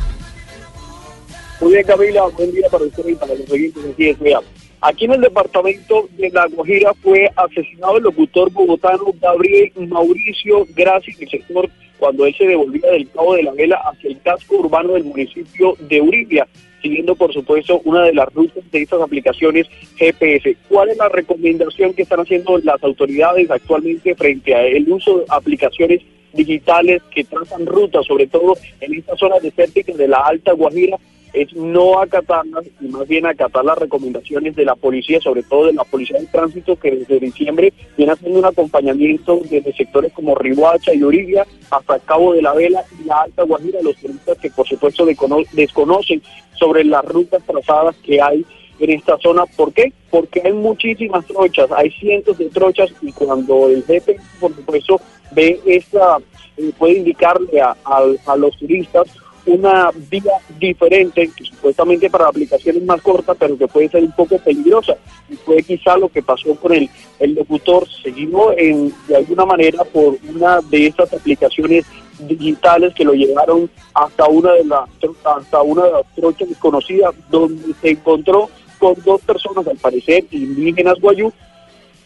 Muy 1.62 1.74
bien, 1.74 1.86
Camila, 1.86 2.24
buen 2.38 2.52
día 2.52 2.68
para 2.72 2.86
usted 2.86 3.08
y 3.08 3.16
para 3.16 3.34
los 3.36 3.50
oyentes 3.50 3.84
aquí 3.94 4.06
de 4.06 4.18
Mira, 4.22 4.40
Aquí 4.82 5.06
en 5.06 5.12
el 5.12 5.22
departamento 5.22 6.08
de 6.18 6.30
La 6.30 6.48
Guajira 6.48 6.94
fue 7.04 7.30
asesinado 7.36 7.98
el 7.98 8.04
locutor 8.04 8.50
bogotano 8.52 9.06
Gabriel 9.22 9.72
Mauricio 9.90 10.66
Graci 10.74 11.12
en 11.12 11.24
el 11.24 11.30
sector 11.30 11.70
cuando 12.00 12.26
él 12.26 12.34
se 12.36 12.48
devolvía 12.48 12.90
del 12.90 13.10
Cabo 13.12 13.36
de 13.36 13.44
la 13.44 13.52
Vela 13.52 13.82
hacia 13.86 14.10
el 14.10 14.22
casco 14.22 14.58
urbano 14.58 14.94
del 14.94 15.04
municipio 15.04 15.76
de 15.80 16.02
Uribia. 16.02 16.48
siguiendo 16.82 17.14
por 17.14 17.34
supuesto 17.34 17.82
una 17.84 18.06
de 18.06 18.14
las 18.14 18.34
rutas 18.34 18.64
de 18.72 18.82
estas 18.82 19.02
aplicaciones 19.02 19.68
GPS. 19.98 20.56
¿Cuál 20.70 20.90
es 20.90 20.98
la 20.98 21.10
recomendación 21.10 21.94
que 21.94 22.04
están 22.04 22.22
haciendo 22.22 22.58
las 22.60 22.82
autoridades 22.82 23.52
actualmente 23.52 24.16
frente 24.16 24.56
a 24.56 24.66
el 24.66 24.90
uso 24.90 25.20
de 25.20 25.26
aplicaciones 25.28 26.02
digitales 26.32 27.02
que 27.14 27.26
trazan 27.26 27.66
rutas, 27.66 28.06
sobre 28.06 28.28
todo 28.28 28.56
en 28.80 28.94
estas 28.94 29.20
zonas 29.20 29.42
desérticas 29.42 29.98
de 29.98 30.08
la 30.08 30.20
Alta 30.20 30.54
Guajira? 30.54 30.98
Es 31.34 31.54
no 31.56 32.00
acatarlas 32.00 32.66
y 32.82 32.88
más 32.88 33.08
bien 33.08 33.26
acatar 33.26 33.64
las 33.64 33.78
recomendaciones 33.78 34.56
de 34.56 34.66
la 34.66 34.76
policía, 34.76 35.20
sobre 35.22 35.44
todo 35.44 35.68
de 35.68 35.74
la 35.74 35.84
policía 35.84 36.18
del 36.18 36.28
tránsito, 36.28 36.76
que 36.76 36.92
desde 36.96 37.20
diciembre 37.20 37.74
viene 37.98 38.14
haciendo 38.14 38.40
un 38.40 38.46
acompañamiento 38.46 39.40
desde 39.50 39.74
sectores 39.74 40.12
como 40.14 40.36
Rihuacha 40.36 40.94
y 40.94 41.04
Orivia 41.04 41.46
hasta 41.70 42.00
Cabo 42.00 42.34
de 42.34 42.42
la 42.42 42.54
Vela 42.54 42.84
y 43.00 43.06
la 43.06 43.22
Alta 43.22 43.44
Guajira, 43.44 43.82
los 43.82 43.96
turistas 43.98 44.38
que 44.38 44.50
por 44.50 44.68
supuesto 44.68 45.06
descono- 45.06 45.46
desconocen 45.54 46.22
sobre 46.58 46.84
las 46.84 47.06
rutas 47.06 47.44
trazadas 47.46 47.96
que 47.98 48.22
hay 48.22 48.46
en 48.80 48.90
esta 48.92 49.18
zona. 49.20 49.46
¿Por 49.46 49.74
qué? 49.74 49.94
Porque 50.10 50.42
hay 50.44 50.54
muchísimas 50.54 51.26
trochas, 51.26 51.72
hay 51.72 51.92
cientos 51.92 52.38
de 52.38 52.50
trochas 52.50 52.92
y 53.02 53.12
cuando 53.12 53.68
el 53.70 53.84
jefe, 53.84 54.18
por 54.40 54.56
supuesto, 54.56 55.00
ve 55.32 55.60
esta, 55.66 56.18
eh, 56.58 56.72
puede 56.78 56.98
indicarle 56.98 57.62
a 57.62 58.36
los 58.36 58.58
turistas 58.58 59.08
una 59.50 59.90
vía 60.10 60.34
diferente, 60.60 61.30
que 61.36 61.44
supuestamente 61.44 62.10
para 62.10 62.28
aplicaciones 62.28 62.84
más 62.84 63.02
cortas, 63.02 63.36
pero 63.40 63.58
que 63.58 63.68
puede 63.68 63.90
ser 63.90 64.04
un 64.04 64.12
poco 64.12 64.38
peligrosa. 64.38 64.96
Y 65.30 65.36
fue 65.36 65.62
quizá 65.64 65.98
lo 65.98 66.10
que 66.10 66.22
pasó 66.22 66.56
con 66.56 66.74
el, 66.74 66.90
el 67.20 67.36
locutor, 67.36 67.88
seguido 68.04 68.54
en, 68.58 68.94
de 69.08 69.18
alguna 69.18 69.46
manera 69.46 69.84
por 69.84 70.18
una 70.34 70.60
de 70.62 70.88
estas 70.88 71.14
aplicaciones 71.14 71.86
digitales 72.20 72.94
que 72.94 73.06
lo 73.06 73.14
llevaron 73.14 73.70
hasta 73.94 74.28
una 74.28 74.54
de 74.54 74.66
las 74.66 74.90
hasta 75.24 75.62
una 75.62 75.86
de 75.86 75.92
las 75.92 76.16
trochas 76.16 76.50
desconocidas 76.50 77.16
donde 77.30 77.74
se 77.82 77.92
encontró 77.92 78.50
con 78.78 78.94
dos 79.06 79.22
personas 79.22 79.66
al 79.68 79.78
parecer 79.78 80.26
indígenas 80.32 81.00
guayú 81.00 81.32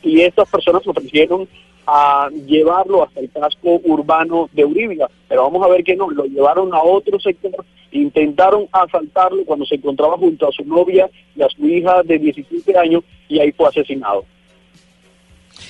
y 0.03 0.21
estas 0.21 0.47
personas 0.49 0.85
ofrecieron 0.85 1.47
a 1.85 2.29
llevarlo 2.45 3.03
hasta 3.03 3.19
el 3.19 3.31
casco 3.31 3.79
urbano 3.83 4.49
de 4.53 4.65
Uribia, 4.65 5.09
pero 5.27 5.43
vamos 5.43 5.65
a 5.65 5.69
ver 5.69 5.83
que 5.83 5.95
no, 5.95 6.09
lo 6.09 6.25
llevaron 6.25 6.73
a 6.73 6.81
otro 6.81 7.19
sector, 7.19 7.65
intentaron 7.91 8.67
asaltarlo 8.71 9.45
cuando 9.45 9.65
se 9.65 9.75
encontraba 9.75 10.17
junto 10.17 10.47
a 10.47 10.51
su 10.51 10.63
novia 10.65 11.09
y 11.35 11.41
a 11.41 11.49
su 11.49 11.65
hija 11.65 12.03
de 12.03 12.19
17 12.19 12.77
años 12.77 13.03
y 13.27 13.39
ahí 13.39 13.51
fue 13.51 13.67
asesinado. 13.67 14.25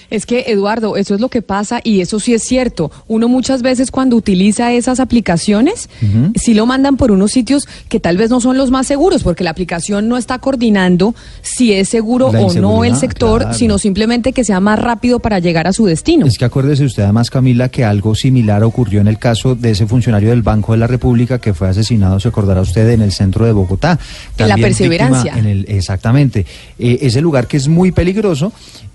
Es 0.10 0.26
que, 0.26 0.46
Eduardo, 0.48 0.98
eso 0.98 1.16
es 1.16 1.22
lo 1.22 1.30
que 1.30 1.42
pasa 1.42 1.80
y 1.84 2.02
eso 2.02 2.20
sí 2.20 2.34
es 2.34 2.44
cierto. 2.44 2.92
Uno 3.08 3.28
muchas 3.28 3.62
veces 3.62 3.92
cuando 3.92 4.16
utiliza 4.16 4.72
esas 4.72 5.00
aplicaciones, 5.00 5.90
sí 6.36 6.54
lo 6.54 6.66
mandan 6.66 6.98
por 6.98 7.12
unos 7.12 7.32
sitios 7.32 7.68
que 7.90 8.00
tal 8.00 8.18
vez 8.18 8.30
no 8.30 8.40
son 8.40 8.58
los 8.58 8.72
más 8.72 8.88
seguros, 8.88 9.24
porque 9.24 9.44
la 9.44 9.52
aplicación 9.52 10.08
no 10.08 10.18
está 10.18 10.40
coordinando 10.40 11.16
si 11.42 11.74
es 11.74 11.90
seguro 11.90 12.28
o 12.28 12.54
no 12.54 12.84
el 12.84 12.96
sector, 12.96 13.42
claro. 13.42 13.58
sino 13.58 13.78
simplemente 13.78 14.34
que 14.34 14.44
sea 14.44 14.60
más 14.60 14.80
rápido 14.80 15.20
para 15.20 15.40
llegar 15.40 15.68
a 15.68 15.74
su 15.74 15.86
destino. 15.86 16.26
Es 16.26 16.38
que 16.38 16.46
acuérdese 16.46 16.86
usted 16.86 17.04
además, 17.04 17.30
Camila, 17.30 17.70
que 17.70 17.84
algo 17.84 18.16
similar 18.16 18.64
ocurrió 18.64 19.02
en 19.02 19.08
el 19.08 19.18
caso 19.18 19.56
de 19.56 19.72
ese 19.72 19.88
funcionario 19.88 20.30
del 20.30 20.42
Banco 20.42 20.74
de 20.74 20.80
la 20.80 20.88
República 20.88 21.40
que 21.40 21.54
fue 21.54 21.70
asesinado, 21.70 22.20
se 22.20 22.28
acordará 22.28 22.62
usted, 22.62 22.90
en 22.90 23.02
el 23.02 23.12
centro 23.12 23.46
de 23.46 23.52
Bogotá. 23.52 24.00
En 24.38 24.48
la 24.48 24.54
También 24.54 24.70
Perseverancia. 24.70 25.34
víctima 25.34 25.40
En 25.40 25.46
el, 25.46 25.66
exactamente. 25.70 26.46
Eh, 26.80 27.00
ese 27.02 27.22
lugar 27.22 27.48
que 27.48 27.58
es 27.58 27.68
muy 27.68 27.92
peligroso, 27.92 28.52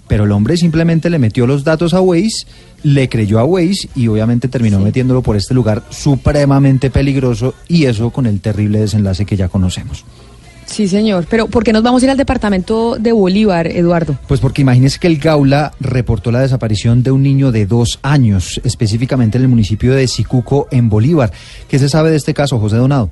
pero 0.09 0.24
el 0.24 0.32
hombre 0.32 0.56
simplemente 0.56 1.11
le 1.11 1.18
metió 1.18 1.46
los 1.46 1.64
datos 1.64 1.94
a 1.94 2.00
Waze, 2.00 2.46
le 2.82 3.09
creyó 3.09 3.38
a 3.38 3.44
Waze 3.44 3.88
y 3.94 4.09
obviamente 4.09 4.48
terminó 4.48 4.80
metiéndolo 4.80 5.22
por 5.22 5.36
este 5.36 5.54
lugar 5.54 5.82
supremamente 5.90 6.90
peligroso 6.90 7.54
y 7.68 7.84
eso 7.84 8.11
con 8.11 8.26
el 8.26 8.40
terrible 8.40 8.80
desenlace 8.80 9.24
que 9.24 9.36
ya 9.36 9.48
conocemos. 9.48 10.04
Sí, 10.68 10.86
señor. 10.86 11.26
Pero 11.28 11.46
¿por 11.48 11.64
qué 11.64 11.72
nos 11.72 11.82
vamos 11.82 12.02
a 12.02 12.06
ir 12.06 12.11
al 12.11 12.16
departamento 12.16 12.96
de 12.98 13.12
Bolívar, 13.12 13.66
Eduardo? 13.66 14.18
Pues 14.28 14.38
porque 14.38 14.62
imagínese 14.62 14.98
que 14.98 15.06
el 15.06 15.18
Gaula 15.18 15.72
reportó 15.80 16.30
la 16.30 16.40
desaparición 16.40 17.02
de 17.02 17.11
un 17.11 17.22
niño 17.22 17.50
de 17.52 17.66
dos 17.66 17.98
años, 18.02 18.61
específicamente 18.64 19.38
en 19.38 19.44
el 19.44 19.48
municipio 19.48 19.94
de 19.94 20.06
Sicuco, 20.06 20.68
en 20.70 20.88
Bolívar. 20.90 21.32
¿Qué 21.68 21.78
se 21.78 21.88
sabe 21.88 22.11
de 22.11 22.16
este 22.16 22.34
caso, 22.34 22.59
José 22.59 22.76
Donado? 22.76 23.11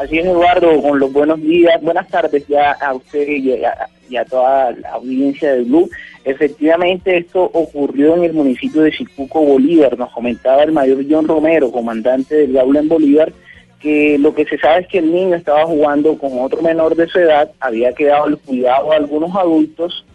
Así 0.00 0.18
es, 0.18 0.24
Eduardo, 0.24 0.80
con 0.80 0.98
los 0.98 1.12
buenos 1.12 1.42
días, 1.42 1.78
buenas 1.82 2.08
tardes 2.08 2.48
ya 2.48 2.72
a 2.72 2.94
usted 2.94 3.28
y 3.28 4.16
a, 4.16 4.24
toda 4.24 4.72
la 4.72 4.92
audiencia 4.92 5.52
de 5.52 5.64
Blue. 5.64 5.90
Efectivamente, 6.24 7.18
esto 7.18 7.42
ocurrió 7.42 8.16
en 8.16 8.24
el 8.24 8.32
municipio 8.32 8.80
de 8.80 8.92
Sicuco, 8.92 9.44
Bolívar. 9.44 9.98
Nos 9.98 10.10
comentaba 10.12 10.62
el 10.62 10.72
mayor 10.72 11.04
John 11.06 11.28
Romero, 11.28 11.70
comandante 11.70 12.34
del 12.34 12.54
Gaula 12.54 12.80
en 12.80 12.88
Bolívar, 12.88 13.30
que 13.78 14.16
lo 14.16 14.34
que 14.34 14.46
se 14.46 14.56
sabe 14.56 14.80
es 14.80 14.88
que 14.88 14.98
el 15.00 15.12
niño 15.12 15.36
estaba 15.36 15.66
jugando 15.66 16.16
con 16.16 16.40
otro 16.40 16.62
menor 16.62 16.96
de 16.96 17.06
su 17.06 17.18
edad, 17.18 17.50
había 17.60 17.92
quedado 17.92 18.24
al 18.24 18.38
cuidado 18.38 18.88
de 18.88 18.96
algunos 18.96 19.36
adultos, 19.36 20.06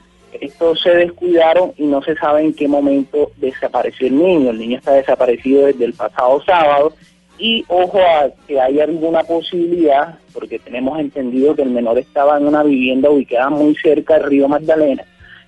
estos 0.41 0.81
se 0.81 0.89
descuidaron 0.89 1.73
y 1.77 1.83
no 1.83 2.01
se 2.01 2.15
sabe 2.15 2.41
en 2.41 2.55
qué 2.55 2.67
momento 2.67 3.31
desapareció 3.37 4.07
el 4.07 4.17
niño. 4.17 4.49
El 4.49 4.57
niño 4.57 4.79
está 4.79 4.93
desaparecido 4.93 5.67
desde 5.67 5.85
el 5.85 5.93
pasado 5.93 6.41
sábado 6.43 6.93
y 7.37 7.65
ojo 7.67 7.99
a 7.99 8.29
que 8.47 8.59
hay 8.59 8.79
alguna 8.79 9.23
posibilidad, 9.23 10.17
porque 10.33 10.59
tenemos 10.59 10.99
entendido 10.99 11.55
que 11.55 11.63
el 11.63 11.69
menor 11.69 11.97
estaba 11.97 12.37
en 12.37 12.47
una 12.47 12.63
vivienda 12.63 13.09
ubicada 13.09 13.49
muy 13.49 13.75
cerca 13.75 14.15
del 14.15 14.29
río 14.29 14.47
Magdalena, 14.47 15.03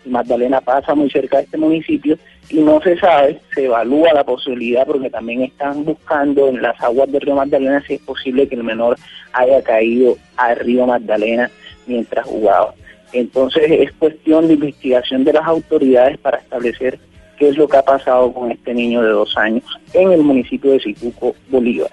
y 0.06 0.10
Magdalena 0.10 0.62
pasa 0.62 0.96
muy 0.96 1.10
cerca 1.10 1.38
de 1.38 1.44
este 1.44 1.58
municipio, 1.58 2.18
y 2.50 2.60
no 2.60 2.82
se 2.82 2.98
sabe, 2.98 3.40
se 3.54 3.66
evalúa 3.66 4.14
la 4.14 4.24
posibilidad, 4.24 4.86
porque 4.86 5.10
también 5.10 5.44
están 5.44 5.84
buscando 5.84 6.48
en 6.48 6.62
las 6.62 6.82
aguas 6.82 7.12
del 7.12 7.22
río 7.22 7.36
Magdalena 7.36 7.84
si 7.86 7.96
es 7.96 8.02
posible 8.02 8.48
que 8.48 8.56
el 8.56 8.64
menor 8.64 8.98
haya 9.34 9.62
caído 9.62 10.18
al 10.38 10.58
río 10.58 10.86
Magdalena 10.88 11.52
mientras 11.86 12.26
jugaba. 12.26 12.74
Entonces 13.14 13.64
es 13.70 13.92
cuestión 13.94 14.48
de 14.48 14.54
investigación 14.54 15.24
de 15.24 15.34
las 15.34 15.46
autoridades 15.46 16.18
para 16.18 16.38
establecer 16.38 17.00
qué 17.38 17.50
es 17.50 17.58
lo 17.58 17.68
que 17.68 17.78
ha 17.78 17.84
pasado 17.84 18.34
con 18.34 18.52
este 18.52 18.74
niño 18.74 19.02
de 19.02 19.10
dos 19.10 19.36
años 19.38 19.64
en 19.94 20.12
el 20.12 20.24
municipio 20.24 20.72
de 20.72 20.80
Sicuco, 20.80 21.36
Bolívar. 21.50 21.92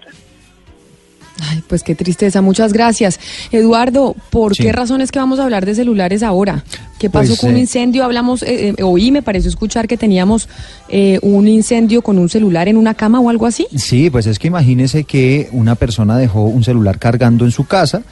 Ay, 1.51 1.63
pues 1.67 1.83
qué 1.83 1.97
tristeza. 1.97 2.43
Muchas 2.43 2.73
gracias. 2.73 3.19
Eduardo, 3.51 4.15
¿por 4.31 4.55
Sí. 4.55 4.63
qué 4.63 4.73
razones 4.73 5.11
que 5.11 5.19
vamos 5.19 5.41
a 5.41 5.45
hablar 5.45 5.67
de 5.67 5.75
celulares 5.75 6.23
ahora? 6.23 6.63
¿Qué 6.99 7.11
pasó 7.11 7.31
Pues, 7.31 7.41
con 7.41 7.51
un 7.51 7.57
eh, 7.57 7.61
incendio? 7.61 8.05
Hablamos, 8.05 8.45
eh, 8.45 8.69
eh, 8.79 8.83
oí, 8.85 9.11
me 9.11 9.21
pareció 9.21 9.51
escuchar 9.51 9.89
que 9.89 9.97
teníamos 9.97 10.49
eh, 10.89 11.19
un 11.23 11.49
incendio 11.49 12.03
con 12.03 12.19
un 12.21 12.29
celular 12.29 12.69
en 12.69 12.77
una 12.77 12.95
cama 12.95 13.19
o 13.19 13.31
algo 13.31 13.47
así. 13.47 13.67
Sí, 13.77 14.11
pues 14.11 14.27
es 14.27 14.39
que 14.39 14.47
imagínese 14.47 15.03
que 15.05 15.49
una 15.51 15.75
persona 15.75 16.17
dejó 16.17 16.45
un 16.45 16.63
celular 16.63 17.01
cargando 17.01 17.45
en 17.45 17.51
su 17.51 17.67
casa, 17.67 18.03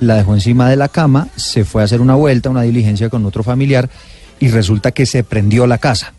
la 0.00 0.16
dejó 0.16 0.34
encima 0.34 0.68
de 0.68 0.74
la 0.76 0.88
cama, 0.88 1.28
se 1.36 1.64
fue 1.64 1.82
a 1.82 1.84
hacer 1.84 2.00
una 2.00 2.16
vuelta, 2.16 2.50
una 2.50 2.62
diligencia 2.62 3.08
con 3.08 3.24
otro 3.24 3.44
familiar 3.44 3.88
y 4.40 4.48
resulta 4.48 4.90
que 4.90 5.06
se 5.06 5.22
prendió 5.22 5.68
la 5.68 5.78
casa. 5.78 6.14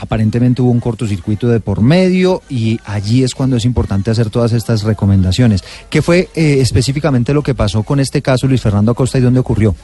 Aparentemente 0.00 0.62
hubo 0.62 0.70
un 0.70 0.80
cortocircuito 0.80 1.46
de 1.48 1.60
por 1.60 1.82
medio 1.82 2.40
y 2.48 2.80
allí 2.86 3.22
es 3.22 3.34
cuando 3.34 3.56
es 3.56 3.66
importante 3.66 4.10
hacer 4.10 4.30
todas 4.30 4.52
estas 4.52 4.82
recomendaciones. 4.82 5.62
¿Qué 5.90 6.00
fue 6.00 6.30
eh, 6.34 6.56
específicamente 6.60 7.34
lo 7.34 7.42
que 7.42 7.54
pasó 7.54 7.82
con 7.82 8.00
este 8.00 8.22
caso, 8.22 8.46
Luis 8.46 8.62
Fernando 8.62 8.92
Acosta, 8.92 9.18
y 9.18 9.20
dónde 9.20 9.40
ocurrió? 9.40 9.74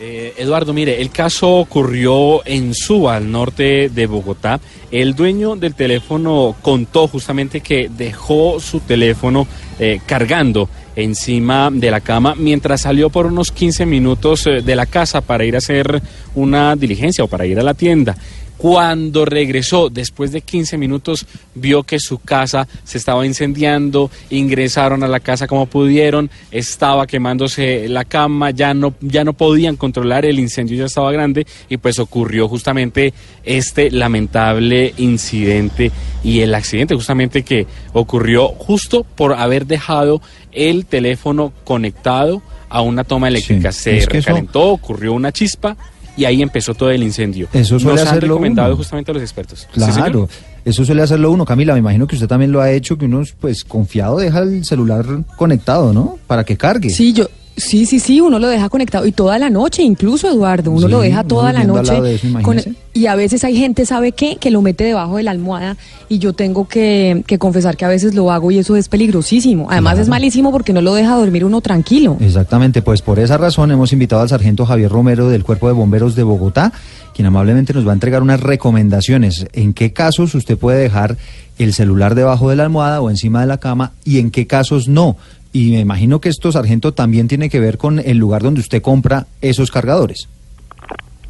Eh, 0.00 0.32
Eduardo, 0.38 0.72
mire, 0.72 1.02
el 1.02 1.10
caso 1.10 1.58
ocurrió 1.58 2.44
en 2.46 2.74
Suba, 2.74 3.16
al 3.16 3.30
norte 3.30 3.90
de 3.90 4.06
Bogotá. 4.06 4.58
El 4.90 5.14
dueño 5.14 5.54
del 5.54 5.74
teléfono 5.74 6.56
contó 6.62 7.06
justamente 7.08 7.60
que 7.60 7.90
dejó 7.94 8.58
su 8.58 8.80
teléfono 8.80 9.46
eh, 9.78 10.00
cargando 10.06 10.68
encima 10.96 11.70
de 11.72 11.90
la 11.90 12.00
cama 12.00 12.34
mientras 12.36 12.82
salió 12.82 13.10
por 13.10 13.26
unos 13.26 13.52
15 13.52 13.86
minutos 13.86 14.44
de 14.44 14.76
la 14.76 14.86
casa 14.86 15.20
para 15.20 15.44
ir 15.44 15.54
a 15.54 15.58
hacer 15.58 16.02
una 16.34 16.74
diligencia 16.76 17.24
o 17.24 17.28
para 17.28 17.46
ir 17.46 17.60
a 17.60 17.62
la 17.62 17.74
tienda. 17.74 18.16
Cuando 18.62 19.24
regresó, 19.24 19.90
después 19.90 20.30
de 20.30 20.40
15 20.42 20.78
minutos, 20.78 21.26
vio 21.56 21.82
que 21.82 21.98
su 21.98 22.20
casa 22.20 22.68
se 22.84 22.96
estaba 22.96 23.26
incendiando, 23.26 24.08
ingresaron 24.30 25.02
a 25.02 25.08
la 25.08 25.18
casa 25.18 25.48
como 25.48 25.66
pudieron, 25.66 26.30
estaba 26.52 27.08
quemándose 27.08 27.88
la 27.88 28.04
cama, 28.04 28.52
ya 28.52 28.72
no, 28.72 28.94
ya 29.00 29.24
no 29.24 29.32
podían 29.32 29.74
controlar, 29.74 30.24
el 30.26 30.38
incendio 30.38 30.76
ya 30.78 30.84
estaba 30.84 31.10
grande 31.10 31.44
y 31.68 31.78
pues 31.78 31.98
ocurrió 31.98 32.46
justamente 32.46 33.12
este 33.42 33.90
lamentable 33.90 34.94
incidente 34.96 35.90
y 36.22 36.38
el 36.38 36.54
accidente 36.54 36.94
justamente 36.94 37.42
que 37.42 37.66
ocurrió 37.94 38.46
justo 38.46 39.02
por 39.02 39.32
haber 39.32 39.66
dejado 39.66 40.22
el 40.52 40.86
teléfono 40.86 41.52
conectado 41.64 42.42
a 42.68 42.80
una 42.80 43.02
toma 43.02 43.26
eléctrica. 43.26 43.72
Sí, 43.72 43.82
se 43.82 43.96
es 43.98 44.06
que 44.06 44.18
eso- 44.18 44.28
recalentó, 44.28 44.62
ocurrió 44.68 45.14
una 45.14 45.32
chispa 45.32 45.76
y 46.16 46.24
ahí 46.24 46.42
empezó 46.42 46.74
todo 46.74 46.90
el 46.90 47.02
incendio. 47.02 47.48
Eso 47.52 47.78
suele 47.78 47.94
Nos 48.00 48.02
han 48.02 48.08
hacerlo 48.08 48.34
recomendado 48.34 48.68
uno. 48.68 48.76
justamente 48.76 49.10
a 49.10 49.14
los 49.14 49.22
expertos. 49.22 49.68
Claro, 49.72 50.28
eso 50.64 50.84
suele 50.84 51.02
hacerlo 51.02 51.30
uno. 51.30 51.44
Camila, 51.44 51.72
me 51.72 51.78
imagino 51.80 52.06
que 52.06 52.16
usted 52.16 52.28
también 52.28 52.52
lo 52.52 52.60
ha 52.60 52.70
hecho, 52.70 52.96
que 52.98 53.06
uno, 53.06 53.22
pues, 53.40 53.64
confiado 53.64 54.18
deja 54.18 54.40
el 54.40 54.64
celular 54.64 55.04
conectado, 55.36 55.92
¿no? 55.92 56.18
Para 56.26 56.44
que 56.44 56.56
cargue. 56.56 56.90
Sí, 56.90 57.12
yo, 57.12 57.26
Sí, 57.56 57.84
sí, 57.84 58.00
sí, 58.00 58.20
uno 58.20 58.38
lo 58.38 58.48
deja 58.48 58.68
conectado 58.70 59.06
y 59.06 59.12
toda 59.12 59.38
la 59.38 59.50
noche, 59.50 59.82
incluso 59.82 60.26
Eduardo, 60.28 60.70
uno 60.70 60.86
Sí, 60.86 60.92
lo 60.92 61.00
deja 61.00 61.22
toda 61.22 61.52
la 61.52 61.64
noche. 61.64 62.14
eso, 62.14 62.26
con- 62.42 62.58
y 62.94 63.06
a 63.06 63.14
veces 63.14 63.44
hay 63.44 63.56
gente, 63.56 63.84
¿sabe 63.84 64.12
qué? 64.12 64.36
Que 64.36 64.50
lo 64.50 64.62
mete 64.62 64.84
debajo 64.84 65.18
de 65.18 65.22
la 65.22 65.30
almohada 65.32 65.76
y 66.08 66.18
yo 66.18 66.32
tengo 66.32 66.66
que, 66.66 67.22
que 67.26 67.38
confesar 67.38 67.76
que 67.76 67.84
a 67.84 67.88
veces 67.88 68.14
lo 68.14 68.30
hago 68.32 68.50
y 68.50 68.58
eso 68.58 68.74
es 68.76 68.88
peligrosísimo. 68.88 69.68
Además 69.70 69.98
es 69.98 70.08
malísimo 70.08 70.50
porque 70.50 70.72
no 70.72 70.80
lo 70.80 70.94
deja 70.94 71.14
dormir 71.16 71.44
uno 71.44 71.60
tranquilo. 71.60 72.16
Exactamente, 72.20 72.80
pues 72.80 73.02
por 73.02 73.18
esa 73.18 73.36
razón 73.36 73.70
hemos 73.70 73.92
invitado 73.92 74.22
al 74.22 74.28
sargento 74.30 74.64
Javier 74.66 74.90
Romero 74.90 75.28
del 75.28 75.44
Cuerpo 75.44 75.66
de 75.68 75.74
Bomberos 75.74 76.14
de 76.14 76.22
Bogotá, 76.22 76.72
quien 77.14 77.26
amablemente 77.26 77.74
nos 77.74 77.86
va 77.86 77.90
a 77.90 77.94
entregar 77.94 78.22
unas 78.22 78.40
recomendaciones. 78.40 79.46
¿En 79.52 79.74
qué 79.74 79.92
casos 79.92 80.34
usted 80.34 80.56
puede 80.56 80.78
dejar 80.80 81.16
el 81.58 81.74
celular 81.74 82.14
debajo 82.14 82.48
de 82.48 82.56
la 82.56 82.62
almohada 82.64 83.00
o 83.02 83.10
encima 83.10 83.42
de 83.42 83.46
la 83.46 83.58
cama 83.58 83.92
y 84.04 84.18
en 84.18 84.30
qué 84.30 84.46
casos 84.46 84.88
no? 84.88 85.16
Y 85.52 85.72
me 85.72 85.80
imagino 85.80 86.20
que 86.20 86.28
esto, 86.28 86.50
sargento, 86.50 86.92
también 86.92 87.28
tiene 87.28 87.50
que 87.50 87.60
ver 87.60 87.78
con 87.78 87.98
el 87.98 88.16
lugar 88.16 88.42
donde 88.42 88.60
usted 88.60 88.80
compra 88.80 89.26
esos 89.40 89.70
cargadores. 89.70 90.28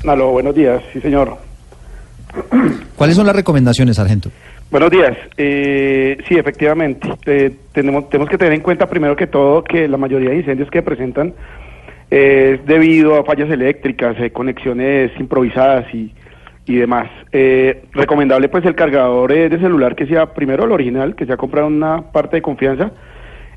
Aló, 0.06 0.30
buenos 0.30 0.54
días, 0.54 0.82
sí 0.92 1.00
señor. 1.00 1.36
¿Cuáles 2.96 3.16
son 3.16 3.26
las 3.26 3.36
recomendaciones, 3.36 3.96
sargento? 3.96 4.30
Buenos 4.70 4.90
días. 4.90 5.16
Eh, 5.36 6.16
sí, 6.28 6.36
efectivamente. 6.36 7.08
Eh, 7.26 7.54
tenemos, 7.72 8.08
tenemos 8.08 8.30
que 8.30 8.38
tener 8.38 8.54
en 8.54 8.60
cuenta 8.62 8.88
primero 8.88 9.14
que 9.14 9.26
todo 9.26 9.62
que 9.62 9.86
la 9.86 9.98
mayoría 9.98 10.30
de 10.30 10.36
incendios 10.36 10.70
que 10.70 10.82
presentan 10.82 11.34
eh, 12.10 12.58
es 12.58 12.66
debido 12.66 13.16
a 13.16 13.24
fallas 13.24 13.50
eléctricas, 13.50 14.16
eh, 14.18 14.30
conexiones 14.30 15.10
improvisadas 15.18 15.92
y, 15.94 16.12
y 16.66 16.76
demás. 16.76 17.10
Eh, 17.32 17.84
recomendable 17.92 18.48
pues 18.48 18.64
el 18.64 18.74
cargador 18.74 19.32
eh, 19.32 19.48
de 19.48 19.58
celular 19.58 19.96
que 19.96 20.06
sea 20.06 20.32
primero 20.34 20.64
el 20.64 20.72
original, 20.72 21.14
que 21.14 21.26
sea 21.26 21.36
comprado 21.36 21.68
en 21.68 21.74
una 21.74 22.12
parte 22.12 22.36
de 22.36 22.42
confianza. 22.42 22.92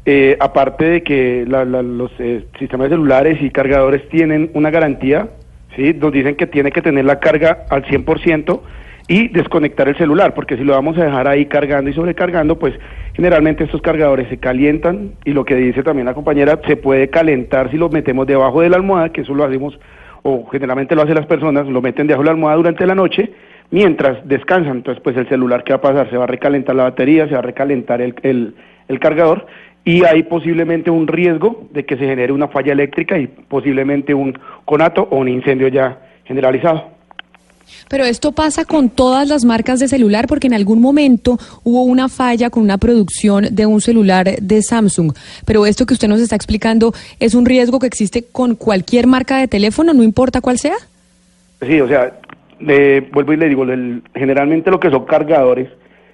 Eh, 0.08 0.38
aparte 0.40 0.86
de 0.86 1.04
que 1.04 1.46
la- 1.48 1.66
la- 1.66 1.82
los 1.82 2.12
eh, 2.20 2.46
sistemas 2.60 2.90
celulares 2.90 3.42
y 3.42 3.50
cargadores 3.50 4.08
tienen 4.10 4.52
una 4.54 4.70
garantía, 4.70 5.30
¿sí? 5.76 5.96
nos 6.00 6.12
dicen 6.12 6.36
que 6.36 6.46
tiene 6.46 6.72
que 6.72 6.82
tener 6.84 7.06
la 7.06 7.20
carga 7.20 7.66
al 7.72 7.84
100% 7.86 8.62
y 9.08 9.28
desconectar 9.30 9.88
el 9.88 9.98
celular, 9.98 10.34
porque 10.36 10.58
si 10.58 10.64
lo 10.64 10.74
vamos 10.74 10.98
a 10.98 11.06
dejar 11.06 11.28
ahí 11.28 11.46
cargando 11.48 11.90
y 11.90 11.94
sobrecargando, 11.94 12.58
pues 12.60 12.74
generalmente 13.14 13.64
estos 13.64 13.82
cargadores 13.82 14.28
se 14.30 14.38
calientan 14.38 15.12
y 15.26 15.32
lo 15.34 15.44
que 15.46 15.56
dice 15.56 15.82
también 15.84 16.06
la 16.06 16.14
compañera, 16.14 16.60
se 16.68 16.76
puede 16.76 17.08
calentar 17.10 17.72
si 17.72 17.78
los 17.78 17.92
metemos 17.92 18.28
debajo 18.28 18.62
de 18.62 18.70
la 18.70 18.78
almohada, 18.78 19.10
que 19.10 19.22
eso 19.22 19.34
lo 19.34 19.44
hacemos 19.44 19.80
o 20.22 20.46
generalmente 20.52 20.96
lo 20.96 21.02
hacen 21.04 21.16
las 21.16 21.28
personas, 21.28 21.68
lo 21.68 21.82
meten 21.82 22.08
debajo 22.08 22.24
de 22.24 22.28
la 22.28 22.32
almohada 22.32 22.58
durante 22.58 22.86
la 22.86 22.96
noche 22.96 23.32
mientras 23.72 24.28
descansan. 24.28 24.78
Entonces, 24.78 25.02
pues 25.04 25.16
el 25.18 25.28
celular, 25.30 25.64
¿qué 25.64 25.74
va 25.74 25.78
a 25.78 25.82
pasar? 25.82 26.10
Se 26.10 26.18
va 26.18 26.24
a 26.26 26.28
recalentar 26.28 26.76
la 26.76 26.84
batería, 26.84 27.28
se 27.28 27.34
va 27.34 27.40
a 27.40 27.44
recalentar 27.44 28.02
el, 28.02 28.16
el, 28.24 28.56
el 28.88 29.00
cargador 29.00 29.46
y 29.86 30.04
hay 30.04 30.24
posiblemente 30.24 30.90
un 30.90 31.08
riesgo 31.08 31.68
de 31.72 31.86
que 31.86 31.96
se 31.96 32.06
genere 32.06 32.34
una 32.34 32.48
falla 32.48 32.74
eléctrica 32.74 33.18
y 33.18 33.28
posiblemente 33.28 34.14
un 34.14 34.38
conato 34.66 35.08
o 35.12 35.18
un 35.18 35.30
incendio 35.30 35.68
ya 35.68 36.00
generalizado. 36.26 36.94
Pero 37.88 38.04
esto 38.04 38.32
pasa 38.32 38.66
con 38.66 38.90
todas 38.90 39.28
las 39.28 39.46
marcas 39.46 39.80
de 39.80 39.88
celular 39.88 40.26
porque 40.28 40.48
en 40.48 40.54
algún 40.56 40.82
momento 40.82 41.38
hubo 41.64 41.84
una 41.84 42.10
falla 42.10 42.50
con 42.50 42.64
una 42.64 42.78
producción 42.80 43.46
de 43.52 43.66
un 43.68 43.80
celular 43.80 44.26
de 44.42 44.62
Samsung. 44.64 45.14
Pero 45.46 45.66
esto 45.68 45.86
que 45.86 45.94
usted 45.94 46.08
nos 46.08 46.20
está 46.20 46.36
explicando 46.36 46.94
es 47.20 47.36
un 47.36 47.46
riesgo 47.46 47.80
que 47.80 47.88
existe 47.88 48.24
con 48.32 48.56
cualquier 48.56 49.06
marca 49.08 49.38
de 49.38 49.48
teléfono, 49.48 49.94
no 49.94 50.02
importa 50.04 50.42
cuál 50.42 50.58
sea. 50.58 50.76
Sí, 51.62 51.80
o 51.80 51.88
sea, 51.88 52.12
eh, 52.68 53.08
vuelvo 53.12 53.34
y 53.34 53.38
le 53.38 53.50
digo, 53.50 53.64
el- 53.64 54.02
generalmente 54.16 54.72
lo 54.72 54.80
que 54.80 54.90
son 54.90 55.06
cargadores, 55.06 55.70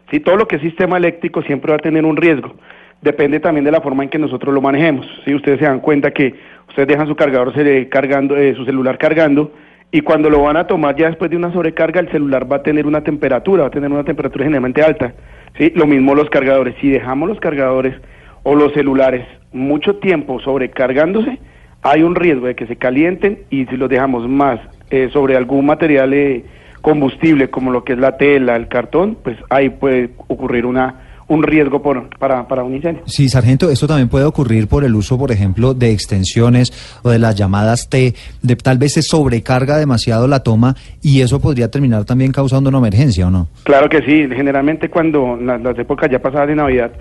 sí, 0.10 0.20
todo 0.20 0.36
lo 0.36 0.48
que 0.48 0.58
es 0.58 0.62
sistema 0.62 0.98
eléctrico 0.98 1.42
siempre 1.42 1.72
va 1.72 1.78
a 1.78 1.80
tener 1.80 2.04
un 2.06 2.18
riesgo. 2.18 2.54
Depende 3.02 3.40
también 3.40 3.66
de 3.66 3.72
la 3.72 3.82
forma 3.82 4.04
en 4.04 4.10
que 4.10 4.20
nosotros 4.20 4.54
lo 4.54 4.62
manejemos. 4.62 5.08
Si 5.26 5.34
ustedes 5.34 5.60
se 5.60 5.66
dan 5.66 5.80
cuenta 5.80 6.12
que 6.12 6.36
ustedes 6.70 6.88
dejan 6.88 7.08
su 7.08 7.16
cargador 7.16 7.54
cargando, 7.90 8.38
eh, 8.38 8.54
su 8.56 8.64
celular 8.66 8.98
cargando, 8.98 9.52
y 9.92 10.02
cuando 10.02 10.30
lo 10.30 10.44
van 10.44 10.56
a 10.56 10.68
tomar 10.68 10.96
ya 10.96 11.08
después 11.08 11.30
de 11.30 11.38
una 11.38 11.52
sobrecarga, 11.52 12.00
el 12.00 12.10
celular 12.12 12.50
va 12.50 12.58
a 12.58 12.64
tener 12.64 12.86
una 12.86 13.02
temperatura, 13.02 13.64
va 13.64 13.68
a 13.68 13.72
tener 13.72 13.92
una 13.92 14.06
temperatura 14.06 14.46
generalmente 14.46 14.82
alta. 14.82 15.14
¿sí? 15.58 15.72
Lo 15.76 15.86
mismo 15.86 16.16
los 16.16 16.30
cargadores. 16.30 16.76
Si 16.80 16.90
dejamos 16.90 17.28
los 17.28 17.40
cargadores 17.40 17.96
o 18.44 18.56
los 18.56 18.72
celulares 18.74 19.26
mucho 19.52 19.98
tiempo 19.98 20.40
sobrecargándose, 20.40 21.40
hay 21.82 22.04
un 22.04 22.16
riesgo 22.16 22.48
de 22.48 22.56
que 22.56 22.68
se 22.68 22.78
calienten 22.78 23.40
y 23.50 23.66
si 23.66 23.76
los 23.76 23.90
dejamos 23.90 24.30
más 24.30 24.60
eh, 24.92 25.10
sobre 25.12 25.36
algún 25.36 25.66
material 25.66 26.14
eh, 26.14 26.46
combustible 26.82 27.50
como 27.50 27.72
lo 27.72 27.84
que 27.84 27.94
es 27.94 28.00
la 28.00 28.18
tela, 28.18 28.56
el 28.56 28.68
cartón, 28.68 29.18
pues 29.22 29.38
ahí 29.50 29.70
puede 29.70 30.12
ocurrir 30.28 30.66
una 30.66 31.11
un 31.32 31.44
riesgo 31.44 31.82
por, 31.82 32.10
para, 32.18 32.46
para 32.46 32.62
un 32.62 32.76
incendio. 32.76 33.04
Sí, 33.06 33.30
sargento, 33.30 33.70
esto 33.70 33.88
también 33.88 34.10
puede 34.10 34.26
ocurrir 34.26 34.68
por 34.68 34.84
el 34.84 34.94
uso, 34.94 35.18
por 35.18 35.32
ejemplo, 35.32 35.74
de 35.74 35.92
extensiones 35.92 36.74
o 37.04 37.10
de 37.10 37.20
las 37.20 37.36
llamadas 37.36 37.88
T, 37.90 38.14
de 38.42 38.56
tal 38.58 38.78
vez 38.78 38.94
se 38.94 39.02
sobrecarga 39.02 39.78
demasiado 39.78 40.28
la 40.28 40.44
toma 40.44 40.76
y 41.02 41.22
eso 41.22 41.40
podría 41.40 41.72
terminar 41.72 42.04
también 42.04 42.34
causando 42.34 42.70
una 42.70 42.80
emergencia, 42.80 43.28
¿o 43.28 43.32
no? 43.32 43.48
Claro 43.64 43.88
que 43.88 44.02
sí, 44.02 44.28
generalmente 44.36 44.90
cuando 44.90 45.38
las 45.38 45.80
épocas 45.80 46.12
ya 46.12 46.20
pasadas 46.20 46.50
de 46.50 46.56
Navidad, 46.56 46.92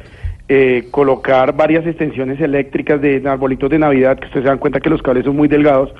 eh, 0.48 0.86
colocar 0.92 1.56
varias 1.56 1.84
extensiones 1.84 2.40
eléctricas 2.40 3.00
de 3.00 3.20
arbolitos 3.26 3.68
de 3.68 3.80
Navidad, 3.80 4.16
que 4.16 4.26
ustedes 4.26 4.44
se 4.44 4.48
dan 4.48 4.58
cuenta 4.58 4.78
que 4.78 4.90
los 4.90 5.02
cables 5.02 5.24
son 5.24 5.34
muy 5.34 5.48
delgados, 5.48 5.90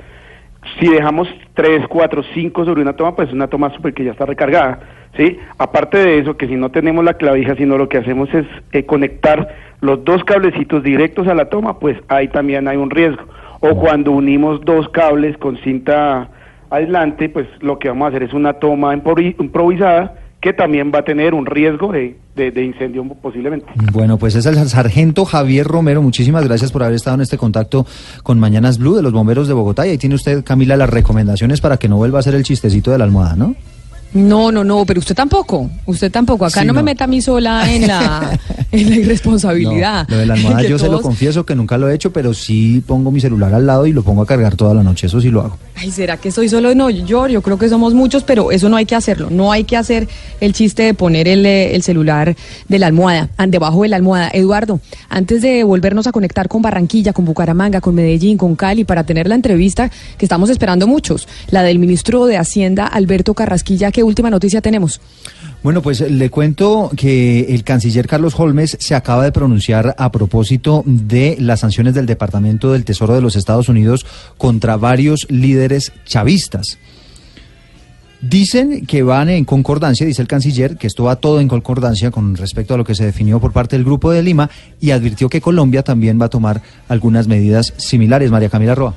si 0.79 0.89
dejamos 0.89 1.29
3, 1.55 1.87
4, 1.89 2.23
5 2.35 2.65
sobre 2.65 2.83
una 2.83 2.93
toma, 2.95 3.17
pues 3.17 3.29
es 3.29 3.35
una 3.35 3.49
toma 3.49 3.71
súper 3.75 3.95
que 3.95 4.05
ya 4.05 4.13
está 4.13 4.27
recargada, 4.27 4.81
¿sí? 5.17 5.39
Aparte 5.59 5.99
de 5.99 6.19
eso, 6.19 6.37
que 6.37 6.47
si 6.47 6.55
no 6.57 6.71
tenemos 6.71 7.05
la 7.05 7.15
clavija, 7.15 7.55
sino 7.57 7.79
lo 7.79 7.89
que 7.89 7.99
hacemos 7.99 8.33
es 8.35 8.47
eh, 8.73 8.85
conectar 8.85 9.49
los 9.81 10.05
dos 10.05 10.23
cablecitos 10.25 10.83
directos 10.83 11.27
a 11.29 11.35
la 11.35 11.47
toma, 11.47 11.79
pues 11.79 11.97
ahí 12.09 12.29
también 12.29 12.69
hay 12.69 12.77
un 12.77 12.91
riesgo. 12.91 13.23
O 13.61 13.75
cuando 13.77 14.13
unimos 14.13 14.61
dos 14.65 14.89
cables 14.91 15.37
con 15.39 15.57
cinta 15.59 16.29
aislante, 16.71 17.29
pues 17.29 17.47
lo 17.61 17.79
que 17.79 17.89
vamos 17.89 18.07
a 18.07 18.09
hacer 18.09 18.23
es 18.23 18.33
una 18.33 18.55
toma 18.55 18.95
improvi- 18.95 19.35
improvisada 19.39 20.15
que 20.41 20.53
también 20.55 20.91
va 20.95 21.01
a 21.01 21.05
tener 21.05 21.35
un 21.35 21.45
riesgo 21.47 21.93
de, 21.93 22.17
de- 22.35 22.51
de 22.51 22.65
incendio 22.65 23.05
posiblemente. 23.21 23.67
Bueno, 23.93 24.17
pues 24.19 24.35
es 24.37 24.47
el 24.47 24.57
sargento 24.69 25.25
Javier 25.27 25.67
Romero. 25.67 26.01
Muchísimas 26.03 26.45
gracias 26.45 26.73
por 26.73 26.83
haber 26.83 26.95
estado 26.97 27.17
en 27.17 27.21
este 27.21 27.37
contacto 27.37 27.87
con 28.23 28.39
Mañanas 28.41 28.79
Blue 28.79 28.95
de 28.97 29.03
los 29.03 29.13
bomberos 29.13 29.49
de 29.49 29.55
Bogotá. 29.55 29.87
Y 29.87 29.91
ahí 29.91 29.99
tiene 29.99 30.15
usted, 30.15 30.43
Camila, 30.43 30.77
las 30.79 30.89
recomendaciones 30.89 31.61
para 31.61 31.77
que 31.77 31.89
no 31.89 31.97
vuelva 31.99 32.19
a 32.19 32.21
hacer 32.21 32.35
el 32.35 32.43
chistecito 32.43 32.91
de 32.91 32.99
la 32.99 33.05
almohada, 33.05 33.37
¿no? 33.37 33.55
No, 34.13 34.51
no, 34.51 34.65
no, 34.65 34.85
pero 34.85 34.99
usted 34.99 35.15
tampoco, 35.15 35.71
usted 35.87 36.11
tampoco. 36.11 36.45
Acá 36.45 36.63
Sí, 36.63 36.67
no, 36.67 36.73
me 36.73 36.83
meta 36.83 37.05
a 37.05 37.07
mí 37.07 37.21
sola 37.21 37.73
en 37.73 37.87
la, 37.87 38.39
en 38.73 38.91
la 38.91 38.97
irresponsabilidad. 38.97 40.09
No, 40.09 40.15
lo 40.15 40.21
de 40.21 40.27
la 40.27 40.35
almohada 40.35 40.61
Que 40.63 40.69
yo 40.69 40.79
se 40.79 40.89
lo 40.89 41.01
confieso 41.01 41.47
que 41.47 41.55
nunca 41.55 41.79
lo 41.79 41.89
he 41.89 41.95
hecho, 41.95 42.13
pero 42.13 42.35
sí 42.35 42.83
pongo 42.87 43.11
mi 43.11 43.21
celular 43.21 43.55
al 43.55 43.67
lado 43.67 43.87
y 43.87 43.93
lo 43.93 44.03
pongo 44.03 44.23
a 44.23 44.27
cargar 44.27 44.57
toda 44.57 44.75
la 44.75 44.83
noche. 44.83 45.07
Eso 45.07 45.21
sí 45.21 45.31
lo 45.31 45.43
hago. 45.43 45.59
Ay, 45.77 45.91
¿será 45.93 46.17
que 46.17 46.33
soy 46.33 46.49
solo? 46.49 46.75
No, 46.75 46.91
yo, 46.91 47.29
yo 47.29 47.41
creo 47.41 47.59
que 47.59 47.69
somos 47.69 47.95
muchos, 47.95 48.25
pero 48.25 48.51
eso 48.51 48.69
no 48.69 48.77
hay 48.77 48.85
que 48.85 48.97
hacerlo. 48.97 49.29
No 49.31 49.53
hay 49.53 49.65
que 49.65 49.77
hacer 49.77 50.09
el 50.41 50.53
chiste 50.53 50.83
de 50.83 50.95
poner 50.95 51.29
el, 51.29 51.47
eh, 51.47 51.75
el 51.75 51.83
celular 51.83 52.35
de 52.69 52.79
la 52.79 52.87
almohada, 52.87 53.31
debajo 53.49 53.83
de 53.83 53.89
la 53.89 53.97
almohada. 53.97 54.31
Eduardo, 54.33 54.81
antes 55.09 55.41
de 55.41 55.65
volvernos 55.65 56.07
a 56.07 56.13
conectar 56.13 56.49
con 56.49 56.63
Barranquilla, 56.63 57.13
con 57.13 57.25
Bucaramanga, 57.25 57.81
con 57.81 57.95
Medellín, 57.95 58.37
con 58.37 58.57
Cali, 58.57 58.85
para 58.85 59.05
tener 59.05 59.29
la 59.29 59.37
entrevista 59.37 59.91
que 60.19 60.25
estamos 60.25 60.51
esperando 60.51 60.87
muchos, 60.87 61.29
la 61.51 61.63
del 61.63 61.79
ministro 61.79 62.27
de 62.27 62.37
Hacienda, 62.37 62.87
Alberto 62.87 63.35
Carrasquilla, 63.35 63.93
¿qué 64.01 64.05
última 64.05 64.31
noticia 64.31 64.63
tenemos? 64.63 64.99
Bueno, 65.63 65.83
pues 65.83 66.01
le 66.01 66.31
cuento 66.31 66.91
que 66.97 67.41
el 67.55 67.65
canciller 67.65 68.07
Carlos 68.07 68.35
Holmes 68.39 68.79
se 68.81 68.95
acaba 68.95 69.25
de 69.25 69.31
pronunciar 69.31 69.95
a 69.99 70.11
propósito 70.11 70.83
de 70.87 71.37
las 71.39 71.61
sanciones 71.61 71.93
del 71.93 72.07
Departamento 72.07 72.73
del 72.73 72.87
Tesoro 72.87 73.15
de 73.15 73.21
los 73.21 73.37
Estados 73.37 73.69
Unidos 73.69 74.07
contra 74.39 74.79
varios 74.79 75.27
líderes 75.29 75.93
chavistas. 76.07 76.79
Dicen 78.23 78.87
que 78.87 79.03
van 79.03 79.29
en 79.29 79.45
concordancia, 79.45 80.07
dice 80.07 80.23
el 80.23 80.29
canciller, 80.29 80.79
que 80.79 80.87
esto 80.87 81.05
va 81.05 81.17
todo 81.17 81.39
en 81.43 81.49
concordancia 81.49 82.11
con 82.11 82.37
respecto 82.37 82.73
a 82.73 82.79
lo 82.79 82.85
que 82.85 82.95
se 82.95 83.05
definió 83.05 83.39
por 83.39 83.53
parte 83.53 83.77
del 83.77 83.85
Grupo 83.85 84.11
de 84.11 84.23
Lima 84.23 84.49
y 84.81 84.93
advirtió 84.93 85.29
que 85.29 85.43
Colombia 85.43 85.83
también 85.83 86.19
va 86.19 86.27
a 86.27 86.31
tomar 86.31 86.63
algunas 86.89 87.29
medidas 87.29 87.75
similares. 87.77 88.31
María 88.31 88.49
Camila 88.49 88.75
Roa. 88.75 88.95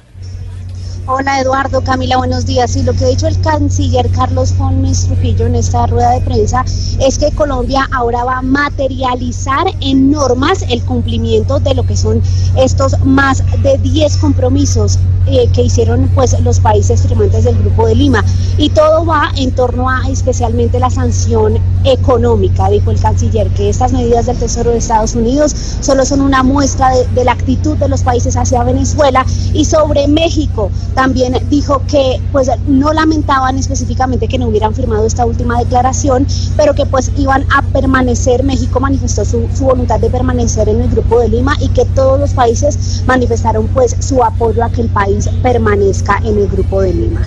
Hola 1.06 1.42
Eduardo, 1.42 1.84
Camila, 1.84 2.16
buenos 2.16 2.46
días. 2.46 2.78
Y 2.78 2.84
lo 2.84 2.94
que 2.94 3.04
ha 3.04 3.08
dicho 3.10 3.28
el 3.28 3.38
canciller 3.42 4.10
Carlos 4.12 4.54
Holmes 4.58 5.06
Trujillo 5.06 5.48
en 5.48 5.56
esta 5.56 5.86
rueda 5.86 6.12
de 6.12 6.22
prensa 6.22 6.64
es 6.66 7.18
que 7.18 7.30
Colombia 7.32 7.90
ahora 7.92 8.24
va 8.24 8.38
a 8.38 8.42
materializar 8.42 9.68
en 9.82 10.10
normas 10.10 10.64
el 10.70 10.82
cumplimiento 10.86 11.60
de 11.60 11.74
lo 11.74 11.86
que 11.86 11.98
son 11.98 12.22
estos 12.56 12.98
más 13.04 13.44
de 13.64 13.78
10 13.80 14.16
compromisos 14.16 14.98
eh, 15.28 15.50
que 15.54 15.64
hicieron 15.64 16.10
pues 16.14 16.40
los 16.42 16.60
países 16.60 17.02
firmantes 17.02 17.44
del 17.44 17.58
Grupo 17.58 17.88
de 17.88 17.96
Lima. 17.96 18.24
Y 18.58 18.70
todo 18.70 19.06
va 19.06 19.32
en 19.38 19.52
torno 19.52 19.90
a 19.90 20.02
especialmente 20.10 20.80
la 20.80 20.90
sanción 20.90 21.58
económica, 21.84 22.70
dijo 22.70 22.92
el 22.92 23.00
canciller, 23.00 23.48
que 23.50 23.70
estas 23.70 23.94
medidas 23.94 24.26
del 24.26 24.38
Tesoro 24.38 24.72
de 24.72 24.78
Estados 24.78 25.16
Unidos 25.16 25.56
solo 25.82 26.06
son 26.06 26.22
una 26.22 26.44
muestra 26.44 26.90
de, 26.90 27.08
de 27.08 27.24
la 27.24 27.34
actitud 27.34 27.78
de 27.78 27.90
los 27.90 28.04
países 28.04 28.36
hacia 28.36 28.64
Venezuela. 28.64 29.26
Y 29.54 29.66
sobre 29.66 30.08
México 30.08 30.70
también 30.96 31.38
dijo 31.50 31.82
que 31.88 32.22
pues 32.32 32.50
no 32.68 32.94
lamentaban 32.94 33.58
específicamente 33.58 34.28
que 34.28 34.38
no 34.38 34.48
hubieran 34.48 34.74
firmado 34.74 35.06
esta 35.06 35.26
última 35.26 35.60
declaración, 35.60 36.28
pero 36.58 36.74
que 36.74 36.86
pues 36.86 37.12
iban 37.18 37.46
a 37.56 37.62
permanecer, 37.62 38.44
México 38.44 38.80
manifestó 38.80 39.26
su, 39.26 39.48
su 39.56 39.66
voluntad 39.66 40.00
de 40.00 40.10
permanecer 40.10 40.70
en 40.70 40.82
el 40.82 40.90
Grupo 40.90 41.20
de 41.20 41.30
Lima 41.30 41.56
y 41.60 41.70
que 41.70 41.86
todos 41.86 42.20
los 42.20 42.32
países 42.32 43.04
manifestaron 43.06 43.68
pues 43.68 43.96
su 44.00 44.24
apoyo 44.24 44.64
a 44.64 44.70
que 44.70 44.82
el 44.82 44.90
país 44.90 45.13
permanezca 45.42 46.20
en 46.24 46.38
el 46.40 46.48
Grupo 46.48 46.82
de 46.82 46.94
Lima. 46.94 47.22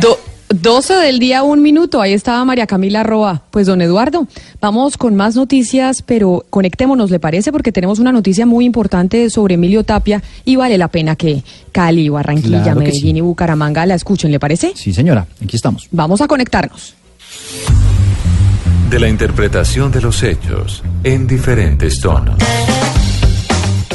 Do- 0.00 0.18
12 0.48 0.94
del 0.94 1.18
día, 1.18 1.42
un 1.42 1.60
minuto. 1.62 2.00
Ahí 2.00 2.12
estaba 2.12 2.44
María 2.44 2.66
Camila 2.66 3.02
Roa. 3.02 3.42
Pues, 3.50 3.66
don 3.66 3.82
Eduardo, 3.82 4.28
vamos 4.60 4.96
con 4.96 5.14
más 5.16 5.34
noticias, 5.34 6.00
pero 6.00 6.44
conectémonos, 6.48 7.10
¿le 7.10 7.18
parece? 7.18 7.50
Porque 7.50 7.72
tenemos 7.72 7.98
una 7.98 8.12
noticia 8.12 8.46
muy 8.46 8.64
importante 8.64 9.28
sobre 9.30 9.54
Emilio 9.56 9.82
Tapia 9.84 10.22
y 10.44 10.54
vale 10.56 10.78
la 10.78 10.88
pena 10.88 11.16
que 11.16 11.42
Cali, 11.72 12.08
Barranquilla, 12.08 12.62
Claro 12.62 12.78
Medellín 12.80 13.16
y 13.16 13.20
Bucaramanga 13.20 13.84
la 13.84 13.94
escuchen, 13.96 14.30
¿le 14.30 14.38
parece? 14.38 14.72
Sí, 14.76 14.94
señora, 14.94 15.26
aquí 15.42 15.56
estamos. 15.56 15.88
Vamos 15.90 16.20
a 16.20 16.28
conectarnos. 16.28 16.94
De 18.90 19.00
la 19.00 19.08
interpretación 19.08 19.90
de 19.90 20.00
los 20.02 20.22
hechos 20.22 20.82
en 21.02 21.26
diferentes 21.26 21.98
tonos. 22.00 22.36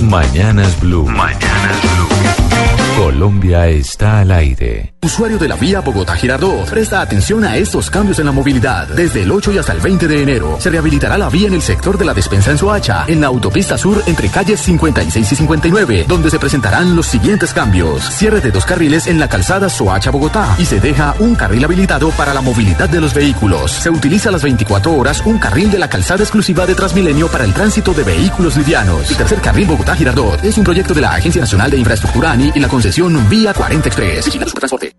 Mañanas 0.02 0.80
Blue. 0.80 1.06
Mañanas 1.06 1.82
Blue. 1.82 2.69
Colombia 3.10 3.68
está 3.68 4.20
al 4.20 4.30
aire. 4.30 4.94
Usuario 5.02 5.40
de 5.40 5.48
la 5.48 5.56
vía 5.56 5.82
Bogotá-Girardot, 5.82 6.70
presta 6.70 7.02
atención 7.02 7.44
a 7.44 7.56
estos 7.58 7.90
cambios 7.90 8.20
en 8.20 8.26
la 8.28 8.32
movilidad. 8.32 8.88
Desde 8.90 9.24
el 9.24 9.32
8 9.32 9.54
y 9.54 9.58
hasta 9.58 9.72
el 9.72 9.80
20 9.80 10.08
de 10.08 10.22
enero, 10.22 10.58
se 10.60 10.70
rehabilitará 10.70 11.18
la 11.18 11.30
vía 11.30 11.48
en 11.48 11.54
el 11.56 11.62
sector 11.62 11.98
de 11.98 12.06
la 12.06 12.14
despensa 12.14 12.52
en 12.52 12.60
Soacha, 12.60 13.06
en 13.08 13.22
la 13.22 13.28
autopista 13.28 13.78
sur 13.80 14.04
entre 14.06 14.30
calles 14.30 14.60
56 14.60 15.32
y 15.32 15.36
59, 15.36 16.06
donde 16.08 16.30
se 16.30 16.38
presentarán 16.38 16.96
los 16.96 17.08
siguientes 17.08 17.52
cambios. 17.52 18.04
Cierre 18.04 18.42
de 18.42 18.52
dos 18.52 18.66
carriles 18.66 19.08
en 19.08 19.20
la 19.20 19.28
calzada 19.28 19.70
Soacha-Bogotá 19.70 20.58
y 20.60 20.66
se 20.66 20.80
deja 20.80 21.16
un 21.18 21.34
carril 21.34 21.64
habilitado 21.64 22.12
para 22.12 22.34
la 22.34 22.42
movilidad 22.42 22.90
de 22.90 23.02
los 23.02 23.16
vehículos. 23.16 23.72
Se 23.72 23.90
utiliza 23.90 24.30
las 24.30 24.44
24 24.44 24.94
horas 24.94 25.24
un 25.26 25.40
carril 25.40 25.72
de 25.72 25.80
la 25.80 25.90
calzada 25.90 26.22
exclusiva 26.22 26.68
de 26.68 26.76
Transmilenio 26.76 27.28
para 27.30 27.46
el 27.46 27.54
tránsito 27.54 27.94
de 27.94 28.04
vehículos 28.04 28.56
livianos. 28.58 29.10
El 29.10 29.18
tercer 29.18 29.42
carril 29.42 29.68
Bogotá-Girardot 29.68 30.44
es 30.44 30.58
un 30.58 30.64
proyecto 30.64 30.94
de 30.94 31.02
la 31.02 31.16
Agencia 31.16 31.42
Nacional 31.42 31.72
de 31.72 31.78
Infraestructura 31.78 32.34
ANI 32.34 32.52
y 32.54 32.60
la 32.60 32.68
concesión 32.68 32.99
Vía 33.08 33.54
40 33.54 33.88
Express. 33.88 34.26
Vigila 34.26 34.46
su 34.46 34.54
transporte. 34.56 34.94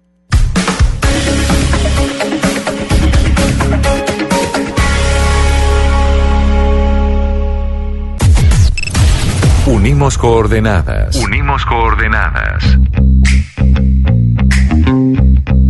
Unimos 9.67 10.17
coordenadas. 10.17 11.17
Unimos 11.17 11.67
coordenadas. 11.67 12.79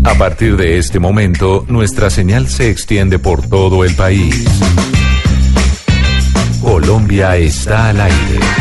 A 0.05 0.15
partir 0.15 0.57
de 0.57 0.79
este 0.79 1.01
momento, 1.01 1.65
nuestra 1.69 2.11
señal 2.11 2.47
se 2.47 2.71
extiende 2.71 3.19
por 3.19 3.49
todo 3.49 3.85
el 3.85 3.97
país. 3.97 4.47
Colombia 6.63 7.37
está 7.37 7.89
al 7.89 8.01
aire. 8.01 8.60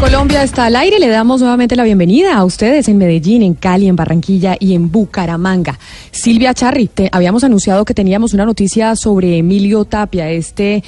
Colombia 0.00 0.44
está 0.44 0.66
al 0.66 0.76
aire. 0.76 1.00
Le 1.00 1.08
damos 1.08 1.40
nuevamente 1.40 1.74
la 1.74 1.82
bienvenida 1.82 2.36
a 2.36 2.44
ustedes 2.44 2.88
en 2.88 2.98
Medellín, 2.98 3.42
en 3.42 3.54
Cali, 3.54 3.88
en 3.88 3.96
Barranquilla 3.96 4.56
y 4.58 4.74
en 4.74 4.92
Bucaramanga. 4.92 5.78
Silvia 6.12 6.54
Charri, 6.54 6.88
habíamos 7.10 7.42
anunciado 7.42 7.84
que 7.84 7.94
teníamos 7.94 8.32
una 8.32 8.44
noticia 8.44 8.94
sobre 8.94 9.38
Emilio 9.38 9.84
Tapia, 9.84 10.30
este 10.30 10.84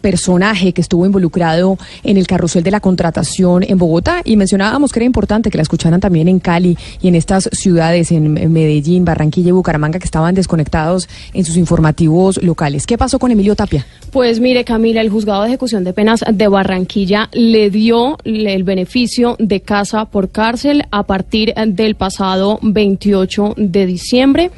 personaje 0.00 0.72
que 0.72 0.80
estuvo 0.80 1.06
involucrado 1.06 1.78
en 2.02 2.16
el 2.16 2.26
carrusel 2.26 2.62
de 2.62 2.70
la 2.70 2.80
contratación 2.80 3.62
en 3.62 3.78
Bogotá 3.78 4.22
y 4.24 4.36
mencionábamos 4.36 4.92
que 4.92 4.98
era 5.00 5.06
importante 5.06 5.50
que 5.50 5.58
la 5.58 5.62
escucharan 5.62 6.00
también 6.00 6.28
en 6.28 6.40
Cali 6.40 6.76
y 7.00 7.08
en 7.08 7.14
estas 7.14 7.48
ciudades, 7.52 8.10
en 8.12 8.52
Medellín, 8.52 9.04
Barranquilla 9.04 9.50
y 9.50 9.52
Bucaramanga, 9.52 9.98
que 9.98 10.04
estaban 10.04 10.34
desconectados 10.34 11.08
en 11.32 11.44
sus 11.44 11.56
informativos 11.56 12.42
locales. 12.42 12.86
¿Qué 12.86 12.98
pasó 12.98 13.18
con 13.18 13.30
Emilio 13.30 13.54
Tapia? 13.54 13.86
Pues 14.10 14.40
mire, 14.40 14.64
Camila, 14.64 15.00
el 15.00 15.10
juzgado 15.10 15.42
de 15.42 15.48
ejecución 15.48 15.84
de 15.84 15.92
penas 15.92 16.24
de 16.30 16.48
Barranquilla 16.48 17.28
le 17.32 17.70
dio 17.70 18.18
el 18.24 18.64
beneficio 18.64 19.36
de 19.38 19.60
casa 19.60 20.06
por 20.06 20.30
cárcel 20.30 20.84
a 20.90 21.04
partir 21.04 21.54
del 21.54 21.94
pasado 21.94 22.58
28 22.62 23.54
de 23.56 23.86
diciembre. 23.86 24.50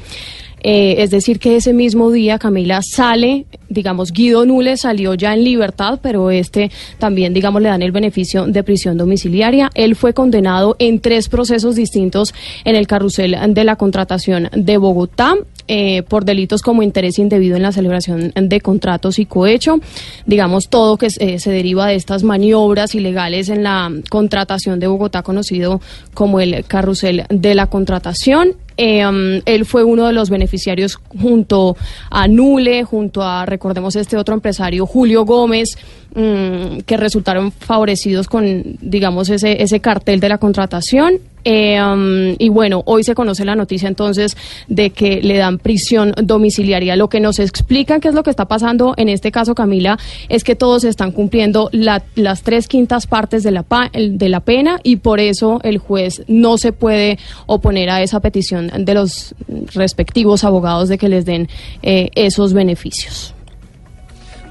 Eh, 0.63 0.97
es 0.99 1.11
decir, 1.11 1.39
que 1.39 1.57
ese 1.57 1.73
mismo 1.73 2.11
día 2.11 2.39
Camila 2.39 2.81
sale, 2.83 3.47
digamos, 3.69 4.13
Guido 4.13 4.47
Nule 4.47 4.77
salió 4.77 5.15
ya 5.15 5.35
en 5.35 5.45
libertad, 5.45 5.99
pero 6.03 6.31
este 6.31 6.71
también, 6.99 7.35
digamos, 7.35 7.63
le 7.63 7.69
dan 7.69 7.83
el 7.83 7.93
beneficio 7.93 8.47
de 8.47 8.63
prisión 8.63 8.97
domiciliaria. 8.97 9.71
Él 9.75 9.97
fue 9.97 10.15
condenado 10.15 10.77
en 10.79 11.01
tres 11.01 11.29
procesos 11.29 11.75
distintos 11.75 12.33
en 12.65 12.77
el 12.77 12.87
carrusel 12.87 13.37
de 13.49 13.65
la 13.65 13.77
contratación 13.77 14.49
de 14.55 14.77
Bogotá. 14.77 15.35
eh, 15.69 16.03
por 16.03 16.25
delitos 16.25 16.61
como 16.61 16.83
interés 16.83 17.19
indebido 17.19 17.57
en 17.57 17.63
la 17.63 17.73
celebración 17.73 18.33
de 18.35 18.61
contratos 18.61 19.19
y 19.19 19.27
cohecho, 19.27 19.79
digamos 20.27 20.69
todo 20.69 20.99
que 20.99 21.09
eh, 21.19 21.39
se 21.39 21.51
deriva 21.51 21.87
de 21.87 21.95
estas 21.95 22.25
maniobras 22.25 22.95
ilegales 22.95 23.49
en 23.49 23.63
la 23.63 23.91
contratación 24.11 24.81
de 24.81 24.89
Bogotá, 24.89 25.23
conocido 25.23 25.81
como 26.15 26.41
el 26.41 26.65
carrusel 26.65 27.25
de 27.29 27.55
la 27.55 27.69
contratación. 27.69 28.57
Eh, 28.77 29.43
él 29.45 29.67
fue 29.67 29.85
uno 29.85 30.07
de 30.07 30.13
los 30.13 30.31
beneficiarios 30.31 30.99
junto 31.21 31.77
a 32.11 32.29
Nule, 32.29 32.85
junto 32.85 33.23
a, 33.23 33.47
recordemos, 33.47 33.97
este 33.97 34.17
otro 34.17 34.35
empresario, 34.35 34.87
Julio 34.87 35.25
Gómez, 35.25 35.77
mm, 36.15 36.81
que 36.87 36.97
resultaron 36.97 37.53
favorecidos 37.53 38.29
con, 38.29 38.77
digamos, 38.81 39.29
ese, 39.31 39.63
ese 39.63 39.81
cartel 39.81 40.21
de 40.21 40.29
la 40.29 40.39
contratación. 40.39 41.15
Eh, 41.45 41.83
um, 41.83 42.37
y 42.39 42.51
bueno, 42.51 42.85
hoy 42.87 43.03
se 43.03 43.17
conoce 43.17 43.45
la 43.45 43.57
noticia 43.57 43.89
entonces 43.89 44.37
de 44.69 44.91
que 44.91 45.21
le 45.23 45.37
dan 45.39 45.59
prisión 45.59 46.13
domiciliaria. 46.23 46.95
Lo 46.95 47.09
que 47.09 47.19
nos 47.19 47.41
explican 47.41 48.01
qué 48.01 48.07
es 48.07 48.15
lo 48.15 48.23
que 48.23 48.31
está 48.31 48.45
pasando 48.47 48.95
en 48.97 49.09
este 49.09 49.33
caso, 49.33 49.53
Camila, 49.57 49.99
es 50.29 50.45
que 50.45 50.55
todos 50.55 50.85
están 50.85 51.11
cumpliendo 51.11 51.69
la- 51.73 52.05
las 52.15 52.43
tres 52.45 52.69
quintas 52.69 53.09
partes 53.09 53.43
de 53.43 53.51
la, 53.51 53.65
pa- 53.65 53.91
de 53.93 54.29
la 54.29 54.39
pena 54.39 54.79
y 54.85 54.97
por 54.97 55.19
eso 55.19 55.59
el 55.65 55.79
juez 55.79 56.23
no 56.29 56.59
se 56.59 56.71
puede 56.73 57.19
oponer 57.47 57.91
a 57.91 58.03
esa 58.03 58.21
petición 58.21 58.71
de 58.79 58.95
los 58.95 59.35
respectivos 59.75 60.45
abogados 60.45 60.89
de 60.89 60.97
que 60.97 61.09
les 61.09 61.25
den 61.25 61.49
eh, 61.83 62.11
esos 62.15 62.53
beneficios. 62.53 63.35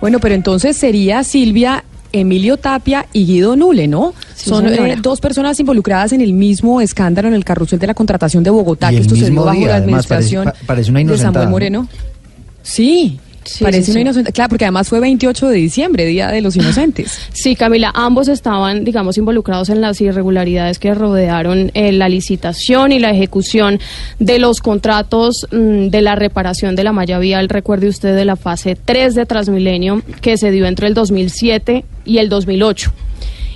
Bueno, 0.01 0.19
pero 0.19 0.35
entonces 0.35 0.75
sería 0.75 1.23
Silvia, 1.23 1.83
Emilio 2.11 2.57
Tapia 2.57 3.05
y 3.13 3.25
Guido 3.25 3.55
Nule, 3.55 3.87
¿no? 3.87 4.13
Sí, 4.35 4.49
Son 4.49 4.67
eh, 4.67 4.97
dos 5.01 5.21
personas 5.21 5.57
involucradas 5.59 6.11
en 6.11 6.19
el 6.21 6.33
mismo 6.33 6.81
escándalo 6.81 7.27
en 7.29 7.33
el 7.35 7.45
carrusel 7.45 7.79
de 7.79 7.87
la 7.87 7.93
contratación 7.93 8.43
de 8.43 8.49
Bogotá, 8.49 8.91
Y 8.91 8.95
que 8.95 8.97
el 8.97 9.01
esto 9.03 9.15
se 9.15 9.29
dio 9.29 9.43
bajo 9.43 9.57
día, 9.57 9.67
la 9.67 9.75
además, 9.75 10.07
parece- 10.07 10.35
administración 10.35 10.45
pa- 10.45 10.65
parece 10.67 10.91
una 10.91 10.99
de 10.99 11.17
Samuel 11.17 11.45
¿no? 11.45 11.51
Moreno. 11.51 11.87
Sí, 12.63 13.19
Sí, 13.43 13.63
parece 13.63 13.85
sí, 13.85 13.91
una 13.91 13.97
sí. 13.97 14.01
inocente. 14.01 14.31
Claro, 14.31 14.49
porque 14.49 14.65
además 14.65 14.89
fue 14.89 14.99
28 14.99 15.47
de 15.49 15.55
diciembre, 15.55 16.05
Día 16.05 16.29
de 16.29 16.41
los 16.41 16.55
Inocentes. 16.55 17.19
Sí, 17.33 17.55
Camila, 17.55 17.91
ambos 17.95 18.27
estaban, 18.27 18.83
digamos, 18.83 19.17
involucrados 19.17 19.69
en 19.69 19.81
las 19.81 19.99
irregularidades 20.01 20.79
que 20.79 20.93
rodearon 20.93 21.71
eh, 21.73 21.91
la 21.91 22.07
licitación 22.07 22.91
y 22.91 22.99
la 22.99 23.11
ejecución 23.11 23.79
de 24.19 24.37
los 24.37 24.59
contratos 24.59 25.47
mm, 25.51 25.87
de 25.87 26.01
la 26.01 26.15
reparación 26.15 26.75
de 26.75 26.83
la 26.83 26.91
malla 26.91 27.19
vial. 27.19 27.49
Recuerde 27.49 27.87
usted 27.87 28.15
de 28.15 28.25
la 28.25 28.35
fase 28.35 28.77
3 28.83 29.15
de 29.15 29.25
Transmilenio 29.25 30.03
que 30.21 30.37
se 30.37 30.51
dio 30.51 30.65
entre 30.65 30.87
el 30.87 30.93
2007 30.93 31.85
y 32.05 32.17
el 32.19 32.29
2008 32.29 32.91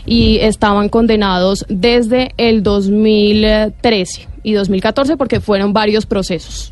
y 0.05 0.37
estaban 0.37 0.89
condenados 0.89 1.65
desde 1.67 2.33
el 2.37 2.63
2013 2.63 4.27
y 4.43 4.53
2014 4.53 5.17
porque 5.17 5.39
fueron 5.39 5.73
varios 5.73 6.05
procesos. 6.05 6.71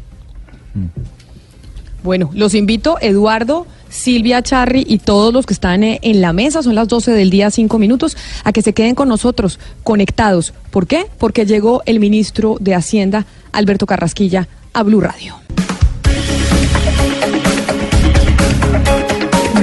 Bueno, 2.03 2.29
los 2.33 2.53
invito, 2.53 2.97
Eduardo, 2.99 3.65
Silvia 3.89 4.41
Charri 4.41 4.85
y 4.87 4.97
todos 4.97 5.33
los 5.33 5.45
que 5.45 5.53
están 5.53 5.83
eh, 5.83 5.99
en 6.01 6.19
la 6.19 6.33
mesa, 6.33 6.61
son 6.61 6.75
las 6.75 6.89
12 6.89 7.11
del 7.11 7.29
día, 7.29 7.49
5 7.49 7.79
minutos, 7.79 8.17
a 8.43 8.51
que 8.51 8.61
se 8.61 8.73
queden 8.73 8.93
con 8.93 9.07
nosotros, 9.07 9.59
conectados. 9.83 10.53
¿Por 10.69 10.85
qué? 10.85 11.05
Porque 11.17 11.45
llegó 11.45 11.81
el 11.85 11.99
ministro 11.99 12.57
de 12.59 12.75
Hacienda, 12.75 13.25
Alberto 13.53 13.85
Carrasquilla, 13.85 14.47
a 14.73 14.83
Blue 14.83 14.99
Radio. 14.99 15.35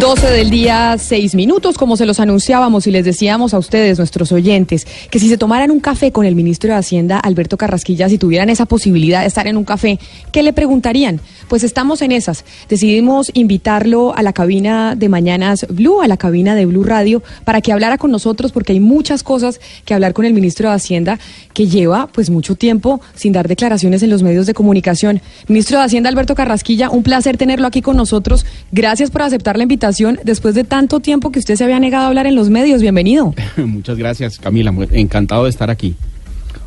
12 0.00 0.30
del 0.30 0.48
día, 0.48 0.96
6 0.98 1.34
minutos, 1.34 1.76
como 1.76 1.94
se 1.94 2.06
los 2.06 2.20
anunciábamos 2.20 2.86
y 2.86 2.90
les 2.90 3.04
decíamos 3.04 3.52
a 3.52 3.58
ustedes, 3.58 3.98
nuestros 3.98 4.32
oyentes, 4.32 4.86
que 5.10 5.18
si 5.18 5.28
se 5.28 5.36
tomaran 5.36 5.70
un 5.70 5.78
café 5.78 6.10
con 6.10 6.24
el 6.24 6.34
ministro 6.34 6.70
de 6.70 6.78
Hacienda, 6.78 7.18
Alberto 7.18 7.58
Carrasquilla, 7.58 8.08
si 8.08 8.16
tuvieran 8.16 8.48
esa 8.48 8.64
posibilidad 8.64 9.20
de 9.20 9.26
estar 9.26 9.46
en 9.46 9.58
un 9.58 9.64
café, 9.64 9.98
¿qué 10.32 10.42
le 10.42 10.54
preguntarían? 10.54 11.20
Pues 11.48 11.64
estamos 11.64 12.00
en 12.00 12.12
esas. 12.12 12.46
Decidimos 12.70 13.30
invitarlo 13.34 14.16
a 14.16 14.22
la 14.22 14.32
cabina 14.32 14.94
de 14.96 15.10
Mañanas 15.10 15.66
Blue, 15.68 16.00
a 16.00 16.08
la 16.08 16.16
cabina 16.16 16.54
de 16.54 16.64
Blue 16.64 16.82
Radio, 16.84 17.22
para 17.44 17.60
que 17.60 17.70
hablara 17.70 17.98
con 17.98 18.10
nosotros, 18.10 18.52
porque 18.52 18.72
hay 18.72 18.80
muchas 18.80 19.22
cosas 19.22 19.60
que 19.84 19.92
hablar 19.92 20.14
con 20.14 20.24
el 20.24 20.32
ministro 20.32 20.70
de 20.70 20.76
Hacienda, 20.76 21.18
que 21.52 21.66
lleva 21.66 22.06
pues 22.06 22.30
mucho 22.30 22.54
tiempo 22.54 23.02
sin 23.14 23.34
dar 23.34 23.48
declaraciones 23.48 24.02
en 24.02 24.08
los 24.08 24.22
medios 24.22 24.46
de 24.46 24.54
comunicación. 24.54 25.20
Ministro 25.46 25.78
de 25.78 25.84
Hacienda, 25.84 26.08
Alberto 26.08 26.34
Carrasquilla, 26.34 26.88
un 26.88 27.02
placer 27.02 27.36
tenerlo 27.36 27.66
aquí 27.66 27.82
con 27.82 27.98
nosotros. 27.98 28.46
Gracias 28.72 29.10
por 29.10 29.20
aceptar 29.20 29.58
la 29.58 29.64
invitación 29.64 29.89
después 30.24 30.54
de 30.54 30.64
tanto 30.64 31.00
tiempo 31.00 31.30
que 31.30 31.38
usted 31.38 31.56
se 31.56 31.64
había 31.64 31.78
negado 31.78 32.04
a 32.04 32.08
hablar 32.08 32.26
en 32.26 32.34
los 32.34 32.50
medios. 32.50 32.82
Bienvenido. 32.82 33.34
Muchas 33.56 33.96
gracias, 33.98 34.38
Camila. 34.38 34.72
Encantado 34.92 35.44
de 35.44 35.50
estar 35.50 35.70
aquí. 35.70 35.94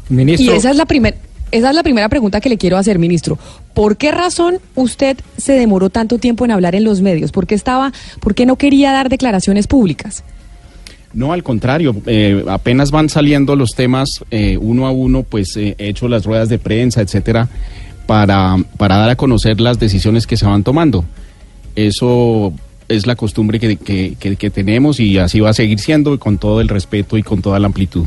Y 0.09 0.49
esa 0.49 0.69
es 0.69 0.75
la 0.75 0.85
primera. 0.85 1.17
Esa 1.51 1.69
es 1.69 1.75
la 1.75 1.83
primera 1.83 2.09
pregunta 2.09 2.41
que 2.41 2.49
le 2.49 2.57
quiero 2.57 2.77
hacer, 2.77 2.97
ministro. 2.97 3.37
¿Por 3.75 3.95
qué 3.95 4.11
razón 4.11 4.57
usted 4.73 5.17
se 5.37 5.53
demoró 5.53 5.91
tanto 5.91 6.17
tiempo 6.17 6.45
en 6.45 6.51
hablar 6.51 6.73
en 6.73 6.83
los 6.83 7.01
medios? 7.01 7.31
¿Por 7.31 7.45
qué 7.45 7.53
estaba, 7.53 7.93
por 8.21 8.33
qué 8.33 8.47
no 8.47 8.55
quería 8.55 8.91
dar 8.91 9.07
declaraciones 9.07 9.67
públicas? 9.67 10.23
No, 11.13 11.31
al 11.31 11.43
contrario, 11.43 11.95
eh, 12.07 12.43
apenas 12.49 12.89
van 12.89 13.07
saliendo 13.07 13.55
los 13.55 13.73
temas 13.75 14.09
eh, 14.31 14.57
uno 14.59 14.87
a 14.87 14.91
uno, 14.91 15.21
pues 15.21 15.55
eh, 15.55 15.75
he 15.77 15.89
hecho 15.89 16.07
las 16.07 16.25
ruedas 16.25 16.49
de 16.49 16.57
prensa, 16.57 17.01
etcétera, 17.01 17.47
para, 18.07 18.57
para 18.77 18.97
dar 18.97 19.11
a 19.11 19.15
conocer 19.15 19.61
las 19.61 19.77
decisiones 19.77 20.25
que 20.25 20.37
se 20.37 20.47
van 20.47 20.63
tomando. 20.63 21.05
Eso 21.75 22.51
es 22.89 23.05
la 23.07 23.15
costumbre 23.15 23.59
que, 23.59 23.75
que- 23.77 24.15
que- 24.19 24.35
que 24.35 24.49
tenemos 24.49 24.99
y 24.99 25.17
así 25.17 25.39
va 25.39 25.49
a 25.49 25.53
seguir 25.53 25.79
siendo 25.79 26.17
con 26.19 26.37
todo 26.37 26.61
el 26.61 26.67
respeto 26.69 27.17
y 27.17 27.23
con 27.23 27.41
toda 27.41 27.59
la 27.59 27.67
amplitud. 27.67 28.05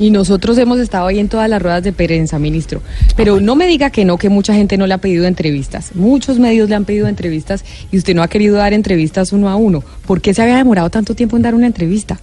Y 0.00 0.10
nosotros 0.10 0.56
hemos 0.58 0.78
estado 0.78 1.08
ahí 1.08 1.18
en 1.18 1.28
todas 1.28 1.50
las 1.50 1.60
ruedas 1.60 1.82
de 1.82 1.92
prensa, 1.92 2.38
ministro. 2.38 2.80
Pero 3.16 3.40
no 3.40 3.56
me 3.56 3.66
diga 3.66 3.90
que 3.90 4.04
no, 4.04 4.16
que 4.16 4.28
mucha 4.28 4.54
gente 4.54 4.76
no 4.76 4.86
le 4.86 4.94
ha 4.94 4.98
pedido 4.98 5.26
entrevistas. 5.26 5.90
Muchos 5.96 6.38
medios 6.38 6.68
le 6.68 6.76
han 6.76 6.84
pedido 6.84 7.08
entrevistas 7.08 7.64
y 7.90 7.96
usted 7.98 8.14
no 8.14 8.22
ha 8.22 8.28
querido 8.28 8.54
dar 8.56 8.72
entrevistas 8.72 9.32
uno 9.32 9.48
a 9.48 9.56
uno. 9.56 9.82
¿Por 10.06 10.20
qué 10.20 10.32
se 10.34 10.42
había 10.42 10.56
demorado 10.56 10.88
tanto 10.88 11.16
tiempo 11.16 11.36
en 11.36 11.42
dar 11.42 11.54
una 11.56 11.66
entrevista? 11.66 12.20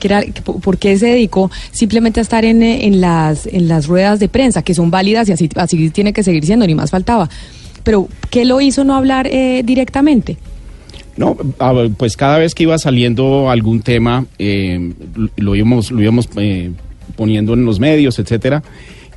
¿Qué 0.00 0.06
era- 0.08 0.22
que- 0.22 0.40
¿Por 0.40 0.78
qué 0.78 0.96
se 0.96 1.06
dedicó 1.08 1.50
simplemente 1.70 2.20
a 2.20 2.22
estar 2.22 2.46
en, 2.46 2.62
eh, 2.62 2.86
en 2.86 3.02
las, 3.02 3.46
en 3.46 3.68
las 3.68 3.88
ruedas 3.88 4.20
de 4.20 4.28
prensa, 4.30 4.62
que 4.62 4.72
son 4.72 4.90
válidas 4.90 5.28
y 5.28 5.32
así, 5.32 5.50
así 5.56 5.90
tiene 5.90 6.14
que 6.14 6.22
seguir 6.22 6.46
siendo, 6.46 6.66
ni 6.66 6.74
más 6.74 6.90
faltaba? 6.92 7.28
Pero, 7.82 8.08
¿qué 8.30 8.46
lo 8.46 8.60
hizo 8.62 8.84
no 8.84 8.94
hablar 8.94 9.26
eh, 9.26 9.62
directamente? 9.66 10.38
No, 11.18 11.36
a 11.58 11.72
ver, 11.72 11.90
pues 11.90 12.16
cada 12.16 12.38
vez 12.38 12.54
que 12.54 12.62
iba 12.62 12.78
saliendo 12.78 13.50
algún 13.50 13.82
tema, 13.82 14.24
eh, 14.38 14.92
lo 15.36 15.56
íbamos, 15.56 15.90
eh, 16.36 16.70
poniendo 17.16 17.54
en 17.54 17.64
los 17.64 17.80
medios, 17.80 18.18
etcétera. 18.20 18.62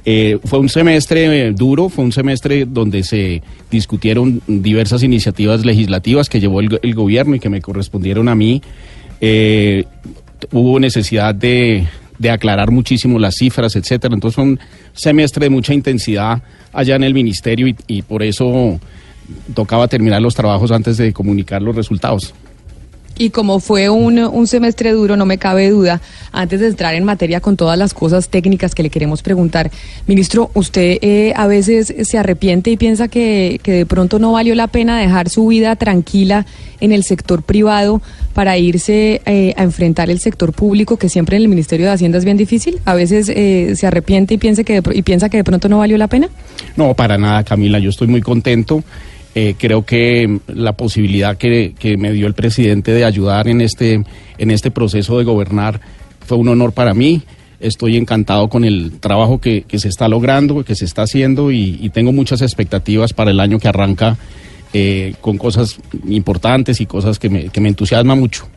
Eh, 0.04 0.40
fue 0.44 0.58
un 0.58 0.68
semestre 0.68 1.50
eh, 1.50 1.52
duro, 1.52 1.88
fue 1.90 2.04
un 2.04 2.12
semestre 2.12 2.66
donde 2.66 3.04
se 3.04 3.44
discutieron 3.70 4.42
diversas 4.48 5.04
iniciativas 5.04 5.64
legislativas 5.64 6.28
que 6.28 6.40
llevó 6.40 6.60
el, 6.60 6.70
go- 6.70 6.80
el 6.82 6.96
gobierno 6.96 7.36
y 7.36 7.40
que 7.40 7.50
me 7.50 7.62
correspondieron 7.62 8.28
a 8.28 8.34
mí. 8.34 8.64
Hubo 10.52 10.80
necesidad 10.80 11.36
de, 11.36 11.86
de 12.18 12.30
aclarar 12.32 12.72
muchísimo 12.72 13.20
las 13.20 13.36
cifras, 13.36 13.76
etcétera. 13.76 14.16
Entonces 14.16 14.36
fue 14.36 14.44
un 14.46 14.60
semestre 14.94 15.46
de 15.46 15.50
mucha 15.52 15.72
intensidad 15.76 16.42
allá 16.74 16.96
en 16.96 17.04
el 17.04 17.14
ministerio 17.14 17.68
y 17.86 18.02
por 18.02 18.24
eso 18.24 18.80
tocaba 19.54 19.88
terminar 19.88 20.22
los 20.22 20.36
trabajos 20.36 20.72
antes 20.72 20.98
de 20.98 21.14
comunicar 21.14 21.62
los 21.62 21.76
resultados. 21.76 22.34
Y 23.18 23.30
como 23.30 23.60
fue 23.60 23.90
un, 23.90 24.18
un 24.18 24.48
semestre 24.48 24.92
duro, 24.94 25.16
no 25.16 25.28
me 25.28 25.38
cabe 25.38 25.70
duda, 25.70 26.02
antes 26.32 26.60
de 26.60 26.68
entrar 26.68 26.96
en 26.96 27.04
materia 27.04 27.40
con 27.40 27.56
todas 27.56 27.78
las 27.78 27.94
cosas 27.94 28.30
técnicas 28.30 28.74
que 28.74 28.82
le 28.82 28.90
queremos 28.90 29.22
preguntar, 29.22 29.70
ministro, 30.08 30.50
¿usted 30.56 30.98
eh, 31.02 31.34
a 31.36 31.46
veces 31.46 31.94
se 32.02 32.18
arrepiente 32.18 32.72
y 32.72 32.78
piensa 32.78 33.10
que, 33.10 33.60
que 33.62 33.74
de 33.74 33.86
pronto 33.86 34.18
no 34.18 34.32
valió 34.32 34.56
la 34.56 34.68
pena 34.68 35.00
dejar 35.00 35.30
su 35.30 35.46
vida 35.48 35.76
tranquila 35.76 36.46
en 36.80 36.92
el 36.92 37.04
sector 37.04 37.44
privado 37.44 38.02
para 38.34 38.58
irse 38.58 39.22
eh, 39.26 39.54
a 39.56 39.64
enfrentar 39.64 40.10
el 40.10 40.20
sector 40.20 40.54
público, 40.54 40.98
que 40.98 41.10
siempre 41.10 41.38
en 41.38 41.44
el 41.44 41.50
Ministerio 41.50 41.86
de 41.86 41.92
Hacienda 41.92 42.18
es 42.18 42.26
bien 42.26 42.38
difícil? 42.38 42.80
¿A 42.86 42.96
veces 42.96 43.30
eh, 43.30 43.74
se 43.76 43.88
arrepiente 43.88 44.34
y, 44.34 44.38
piensa 44.38 44.64
que 44.64 44.82
de 44.82 44.98
y 44.98 45.02
piensa 45.04 45.30
que 45.30 45.38
de 45.38 45.44
pronto 45.44 45.70
no 45.70 45.78
valió 45.78 45.98
la 45.98 46.08
pena? 46.08 46.30
No, 46.76 46.94
para 46.94 47.18
nada, 47.18 47.44
Camila. 47.44 47.78
Yo 47.80 47.90
estoy 47.90 48.08
muy 48.08 48.22
contento. 48.22 48.84
Eh, 49.34 49.56
creo 49.58 49.86
que 49.86 50.40
la 50.48 50.74
posibilidad 50.74 51.38
que, 51.38 51.74
que 51.80 51.96
me 51.98 52.12
dio 52.12 52.28
el 52.28 52.34
presidente 52.34 52.92
de 52.92 53.06
ayudar 53.06 53.48
en 53.48 53.62
este, 53.62 54.04
en 54.38 54.52
este 54.52 54.72
proceso 54.72 55.18
de 55.18 55.24
gobernar 55.24 55.80
fue 56.26 56.38
un 56.38 56.50
honor 56.50 56.74
para 56.74 56.94
mí. 56.94 57.22
Estoy 57.60 57.96
encantado 57.96 58.50
con 58.50 58.66
el 58.66 59.00
trabajo 59.00 59.40
que, 59.40 59.62
que 59.62 59.80
se 59.80 59.88
está 59.88 60.08
logrando, 60.08 60.66
que 60.66 60.76
se 60.76 60.86
está 60.86 61.04
haciendo 61.04 61.52
y, 61.52 61.78
y 61.82 61.90
tengo 61.90 62.12
muchas 62.12 62.42
expectativas 62.42 63.14
para 63.14 63.32
el 63.32 63.40
año 63.40 63.60
que 63.60 63.68
arranca 63.68 64.18
eh, 64.74 65.16
con 65.20 65.38
cosas 65.38 65.78
importantes 66.08 66.80
y 66.80 66.86
cosas 66.86 67.20
que 67.20 67.30
me, 67.30 67.50
que 67.50 67.62
me 67.62 67.70
entusiasman 67.70 68.20
mucho. 68.20 68.48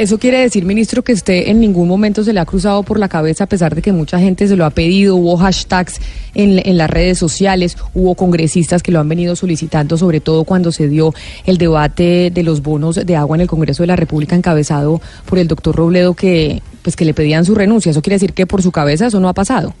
Eso 0.00 0.16
quiere 0.16 0.38
decir, 0.38 0.64
ministro, 0.64 1.04
que 1.04 1.12
usted 1.12 1.48
en 1.48 1.60
ningún 1.60 1.86
momento 1.86 2.24
se 2.24 2.32
le 2.32 2.40
ha 2.40 2.46
cruzado 2.46 2.82
por 2.82 2.98
la 2.98 3.06
cabeza, 3.06 3.44
a 3.44 3.46
pesar 3.46 3.74
de 3.74 3.82
que 3.82 3.92
mucha 3.92 4.18
gente 4.18 4.48
se 4.48 4.56
lo 4.56 4.64
ha 4.64 4.70
pedido, 4.70 5.14
hubo 5.14 5.36
hashtags 5.36 6.00
en, 6.32 6.78
las 6.78 6.88
redes 6.88 7.18
sociales, 7.18 7.76
hubo 7.92 8.14
congresistas 8.14 8.82
que 8.82 8.92
lo 8.92 9.00
han 9.00 9.10
venido 9.10 9.36
solicitando, 9.36 9.98
sobre 9.98 10.20
todo 10.20 10.44
cuando 10.44 10.72
se 10.72 10.88
dio 10.88 11.12
el 11.44 11.58
debate 11.58 12.30
de 12.32 12.42
los 12.42 12.62
bonos 12.62 12.94
de 12.94 13.14
agua 13.14 13.36
en 13.36 13.42
el 13.42 13.46
Congreso 13.46 13.82
de 13.82 13.88
la 13.88 13.96
República 13.96 14.34
encabezado 14.34 15.02
por 15.26 15.38
el 15.38 15.48
doctor 15.48 15.76
Robledo, 15.76 16.14
que, 16.14 16.62
pues, 16.80 16.96
que 16.96 17.04
le 17.04 17.12
pedían 17.12 17.44
su 17.44 17.54
renuncia. 17.54 17.90
Eso 17.90 18.00
quiere 18.00 18.14
decir 18.14 18.32
que 18.32 18.46
por 18.46 18.62
su 18.62 18.72
cabeza 18.72 19.08
eso 19.08 19.20
no 19.20 19.28
ha 19.28 19.34
pasado. 19.34 19.74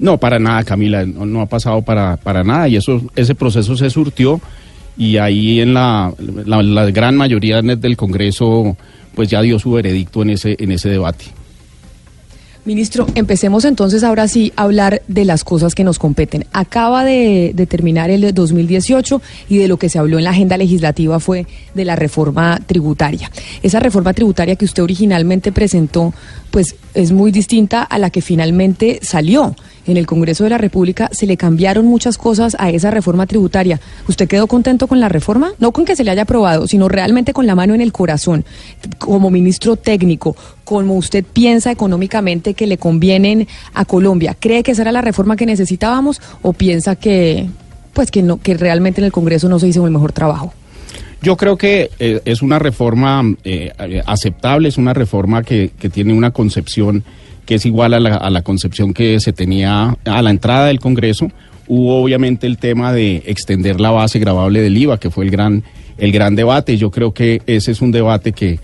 No, 0.00 0.18
para 0.18 0.40
nada, 0.40 0.64
Camila, 0.64 1.06
no, 1.06 1.26
no 1.26 1.42
ha 1.42 1.46
pasado 1.46 1.80
para, 1.82 2.16
para 2.16 2.42
nada 2.42 2.66
y 2.66 2.74
eso, 2.74 3.00
ese 3.14 3.36
proceso 3.36 3.76
se 3.76 3.88
surtió 3.88 4.40
y 4.98 5.18
ahí 5.18 5.60
en 5.60 5.74
la, 5.74 6.12
la, 6.44 6.60
la 6.60 6.90
gran 6.90 7.16
mayoría 7.16 7.62
del 7.62 7.96
Congreso 7.96 8.76
pues 9.14 9.28
ya 9.28 9.42
dio 9.42 9.58
su 9.58 9.72
veredicto 9.72 10.22
en 10.22 10.30
ese, 10.30 10.56
en 10.58 10.72
ese 10.72 10.88
debate. 10.88 11.26
Ministro, 12.64 13.06
empecemos 13.14 13.64
entonces 13.64 14.04
ahora 14.04 14.28
sí 14.28 14.52
a 14.54 14.62
hablar 14.64 15.02
de 15.08 15.24
las 15.24 15.44
cosas 15.44 15.74
que 15.74 15.82
nos 15.82 15.98
competen. 15.98 16.44
Acaba 16.52 17.04
de, 17.04 17.52
de 17.54 17.66
terminar 17.66 18.10
el 18.10 18.34
2018 18.34 19.22
y 19.48 19.56
de 19.56 19.66
lo 19.66 19.78
que 19.78 19.88
se 19.88 19.98
habló 19.98 20.18
en 20.18 20.24
la 20.24 20.30
agenda 20.30 20.58
legislativa 20.58 21.20
fue 21.20 21.46
de 21.74 21.84
la 21.86 21.96
reforma 21.96 22.60
tributaria. 22.66 23.30
Esa 23.62 23.80
reforma 23.80 24.12
tributaria 24.12 24.56
que 24.56 24.66
usted 24.66 24.82
originalmente 24.82 25.52
presentó, 25.52 26.12
pues 26.50 26.76
es 26.92 27.12
muy 27.12 27.30
distinta 27.30 27.82
a 27.82 27.98
la 27.98 28.10
que 28.10 28.20
finalmente 28.20 29.00
salió. 29.02 29.54
En 29.86 29.96
el 29.96 30.06
Congreso 30.06 30.44
de 30.44 30.50
la 30.50 30.58
República 30.58 31.08
se 31.12 31.26
le 31.26 31.36
cambiaron 31.36 31.86
muchas 31.86 32.18
cosas 32.18 32.54
a 32.58 32.70
esa 32.70 32.90
reforma 32.90 33.26
tributaria. 33.26 33.80
¿Usted 34.08 34.28
quedó 34.28 34.46
contento 34.46 34.86
con 34.86 35.00
la 35.00 35.08
reforma? 35.08 35.52
No 35.58 35.72
con 35.72 35.84
que 35.84 35.96
se 35.96 36.04
le 36.04 36.10
haya 36.10 36.22
aprobado, 36.22 36.68
sino 36.68 36.88
realmente 36.88 37.32
con 37.32 37.46
la 37.46 37.54
mano 37.54 37.74
en 37.74 37.80
el 37.80 37.90
corazón, 37.90 38.44
como 38.98 39.30
ministro 39.30 39.76
técnico, 39.76 40.36
como 40.70 40.94
usted 40.94 41.24
piensa 41.24 41.72
económicamente 41.72 42.54
que 42.54 42.68
le 42.68 42.78
convienen 42.78 43.48
a 43.74 43.84
Colombia. 43.84 44.36
¿Cree 44.38 44.62
que 44.62 44.70
esa 44.70 44.82
era 44.82 44.92
la 44.92 45.00
reforma 45.00 45.34
que 45.34 45.44
necesitábamos 45.44 46.22
o 46.42 46.52
piensa 46.52 46.94
que 46.94 47.48
pues 47.92 48.12
que 48.12 48.22
no 48.22 48.40
que 48.40 48.54
realmente 48.54 49.00
en 49.00 49.06
el 49.06 49.10
Congreso 49.10 49.48
no 49.48 49.58
se 49.58 49.66
hizo 49.66 49.84
el 49.84 49.90
mejor 49.90 50.12
trabajo? 50.12 50.54
Yo 51.22 51.36
creo 51.36 51.58
que 51.58 51.90
eh, 51.98 52.20
es 52.24 52.40
una 52.40 52.60
reforma 52.60 53.24
eh, 53.42 53.72
aceptable, 54.06 54.68
es 54.68 54.78
una 54.78 54.94
reforma 54.94 55.42
que, 55.42 55.72
que 55.76 55.90
tiene 55.90 56.14
una 56.14 56.30
concepción 56.30 57.02
que 57.46 57.56
es 57.56 57.66
igual 57.66 57.92
a 57.92 57.98
la, 57.98 58.14
a 58.14 58.30
la 58.30 58.42
concepción 58.42 58.94
que 58.94 59.18
se 59.18 59.32
tenía 59.32 59.96
a 60.04 60.22
la 60.22 60.30
entrada 60.30 60.66
del 60.66 60.78
Congreso. 60.78 61.32
Hubo 61.66 62.00
obviamente 62.00 62.46
el 62.46 62.58
tema 62.58 62.92
de 62.92 63.24
extender 63.26 63.80
la 63.80 63.90
base 63.90 64.20
gravable 64.20 64.62
del 64.62 64.76
IVA, 64.76 65.00
que 65.00 65.10
fue 65.10 65.24
el 65.24 65.32
gran, 65.32 65.64
el 65.98 66.12
gran 66.12 66.36
debate. 66.36 66.76
Yo 66.76 66.92
creo 66.92 67.12
que 67.12 67.42
ese 67.46 67.72
es 67.72 67.80
un 67.82 67.90
debate 67.90 68.30
que, 68.30 68.60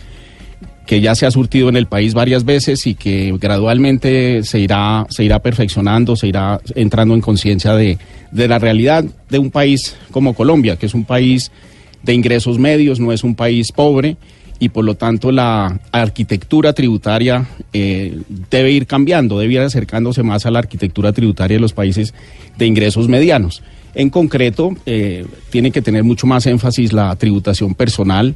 que 0.86 1.00
ya 1.00 1.14
se 1.14 1.26
ha 1.26 1.30
surtido 1.30 1.68
en 1.68 1.76
el 1.76 1.86
país 1.86 2.14
varias 2.14 2.44
veces 2.44 2.86
y 2.86 2.94
que 2.94 3.34
gradualmente 3.40 4.42
se 4.44 4.60
irá, 4.60 5.06
se 5.10 5.24
irá 5.24 5.40
perfeccionando, 5.40 6.16
se 6.16 6.28
irá 6.28 6.60
entrando 6.74 7.14
en 7.14 7.20
conciencia 7.20 7.74
de, 7.74 7.98
de 8.30 8.48
la 8.48 8.58
realidad 8.58 9.04
de 9.28 9.38
un 9.38 9.50
país 9.50 9.96
como 10.12 10.34
Colombia, 10.34 10.76
que 10.76 10.86
es 10.86 10.94
un 10.94 11.04
país 11.04 11.50
de 12.02 12.14
ingresos 12.14 12.58
medios, 12.58 13.00
no 13.00 13.12
es 13.12 13.24
un 13.24 13.34
país 13.34 13.72
pobre 13.72 14.16
y 14.58 14.70
por 14.70 14.84
lo 14.84 14.94
tanto 14.94 15.32
la 15.32 15.80
arquitectura 15.92 16.72
tributaria 16.72 17.46
eh, 17.72 18.18
debe 18.50 18.70
ir 18.70 18.86
cambiando, 18.86 19.38
debe 19.38 19.54
ir 19.54 19.60
acercándose 19.60 20.22
más 20.22 20.46
a 20.46 20.50
la 20.50 20.60
arquitectura 20.60 21.12
tributaria 21.12 21.56
de 21.56 21.60
los 21.60 21.72
países 21.72 22.14
de 22.56 22.66
ingresos 22.66 23.08
medianos. 23.08 23.62
En 23.94 24.10
concreto, 24.10 24.74
eh, 24.84 25.26
tiene 25.50 25.70
que 25.70 25.82
tener 25.82 26.04
mucho 26.04 26.26
más 26.26 26.46
énfasis 26.46 26.92
la 26.92 27.16
tributación 27.16 27.74
personal 27.74 28.34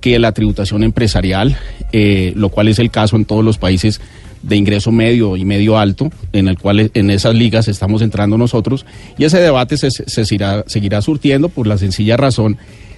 que 0.00 0.18
la 0.18 0.32
tributación 0.32 0.82
empresarial, 0.82 1.56
eh, 1.92 2.32
lo 2.36 2.48
cual 2.48 2.68
es 2.68 2.78
el 2.78 2.90
caso 2.90 3.16
en 3.16 3.24
todos 3.24 3.44
los 3.44 3.58
países 3.58 4.00
de 4.42 4.56
ingreso 4.56 4.90
medio 4.90 5.36
y 5.36 5.44
medio 5.44 5.78
alto, 5.78 6.10
en 6.32 6.48
el 6.48 6.58
cual 6.58 6.90
en 6.94 7.10
esas 7.10 7.34
ligas 7.34 7.68
estamos 7.68 8.00
entrando 8.02 8.38
nosotros, 8.38 8.86
y 9.18 9.24
ese 9.24 9.38
debate 9.38 9.76
se, 9.76 9.90
se 9.90 10.06
seguirá, 10.08 10.64
seguirá 10.66 11.02
surtiendo 11.02 11.48
por 11.48 11.66
la 11.66 11.76
sencilla 11.76 12.16
razón 12.16 12.56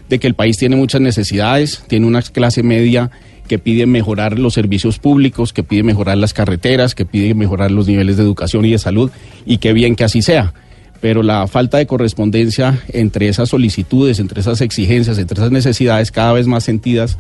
de 0.08 0.18
que 0.18 0.26
el 0.26 0.34
país 0.34 0.56
tiene 0.58 0.76
muchas 0.76 1.00
necesidades, 1.00 1.82
tiene 1.88 2.06
una 2.06 2.22
clase 2.22 2.62
media 2.62 3.10
que 3.48 3.58
pide 3.58 3.86
mejorar 3.86 4.38
los 4.38 4.54
servicios 4.54 4.98
públicos, 4.98 5.52
que 5.52 5.62
pide 5.62 5.82
mejorar 5.82 6.16
las 6.18 6.32
carreteras, 6.32 6.94
que 6.94 7.04
pide 7.04 7.34
mejorar 7.34 7.70
los 7.70 7.88
niveles 7.88 8.16
de 8.16 8.22
educación 8.22 8.64
y 8.64 8.70
de 8.70 8.78
salud, 8.78 9.10
y 9.44 9.58
qué 9.58 9.72
bien 9.72 9.96
que 9.96 10.04
así 10.04 10.22
sea. 10.22 10.54
Pero 11.02 11.22
la 11.22 11.46
falta 11.48 11.76
de 11.76 11.86
correspondencia 11.86 12.80
entre 12.92 13.28
esas 13.28 13.50
solicitudes, 13.50 14.20
entre 14.20 14.40
esas 14.40 14.62
exigencias, 14.62 15.18
entre 15.18 15.36
esas 15.38 15.50
necesidades 15.50 16.10
cada 16.10 16.32
vez 16.32 16.46
más 16.46 16.64
sentidas 16.64 17.18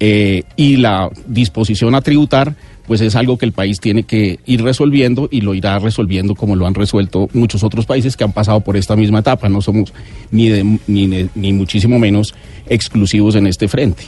eh, 0.00 0.42
y 0.56 0.76
la 0.78 1.10
disposición 1.26 1.94
a 1.94 2.00
tributar, 2.00 2.54
pues 2.86 3.02
es 3.02 3.14
algo 3.16 3.36
que 3.36 3.44
el 3.44 3.52
país 3.52 3.80
tiene 3.80 4.04
que 4.04 4.40
ir 4.46 4.62
resolviendo 4.62 5.28
y 5.30 5.42
lo 5.42 5.52
irá 5.54 5.78
resolviendo 5.78 6.34
como 6.34 6.56
lo 6.56 6.66
han 6.66 6.74
resuelto 6.74 7.28
muchos 7.34 7.62
otros 7.62 7.84
países 7.84 8.16
que 8.16 8.24
han 8.24 8.32
pasado 8.32 8.60
por 8.60 8.78
esta 8.78 8.96
misma 8.96 9.18
etapa. 9.18 9.48
No 9.50 9.60
somos 9.60 9.92
ni, 10.30 10.48
de- 10.48 10.78
ni, 10.86 11.28
ni 11.34 11.52
muchísimo 11.52 11.98
menos 11.98 12.34
exclusivos 12.66 13.34
en 13.34 13.46
este 13.46 13.68
frente. 13.68 14.04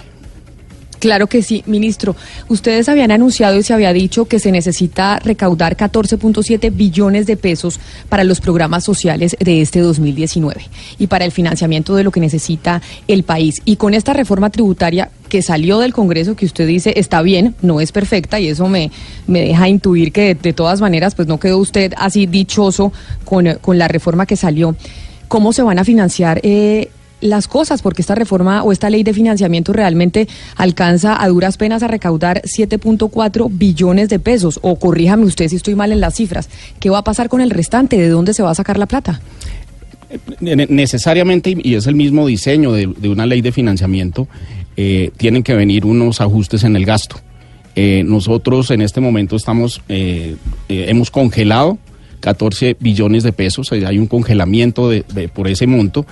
Claro 1.00 1.28
que 1.28 1.42
sí, 1.42 1.64
ministro. 1.66 2.14
Ustedes 2.48 2.90
habían 2.90 3.10
anunciado 3.10 3.56
y 3.56 3.62
se 3.62 3.72
había 3.72 3.94
dicho 3.94 4.26
que 4.26 4.38
se 4.38 4.52
necesita 4.52 5.18
recaudar 5.18 5.74
14.7 5.74 6.70
billones 6.76 7.26
de 7.26 7.38
pesos 7.38 7.80
para 8.10 8.22
los 8.22 8.42
programas 8.42 8.84
sociales 8.84 9.34
de 9.40 9.62
este 9.62 9.80
2019 9.80 10.60
y 10.98 11.06
para 11.06 11.24
el 11.24 11.32
financiamiento 11.32 11.96
de 11.96 12.04
lo 12.04 12.10
que 12.10 12.20
necesita 12.20 12.82
el 13.08 13.22
país. 13.22 13.62
Y 13.64 13.76
con 13.76 13.94
esta 13.94 14.12
reforma 14.12 14.50
tributaria 14.50 15.10
que 15.30 15.40
salió 15.40 15.78
del 15.78 15.94
Congreso, 15.94 16.36
que 16.36 16.44
usted 16.44 16.66
dice 16.66 16.92
está 16.96 17.22
bien, 17.22 17.54
no 17.62 17.80
es 17.80 17.92
perfecta 17.92 18.38
y 18.38 18.48
eso 18.48 18.68
me, 18.68 18.90
me 19.26 19.40
deja 19.40 19.70
intuir 19.70 20.12
que 20.12 20.34
de, 20.34 20.52
todas 20.52 20.82
maneras 20.82 21.14
pues 21.14 21.26
no 21.26 21.40
quedó 21.40 21.56
usted 21.56 21.94
así 21.96 22.26
dichoso 22.26 22.92
con, 23.24 23.54
con 23.62 23.78
la 23.78 23.88
reforma 23.88 24.26
que 24.26 24.36
salió. 24.36 24.76
¿Cómo 25.28 25.54
se 25.54 25.62
van 25.62 25.78
a 25.78 25.84
financiar? 25.84 26.40
eh, 26.42 26.90
las 27.20 27.48
cosas, 27.48 27.82
porque 27.82 28.02
esta 28.02 28.14
reforma 28.14 28.62
o 28.62 28.72
esta 28.72 28.88
ley 28.90 29.02
de 29.02 29.12
financiamiento 29.12 29.72
realmente 29.72 30.26
alcanza 30.56 31.22
a 31.22 31.28
duras 31.28 31.56
penas 31.56 31.82
a 31.82 31.88
recaudar 31.88 32.42
7.4 32.42 33.48
billones 33.50 34.08
de 34.08 34.18
pesos. 34.18 34.58
O 34.62 34.76
corríjame 34.78 35.24
usted 35.24 35.48
si 35.48 35.56
estoy 35.56 35.74
mal 35.74 35.92
en 35.92 36.00
las 36.00 36.14
cifras. 36.14 36.48
¿Qué 36.80 36.90
va 36.90 36.98
a 36.98 37.04
pasar 37.04 37.28
con 37.28 37.40
el 37.40 37.50
restante? 37.50 37.98
¿De 37.98 38.08
dónde 38.08 38.34
se 38.34 38.42
va 38.42 38.50
a 38.50 38.54
sacar 38.54 38.78
la 38.78 38.86
plata? 38.86 39.20
Ne- 40.40 40.66
necesariamente, 40.68 41.56
y 41.62 41.74
es 41.74 41.86
el 41.86 41.94
mismo 41.94 42.26
diseño 42.26 42.72
de, 42.72 42.86
una 43.08 43.26
ley 43.26 43.42
de 43.42 43.52
financiamiento, 43.52 44.26
eh, 44.76 45.10
tienen 45.16 45.42
que 45.42 45.54
venir 45.54 45.84
unos 45.86 46.20
ajustes 46.20 46.64
en 46.64 46.74
el 46.74 46.84
gasto. 46.84 47.16
Eh, 47.76 48.02
nosotros 48.04 48.70
en 48.72 48.80
este 48.82 49.00
momento 49.00 49.36
estamos, 49.36 49.82
eh, 49.88 50.34
hemos 50.68 51.10
congelado 51.12 51.78
14 52.18 52.76
billones 52.80 53.22
de 53.22 53.32
pesos, 53.32 53.70
hay 53.72 53.98
un 53.98 54.06
congelamiento 54.08 54.88
de- 54.88 55.02
por 55.32 55.46
ese 55.46 55.66
monto. 55.68 56.04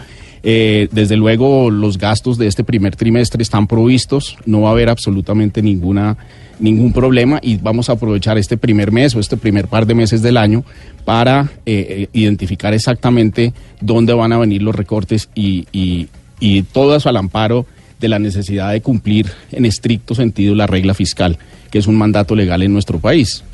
Eh, 0.51 0.89
desde 0.93 1.15
luego 1.19 1.71
los 1.71 1.99
gastos 1.99 2.39
de 2.39 2.47
este 2.47 2.65
primer 2.65 2.97
trimestre 2.97 3.43
están 3.43 3.67
provistos, 3.67 4.39
no 4.47 4.63
va 4.63 4.71
a 4.71 4.73
haber 4.73 4.89
absolutamente 4.89 5.61
ninguna 5.61 6.17
ningún 6.59 6.95
problema 6.95 7.39
y 7.43 7.59
vamos 7.59 7.91
a 7.91 7.93
aprovechar 7.93 8.39
este 8.39 8.57
primer 8.57 8.91
mes 8.91 9.15
o 9.15 9.21
este 9.21 9.37
primer 9.37 9.69
par 9.69 9.85
de 9.85 9.95
meses 9.95 10.23
del 10.23 10.39
año 10.39 10.65
para 11.05 11.51
eh, 11.67 11.87
eh, 11.91 12.09
identificar 12.15 12.73
exactamente 12.73 13.53
dónde 13.83 14.15
van 14.15 14.33
a 14.33 14.39
venir 14.39 14.63
los 14.63 14.75
recortes 14.75 15.29
y, 15.35 15.67
y, 15.71 16.09
y 16.41 16.63
todo 16.63 16.97
eso 16.97 17.11
al 17.11 17.19
amparo 17.19 17.67
de 18.01 18.09
la 18.09 18.19
necesidad 18.19 18.73
de 18.73 18.81
cumplir 18.81 19.27
en 19.53 19.67
estricto 19.67 20.15
sentido 20.15 20.55
la 20.55 20.67
regla 20.67 20.95
fiscal, 20.95 21.37
que 21.71 21.79
es 21.79 21.87
un 21.87 21.97
mandato 21.97 22.35
legal 22.35 22.63
en 22.63 22.73
nuestro 22.73 22.99
país. 22.99 23.45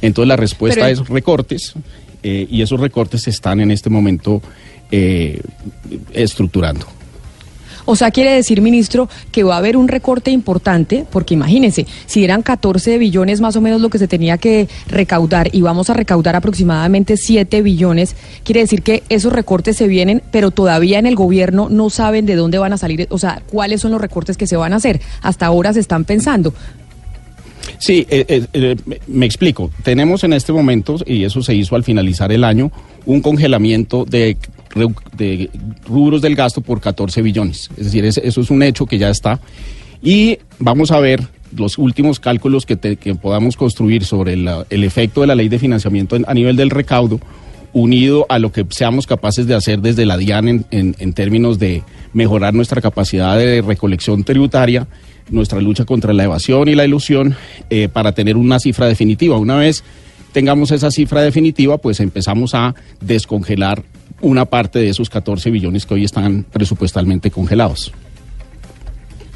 Entonces 0.00 0.28
la 0.28 0.36
respuesta 0.36 0.86
Pero- 0.86 1.02
es 1.02 1.08
recortes 1.10 1.74
eh, 2.22 2.46
y 2.50 2.62
esos 2.62 2.80
recortes 2.80 3.28
están 3.28 3.60
en 3.60 3.70
este 3.70 3.90
momento 3.90 4.40
eh, 4.92 5.40
estructurando. 6.12 6.86
O 7.84 7.96
sea, 7.96 8.12
quiere 8.12 8.32
decir, 8.32 8.60
ministro, 8.60 9.08
que 9.32 9.42
va 9.42 9.56
a 9.56 9.58
haber 9.58 9.76
un 9.76 9.88
recorte 9.88 10.30
importante, 10.30 11.04
porque 11.10 11.34
imagínense, 11.34 11.84
si 12.06 12.22
eran 12.22 12.42
14 12.42 12.96
billones 12.96 13.40
más 13.40 13.56
o 13.56 13.60
menos 13.60 13.80
lo 13.80 13.90
que 13.90 13.98
se 13.98 14.06
tenía 14.06 14.38
que 14.38 14.68
recaudar 14.86 15.48
y 15.52 15.62
vamos 15.62 15.90
a 15.90 15.94
recaudar 15.94 16.36
aproximadamente 16.36 17.16
7 17.16 17.60
billones, 17.60 18.14
quiere 18.44 18.60
decir 18.60 18.82
que 18.82 19.02
esos 19.08 19.32
recortes 19.32 19.76
se 19.76 19.88
vienen, 19.88 20.22
pero 20.30 20.52
todavía 20.52 21.00
en 21.00 21.06
el 21.06 21.16
gobierno 21.16 21.68
no 21.70 21.90
saben 21.90 22.24
de 22.24 22.36
dónde 22.36 22.58
van 22.58 22.72
a 22.72 22.78
salir, 22.78 23.08
o 23.10 23.18
sea, 23.18 23.42
cuáles 23.50 23.80
son 23.80 23.90
los 23.90 24.00
recortes 24.00 24.36
que 24.36 24.46
se 24.46 24.56
van 24.56 24.72
a 24.74 24.76
hacer. 24.76 25.00
Hasta 25.20 25.46
ahora 25.46 25.72
se 25.72 25.80
están 25.80 26.04
pensando. 26.04 26.54
Sí, 27.78 28.06
eh, 28.10 28.24
eh, 28.28 28.46
eh, 28.52 28.76
me- 29.08 29.26
explico. 29.26 29.72
Tenemos 29.82 30.22
en 30.22 30.34
este 30.34 30.52
momento, 30.52 30.98
y 31.04 31.24
eso 31.24 31.42
se 31.42 31.52
hizo 31.54 31.74
al 31.74 31.82
finalizar 31.82 32.30
el 32.30 32.44
año, 32.44 32.70
un 33.06 33.20
congelamiento 33.22 34.04
de, 34.04 34.36
de 35.16 35.50
rubros 35.86 36.22
del 36.22 36.34
gasto 36.34 36.60
por 36.60 36.80
14 36.80 37.22
billones. 37.22 37.70
Es 37.76 37.84
decir, 37.86 38.04
es- 38.04 38.18
eso 38.18 38.40
es 38.40 38.50
un 38.50 38.62
hecho 38.62 38.86
que 38.86 38.98
ya 38.98 39.10
está. 39.10 39.40
Y 40.02 40.38
vamos 40.58 40.90
a 40.90 41.00
ver 41.00 41.22
los 41.56 41.76
últimos 41.78 42.18
cálculos 42.18 42.64
que, 42.66 42.76
podamos 43.20 43.56
construir 43.56 44.04
sobre 44.04 44.32
el 44.34 44.84
efecto 44.84 45.20
de 45.20 45.26
la 45.26 45.34
ley 45.34 45.48
de 45.48 45.58
financiamiento 45.58 46.16
en- 46.16 46.24
a 46.26 46.34
nivel 46.34 46.56
del 46.56 46.70
recaudo, 46.70 47.20
unido 47.74 48.26
a 48.28 48.38
lo 48.38 48.52
que 48.52 48.66
seamos 48.70 49.06
capaces 49.06 49.46
de 49.46 49.54
hacer 49.54 49.80
desde 49.80 50.04
la 50.06 50.16
DIAN 50.18 50.66
en 50.70 51.12
términos 51.14 51.58
de 51.58 51.82
mejorar 52.12 52.52
nuestra 52.54 52.80
capacidad 52.80 53.36
de 53.38 53.62
recolección 53.62 54.24
tributaria, 54.24 54.86
nuestra 55.30 55.60
lucha 55.60 55.84
contra 55.84 56.12
la 56.12 56.24
evasión 56.24 56.68
y 56.68 56.74
la 56.74 56.84
ilusión, 56.84 57.34
eh, 57.70 57.88
para 57.88 58.12
tener 58.12 58.36
una 58.36 58.58
cifra 58.58 58.86
definitiva. 58.86 59.38
Una 59.38 59.56
vez 59.56 59.84
tengamos 60.32 60.70
esa 60.70 60.90
cifra 60.90 61.22
definitiva, 61.22 61.78
pues 61.78 62.00
empezamos 62.00 62.54
a 62.54 62.74
descongelar 63.00 63.82
una 64.22 64.46
parte 64.46 64.78
de 64.78 64.88
esos 64.88 65.10
14 65.10 65.50
billones 65.50 65.84
que 65.84 65.94
hoy 65.94 66.04
están 66.04 66.44
presupuestalmente 66.50 67.30
congelados. 67.30 67.92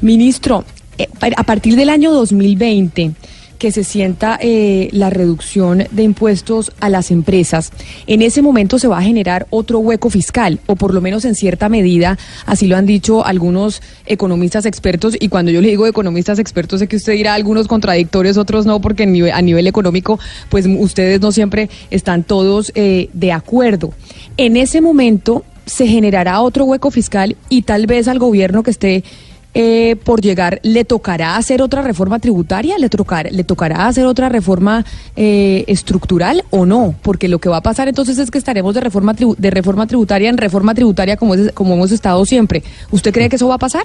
Ministro, 0.01 0.63
eh, 0.97 1.07
a 1.35 1.43
partir 1.43 1.75
del 1.75 1.89
año 1.89 2.11
2020 2.11 3.11
que 3.57 3.71
se 3.71 3.83
sienta 3.83 4.37
eh, 4.41 4.89
la 4.91 5.09
reducción 5.09 5.85
de 5.91 6.03
impuestos 6.03 6.71
a 6.79 6.89
las 6.89 7.11
empresas, 7.11 7.71
en 8.05 8.21
ese 8.21 8.41
momento 8.41 8.79
se 8.79 8.87
va 8.87 8.99
a 8.99 9.03
generar 9.03 9.47
otro 9.49 9.79
hueco 9.79 10.09
fiscal, 10.09 10.59
o 10.67 10.75
por 10.75 10.93
lo 10.93 11.01
menos 11.01 11.25
en 11.25 11.35
cierta 11.35 11.69
medida, 11.69 12.17
así 12.45 12.67
lo 12.67 12.77
han 12.77 12.85
dicho 12.85 13.25
algunos 13.25 13.81
economistas 14.05 14.65
expertos, 14.65 15.15
y 15.19 15.29
cuando 15.29 15.51
yo 15.51 15.61
le 15.61 15.69
digo 15.69 15.87
economistas 15.87 16.39
expertos, 16.39 16.79
sé 16.79 16.87
que 16.87 16.95
usted 16.97 17.13
dirá 17.13 17.33
algunos 17.33 17.67
contradictorios, 17.67 18.37
otros 18.37 18.65
no, 18.65 18.79
porque 18.81 19.03
en 19.03 19.13
nive- 19.13 19.31
a 19.33 19.41
nivel 19.41 19.67
económico, 19.67 20.19
pues 20.49 20.65
ustedes 20.67 21.21
no 21.21 21.31
siempre 21.31 21.69
están 21.91 22.23
todos 22.23 22.71
eh, 22.75 23.09
de 23.13 23.31
acuerdo. 23.31 23.93
En 24.37 24.57
ese 24.57 24.81
momento 24.81 25.43
se 25.65 25.87
generará 25.87 26.41
otro 26.41 26.63
hueco 26.65 26.91
fiscal 26.91 27.35
y 27.49 27.63
tal 27.63 27.87
vez 27.87 28.07
al 28.07 28.19
gobierno 28.19 28.63
que 28.63 28.71
esté 28.71 29.03
eh, 29.53 29.95
por 30.03 30.21
llegar, 30.21 30.59
¿le 30.63 30.85
tocará 30.85 31.35
hacer 31.35 31.61
otra 31.61 31.81
reforma 31.81 32.19
tributaria? 32.19 32.77
¿Le, 32.77 32.89
tocar- 32.89 33.31
le 33.31 33.43
tocará 33.43 33.87
hacer 33.87 34.05
otra 34.05 34.29
reforma 34.29 34.85
eh, 35.15 35.63
estructural 35.67 36.43
o 36.51 36.65
no? 36.65 36.93
Porque 37.01 37.27
lo 37.27 37.39
que 37.39 37.49
va 37.49 37.57
a 37.57 37.61
pasar 37.61 37.87
entonces 37.87 38.17
es 38.19 38.29
que 38.29 38.37
estaremos 38.37 38.75
de 38.75 38.81
reforma, 38.81 39.15
tribu- 39.15 39.35
de 39.37 39.49
reforma 39.49 39.87
tributaria 39.87 40.29
en 40.29 40.37
reforma 40.37 40.75
tributaria 40.75 41.17
como, 41.17 41.33
es- 41.35 41.51
como 41.53 41.73
hemos 41.73 41.91
estado 41.91 42.23
siempre. 42.25 42.61
¿Usted 42.91 43.11
cree 43.13 43.29
que 43.29 43.37
eso 43.37 43.47
va 43.47 43.55
a 43.55 43.59
pasar? 43.59 43.83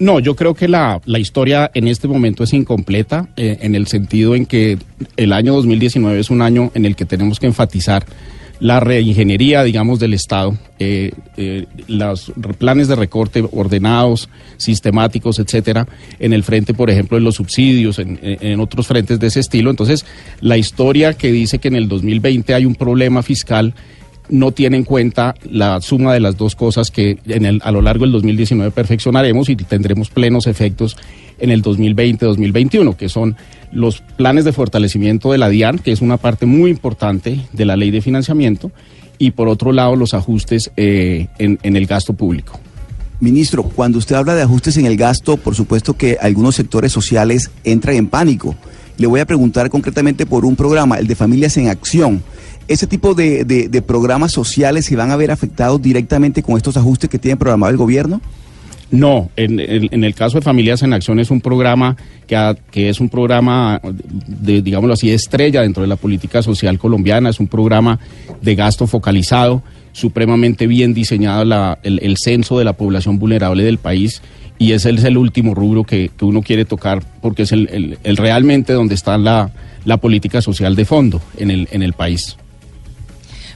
No, 0.00 0.18
yo 0.18 0.34
creo 0.34 0.54
que 0.54 0.66
la, 0.66 1.00
la 1.04 1.18
historia 1.18 1.70
en 1.74 1.86
este 1.86 2.08
momento 2.08 2.42
es 2.42 2.54
incompleta 2.54 3.28
eh, 3.36 3.58
en 3.60 3.74
el 3.74 3.86
sentido 3.86 4.34
en 4.34 4.46
que 4.46 4.78
el 5.18 5.32
año 5.32 5.54
2019 5.54 6.18
es 6.18 6.30
un 6.30 6.40
año 6.40 6.70
en 6.74 6.86
el 6.86 6.96
que 6.96 7.04
tenemos 7.04 7.38
que 7.38 7.46
enfatizar 7.46 8.06
la 8.60 8.78
reingeniería, 8.78 9.62
digamos, 9.64 9.98
del 9.98 10.12
Estado, 10.14 10.56
eh, 10.78 11.12
eh, 11.36 11.66
los 11.88 12.30
planes 12.58 12.88
de 12.88 12.94
recorte 12.96 13.42
ordenados, 13.52 14.28
sistemáticos, 14.58 15.38
etcétera, 15.38 15.88
en 16.18 16.32
el 16.32 16.42
frente, 16.44 16.74
por 16.74 16.90
ejemplo, 16.90 17.16
de 17.18 17.24
los 17.24 17.36
subsidios, 17.36 17.98
en- 17.98 18.18
en 18.22 18.60
otros 18.60 18.86
frentes 18.86 19.18
de 19.18 19.26
ese 19.28 19.40
estilo. 19.40 19.70
Entonces, 19.70 20.04
la 20.40 20.56
historia 20.58 21.14
que 21.14 21.32
dice 21.32 21.58
que 21.58 21.68
en 21.68 21.76
el 21.76 21.88
2020 21.88 22.52
hay 22.54 22.66
un 22.66 22.74
problema 22.74 23.22
fiscal 23.22 23.74
no 24.30 24.52
tiene 24.52 24.76
en 24.76 24.84
cuenta 24.84 25.34
la 25.50 25.80
suma 25.80 26.14
de 26.14 26.20
las 26.20 26.36
dos 26.36 26.54
cosas 26.54 26.90
que 26.90 27.18
en 27.26 27.44
el, 27.44 27.60
a 27.64 27.72
lo 27.72 27.82
largo 27.82 28.04
del 28.04 28.12
2019 28.12 28.70
perfeccionaremos 28.70 29.48
y 29.48 29.56
tendremos 29.56 30.10
plenos 30.10 30.46
efectos 30.46 30.96
en 31.38 31.50
el 31.50 31.62
2020-2021, 31.62 32.96
que 32.96 33.08
son 33.08 33.36
los 33.72 34.00
planes 34.00 34.44
de 34.44 34.52
fortalecimiento 34.52 35.32
de 35.32 35.38
la 35.38 35.48
DIAN, 35.48 35.78
que 35.78 35.92
es 35.92 36.00
una 36.00 36.16
parte 36.16 36.46
muy 36.46 36.70
importante 36.70 37.40
de 37.52 37.64
la 37.64 37.76
ley 37.76 37.90
de 37.90 38.00
financiamiento, 38.00 38.70
y 39.18 39.32
por 39.32 39.48
otro 39.48 39.72
lado 39.72 39.96
los 39.96 40.14
ajustes 40.14 40.70
eh, 40.76 41.28
en, 41.38 41.58
en 41.62 41.76
el 41.76 41.86
gasto 41.86 42.14
público. 42.14 42.58
Ministro, 43.20 43.64
cuando 43.64 43.98
usted 43.98 44.16
habla 44.16 44.34
de 44.34 44.42
ajustes 44.42 44.78
en 44.78 44.86
el 44.86 44.96
gasto, 44.96 45.36
por 45.36 45.54
supuesto 45.54 45.94
que 45.94 46.16
algunos 46.20 46.54
sectores 46.54 46.90
sociales 46.90 47.50
entran 47.64 47.96
en 47.96 48.06
pánico. 48.08 48.56
Le 48.96 49.06
voy 49.06 49.20
a 49.20 49.26
preguntar 49.26 49.68
concretamente 49.68 50.24
por 50.24 50.46
un 50.46 50.56
programa, 50.56 50.98
el 50.98 51.06
de 51.06 51.14
Familias 51.14 51.56
en 51.58 51.68
Acción. 51.68 52.22
¿Ese 52.70 52.86
tipo 52.86 53.14
de, 53.14 53.44
de- 53.44 53.82
programas 53.82 54.30
sociales 54.30 54.84
se 54.86 54.94
van 54.94 55.10
a 55.10 55.16
ver 55.16 55.32
afectados 55.32 55.82
directamente 55.82 56.40
con 56.42 56.56
estos 56.56 56.76
ajustes 56.76 57.10
que 57.10 57.18
tiene 57.18 57.36
programado 57.36 57.72
el 57.72 57.76
gobierno? 57.76 58.20
No, 58.92 59.28
en, 59.36 59.58
en- 59.58 59.88
en 59.90 60.04
el 60.04 60.14
caso 60.14 60.38
de 60.38 60.42
Familias 60.42 60.82
en 60.82 60.92
Acción 60.92 61.18
es 61.18 61.30
un 61.32 61.40
programa 61.40 61.96
que, 62.28 62.36
ha- 62.36 62.54
que 62.70 62.88
es 62.88 63.00
un 63.00 63.08
programa, 63.08 63.80
de, 63.82 64.62
digámoslo 64.62 64.94
así, 64.94 65.10
estrella 65.10 65.62
dentro 65.62 65.82
de 65.82 65.88
la 65.88 65.96
política 65.96 66.42
social 66.42 66.78
colombiana, 66.78 67.30
es 67.30 67.40
un 67.40 67.48
programa 67.48 67.98
de 68.40 68.54
gasto 68.54 68.86
focalizado 68.86 69.62
supremamente 69.92 70.68
bien 70.68 70.94
diseñado 70.94 71.44
la- 71.44 71.76
el, 71.82 72.16
censo 72.18 72.56
de 72.56 72.64
la 72.64 72.74
población 72.74 73.18
vulnerable 73.18 73.64
del 73.64 73.78
país 73.78 74.22
y 74.58 74.72
ese 74.72 74.90
es 74.90 75.02
el 75.02 75.16
último 75.18 75.56
rubro 75.56 75.82
que, 75.82 76.10
que 76.16 76.24
uno 76.24 76.42
quiere 76.42 76.64
tocar 76.64 77.02
porque 77.20 77.42
es 77.42 77.50
el- 77.50 77.98
el 78.04 78.16
realmente 78.16 78.72
donde 78.74 78.94
está 78.94 79.18
la, 79.18 79.50
la 79.84 79.96
política 79.96 80.40
social 80.40 80.76
de 80.76 80.84
fondo 80.84 81.20
en 81.36 81.50
el, 81.50 81.66
en 81.72 81.82
el 81.82 81.94
país. 81.94 82.36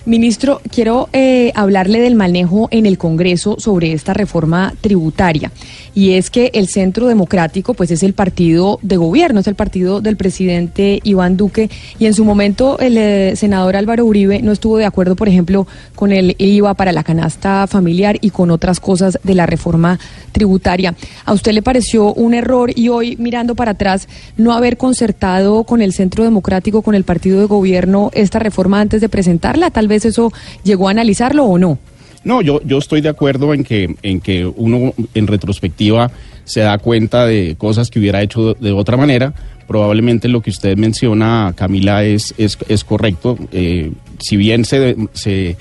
Ministro, 0.07 0.61
quiero 0.71 1.09
eh, 1.15 1.51
hablarle 1.55 1.99
del 2.01 2.15
manejo 2.15 2.69
en 2.71 2.85
el 2.85 2.99
Congreso 2.99 3.57
sobre 3.59 3.95
esta 3.95 4.13
reforma 4.13 4.75
tributaria. 4.83 5.51
Y 5.95 6.13
es 6.13 6.29
que 6.29 6.51
el 6.53 6.69
Centro 6.69 7.07
Democrático, 7.07 7.73
pues 7.73 7.91
es 7.91 8.03
el 8.03 8.13
partido 8.13 8.79
de 8.83 8.99
gobierno, 8.99 9.41
es 9.41 9.47
el 9.47 9.55
partido 9.55 10.03
del 10.03 10.19
presidente 10.19 11.01
Iván 11.05 11.39
Duque. 11.39 11.71
Y 11.99 12.05
en 12.05 12.13
su 12.13 12.27
momento 12.27 12.79
el 12.81 12.99
eh, 12.99 13.35
senador 13.37 13.77
Álvaro 13.77 14.05
Uribe 14.05 14.43
no 14.43 14.53
estuvo 14.53 14.77
de 14.77 14.85
acuerdo, 14.85 15.17
por 15.17 15.29
ejemplo, 15.29 15.67
con 15.95 16.13
el 16.13 16.37
IVA 16.37 16.75
para 16.75 16.93
la 16.93 17.03
canasta 17.03 17.67
familiar 17.67 18.19
y 18.21 18.29
con 18.29 18.51
otras 18.51 18.81
cosas 18.81 19.19
de 19.23 19.35
la 19.35 19.47
reforma 19.47 19.99
tributaria. 20.33 20.95
¿A 21.25 21.33
usted 21.33 21.53
le 21.53 21.63
pareció 21.63 22.13
un 22.13 22.35
error 22.35 22.73
y 22.75 22.91
hoy, 22.91 23.17
mirando 23.19 23.55
para 23.55 23.71
atrás, 23.71 24.07
no 24.37 24.53
haber 24.53 24.77
concertado 24.77 25.65
con 25.65 25.81
el 25.81 25.95
Centro 25.95 26.25
Democrático, 26.25 26.83
con 26.83 26.95
el 26.95 27.05
partido 27.05 27.41
de 27.41 27.47
gobierno, 27.47 28.11
esta 28.13 28.39
reforma 28.39 28.81
antes 28.81 29.01
de 29.01 29.09
presentarla? 29.09 29.71
Tal 29.71 29.89
vez 29.89 29.94
eso 30.05 30.33
llegó 30.65 30.89
a 30.89 30.93
analizarlo 30.93 31.45
o 31.45 31.59
no. 31.59 31.79
No, 32.25 32.41
yo, 32.41 32.63
yo 32.65 32.79
estoy 32.79 33.03
de 33.03 33.11
acuerdo 33.11 33.53
en 33.53 33.65
que, 33.65 33.95
en 34.03 34.21
que 34.21 34.47
uno 34.47 34.95
en 35.13 35.27
retrospectiva 35.27 36.11
se 36.45 36.61
da 36.61 36.79
cuenta 36.79 37.27
de 37.27 37.55
cosas 37.59 37.91
que 37.91 37.99
hubiera 37.99 38.23
hecho 38.23 38.55
de 38.55 38.73
otra 38.73 38.97
manera. 38.97 39.35
Probablemente 39.67 40.29
lo 40.29 40.41
que 40.41 40.51
usted 40.51 40.77
menciona, 40.77 41.53
Camila, 41.55 42.03
es, 42.05 42.35
es, 42.39 42.57
es 42.69 42.83
correcto. 42.85 43.39
Eh, 43.53 43.93
si 44.21 44.37
bien 44.39 44.65
se, 44.65 44.97
se, 45.13 45.57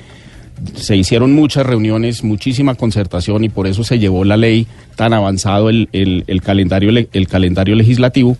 se 0.75 0.95
hicieron 0.95 1.33
muchas 1.33 1.65
reuniones, 1.65 2.23
muchísima 2.23 2.75
concertación 2.75 3.43
y 3.43 3.49
por 3.49 3.67
eso 3.67 3.83
se 3.83 3.99
llevó 3.99 4.23
la 4.23 4.37
ley 4.37 4.65
tan 4.95 5.11
avanzado 5.13 5.69
el, 5.69 5.89
el, 5.91 6.41
calendario, 6.41 6.91
le- 6.91 7.09
el 7.11 7.27
calendario 7.27 7.75
legislativo, 7.75 8.37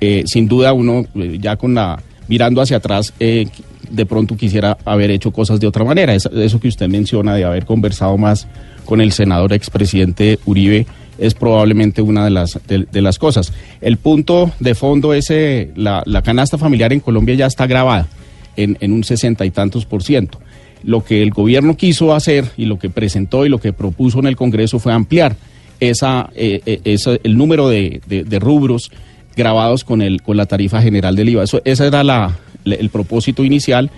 eh, 0.00 0.22
sin 0.26 0.46
duda 0.48 0.72
uno 0.72 1.06
eh, 1.16 1.38
ya 1.40 1.56
con 1.56 1.74
la 1.74 2.00
mirando 2.28 2.60
hacia 2.60 2.78
atrás 2.78 3.12
eh, 3.20 3.46
de 3.90 4.06
pronto 4.06 4.36
quisiera 4.36 4.76
haber 4.84 5.10
hecho 5.10 5.30
cosas 5.30 5.60
de 5.60 5.66
otra 5.66 5.84
manera. 5.84 6.14
Es- 6.14 6.26
eso 6.26 6.58
que 6.60 6.68
usted 6.68 6.88
menciona 6.88 7.34
de 7.34 7.44
haber 7.44 7.64
conversado 7.66 8.16
más 8.18 8.46
con 8.84 9.00
el 9.00 9.12
senador 9.12 9.52
expresidente 9.52 10.38
Uribe 10.46 10.86
es 11.18 11.34
probablemente 11.34 12.02
una 12.02 12.24
de 12.24 12.30
las, 12.30 12.58
de, 12.66 13.00
las 13.02 13.18
cosas. 13.18 13.52
El 13.80 13.98
punto 13.98 14.50
de 14.58 14.74
fondo 14.74 15.14
es 15.14 15.30
eh, 15.30 15.70
la, 15.76 16.02
la 16.06 16.22
canasta 16.22 16.58
familiar 16.58 16.92
en 16.92 17.00
Colombia 17.00 17.34
ya 17.36 17.46
está 17.46 17.66
grabada 17.68 18.08
en, 18.56 18.76
en 18.80 18.92
un 18.92 19.04
sesenta 19.04 19.44
y 19.46 19.50
tantos 19.50 19.86
por 19.86 20.02
ciento. 20.02 20.40
Lo 20.82 21.04
que 21.04 21.22
el 21.22 21.30
gobierno 21.30 21.76
quiso 21.76 22.14
hacer 22.14 22.46
y 22.56 22.64
lo 22.64 22.78
que 22.78 22.90
presentó 22.90 23.46
y 23.46 23.48
lo 23.48 23.58
que 23.58 23.72
propuso 23.72 24.18
en 24.18 24.26
el 24.26 24.36
Congreso 24.36 24.78
fue 24.80 24.92
ampliar 24.92 25.36
esa, 25.80 26.30
eh, 26.34 26.60
eh, 26.66 26.80
esa- 26.84 27.16
el 27.22 27.36
número 27.36 27.68
de 27.68 28.00
rubros 28.40 28.90
grabados 29.36 29.84
con, 29.84 30.02
el, 30.02 30.22
con 30.22 30.36
la 30.36 30.46
tarifa 30.46 30.80
general 30.82 31.16
del 31.16 31.28
IVA. 31.30 31.44
Eso, 31.44 31.60
ese 31.64 31.86
era 31.86 32.02
la, 32.04 32.36
el 32.64 32.88
propósito 32.90 33.44
inicial 33.44 33.90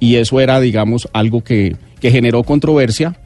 y 0.00 0.16
eso 0.16 0.40
era, 0.40 0.60
digamos, 0.60 1.08
algo 1.12 1.42
que, 1.42 1.76
que 2.00 2.10
generó 2.10 2.42
controversia. 2.42 3.16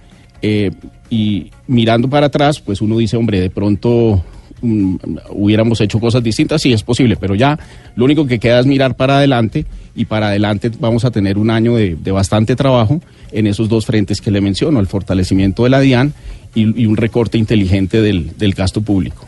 eh, 0.42 0.70
y 1.10 1.50
mirando 1.66 2.08
para 2.08 2.26
atrás, 2.26 2.60
pues 2.60 2.80
uno 2.80 2.96
dice, 2.96 3.16
hombre, 3.16 3.40
de 3.40 3.50
pronto 3.50 4.22
mm, 4.62 4.94
hubiéramos 5.30 5.80
hecho 5.80 5.98
cosas 5.98 6.22
distintas, 6.22 6.62
sí 6.62 6.72
es 6.72 6.84
posible, 6.84 7.16
pero 7.16 7.34
ya 7.34 7.58
lo 7.96 8.04
único 8.04 8.26
que 8.26 8.38
queda 8.38 8.60
es 8.60 8.66
mirar 8.66 8.94
para 8.94 9.16
adelante 9.18 9.66
y 9.96 10.04
para 10.04 10.28
adelante 10.28 10.70
vamos 10.78 11.04
a 11.04 11.10
tener 11.10 11.36
un 11.36 11.50
año 11.50 11.74
de, 11.74 11.96
de 11.96 12.12
bastante 12.12 12.54
trabajo 12.54 13.00
en 13.32 13.48
esos 13.48 13.68
dos 13.68 13.86
frentes 13.86 14.20
que 14.20 14.30
le 14.30 14.40
menciono, 14.40 14.78
el 14.78 14.86
fortalecimiento 14.86 15.64
de 15.64 15.70
la 15.70 15.80
DIAN 15.80 16.14
y, 16.54 16.80
y 16.80 16.86
un 16.86 16.96
recorte 16.96 17.38
inteligente 17.38 18.00
del, 18.00 18.36
del 18.38 18.54
gasto 18.54 18.80
público. 18.80 19.26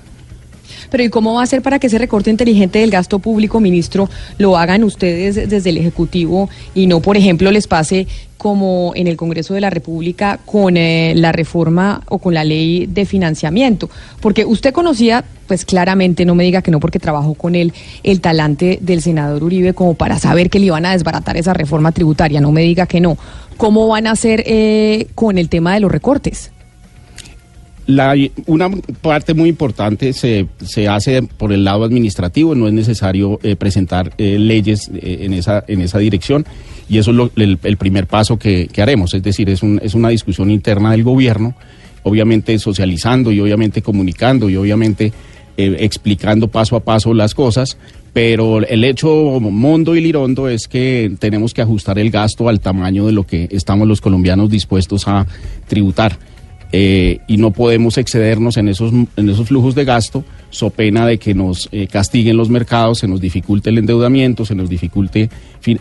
Pero 0.92 1.04
¿y 1.04 1.08
cómo 1.08 1.32
va 1.32 1.42
a 1.42 1.46
ser 1.46 1.62
para 1.62 1.78
que 1.78 1.86
ese 1.86 1.96
recorte 1.96 2.28
inteligente 2.28 2.78
del 2.78 2.90
gasto 2.90 3.18
público, 3.18 3.60
ministro, 3.60 4.10
lo 4.36 4.58
hagan 4.58 4.84
ustedes 4.84 5.48
desde 5.48 5.70
el 5.70 5.78
Ejecutivo 5.78 6.50
y 6.74 6.86
no, 6.86 7.00
por 7.00 7.16
ejemplo, 7.16 7.50
les 7.50 7.66
pase 7.66 8.06
como 8.36 8.92
en 8.94 9.06
el 9.06 9.16
Congreso 9.16 9.54
de 9.54 9.62
la 9.62 9.70
República 9.70 10.38
con 10.44 10.76
eh, 10.76 11.14
la 11.16 11.32
reforma 11.32 12.02
o 12.08 12.18
con 12.18 12.34
la 12.34 12.44
ley 12.44 12.84
de 12.84 13.06
financiamiento? 13.06 13.88
Porque 14.20 14.44
usted 14.44 14.74
conocía, 14.74 15.24
pues 15.46 15.64
claramente, 15.64 16.26
no 16.26 16.34
me 16.34 16.44
diga 16.44 16.60
que 16.60 16.70
no 16.70 16.78
porque 16.78 16.98
trabajó 16.98 17.32
con 17.32 17.54
él, 17.54 17.72
el 18.02 18.20
talante 18.20 18.78
del 18.82 19.00
senador 19.00 19.44
Uribe 19.44 19.72
como 19.72 19.94
para 19.94 20.18
saber 20.18 20.50
que 20.50 20.58
le 20.58 20.66
iban 20.66 20.84
a 20.84 20.92
desbaratar 20.92 21.38
esa 21.38 21.54
reforma 21.54 21.92
tributaria, 21.92 22.42
no 22.42 22.52
me 22.52 22.60
diga 22.60 22.86
que 22.86 23.00
no. 23.00 23.16
¿Cómo 23.56 23.88
van 23.88 24.06
a 24.06 24.10
hacer 24.10 24.44
eh, 24.44 25.06
con 25.14 25.38
el 25.38 25.48
tema 25.48 25.72
de 25.72 25.80
los 25.80 25.90
recortes? 25.90 26.50
La, 27.86 28.14
una 28.46 28.70
parte 29.00 29.34
muy 29.34 29.48
importante 29.48 30.12
se, 30.12 30.46
se 30.64 30.86
hace 30.88 31.22
por 31.22 31.52
el 31.52 31.64
lado 31.64 31.82
administrativo, 31.84 32.54
no 32.54 32.68
es 32.68 32.72
necesario 32.72 33.40
eh, 33.42 33.56
presentar 33.56 34.12
eh, 34.18 34.38
leyes 34.38 34.88
eh, 34.94 35.18
en, 35.22 35.32
esa, 35.34 35.64
en 35.66 35.80
esa 35.80 35.98
dirección 35.98 36.46
y 36.88 36.98
eso 36.98 37.10
es 37.10 37.16
lo- 37.16 37.30
el, 37.36 37.58
primer 37.76 38.06
paso 38.06 38.38
que, 38.38 38.68
que 38.72 38.82
haremos, 38.82 39.14
es 39.14 39.22
decir, 39.22 39.50
es, 39.50 39.62
un- 39.64 39.80
es 39.82 39.94
una 39.94 40.10
discusión 40.10 40.50
interna 40.50 40.92
del 40.92 41.02
gobierno, 41.02 41.54
obviamente 42.04 42.56
socializando 42.58 43.32
y 43.32 43.40
obviamente 43.40 43.82
comunicando 43.82 44.48
y 44.48 44.56
obviamente 44.56 45.12
explicando 45.56 46.48
paso 46.48 46.76
a 46.76 46.80
paso 46.80 47.12
las 47.14 47.34
cosas, 47.34 47.76
pero 48.12 48.60
el 48.66 48.84
hecho 48.84 49.38
mondo 49.40 49.94
y 49.96 50.00
lirondo 50.00 50.48
es 50.48 50.66
que 50.68 51.12
tenemos 51.18 51.52
que 51.54 51.62
ajustar 51.62 51.98
el 51.98 52.10
gasto 52.10 52.48
al 52.48 52.60
tamaño 52.60 53.06
de 53.06 53.12
lo 53.12 53.24
que 53.26 53.48
estamos 53.50 53.86
los 53.88 54.00
colombianos 54.00 54.50
dispuestos 54.50 55.06
a 55.08 55.26
tributar 55.68 56.16
eh, 56.74 57.20
y 57.26 57.36
no 57.36 57.50
podemos 57.50 57.98
excedernos 57.98 58.56
en 58.56 58.68
esos, 58.68 58.92
en 58.92 59.28
esos 59.28 59.46
flujos 59.46 59.74
de 59.74 59.84
gasto, 59.84 60.24
so 60.48 60.70
pena 60.70 61.06
de 61.06 61.18
que 61.18 61.34
nos 61.34 61.68
eh, 61.70 61.86
castiguen 61.86 62.38
los 62.38 62.48
mercados, 62.48 63.00
se 63.00 63.08
nos 63.08 63.20
dificulte 63.20 63.68
el 63.68 63.76
endeudamiento, 63.76 64.46
se 64.46 64.54
nos 64.54 64.70
dificulte 64.70 65.28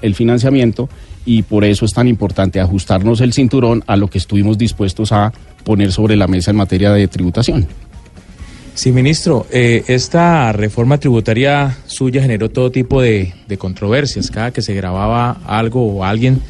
el 0.01 0.15
financiamiento 0.15 0.89
y 1.26 1.43
por 1.43 1.63
eso 1.63 1.85
es 1.85 1.93
tan 1.93 2.09
importante 2.09 2.59
ajustarnos 2.59 3.22
el 3.22 3.31
cinturón 3.31 3.84
a 3.88 3.95
lo 3.95 4.09
que 4.09 4.18
estuvimos 4.18 4.57
dispuestos 4.57 5.13
a 5.13 5.31
poner 5.63 5.93
sobre 5.93 6.18
la 6.18 6.27
mesa 6.27 6.51
en 6.51 6.57
materia 6.57 6.91
de 6.91 7.07
tributación. 7.07 7.68
Sí, 8.73 8.91
ministro, 8.91 9.45
eh, 9.51 9.84
esta 9.88 10.51
reforma 10.51 10.97
tributaria 10.97 11.77
suya 11.85 12.22
generó 12.22 12.49
todo 12.49 12.72
tipo 12.72 13.01
de 13.01 13.34
controversias. 13.57 14.31
Cada 14.31 14.51
que 14.51 14.61
se 14.61 14.73
grababa 14.73 15.38
algo 15.45 15.85
o 15.85 16.03
alguien, 16.03 16.41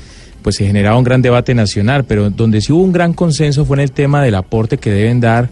pues 0.41 0.55
se 0.55 0.65
generaba 0.65 0.97
un 0.97 1.03
gran 1.03 1.21
debate 1.21 1.53
nacional, 1.53 2.03
pero 2.05 2.29
donde 2.29 2.61
sí 2.61 2.71
hubo 2.73 2.83
un 2.83 2.91
gran 2.91 3.13
consenso 3.13 3.65
fue 3.65 3.77
en 3.77 3.81
el 3.81 3.91
tema 3.91 4.23
del 4.23 4.35
aporte 4.35 4.77
que 4.77 4.91
deben 4.91 5.19
dar 5.19 5.49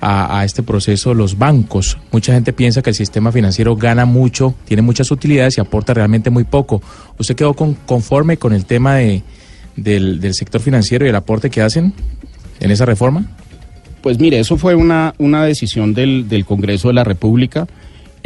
a, 0.00 0.44
este 0.44 0.62
proceso 0.62 1.14
los 1.14 1.38
bancos. 1.38 1.96
Mucha 2.12 2.34
gente 2.34 2.52
piensa 2.52 2.82
que 2.82 2.90
el 2.90 2.96
sistema 2.96 3.32
financiero 3.32 3.74
gana 3.74 4.04
mucho, 4.04 4.54
tiene 4.66 4.82
muchas 4.82 5.10
utilidades 5.10 5.56
y 5.56 5.62
aporta 5.62 5.94
realmente 5.94 6.28
muy 6.28 6.44
poco. 6.44 6.82
¿Usted 7.18 7.34
quedó 7.34 7.54
con- 7.54 7.72
conforme 7.86 8.36
con 8.36 8.52
el 8.52 8.66
tema 8.66 8.96
de, 8.96 9.22
del, 9.76 10.20
del 10.20 10.34
sector 10.34 10.60
financiero 10.60 11.06
y 11.06 11.08
el 11.08 11.16
aporte 11.16 11.48
que 11.48 11.62
hacen 11.62 11.94
en 12.60 12.70
esa 12.70 12.84
reforma? 12.84 13.24
Pues 14.02 14.18
mire, 14.18 14.38
eso 14.40 14.58
fue 14.58 14.74
una, 14.74 15.14
una 15.16 15.42
decisión 15.44 15.94
del, 15.94 16.28
del 16.28 16.44
Congreso 16.44 16.88
de 16.88 16.94
la 16.94 17.04
República. 17.04 17.66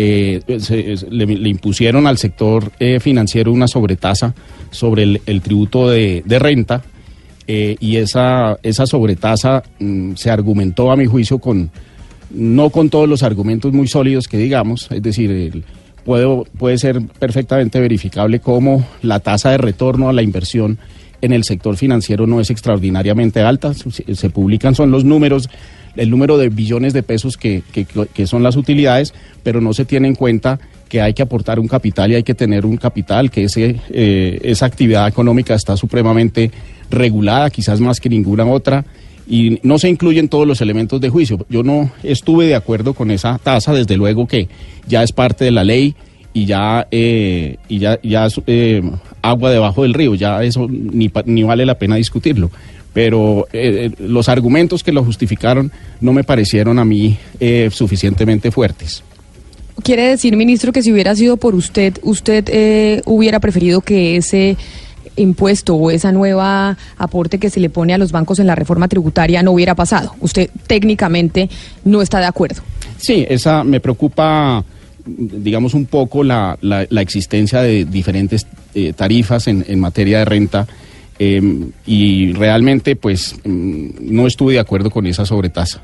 Eh, 0.01 0.41
le, 1.11 1.27
le 1.27 1.49
impusieron 1.49 2.07
al 2.07 2.19
sector 2.19 2.70
eh, 2.79 3.01
financiero 3.01 3.53
una 3.53 3.66
sobretasa 3.66 4.33
sobre 4.70 5.03
el, 5.27 5.41
tributo 5.43 5.89
de, 5.91 6.23
renta 6.39 6.83
eh, 7.49 7.77
y 7.81 7.97
esa, 7.97 8.59
esa 8.62 8.87
sobretasa 8.87 9.65
mm, 9.81 10.15
se 10.15 10.31
argumentó 10.31 10.93
a 10.93 10.97
mi 10.97 11.07
juicio 11.07 11.41
con 11.41 11.70
no 12.31 12.70
con 12.70 12.91
todos 12.91 13.09
los 13.09 13.23
argumentos 13.25 13.73
muy 13.73 13.89
sólidos 13.89 14.29
que 14.29 14.37
digamos, 14.39 14.89
es 14.93 15.03
decir, 15.03 15.31
el- 15.33 15.65
puedo- 16.05 16.45
puede 16.59 16.79
ser 16.79 17.01
perfectamente 17.19 17.81
verificable 17.81 18.39
cómo 18.39 18.87
la 19.03 19.19
tasa 19.19 19.51
de 19.51 19.59
retorno 19.59 20.09
a 20.09 20.12
la 20.12 20.23
inversión 20.23 20.79
en 21.23 21.33
el 21.33 21.43
sector 21.43 21.77
financiero 21.77 22.27
no 22.29 22.41
es 22.41 22.51
extraordinariamente 22.51 23.41
alta. 23.41 23.73
Se 23.75 24.31
publican, 24.31 24.77
son 24.77 24.93
los 24.93 25.05
números, 25.05 25.49
el 25.99 26.11
número 26.11 26.39
de 26.39 26.49
billones 26.49 26.93
de 26.95 27.03
pesos 27.03 27.37
que, 27.37 27.62
que- 27.73 28.27
son 28.27 28.43
las 28.43 28.57
utilidades, 28.57 29.12
pero 29.43 29.61
no 29.61 29.73
se 29.75 29.85
tiene 29.85 30.09
en 30.09 30.15
cuenta 30.15 30.59
que 30.89 31.01
hay 31.03 31.12
que 31.12 31.23
aportar 31.23 31.59
un 31.61 31.69
capital 31.69 32.11
y 32.11 32.15
hay 32.15 32.23
que 32.23 32.35
tener 32.35 32.65
un 32.65 32.77
capital, 32.79 33.31
que 33.31 33.45
ese, 33.45 33.77
eh, 33.91 34.39
esa 34.43 34.65
actividad 34.66 35.07
económica 35.07 35.55
está 35.55 35.77
supremamente 35.77 36.51
regulada, 36.91 37.51
quizás 37.51 37.81
más 37.81 38.01
que 38.01 38.09
ninguna 38.09 38.47
otra, 38.47 38.85
y 39.29 39.59
no 39.62 39.79
se 39.79 39.91
incluyen 39.91 40.29
todos 40.29 40.47
los 40.47 40.61
elementos 40.62 41.01
de 41.03 41.11
juicio. 41.11 41.45
Yo 41.51 41.62
no 41.62 41.91
estuve 42.03 42.47
de 42.47 42.55
acuerdo 42.55 42.95
con 42.95 43.11
esa 43.11 43.37
tasa, 43.39 43.75
desde 43.75 43.97
luego 43.99 44.27
que 44.27 44.49
ya 44.87 45.03
es 45.03 45.12
parte 45.12 45.45
de 45.45 45.51
la 45.51 45.65
ley 45.65 45.95
y 46.33 46.47
ya, 46.47 46.87
eh, 46.91 47.57
y 47.69 47.79
ya, 47.79 47.99
ya 48.03 48.25
es 48.27 48.41
eh, 48.47 48.83
agua 49.20 49.51
debajo 49.51 49.83
del 49.83 49.93
río, 49.93 50.15
ya 50.15 50.43
eso 50.43 50.66
ni, 50.70 51.11
ni 51.27 51.43
vale 51.43 51.66
la 51.66 51.75
pena 51.79 51.97
discutirlo. 51.97 52.51
Pero 52.94 53.47
eh, 53.52 53.90
eh, 53.98 54.02
los 54.02 54.28
argumentos 54.28 54.82
que 54.82 54.93
lo 54.93 55.05
justificaron 55.05 55.70
no 56.01 56.12
me 56.12 56.24
parecieron 56.24 56.78
a 56.78 56.85
mí 56.85 57.16
eh, 57.40 57.69
suficientemente 57.73 58.51
fuertes. 58.51 59.02
Quiere 59.82 60.09
decir, 60.09 60.36
ministro, 60.36 60.73
que 60.73 60.82
si 60.82 60.93
hubiera 60.93 61.15
sido 61.15 61.36
por 61.36 61.55
usted, 61.55 61.98
usted 62.02 62.44
eh, 62.48 63.02
hubiera 63.05 63.39
preferido 63.39 63.81
que 63.81 64.16
ese 64.16 64.56
impuesto 65.16 65.74
o 65.74 65.90
esa 65.90 66.12
nueva 66.12 66.77
aporte 66.97 67.39
que 67.39 67.51
se 67.51 67.60
le 67.60 67.70
pone 67.70 67.93
a 67.94 67.98
los 67.98 68.12
bancos 68.12 68.39
en 68.39 68.47
la 68.47 68.55
reforma 68.55 68.89
tributaria 68.89 69.43
no 69.43 69.52
hubiera 69.52 69.74
pasado. 69.74 70.15
Usted 70.20 70.51
técnicamente 70.66 71.48
no 71.85 72.02
está 72.02 72.19
de 72.20 72.27
acuerdo. 72.27 72.62
Sí, 72.98 73.24
esa 73.28 73.62
me 73.65 73.81
preocupa, 73.81 74.65
digamos, 75.06 75.74
un 75.74 75.86
poco 75.86 76.23
la, 76.24 76.56
la- 76.60 76.86
la 76.90 77.01
existencia 77.02 77.62
de 77.62 77.85
diferentes 77.85 78.47
eh, 78.74 78.93
tarifas 78.94 79.47
en, 79.48 79.65
en 79.69 79.78
materia 79.81 80.19
de 80.20 80.24
renta 80.24 80.66
eh, 81.19 81.43
y 81.86 82.32
realmente, 82.32 82.97
pues, 82.97 83.35
mm, 83.45 83.89
no 84.01 84.27
estuve 84.27 84.55
de 84.55 84.61
acuerdo 84.61 84.90
con 84.90 85.07
esa 85.07 85.24
sobretasa. 85.27 85.81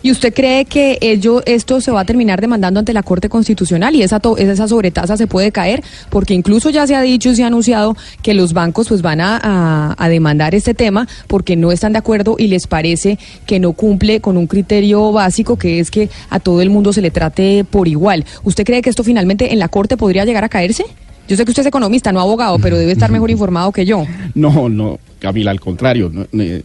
¿Y 0.00 0.12
usted 0.12 0.32
cree 0.32 0.64
que 0.64 0.96
ello, 1.00 1.42
esto 1.44 1.80
se 1.80 1.90
va 1.90 2.02
a 2.02 2.04
terminar 2.04 2.40
demandando 2.40 2.78
ante 2.78 2.92
la 2.92 3.02
Corte 3.02 3.28
Constitucional 3.28 3.96
y 3.96 4.02
esa, 4.04 4.20
esa 4.36 4.68
sobretasa 4.68 5.16
se 5.16 5.26
puede 5.26 5.50
caer? 5.50 5.82
Porque 6.08 6.34
incluso 6.34 6.70
ya 6.70 6.86
se 6.86 6.94
ha 6.94 7.02
dicho 7.02 7.30
y 7.30 7.34
se 7.34 7.42
ha 7.42 7.48
anunciado 7.48 7.96
que 8.22 8.32
los 8.32 8.52
bancos 8.52 8.86
pues 8.90 9.02
van 9.02 9.20
a- 9.20 9.96
a 9.98 10.08
demandar 10.08 10.54
este 10.54 10.72
tema 10.72 11.08
porque 11.26 11.56
no 11.56 11.72
están 11.72 11.94
de 11.94 11.98
acuerdo 11.98 12.36
y 12.38 12.46
les 12.46 12.68
parece 12.68 13.18
que 13.44 13.58
no 13.58 13.72
cumple 13.72 14.20
con 14.20 14.36
un 14.36 14.46
criterio 14.46 15.10
básico 15.10 15.58
que 15.58 15.80
es 15.80 15.90
que 15.90 16.10
a 16.30 16.38
todo 16.38 16.62
el 16.62 16.70
mundo 16.70 16.92
se 16.92 17.00
le 17.02 17.10
trate 17.10 17.64
por 17.68 17.88
igual. 17.88 18.24
¿Usted 18.44 18.62
cree 18.64 18.82
que 18.82 18.90
esto 18.90 19.02
finalmente 19.02 19.52
en 19.52 19.58
la 19.58 19.66
Corte 19.68 19.96
podría 19.96 20.24
llegar 20.24 20.44
a 20.44 20.48
caerse? 20.48 20.84
Yo 21.28 21.36
sé 21.36 21.44
que 21.44 21.50
usted 21.50 21.60
es 21.62 21.66
economista, 21.66 22.10
no 22.10 22.20
abogado, 22.20 22.58
pero 22.58 22.78
debe 22.78 22.92
estar 22.92 23.10
mejor 23.12 23.30
informado 23.30 23.70
que 23.72 23.84
yo. 23.84 24.04
No, 24.34 24.68
no, 24.68 24.98
Camila, 25.18 25.50
al 25.50 25.60
contrario, 25.60 26.10
no, 26.12 26.26
eh, 26.42 26.62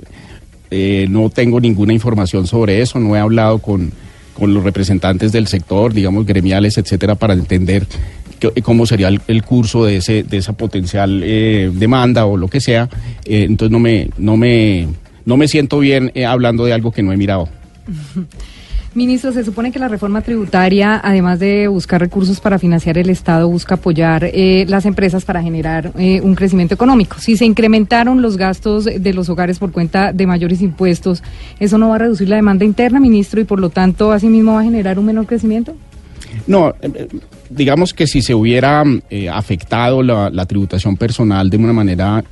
eh, 0.72 1.06
no 1.10 1.30
tengo 1.30 1.60
ninguna 1.60 1.94
información 1.94 2.48
sobre 2.48 2.82
eso, 2.82 2.98
no 3.00 3.16
he 3.16 3.20
hablado 3.20 3.60
con, 3.60 3.92
con 4.34 4.54
los 4.54 4.64
representantes 4.64 5.32
del 5.32 5.48
sector, 5.48 5.94
digamos, 5.94 6.26
gremiales, 6.26 6.78
etcétera, 6.78 7.16
para 7.16 7.34
entender 7.34 7.86
qué- 8.40 8.62
cómo 8.62 8.86
sería 8.86 9.08
el, 9.10 9.22
el 9.28 9.44
curso 9.44 9.86
de, 9.86 9.98
ese, 9.98 10.24
de 10.24 10.38
esa 10.38 10.54
potencial 10.54 11.22
eh, 11.24 11.70
demanda 11.74 12.26
o 12.26 12.38
lo 12.38 12.48
que 12.48 12.60
sea. 12.62 12.90
Eh, 13.26 13.44
entonces 13.44 13.72
no 13.72 13.80
me, 13.80 14.10
no 14.18 14.38
me, 14.38 14.88
no 15.26 15.36
me 15.38 15.48
siento 15.48 15.80
bien 15.80 16.12
eh, 16.16 16.26
hablando 16.26 16.66
de 16.66 16.74
algo 16.74 16.92
que 16.92 17.04
no 17.04 17.12
he 17.12 17.18
mirado. 17.18 17.50
Ministro, 18.96 19.32
se 19.32 19.44
supone 19.44 19.72
que 19.72 19.80
la 19.80 19.88
reforma 19.88 20.22
tributaria, 20.22 21.02
además 21.04 21.40
de 21.40 21.68
buscar 21.68 22.00
recursos 22.00 22.40
para 22.40 22.60
financiar 22.60 22.98
el 23.00 23.10
Estado, 23.10 23.50
busca 23.50 23.76
apoyar 23.76 24.24
eh, 24.26 24.66
las 24.68 24.86
empresas 24.86 25.26
para 25.26 25.42
generar 25.42 25.92
eh, 25.98 26.22
un 26.22 26.36
crecimiento 26.36 26.76
económico. 26.76 27.18
Si 27.20 27.36
se 27.36 27.46
incrementaron 27.46 28.22
los 28.22 28.38
gastos 28.38 28.86
de 28.86 29.14
los 29.14 29.30
hogares 29.30 29.58
por 29.58 29.72
cuenta 29.72 30.14
de 30.14 30.28
mayores 30.28 30.62
impuestos, 30.62 31.24
¿eso 31.60 31.80
no 31.80 31.90
va 31.90 31.96
a 31.96 32.00
reducir 32.00 32.30
la 32.30 32.36
demanda 32.36 32.66
interna, 32.66 33.00
ministro, 33.00 33.42
y 33.42 33.46
por 33.46 33.60
lo 33.60 33.72
tanto, 33.72 34.12
asimismo, 34.12 34.54
va 34.54 34.62
a 34.62 34.64
generar 34.64 35.00
un 35.00 35.06
menor 35.06 35.26
crecimiento? 35.26 35.76
No, 36.46 36.76
eh, 36.82 37.08
digamos 37.50 37.96
que 37.96 38.06
si 38.06 38.22
se 38.22 38.36
hubiera 38.36 38.84
afectado 39.32 40.04
la, 40.04 40.30
la 40.30 40.46
tributación 40.46 40.98
personal 40.98 41.50
de 41.50 41.58
una 41.58 41.74
manera 41.74 42.24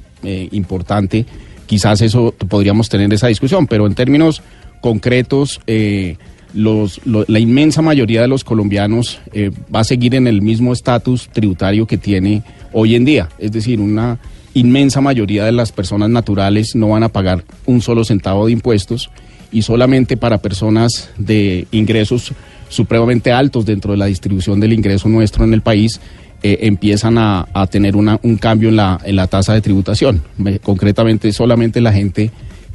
importante, 0.52 1.26
quizás 1.66 2.02
eso 2.02 2.36
podríamos 2.48 2.88
tener 2.88 3.12
esa 3.12 3.28
discusión, 3.28 3.66
pero 3.66 3.88
en 3.88 3.96
términos 3.96 4.44
concretos, 4.82 5.62
eh, 5.68 6.18
la 6.54 7.40
inmensa 7.40 7.82
mayoría 7.82 8.22
de 8.22 8.28
los 8.28 8.44
colombianos 8.44 9.20
eh, 9.34 9.52
va 9.74 9.82
a 9.82 9.84
seguir 9.84 10.16
en 10.16 10.28
el 10.28 10.42
mismo 10.42 10.74
estatus 10.74 11.30
tributario 11.32 11.88
que 11.88 11.98
tiene 11.98 12.44
hoy 12.74 12.96
en 12.96 13.06
día, 13.06 13.30
es 13.40 13.52
decir, 13.52 13.80
una 13.80 14.20
inmensa 14.54 15.00
mayoría 15.00 15.46
de 15.46 15.54
las 15.54 15.72
personas 15.72 16.10
naturales 16.10 16.76
no 16.76 16.90
van 16.90 17.04
a 17.04 17.10
pagar 17.10 17.44
un 17.66 17.82
solo 17.82 18.04
centavo 18.04 18.48
de 18.48 18.52
impuestos 18.52 19.10
y 19.52 19.62
solamente 19.62 20.18
para 20.18 20.40
personas 20.40 21.10
de 21.18 21.68
ingresos 21.72 22.34
supremamente 22.70 23.32
altos 23.32 23.66
dentro 23.66 23.92
de 23.92 23.98
la 23.98 24.06
distribución 24.06 24.60
del 24.60 24.74
ingreso 24.74 25.08
nuestro 25.10 25.44
en 25.44 25.54
el 25.54 25.62
país 25.62 26.00
eh, 26.44 26.60
empiezan 26.64 27.18
a, 27.18 27.46
tener 27.70 27.96
un 27.96 28.38
cambio 28.40 28.70
en 28.70 28.76
la, 28.76 29.00
en 29.06 29.16
la 29.16 29.28
tasa 29.28 29.54
de 29.54 29.62
tributación. 29.62 30.24
Me- 30.38 30.60
concretamente, 30.60 31.32
solamente 31.34 31.82
la 31.82 31.94
gente 31.94 32.32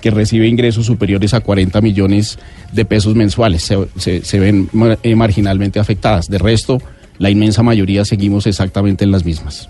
que 0.07 0.11
recibe 0.13 0.47
ingresos 0.47 0.87
superiores 0.87 1.35
a 1.35 1.41
40 1.41 1.81
millones 1.81 2.39
de 2.71 2.85
pesos 2.85 3.17
mensuales 3.17 3.65
se, 3.65 4.39
ven 4.39 4.69
eh, 5.03 5.17
marginalmente 5.17 5.81
afectadas. 5.81 6.29
De 6.29 6.39
resto, 6.39 6.81
la 7.19 7.29
inmensa 7.29 7.65
mayoría 7.65 8.05
seguimos 8.05 8.47
exactamente 8.47 9.03
en 9.03 9.11
las 9.11 9.25
mismas. 9.25 9.69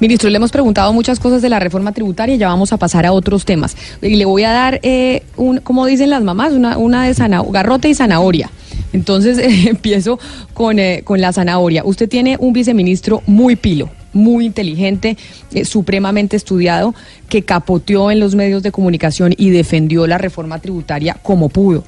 Ministro, 0.00 0.30
le 0.30 0.38
hemos 0.38 0.50
preguntado 0.50 0.92
muchas 0.92 1.20
cosas 1.20 1.42
de 1.42 1.48
la 1.48 1.60
reforma 1.60 1.92
tributaria 1.92 2.34
ya 2.34 2.48
vamos 2.48 2.72
a 2.72 2.76
pasar 2.76 3.06
a 3.06 3.12
otros 3.12 3.44
temas. 3.44 3.76
Y 4.02 4.16
le 4.16 4.24
voy 4.24 4.42
a 4.42 4.50
dar, 4.50 4.80
eh, 4.82 5.22
un, 5.36 5.58
como 5.58 5.86
dicen 5.86 6.10
las 6.10 6.24
mamás, 6.24 6.52
una, 6.52 6.76
una 6.76 7.06
de 7.06 7.14
zanahoria, 7.14 7.52
garrote 7.52 7.88
y 7.88 7.94
zanahoria. 7.94 8.50
Entonces 8.92 9.38
empiezo 9.68 10.18
con, 10.54 10.80
eh, 10.80 11.02
con 11.04 11.20
la 11.20 11.32
zanahoria. 11.32 11.84
Usted 11.84 12.08
tiene 12.08 12.36
un 12.40 12.52
viceministro 12.52 13.22
muy 13.28 13.54
pilo, 13.54 13.90
muy 14.16 14.46
inteligente, 14.46 15.16
eh, 15.52 15.64
supremamente 15.64 16.36
estudiado, 16.36 16.94
que 17.28 17.42
capoteó 17.42 18.10
en 18.10 18.20
los 18.20 18.34
medios 18.34 18.62
de 18.62 18.72
comunicación 18.72 19.34
y 19.36 19.50
defendió 19.50 20.06
la 20.06 20.18
reforma 20.18 20.58
tributaria 20.58 21.16
como 21.22 21.48
pudo. 21.48 21.84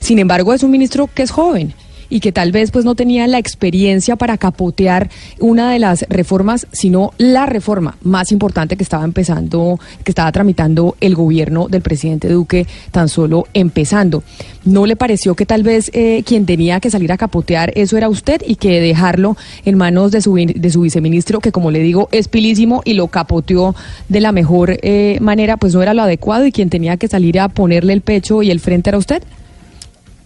Sin 0.00 0.18
embargo, 0.18 0.52
es 0.52 0.62
un 0.62 0.70
ministro 0.70 1.08
que 1.12 1.22
es 1.22 1.30
joven 1.30 1.74
y 2.10 2.20
que 2.20 2.32
tal 2.32 2.52
vez 2.52 2.70
pues 2.70 2.84
no 2.84 2.94
tenía 2.94 3.26
la 3.26 3.38
experiencia 3.38 4.16
para 4.16 4.38
capotear 4.38 5.10
una 5.38 5.72
de 5.72 5.78
las 5.78 6.06
reformas, 6.08 6.66
sino 6.72 7.12
la 7.18 7.46
reforma 7.46 7.96
más 8.02 8.32
importante 8.32 8.76
que 8.76 8.82
estaba 8.82 9.04
empezando, 9.04 9.78
que 10.04 10.10
estaba 10.10 10.32
tramitando 10.32 10.96
el 11.00 11.14
gobierno 11.14 11.68
del 11.68 11.82
presidente 11.82 12.28
Duque 12.28 12.66
tan 12.90 13.08
solo 13.08 13.46
empezando. 13.54 14.22
¿No 14.64 14.86
le 14.86 14.96
pareció 14.96 15.34
que 15.34 15.46
tal 15.46 15.62
vez 15.62 15.90
eh, 15.94 16.22
quien 16.26 16.44
tenía 16.44 16.80
que 16.80 16.90
salir 16.90 17.12
a 17.12 17.16
capotear 17.16 17.72
eso 17.74 17.96
era 17.96 18.08
usted 18.08 18.42
y 18.46 18.56
que 18.56 18.80
dejarlo 18.80 19.36
en 19.64 19.76
manos 19.76 20.12
de 20.12 20.20
su, 20.20 20.34
de 20.34 20.70
su 20.70 20.82
viceministro, 20.82 21.40
que 21.40 21.52
como 21.52 21.70
le 21.70 21.80
digo 21.80 22.08
es 22.12 22.28
pilísimo 22.28 22.82
y 22.84 22.94
lo 22.94 23.08
capoteó 23.08 23.74
de 24.08 24.20
la 24.20 24.32
mejor 24.32 24.78
eh, 24.82 25.18
manera, 25.20 25.56
pues 25.56 25.74
no 25.74 25.82
era 25.82 25.94
lo 25.94 26.02
adecuado 26.02 26.46
y 26.46 26.52
quien 26.52 26.70
tenía 26.70 26.96
que 26.96 27.08
salir 27.08 27.40
a 27.40 27.48
ponerle 27.48 27.92
el 27.92 28.00
pecho 28.00 28.42
y 28.42 28.50
el 28.50 28.60
frente 28.60 28.90
era 28.90 28.98
usted? 28.98 29.22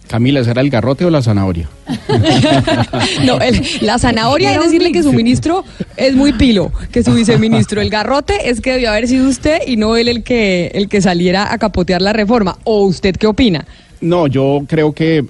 Camila, 0.07 0.43
¿será 0.43 0.61
el 0.61 0.69
garrote 0.69 1.05
o 1.05 1.09
la 1.09 1.21
zanahoria? 1.21 1.69
No, 3.25 3.39
el- 3.39 3.61
la 3.81 3.97
zanahoria 3.99 4.53
es 4.55 4.63
decirle 4.63 4.91
que 4.91 5.03
su 5.03 5.13
ministro 5.13 5.63
es 5.97 6.13
muy 6.15 6.33
pilo, 6.33 6.71
que 6.91 7.03
su 7.03 7.13
viceministro. 7.13 7.81
El 7.81 7.89
garrote 7.89 8.49
es 8.49 8.61
que 8.61 8.71
debió 8.73 8.89
haber 8.91 9.07
sido 9.07 9.27
usted 9.27 9.59
y 9.67 9.75
no 9.77 9.95
él 9.95 10.07
el 10.07 10.23
que, 10.23 10.71
el 10.73 10.87
que 10.89 11.01
saliera 11.01 11.51
a 11.53 11.57
capotear 11.57 12.01
la 12.01 12.13
reforma. 12.13 12.57
¿O 12.63 12.83
usted 12.85 13.15
qué 13.15 13.27
opina? 13.27 13.65
No, 14.01 14.27
yo 14.27 14.63
creo 14.67 14.91
que 14.93 15.17
eh, 15.19 15.25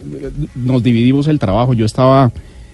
nos 0.56 0.84
dividimos 0.84 1.28
el 1.28 1.40
trabajo. 1.40 1.74
Yo 1.74 1.86
estaba 1.86 2.32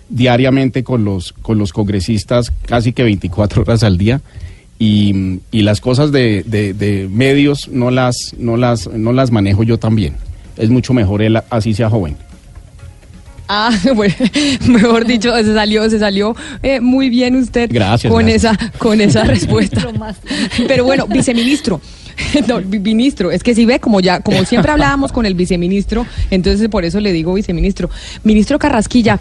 diariamente 0.09 0.83
con 0.83 1.03
los, 1.05 1.33
con 1.33 1.57
los 1.59 1.73
congresistas 1.73 2.51
casi 2.65 2.93
que 2.93 3.03
24 3.03 3.61
horas 3.61 3.83
al 3.83 3.97
día 3.97 4.21
y, 4.79 5.39
y 5.51 5.61
las 5.61 5.81
cosas 5.81 6.11
de, 6.11 6.43
de- 6.47 6.73
de 6.73 7.07
medios 7.11 7.67
no 7.69 7.91
las, 7.91 8.33
no, 8.37 8.57
las, 8.57 8.87
no 8.87 9.11
las 9.13 9.31
manejo 9.31 9.63
yo 9.63 9.77
también. 9.77 10.15
Es 10.59 10.69
mucho 10.69 10.93
mejor 10.93 11.21
él 11.23 11.39
así 11.49 11.73
sea 11.73 11.89
joven. 11.89 12.15
Ah, 13.47 13.71
bueno, 13.95 14.13
mejor 14.67 15.05
dicho, 15.07 15.35
se 15.35 15.53
salió, 15.55 15.89
se 15.89 15.97
salió 15.97 16.35
eh, 16.61 16.79
muy 16.79 17.09
bien 17.09 17.35
usted 17.35 17.67
Gracias, 17.73 18.13
con 18.13 18.27
gracias. 18.27 18.53
esa, 18.59 18.71
con 18.77 19.01
esa 19.01 19.23
respuesta. 19.35 19.87
Pero 20.67 20.83
bueno, 20.85 21.07
viceministro. 21.07 21.81
No, 22.47 22.61
ministro, 22.61 23.31
es 23.31 23.43
que 23.43 23.53
si 23.53 23.65
ve, 23.65 23.79
como 23.79 23.99
ya, 23.99 24.21
como 24.21 24.43
siempre 24.45 24.71
hablábamos 24.71 25.11
con 25.11 25.25
el 25.25 25.35
viceministro, 25.35 26.05
entonces 26.31 26.67
por 26.69 26.85
eso 26.85 26.99
le 26.99 27.11
digo 27.11 27.33
viceministro. 27.33 27.89
Ministro 28.23 28.57
Carrasquilla, 28.59 29.19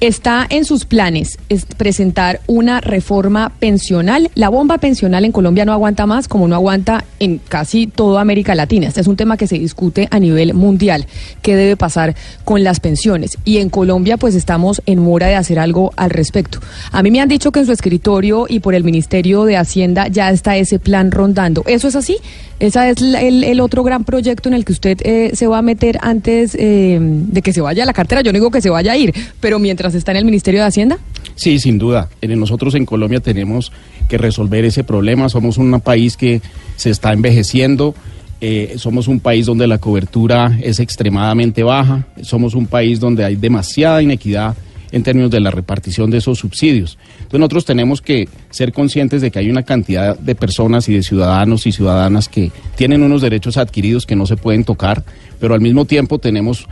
está 0.00 0.46
en 0.48 0.64
sus 0.64 0.86
planes 0.86 1.38
es 1.48 1.64
presentar 1.64 2.40
una 2.46 2.80
reforma 2.80 3.52
pensional. 3.58 4.30
La 4.34 4.48
bomba 4.48 4.78
pensional 4.78 5.24
en 5.24 5.32
Colombia 5.32 5.64
no 5.64 5.72
aguanta 5.72 6.06
más, 6.06 6.28
como 6.28 6.48
no 6.48 6.54
aguanta 6.54 7.04
en 7.18 7.38
casi 7.38 7.86
toda 7.86 8.20
América 8.20 8.54
Latina. 8.54 8.88
Este 8.88 9.00
es 9.00 9.06
un 9.06 9.16
tema 9.16 9.36
que 9.36 9.46
se 9.46 9.58
discute 9.58 10.08
a 10.10 10.18
nivel 10.18 10.54
mundial. 10.54 11.06
¿Qué 11.42 11.56
debe 11.56 11.76
pasar 11.76 12.14
con 12.44 12.64
las 12.64 12.80
pensiones? 12.80 13.36
Y 13.44 13.58
en 13.58 13.68
Colombia, 13.68 14.16
pues 14.16 14.34
estamos 14.34 14.80
en 14.86 15.00
mora 15.00 15.26
de 15.26 15.34
hacer 15.34 15.58
algo 15.58 15.92
al 15.96 16.10
respecto. 16.10 16.60
A 16.92 17.02
mí 17.02 17.10
me 17.10 17.20
han 17.20 17.28
dicho 17.28 17.52
que 17.52 17.60
en 17.60 17.66
su 17.66 17.72
escritorio 17.72 18.46
y 18.48 18.60
por 18.60 18.74
el 18.74 18.84
Ministerio 18.84 19.44
de 19.44 19.56
Hacienda 19.56 20.08
ya 20.08 20.30
está 20.30 20.56
ese 20.56 20.78
plan 20.78 21.10
rondando. 21.10 21.62
¿Eso 21.66 21.88
es 21.88 21.96
así? 21.96 22.16
¿Ese 22.58 22.90
es 22.90 23.00
el, 23.00 23.42
el 23.42 23.60
otro 23.60 23.82
gran 23.82 24.04
proyecto 24.04 24.48
en 24.48 24.54
el 24.54 24.64
que 24.64 24.72
usted 24.72 24.98
eh, 25.02 25.30
se 25.34 25.46
va 25.46 25.58
a 25.58 25.62
meter 25.62 25.98
antes 26.02 26.54
eh, 26.58 26.98
de 27.00 27.42
que 27.42 27.52
se 27.52 27.60
vaya 27.60 27.84
a 27.84 27.86
la 27.86 27.92
cartera? 27.92 28.20
Yo 28.20 28.32
no 28.32 28.38
digo 28.38 28.50
que 28.50 28.60
se 28.60 28.68
vaya 28.68 28.92
a 28.92 28.96
ir, 28.96 29.14
pero 29.40 29.58
mientras 29.58 29.94
está 29.94 30.10
en 30.10 30.18
el 30.18 30.24
Ministerio 30.24 30.60
de 30.60 30.66
Hacienda. 30.66 30.98
Sí, 31.36 31.58
sin 31.58 31.78
duda. 31.78 32.08
Eh, 32.20 32.28
Nosotros 32.36 32.74
en 32.74 32.84
Colombia 32.84 33.20
tenemos 33.20 33.72
que 34.08 34.18
resolver 34.18 34.64
ese 34.64 34.84
problema. 34.84 35.28
Somos 35.28 35.56
un 35.56 35.80
país 35.80 36.16
que 36.16 36.42
se 36.76 36.90
está 36.90 37.12
envejeciendo. 37.12 37.94
somos 38.76 39.08
un 39.08 39.20
país 39.20 39.46
donde 39.46 39.66
la 39.66 39.78
cobertura 39.78 40.58
es 40.62 40.80
extremadamente 40.80 41.62
baja. 41.62 42.06
Somos 42.22 42.54
un 42.54 42.66
país 42.66 43.00
donde 43.00 43.24
hay 43.24 43.36
demasiada 43.36 44.02
inequidad 44.02 44.54
en 44.92 45.02
términos 45.02 45.30
de 45.30 45.40
la 45.40 45.50
repartición 45.50 46.10
de 46.10 46.18
esos 46.18 46.38
subsidios. 46.38 46.98
Entonces 47.14 47.40
nosotros 47.40 47.64
tenemos 47.64 48.00
que 48.00 48.28
ser 48.50 48.72
conscientes 48.72 49.22
de 49.22 49.30
que 49.30 49.38
hay 49.38 49.50
una 49.50 49.62
cantidad 49.62 50.18
de 50.18 50.34
personas 50.34 50.88
y 50.88 50.94
de 50.94 51.02
ciudadanos 51.02 51.66
y 51.66 51.72
ciudadanas 51.72 52.28
que 52.28 52.50
tienen 52.76 53.02
unos 53.02 53.22
derechos 53.22 53.56
adquiridos 53.56 54.06
que 54.06 54.16
no 54.16 54.26
se 54.26 54.36
pueden 54.36 54.64
tocar, 54.64 55.04
pero 55.38 55.54
al 55.54 55.60
mismo 55.60 55.84
tiempo 55.84 56.18
tenemos 56.18 56.66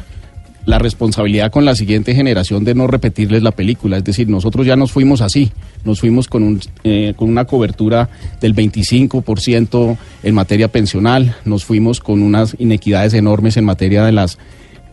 la 0.68 0.78
responsabilidad 0.78 1.50
con 1.50 1.64
la 1.64 1.74
siguiente 1.74 2.14
generación 2.14 2.62
de 2.62 2.74
no 2.74 2.86
repetirles 2.86 3.42
la 3.42 3.52
película. 3.52 3.96
Es 3.96 4.04
decir, 4.04 4.28
nosotros 4.28 4.66
ya 4.66 4.76
nos 4.76 4.92
fuimos 4.92 5.22
así, 5.22 5.50
nos 5.82 6.00
fuimos 6.00 6.28
con, 6.28 6.42
un, 6.42 6.60
eh, 6.84 7.14
con 7.16 7.30
una 7.30 7.46
cobertura 7.46 8.10
del 8.38 8.54
25% 8.54 9.96
en 10.24 10.34
materia 10.34 10.68
pensional, 10.68 11.36
nos 11.46 11.64
fuimos 11.64 12.00
con 12.00 12.22
unas 12.22 12.54
inequidades 12.58 13.14
enormes 13.14 13.56
en 13.56 13.64
materia 13.64 14.04
de 14.04 14.12
las 14.12 14.36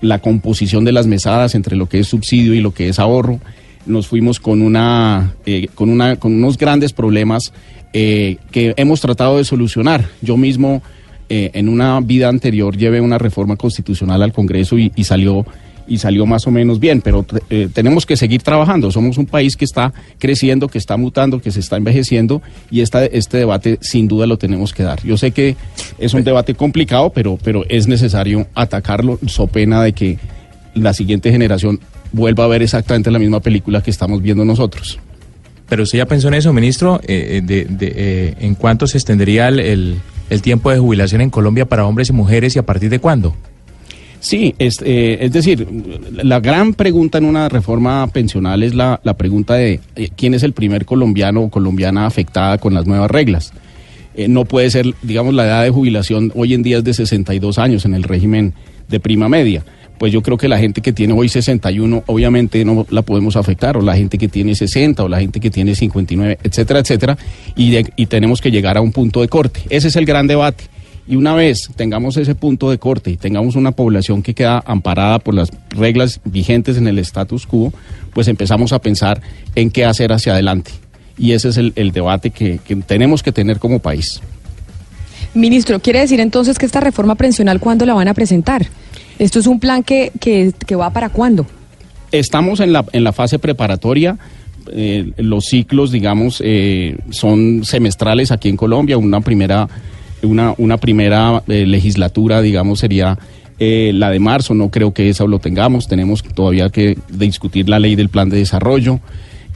la 0.01 0.19
composición 0.19 0.85
de 0.85 0.91
las 0.91 1.07
mesadas 1.07 1.55
entre 1.55 1.75
lo 1.75 1.87
que 1.87 1.99
es 1.99 2.07
subsidio 2.07 2.53
y 2.53 2.61
lo 2.61 2.73
que 2.73 2.89
es 2.89 2.99
ahorro. 2.99 3.39
Nos 3.85 4.07
fuimos 4.07 4.39
con 4.39 4.61
una, 4.61 5.33
eh, 5.45 5.67
con 5.75 5.89
una, 5.89 6.15
con 6.15 6.33
unos 6.33 6.57
grandes 6.57 6.93
problemas 6.93 7.53
eh, 7.93 8.37
que 8.51 8.73
hemos 8.77 9.01
tratado 9.01 9.37
de 9.37 9.45
solucionar. 9.45 10.09
Yo 10.21 10.37
mismo 10.37 10.81
eh, 11.29 11.51
en 11.53 11.69
una 11.69 11.99
vida 12.01 12.29
anterior 12.29 12.77
llevé 12.77 13.01
una 13.01 13.17
reforma 13.17 13.55
constitucional 13.55 14.21
al 14.21 14.33
Congreso 14.33 14.77
y, 14.77 14.91
y 14.95 15.03
salió 15.03 15.45
y 15.87 15.97
salió 15.97 16.25
más 16.25 16.47
o 16.47 16.51
menos 16.51 16.79
bien, 16.79 17.01
pero 17.01 17.25
eh, 17.49 17.69
tenemos 17.73 18.05
que 18.05 18.17
seguir 18.17 18.41
trabajando. 18.41 18.91
Somos 18.91 19.17
un 19.17 19.25
país 19.25 19.55
que 19.55 19.65
está 19.65 19.93
creciendo, 20.17 20.67
que 20.67 20.77
está 20.77 20.97
mutando, 20.97 21.41
que 21.41 21.51
se 21.51 21.59
está 21.59 21.77
envejeciendo 21.77 22.41
y 22.71 22.81
esta, 22.81 23.05
este 23.05 23.37
debate 23.37 23.77
sin 23.81 24.07
duda 24.07 24.27
lo 24.27 24.37
tenemos 24.37 24.73
que 24.73 24.83
dar. 24.83 25.01
Yo 25.03 25.17
sé 25.17 25.31
que 25.31 25.55
es 25.99 26.13
un 26.13 26.23
debate 26.23 26.55
complicado, 26.55 27.11
pero, 27.11 27.37
pero 27.43 27.63
es 27.69 27.87
necesario 27.87 28.47
atacarlo, 28.55 29.19
so 29.27 29.47
pena 29.47 29.83
de 29.83 29.93
que 29.93 30.19
la 30.73 30.93
siguiente 30.93 31.31
generación 31.31 31.79
vuelva 32.11 32.45
a 32.45 32.47
ver 32.47 32.61
exactamente 32.61 33.11
la 33.11 33.19
misma 33.19 33.39
película 33.39 33.81
que 33.81 33.91
estamos 33.91 34.21
viendo 34.21 34.45
nosotros. 34.45 34.99
Pero 35.67 35.83
usted 35.83 35.97
ya 35.97 36.05
pensó 36.05 36.27
en 36.27 36.35
eso, 36.35 36.53
ministro, 36.53 37.01
eh, 37.07 37.41
de, 37.43 37.65
de, 37.65 37.93
eh, 37.95 38.35
en 38.39 38.55
cuánto 38.55 38.85
se 38.85 38.97
extendería 38.97 39.47
el, 39.47 39.59
el, 39.59 39.95
el 40.29 40.41
tiempo 40.41 40.69
de 40.69 40.77
jubilación 40.77 41.21
en 41.21 41.29
Colombia 41.29 41.65
para 41.65 41.85
hombres 41.85 42.09
y 42.09 42.13
mujeres 42.13 42.55
y 42.55 42.59
a 42.59 42.65
partir 42.65 42.89
de 42.89 42.99
cuándo. 42.99 43.35
Sí, 44.25 44.55
es, 44.57 44.79
eh, 44.83 45.19
es 45.21 45.33
decir, 45.33 45.67
la 46.11 46.39
gran 46.39 46.73
pregunta 46.73 47.19
en 47.19 47.25
una 47.25 47.47
reforma 47.47 48.07
pensional 48.07 48.63
es 48.63 48.73
la, 48.73 48.99
la 49.03 49.13
pregunta 49.13 49.53
de 49.53 49.79
eh, 49.95 50.09
quién 50.17 50.33
es 50.33 50.41
el 50.41 50.53
primer 50.53 50.83
colombiano 50.83 51.41
o 51.43 51.49
colombiana 51.51 52.07
afectada 52.07 52.57
con 52.57 52.73
las 52.73 52.87
nuevas 52.87 53.11
reglas. 53.11 53.53
Eh, 54.15 54.27
no 54.27 54.45
puede 54.45 54.71
ser, 54.71 54.95
digamos, 55.03 55.35
la 55.35 55.45
edad 55.45 55.61
de 55.61 55.69
jubilación 55.69 56.31
hoy 56.33 56.55
en 56.55 56.63
día 56.63 56.79
es 56.79 56.83
de 56.83 56.95
62 56.95 57.59
años 57.59 57.85
en 57.85 57.93
el 57.93 58.01
régimen 58.01 58.55
de 58.87 58.99
prima 58.99 59.29
media. 59.29 59.63
Pues 59.99 60.11
yo 60.11 60.23
creo 60.23 60.39
que 60.39 60.47
la 60.47 60.57
gente 60.57 60.81
que 60.81 60.91
tiene 60.91 61.13
hoy 61.13 61.29
61 61.29 62.05
obviamente 62.07 62.65
no 62.65 62.87
la 62.89 63.03
podemos 63.03 63.35
afectar, 63.35 63.77
o 63.77 63.81
la 63.81 63.95
gente 63.95 64.17
que 64.17 64.27
tiene 64.27 64.55
60, 64.55 65.03
o 65.03 65.07
la 65.07 65.19
gente 65.19 65.39
que 65.39 65.51
tiene 65.51 65.75
59, 65.75 66.39
etcétera, 66.41 66.79
etcétera, 66.79 67.15
y, 67.55 68.05
tenemos 68.07 68.41
que 68.41 68.49
llegar 68.49 68.75
a 68.75 68.81
un 68.81 68.91
punto 68.91 69.21
de 69.21 69.27
corte. 69.27 69.61
Ese 69.69 69.89
es 69.89 69.95
el 69.95 70.05
gran 70.07 70.25
debate. 70.25 70.63
Y 71.07 71.15
una 71.15 71.35
vez 71.35 71.69
tengamos 71.75 72.17
ese 72.17 72.33
punto 72.33 72.71
de 72.71 72.79
corte 72.79 73.11
y 73.11 73.17
tengamos 73.17 73.55
una 73.55 73.71
población 73.71 74.23
que 74.23 74.33
queda 74.33 74.63
amparada 74.65 75.19
por 75.19 75.35
las 75.35 75.51
reglas 75.69 76.19
vigentes 76.25 76.77
en 76.77 76.87
el 76.87 76.97
status 76.99 77.45
quo, 77.45 77.71
pues 78.13 78.27
empezamos 78.27 78.73
a 78.73 78.79
pensar 78.79 79.21
en 79.53 79.69
qué 79.69 79.85
hacer 79.85 80.11
hacia 80.11 80.33
adelante. 80.33 80.71
Y 81.17 81.33
ese 81.33 81.49
es 81.49 81.57
el, 81.57 81.73
el 81.75 81.91
debate 81.91 82.31
que, 82.31 82.59
que 82.65 82.75
tenemos 82.77 83.21
que 83.21 83.31
tener 83.31 83.59
como 83.59 83.79
país. 83.79 84.19
Ministro, 85.35 85.79
¿quiere 85.79 85.99
decir 85.99 86.19
entonces 86.19 86.57
que 86.57 86.65
esta 86.65 86.79
reforma 86.79 87.15
pensional 87.15 87.59
cuándo 87.59 87.85
la 87.85 87.93
van 87.93 88.07
a 88.07 88.13
presentar? 88.13 88.65
¿Esto 89.19 89.39
es 89.39 89.47
un 89.47 89.59
plan 89.59 89.83
que, 89.83 90.11
que, 90.19 90.53
que 90.65 90.75
va 90.75 90.89
para 90.89 91.09
cuándo? 91.09 91.45
Estamos 92.11 92.59
en 92.61 92.73
la, 92.73 92.83
en 92.93 93.03
la 93.03 93.13
fase 93.13 93.37
preparatoria. 93.37 94.17
eh, 94.71 95.11
los 95.17 95.45
ciclos, 95.45 95.91
digamos, 95.91 96.41
eh, 96.43 96.97
son 97.11 97.63
semestrales 97.63 98.31
aquí 98.31 98.49
en 98.49 98.57
Colombia. 98.57 98.97
Una 98.97 99.21
primera, 99.21 99.67
una, 100.25 100.53
una 100.57 100.77
primera 100.77 101.43
eh, 101.47 101.65
legislatura, 101.65 102.41
digamos, 102.41 102.79
sería 102.79 103.17
eh, 103.59 103.91
la 103.93 104.09
de 104.09 104.19
marzo. 104.19 104.53
No 104.53 104.69
creo 104.69 104.93
que 104.93 105.09
esa 105.09 105.25
lo 105.25 105.39
tengamos. 105.39 105.87
Tenemos 105.87 106.23
todavía 106.23 106.69
que 106.69 106.97
discutir 107.09 107.69
la 107.69 107.79
ley 107.79 107.95
del 107.95 108.09
plan 108.09 108.29
de 108.29 108.37
desarrollo. 108.37 108.99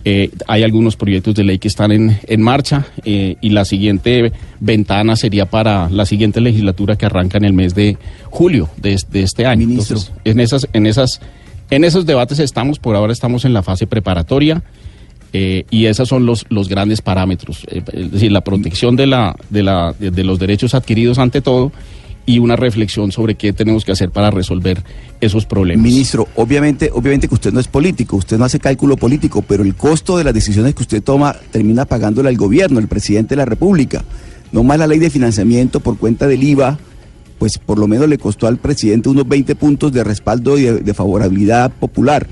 Eh, 0.06 0.30
hay 0.48 0.64
algunos 0.64 0.96
proyectos 0.96 1.36
de 1.36 1.44
ley 1.44 1.60
que 1.60 1.68
están 1.68 1.92
en, 1.92 2.18
en 2.26 2.42
marcha 2.42 2.86
eh, 3.04 3.36
y 3.42 3.50
la 3.50 3.66
siguiente 3.66 4.32
ventana 4.62 5.18
sería 5.18 5.46
para 5.46 5.90
la 5.90 6.06
siguiente 6.06 6.40
legislatura 6.40 6.96
que 6.96 7.06
arranca 7.06 7.38
en 7.38 7.44
el 7.44 7.52
mes 7.52 7.76
de 7.76 7.98
julio 8.30 8.70
de, 8.78 8.98
de 9.12 9.24
este 9.24 9.46
año. 9.46 9.64
Entonces, 9.64 10.14
en 10.24 10.40
esas, 10.40 10.68
en 10.72 10.86
esas, 10.86 11.20
en 11.70 11.84
esos 11.84 12.06
debates 12.06 12.40
estamos. 12.40 12.80
Por 12.80 12.96
ahora 12.96 13.12
estamos 13.12 13.44
en 13.44 13.54
la 13.54 13.62
fase 13.62 13.88
preparatoria. 13.88 14.64
Eh, 15.32 15.66
y 15.70 15.86
esos 15.86 16.10
son 16.10 16.26
los, 16.26 16.46
los 16.50 16.70
grandes 16.70 17.02
parámetros, 17.02 17.64
eh, 17.70 17.84
es 17.94 18.12
decir, 18.12 18.32
la 18.32 18.42
protección 18.42 18.96
de, 18.96 19.06
la, 19.06 19.36
de, 19.50 19.64
la, 19.64 19.94
de, 20.00 20.24
los 20.24 20.40
derechos 20.40 20.74
adquiridos 20.74 21.20
ante 21.20 21.42
todo 21.42 21.72
y 22.26 22.40
una 22.40 22.56
reflexión 22.56 23.12
sobre 23.12 23.36
qué 23.36 23.54
tenemos 23.54 23.86
que 23.86 23.92
hacer 23.92 24.10
para 24.10 24.32
resolver 24.32 24.84
esos 25.22 25.46
problemas. 25.46 25.84
Ministro, 25.84 26.28
obviamente, 26.36 26.90
obviamente 26.94 27.28
que 27.28 27.36
usted 27.36 27.54
no 27.54 27.60
es 27.60 27.68
político, 27.68 28.18
usted 28.18 28.38
no 28.38 28.46
hace 28.46 28.60
cálculo 28.60 28.98
político, 28.98 29.44
pero 29.44 29.64
el 29.64 29.76
costo 29.76 30.18
de 30.18 30.24
las 30.24 30.34
decisiones 30.34 30.74
que 30.74 30.82
usted 30.82 31.04
toma 31.04 31.36
termina 31.52 31.86
pagándole 31.86 32.30
al 32.30 32.38
gobierno, 32.38 32.80
el 32.80 32.88
presidente 32.88 33.36
de 33.36 33.38
la 33.38 33.46
República. 33.46 34.04
No 34.52 34.64
más 34.64 34.80
la 34.80 34.88
ley 34.88 34.98
de 34.98 35.12
financiamiento 35.12 35.80
por 35.80 35.98
cuenta 35.98 36.28
del 36.28 36.44
IVA, 36.44 36.80
pues 37.38 37.58
por 37.60 37.78
lo 37.78 37.88
menos 37.88 38.10
le 38.10 38.18
costó 38.18 38.48
al 38.48 38.58
presidente 38.58 39.10
unos 39.10 39.28
20 39.28 39.56
puntos 39.56 39.92
de 39.94 40.04
respaldo 40.04 40.58
y 40.58 40.64
de 40.64 40.94
favorabilidad 40.94 41.72
popular. 41.72 42.28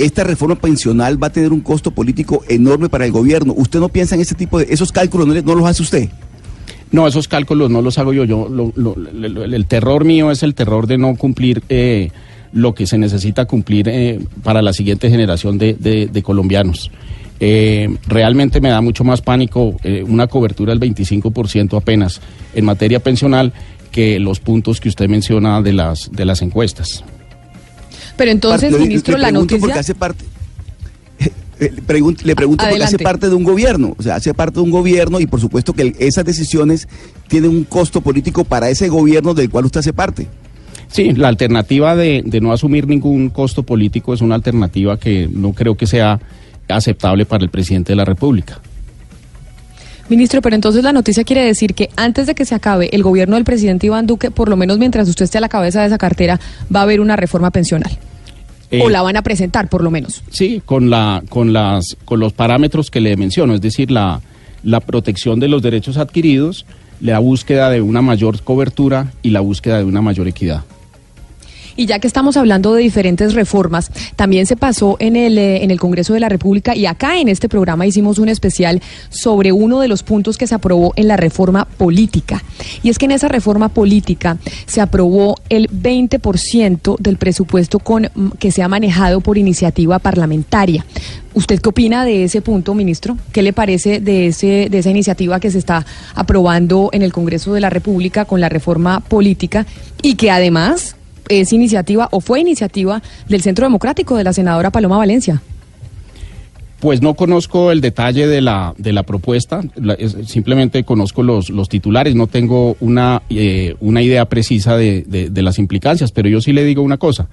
Esta 0.00 0.24
reforma 0.24 0.56
pensional 0.56 1.22
va 1.22 1.26
a 1.28 1.30
tener 1.32 1.52
un 1.52 1.60
costo 1.60 1.90
político 1.90 2.42
enorme 2.48 2.88
para 2.88 3.04
el 3.04 3.12
gobierno. 3.12 3.52
¿Usted 3.56 3.80
no 3.80 3.88
piensa 3.90 4.14
en 4.14 4.22
ese 4.22 4.34
tipo 4.34 4.58
de... 4.58 4.66
esos 4.70 4.92
cálculos 4.92 5.26
no, 5.44 5.54
los 5.54 5.64
hace 5.66 5.82
usted? 5.82 6.08
No, 6.90 7.06
esos 7.06 7.28
cálculos 7.28 7.70
no 7.70 7.82
los 7.82 7.98
hago 7.98 8.12
yo. 8.12 8.24
yo 8.24 8.48
lo- 8.48 8.72
el 9.44 9.66
terror 9.66 10.04
mío 10.04 10.30
es 10.30 10.42
el 10.42 10.54
terror 10.54 10.86
de 10.86 10.98
no 10.98 11.14
cumplir 11.16 11.62
eh, 11.68 12.10
lo 12.52 12.74
que 12.74 12.86
se 12.86 12.98
necesita 12.98 13.44
cumplir 13.44 13.88
eh, 13.88 14.18
para 14.42 14.62
la 14.62 14.72
siguiente 14.72 15.10
generación 15.10 15.58
de, 15.58 15.74
de- 15.74 16.06
de 16.06 16.22
colombianos. 16.22 16.90
Eh, 17.38 17.88
realmente 18.06 18.60
me 18.60 18.70
da 18.70 18.80
mucho 18.80 19.04
más 19.04 19.22
pánico 19.22 19.76
una 20.06 20.26
cobertura 20.26 20.74
del 20.74 20.80
25% 20.94 21.76
apenas 21.76 22.20
en 22.54 22.64
materia 22.64 23.00
pensional 23.00 23.52
que 23.92 24.18
los 24.18 24.40
puntos 24.40 24.80
que 24.80 24.88
usted 24.88 25.08
menciona 25.08 25.62
de 25.62 25.72
las, 25.72 26.10
de 26.12 26.24
las 26.24 26.42
encuestas. 26.42 27.04
Pero 28.16 28.30
entonces, 28.30 28.70
Parte- 28.70 28.78
le- 28.78 28.88
ministro, 28.88 29.16
le 29.16 29.22
la 29.22 29.28
pregunto 29.28 29.54
noticia... 29.54 29.60
porque 29.60 29.78
hace 29.80 29.94
parte. 29.94 30.24
Eh, 31.60 31.70
Le 31.76 31.82
pregunto, 31.82 32.22
le 32.24 32.34
pregunto 32.34 32.64
porque 32.66 32.82
hace 32.82 32.98
parte 32.98 33.28
de 33.28 33.34
un 33.34 33.44
gobierno, 33.44 33.94
o 33.98 34.02
sea, 34.02 34.14
hace 34.14 34.32
parte 34.32 34.54
de 34.54 34.60
un 34.62 34.70
gobierno 34.70 35.20
y 35.20 35.26
por 35.26 35.40
supuesto 35.42 35.74
que 35.74 35.94
esas 35.98 36.24
decisiones 36.24 36.88
tienen 37.28 37.50
un 37.50 37.64
costo 37.64 38.00
político 38.00 38.44
para 38.44 38.70
ese 38.70 38.88
gobierno 38.88 39.34
del 39.34 39.50
cual 39.50 39.66
usted 39.66 39.80
hace 39.80 39.92
parte. 39.92 40.26
Sí, 40.88 41.12
la 41.12 41.28
alternativa 41.28 41.94
de, 41.94 42.22
de 42.24 42.40
no 42.40 42.52
asumir 42.54 42.86
ningún 42.88 43.28
costo 43.28 43.62
político 43.62 44.14
es 44.14 44.22
una 44.22 44.36
alternativa 44.36 44.98
que 44.98 45.28
no 45.30 45.52
creo 45.52 45.76
que 45.76 45.86
sea 45.86 46.18
aceptable 46.66 47.26
para 47.26 47.44
el 47.44 47.50
presidente 47.50 47.92
de 47.92 47.96
la 47.96 48.06
República. 48.06 48.58
Ministro, 50.10 50.42
pero 50.42 50.56
entonces 50.56 50.82
la 50.82 50.92
noticia 50.92 51.22
quiere 51.22 51.44
decir 51.44 51.72
que 51.74 51.88
antes 51.96 52.26
de 52.26 52.34
que 52.34 52.44
se 52.44 52.54
acabe 52.54 52.90
el 52.92 53.02
gobierno 53.04 53.36
del 53.36 53.44
presidente 53.44 53.86
Iván 53.86 54.06
Duque, 54.06 54.32
por 54.32 54.48
lo 54.48 54.56
menos 54.56 54.76
mientras 54.76 55.08
usted 55.08 55.24
esté 55.24 55.38
a 55.38 55.40
la 55.40 55.48
cabeza 55.48 55.80
de 55.80 55.86
esa 55.86 55.98
cartera, 55.98 56.40
va 56.74 56.80
a 56.80 56.82
haber 56.82 57.00
una 57.00 57.14
reforma 57.14 57.50
pensional. 57.52 57.96
Eh, 58.72 58.82
o 58.84 58.90
la 58.90 59.02
van 59.02 59.16
a 59.16 59.22
presentar, 59.22 59.68
por 59.68 59.82
lo 59.82 59.90
menos. 59.90 60.22
Sí, 60.30 60.62
con, 60.64 60.90
la, 60.90 61.22
con, 61.28 61.52
las, 61.52 61.96
con 62.04 62.20
los 62.20 62.32
parámetros 62.32 62.90
que 62.90 63.00
le 63.00 63.16
menciono, 63.16 63.54
es 63.54 63.60
decir, 63.60 63.90
la, 63.90 64.20
la 64.62 64.80
protección 64.80 65.40
de 65.40 65.48
los 65.48 65.62
derechos 65.62 65.96
adquiridos, 65.96 66.66
la 67.00 67.18
búsqueda 67.18 67.70
de 67.70 67.80
una 67.80 68.02
mayor 68.02 68.42
cobertura 68.42 69.12
y 69.22 69.30
la 69.30 69.40
búsqueda 69.40 69.78
de 69.78 69.84
una 69.84 70.02
mayor 70.02 70.28
equidad. 70.28 70.64
Y 71.80 71.86
ya 71.86 71.98
que 71.98 72.06
estamos 72.06 72.36
hablando 72.36 72.74
de 72.74 72.82
diferentes 72.82 73.32
reformas, 73.32 73.90
también 74.14 74.44
se 74.44 74.54
pasó 74.54 74.98
en 74.98 75.16
el, 75.16 75.38
eh, 75.38 75.64
en 75.64 75.70
el 75.70 75.80
Congreso 75.80 76.12
de 76.12 76.20
la 76.20 76.28
República 76.28 76.76
y 76.76 76.84
acá 76.84 77.18
en 77.18 77.30
este 77.30 77.48
programa 77.48 77.86
hicimos 77.86 78.18
un 78.18 78.28
especial 78.28 78.82
sobre 79.08 79.50
uno 79.50 79.80
de 79.80 79.88
los 79.88 80.02
puntos 80.02 80.36
que 80.36 80.46
se 80.46 80.54
aprobó 80.54 80.92
en 80.96 81.08
la 81.08 81.16
reforma 81.16 81.64
política. 81.64 82.44
Y 82.82 82.90
es 82.90 82.98
que 82.98 83.06
en 83.06 83.12
esa 83.12 83.28
reforma 83.28 83.70
política 83.70 84.36
se 84.66 84.82
aprobó 84.82 85.36
el 85.48 85.70
20% 85.70 86.98
del 86.98 87.16
presupuesto 87.16 87.78
con, 87.78 88.10
mm, 88.14 88.32
que 88.38 88.52
se 88.52 88.62
ha 88.62 88.68
manejado 88.68 89.22
por 89.22 89.38
iniciativa 89.38 89.98
parlamentaria. 90.00 90.84
¿Usted 91.32 91.60
qué 91.60 91.70
opina 91.70 92.04
de 92.04 92.24
ese 92.24 92.42
punto, 92.42 92.74
ministro? 92.74 93.16
¿Qué 93.32 93.40
le 93.40 93.54
parece 93.54 94.00
de, 94.00 94.26
ese, 94.26 94.68
de 94.70 94.78
esa 94.80 94.90
iniciativa 94.90 95.40
que 95.40 95.50
se 95.50 95.56
está 95.56 95.86
aprobando 96.14 96.90
en 96.92 97.00
el 97.00 97.10
Congreso 97.10 97.54
de 97.54 97.62
la 97.62 97.70
República 97.70 98.26
con 98.26 98.38
la 98.38 98.50
reforma 98.50 99.00
política 99.00 99.64
y 100.02 100.16
que 100.16 100.30
además 100.30 100.96
es 101.30 101.52
iniciativa 101.54 102.08
o 102.12 102.20
fue 102.20 102.40
iniciativa 102.40 103.00
del 103.28 103.40
Centro 103.40 103.64
Democrático 103.64 104.16
de 104.16 104.24
la 104.24 104.32
senadora 104.34 104.70
Paloma 104.70 104.98
Valencia? 104.98 105.40
Pues 106.80 107.02
no 107.02 107.12
conozco 107.14 107.72
el 107.72 107.80
detalle 107.82 108.26
de 108.26 108.40
la, 108.40 108.74
de 108.78 108.94
la 108.94 109.02
propuesta, 109.02 109.60
simplemente 110.26 110.82
conozco 110.82 111.22
los, 111.22 111.50
los 111.50 111.68
titulares, 111.68 112.14
no 112.14 112.26
tengo 112.26 112.76
una, 112.80 113.20
eh, 113.28 113.74
una 113.80 114.00
idea 114.00 114.24
precisa 114.24 114.76
de- 114.78 115.02
de 115.30 115.42
las 115.42 115.58
implicancias, 115.58 116.10
pero 116.10 116.28
yo 116.30 116.40
sí 116.40 116.52
le 116.54 116.64
digo 116.64 116.82
una 116.82 116.96
cosa. 116.96 117.28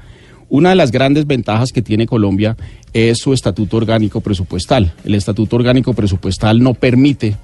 Una 0.50 0.70
de 0.70 0.76
las 0.76 0.92
grandes 0.92 1.28
ventajas 1.28 1.72
que 1.72 1.82
tiene 1.82 2.08
Colombia 2.08 2.56
es 2.94 3.20
su 3.20 3.34
estatuto 3.34 3.78
orgánico 3.78 4.20
presupuestal. 4.22 4.94
El 5.06 5.16
estatuto 5.16 5.56
orgánico 5.58 5.94
presupuestal 5.94 6.62
no 6.62 6.74
permite 6.74 7.36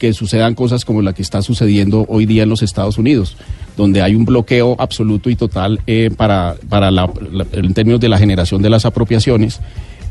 que 0.00 0.12
sucedan 0.12 0.56
cosas 0.56 0.84
como 0.84 1.00
la 1.02 1.12
que 1.12 1.22
está 1.22 1.42
sucediendo 1.42 2.04
hoy 2.08 2.26
día 2.26 2.42
en 2.42 2.48
los 2.48 2.62
Estados 2.62 2.98
Unidos, 2.98 3.36
donde 3.76 4.02
hay 4.02 4.16
un 4.16 4.24
bloqueo 4.24 4.74
absoluto 4.80 5.30
y 5.30 5.36
total 5.36 5.78
eh, 5.86 6.10
para, 6.16 6.56
para 6.68 6.90
la- 6.90 7.08
la- 7.30 7.46
en 7.52 7.72
términos 7.74 8.00
de 8.00 8.08
la 8.08 8.18
generación 8.18 8.62
de 8.62 8.70
las 8.70 8.84
apropiaciones. 8.84 9.60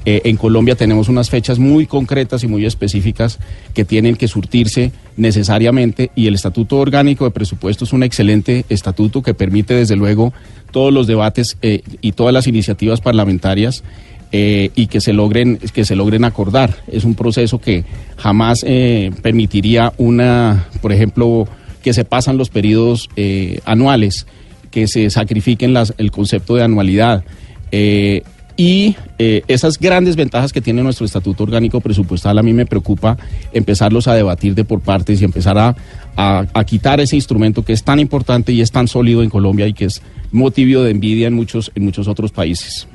Eh, 0.05 0.21
en 0.23 0.37
Colombia 0.37 0.75
tenemos 0.75 1.09
unas 1.09 1.29
fechas 1.29 1.59
muy 1.59 1.85
concretas 1.85 2.45
y 2.45 2.47
muy 2.47 2.65
específicas 2.65 3.37
que 3.73 3.83
tienen 3.83 4.15
que 4.15 4.29
surtirse 4.29 4.93
necesariamente 5.17 6.09
y 6.15 6.27
el 6.27 6.35
Estatuto 6.35 6.77
Orgánico 6.77 7.25
de 7.25 7.31
Presupuesto 7.31 7.83
es 7.83 7.91
un 7.91 8.03
excelente 8.03 8.63
estatuto 8.69 9.21
que 9.21 9.33
permite 9.33 9.73
desde 9.73 9.97
luego 9.97 10.31
todos 10.71 10.93
los 10.93 11.05
debates 11.05 11.57
eh, 11.61 11.81
y 12.01 12.13
todas 12.13 12.33
las 12.33 12.47
iniciativas 12.47 13.01
parlamentarias 13.01 13.83
eh, 14.31 14.69
y 14.75 14.87
que 14.87 15.01
se 15.01 15.13
logren 15.13 15.57
que 15.73 15.85
se 15.85 15.95
logren 15.95 16.23
acordar. 16.23 16.75
Es 16.91 17.03
un 17.03 17.15
proceso 17.15 17.59
que 17.59 17.83
jamás 18.17 18.63
eh, 18.67 19.11
permitiría 19.21 19.93
una, 19.97 20.67
por 20.81 20.91
ejemplo, 20.91 21.47
que 21.83 21.93
se 21.93 22.05
pasan 22.05 22.37
los 22.37 22.49
periodos 22.49 23.09
eh, 23.15 23.59
anuales, 23.65 24.27
que 24.71 24.87
se 24.87 25.09
sacrifiquen 25.09 25.73
las, 25.73 25.93
el 25.97 26.11
concepto 26.11 26.55
de 26.55 26.63
anualidad. 26.63 27.23
Eh, 27.71 28.23
y 28.57 28.97
eh, 29.19 29.41
esas 29.47 29.79
grandes 29.79 30.17
ventajas 30.17 30.51
que 30.51 30.59
tiene 30.59 30.83
nuestro 30.83 31.05
Estatuto 31.05 31.43
Orgánico 31.43 31.79
Presupuestal 31.79 32.37
a 32.37 32.43
mí 32.43 32.51
me 32.51 32.65
preocupa 32.65 33.15
empezarlos 33.53 34.09
a 34.09 34.15
debatir 34.15 34.53
de 34.53 34.65
por 34.65 34.81
partes 34.81 35.21
y 35.21 35.23
empezar 35.23 35.57
a, 35.57 35.75
a- 36.17 36.45
a 36.53 36.63
quitar 36.65 36.99
ese 36.99 37.15
instrumento 37.15 37.63
que 37.63 37.71
es 37.71 37.83
tan 37.83 37.99
importante 38.01 38.51
y 38.51 38.59
es 38.59 38.69
tan 38.71 38.89
sólido 38.89 39.23
en 39.23 39.29
Colombia 39.29 39.65
y 39.65 39.71
que 39.73 39.85
es 39.85 40.01
motivo 40.33 40.81
de 40.83 40.91
envidia 40.91 41.27
en 41.27 41.35
muchos, 41.35 41.71
en 41.73 41.85
muchos 41.85 42.09
otros 42.09 42.33
países. 42.33 42.85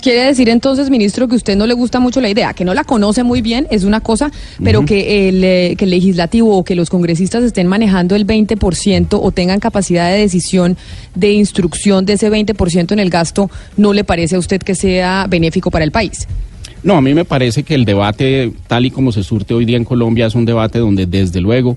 Quiere 0.00 0.22
decir 0.26 0.48
entonces, 0.48 0.90
ministro, 0.90 1.26
que 1.26 1.34
usted 1.34 1.56
no 1.56 1.66
le 1.66 1.74
gusta 1.74 1.98
mucho 1.98 2.20
la 2.20 2.28
idea, 2.30 2.54
que 2.54 2.64
no 2.64 2.72
la 2.72 2.84
conoce 2.84 3.24
muy 3.24 3.42
bien, 3.42 3.66
es 3.70 3.82
una 3.84 4.00
cosa, 4.00 4.30
pero 4.62 4.84
que, 4.84 5.28
el, 5.28 5.42
eh, 5.42 5.74
que 5.76 5.84
el 5.86 5.90
legislativo 5.90 6.56
o 6.56 6.62
que 6.64 6.76
los 6.76 6.88
congresistas 6.88 7.42
estén 7.42 7.66
manejando 7.66 8.14
el 8.14 8.24
20% 8.26 9.18
o 9.20 9.30
tengan 9.32 9.58
capacidad 9.58 10.10
de 10.10 10.18
decisión 10.18 10.76
de 11.16 11.32
instrucción 11.32 12.06
de 12.06 12.12
ese 12.12 12.30
20% 12.30 12.92
en 12.92 12.98
el 13.00 13.10
gasto, 13.10 13.50
¿no 13.76 13.92
le 13.92 14.04
parece 14.04 14.36
a 14.36 14.38
usted 14.38 14.62
que 14.62 14.74
sea 14.76 15.26
benéfico 15.28 15.70
para 15.70 15.84
el 15.84 15.90
país? 15.90 16.28
No, 16.84 16.94
a 16.96 17.00
mí 17.00 17.12
me 17.12 17.24
parece 17.24 17.64
que 17.64 17.74
el 17.74 17.84
debate, 17.84 18.52
tal 18.68 18.86
y 18.86 18.92
como 18.92 19.10
se 19.10 19.24
surte 19.24 19.52
hoy 19.52 19.64
día 19.64 19.76
en 19.76 19.84
Colombia, 19.84 20.26
es 20.26 20.36
un 20.36 20.44
debate 20.44 20.78
donde 20.78 21.06
desde 21.06 21.40
luego 21.40 21.76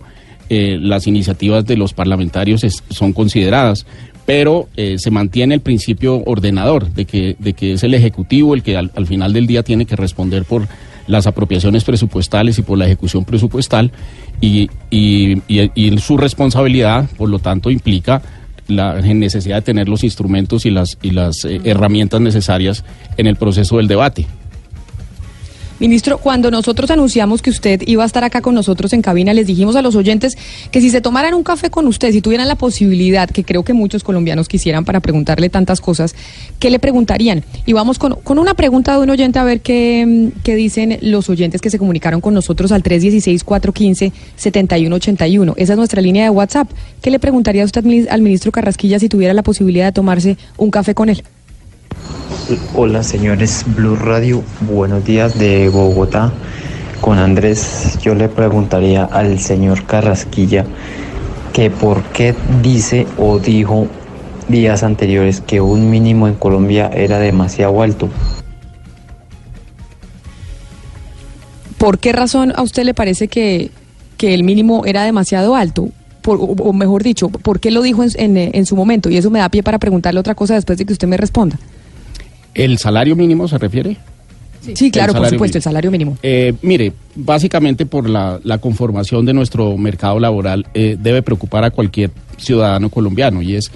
eh, 0.53 0.77
las 0.79 1.07
iniciativas 1.07 1.65
de 1.65 1.75
los 1.77 1.93
parlamentarios 1.93 2.63
es- 2.65 2.83
son 2.89 3.13
consideradas, 3.13 3.85
pero 4.25 4.67
eh, 4.77 4.95
se 4.97 5.11
mantiene 5.11 5.55
el 5.55 5.61
principio 5.61 6.21
ordenador 6.25 6.91
de 6.91 7.05
que, 7.05 7.35
de 7.39 7.53
que 7.53 7.73
es 7.73 7.83
el 7.83 7.93
Ejecutivo 7.93 8.53
el 8.53 8.63
que 8.63 8.77
al, 8.77 8.91
al 8.95 9.07
final 9.07 9.33
del 9.33 9.47
día 9.47 9.63
tiene 9.63 9.85
que 9.85 9.95
responder 9.95 10.45
por 10.45 10.67
las 11.07 11.27
apropiaciones 11.27 11.83
presupuestales 11.83 12.57
y 12.59 12.61
por 12.61 12.77
la 12.77 12.85
ejecución 12.85 13.25
presupuestal 13.25 13.91
y, 14.39 14.69
y- 14.89 15.41
y- 15.47 15.71
y 15.75 15.97
su 15.97 16.15
responsabilidad, 16.17 17.09
por 17.17 17.29
lo 17.29 17.39
tanto, 17.39 17.69
implica 17.71 18.21
la 18.67 19.01
necesidad 19.01 19.57
de 19.57 19.61
tener 19.63 19.89
los 19.89 20.03
instrumentos 20.03 20.65
y 20.65 20.69
las, 20.69 20.97
y 21.01 21.11
las 21.11 21.43
eh, 21.43 21.59
herramientas 21.65 22.21
necesarias 22.21 22.85
en 23.17 23.27
el 23.27 23.35
proceso 23.35 23.77
del 23.77 23.87
debate. 23.87 24.27
Ministro, 25.81 26.17
cuando 26.19 26.51
nosotros 26.51 26.91
anunciamos 26.91 27.41
que 27.41 27.49
usted 27.49 27.81
iba 27.87 28.03
a 28.03 28.05
estar 28.05 28.23
acá 28.23 28.41
con 28.41 28.53
nosotros 28.53 28.93
en 28.93 29.01
cabina, 29.01 29.33
les 29.33 29.47
dijimos 29.47 29.75
a 29.75 29.81
los 29.81 29.95
oyentes 29.95 30.37
que 30.69 30.79
si 30.79 30.91
se 30.91 31.01
tomaran 31.01 31.33
un 31.33 31.41
café 31.41 31.71
con 31.71 31.87
usted, 31.87 32.11
si 32.11 32.21
tuvieran 32.21 32.47
la 32.47 32.53
posibilidad, 32.53 33.27
que 33.27 33.43
creo 33.43 33.63
que 33.63 33.73
muchos 33.73 34.03
colombianos 34.03 34.47
quisieran 34.47 34.85
para 34.85 34.99
preguntarle 34.99 35.49
tantas 35.49 35.81
cosas, 35.81 36.13
¿qué 36.59 36.69
le 36.69 36.77
preguntarían? 36.77 37.43
Y 37.65 37.73
vamos 37.73 37.97
con, 37.97 38.13
con 38.23 38.37
una 38.37 38.53
pregunta 38.53 38.95
de 38.95 38.99
un 38.99 39.09
oyente 39.09 39.39
a 39.39 39.43
ver 39.43 39.61
qué, 39.61 40.05
mm, 40.05 40.27
qué 40.43 40.53
dicen 40.53 40.99
los 41.01 41.31
oyentes 41.31 41.61
que 41.61 41.71
se 41.71 41.79
comunicaron 41.79 42.21
con 42.21 42.35
nosotros 42.35 42.71
al 42.71 42.83
316-415-7181. 42.83 45.55
Esa 45.57 45.73
es 45.73 45.77
nuestra 45.77 45.99
línea 45.99 46.25
de 46.25 46.29
WhatsApp. 46.29 46.69
¿Qué 47.01 47.09
le 47.09 47.17
preguntaría 47.17 47.65
usted 47.65 47.83
al 48.07 48.21
ministro 48.21 48.51
Carrasquilla 48.51 48.99
si 48.99 49.09
tuviera 49.09 49.33
la 49.33 49.41
posibilidad 49.41 49.85
de 49.85 49.93
tomarse 49.93 50.37
un 50.57 50.69
café 50.69 50.93
con 50.93 51.09
él? 51.09 51.23
Hola 52.73 53.03
señores 53.03 53.63
Blue 53.67 53.95
Radio, 53.95 54.43
buenos 54.61 55.05
días 55.05 55.37
de 55.37 55.69
Bogotá. 55.69 56.33
Con 56.99 57.17
Andrés 57.17 57.97
yo 58.01 58.15
le 58.15 58.27
preguntaría 58.29 59.05
al 59.05 59.39
señor 59.39 59.85
Carrasquilla 59.85 60.65
que 61.53 61.69
por 61.69 62.03
qué 62.03 62.35
dice 62.61 63.07
o 63.17 63.39
dijo 63.39 63.87
días 64.49 64.83
anteriores 64.83 65.39
que 65.39 65.61
un 65.61 65.89
mínimo 65.89 66.27
en 66.27 66.33
Colombia 66.33 66.89
era 66.93 67.19
demasiado 67.19 67.81
alto. 67.81 68.09
¿Por 71.77 71.99
qué 71.99 72.11
razón 72.11 72.53
a 72.55 72.63
usted 72.63 72.83
le 72.83 72.93
parece 72.93 73.27
que, 73.27 73.71
que 74.17 74.33
el 74.33 74.43
mínimo 74.43 74.85
era 74.85 75.03
demasiado 75.03 75.55
alto? 75.55 75.89
O, 76.25 76.73
mejor 76.73 77.03
dicho, 77.03 77.29
¿por 77.29 77.59
qué 77.59 77.71
lo 77.71 77.81
dijo 77.81 78.03
en, 78.03 78.37
en 78.37 78.65
su 78.65 78.75
momento? 78.75 79.09
Y 79.09 79.17
eso 79.17 79.29
me 79.29 79.39
da 79.39 79.49
pie 79.49 79.63
para 79.63 79.79
preguntarle 79.79 80.19
otra 80.19 80.35
cosa 80.35 80.55
después 80.55 80.77
de 80.77 80.85
que 80.85 80.93
usted 80.93 81.07
me 81.07 81.17
responda. 81.17 81.57
¿El 82.53 82.77
salario 82.77 83.15
mínimo 83.15 83.47
se 83.47 83.57
refiere? 83.57 83.97
Sí, 84.61 84.91
claro, 84.91 85.11
El 85.13 85.17
por 85.17 85.25
salario 85.25 85.37
supuesto, 85.37 85.55
mínimo. 85.55 85.57
el 85.57 85.63
salario 85.63 85.91
mínimo. 85.91 86.17
Eh, 86.21 86.53
mire, 86.61 86.93
básicamente 87.15 87.85
por 87.87 88.07
la, 88.07 88.39
la 88.43 88.59
conformación 88.59 89.25
de 89.25 89.33
nuestro 89.33 89.75
mercado 89.77 90.19
laboral 90.19 90.67
eh, 90.75 90.97
debe 90.99 91.23
preocupar 91.23 91.63
a 91.63 91.71
cualquier 91.71 92.11
ciudadano 92.37 92.89
colombiano 92.89 93.41
y 93.41 93.55
es, 93.55 93.71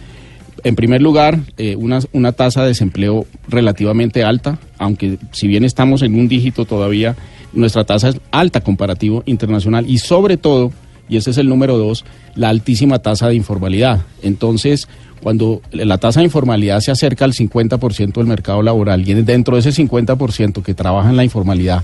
en 0.64 0.76
primer 0.76 1.02
lugar, 1.02 1.40
eh, 1.58 1.76
una, 1.76 2.00
una 2.12 2.34
tasa 2.34 2.62
de 2.62 2.68
desempleo 2.70 3.26
relativamente 3.48 4.24
alta, 4.24 4.60
aunque 4.78 5.18
si 5.32 5.48
bien 5.48 5.64
estamos 5.64 6.04
en 6.04 6.14
un 6.20 6.28
dígito 6.28 6.66
todavía, 6.66 7.16
nuestra 7.54 7.84
tasa 7.84 8.10
es 8.10 8.20
alta 8.32 8.62
comparativo 8.62 9.24
internacional 9.26 9.90
y 9.90 9.98
sobre 9.98 10.38
todo, 10.38 10.72
y 11.10 11.18
ese 11.18 11.32
es 11.32 11.38
el 11.40 11.50
número 11.50 11.78
dos, 11.80 12.06
la 12.36 12.50
altísima 12.50 13.00
tasa 13.00 13.28
de 13.28 13.36
informalidad. 13.36 14.02
Entonces, 14.22 14.88
cuando 15.26 15.60
la 15.72 15.98
tasa 15.98 16.20
de 16.20 16.26
informalidad 16.26 16.82
se 16.82 16.92
acerca 16.92 17.26
al 17.26 17.34
50% 17.34 18.14
del 18.14 18.28
mercado 18.28 18.62
laboral 18.62 19.10
y 19.10 19.12
dentro 19.24 19.56
de 19.56 19.68
ese 19.68 19.72
50% 19.84 20.62
que 20.62 20.76
trabaja 20.76 21.10
en 21.10 21.16
la 21.18 21.24
informalidad, 21.24 21.84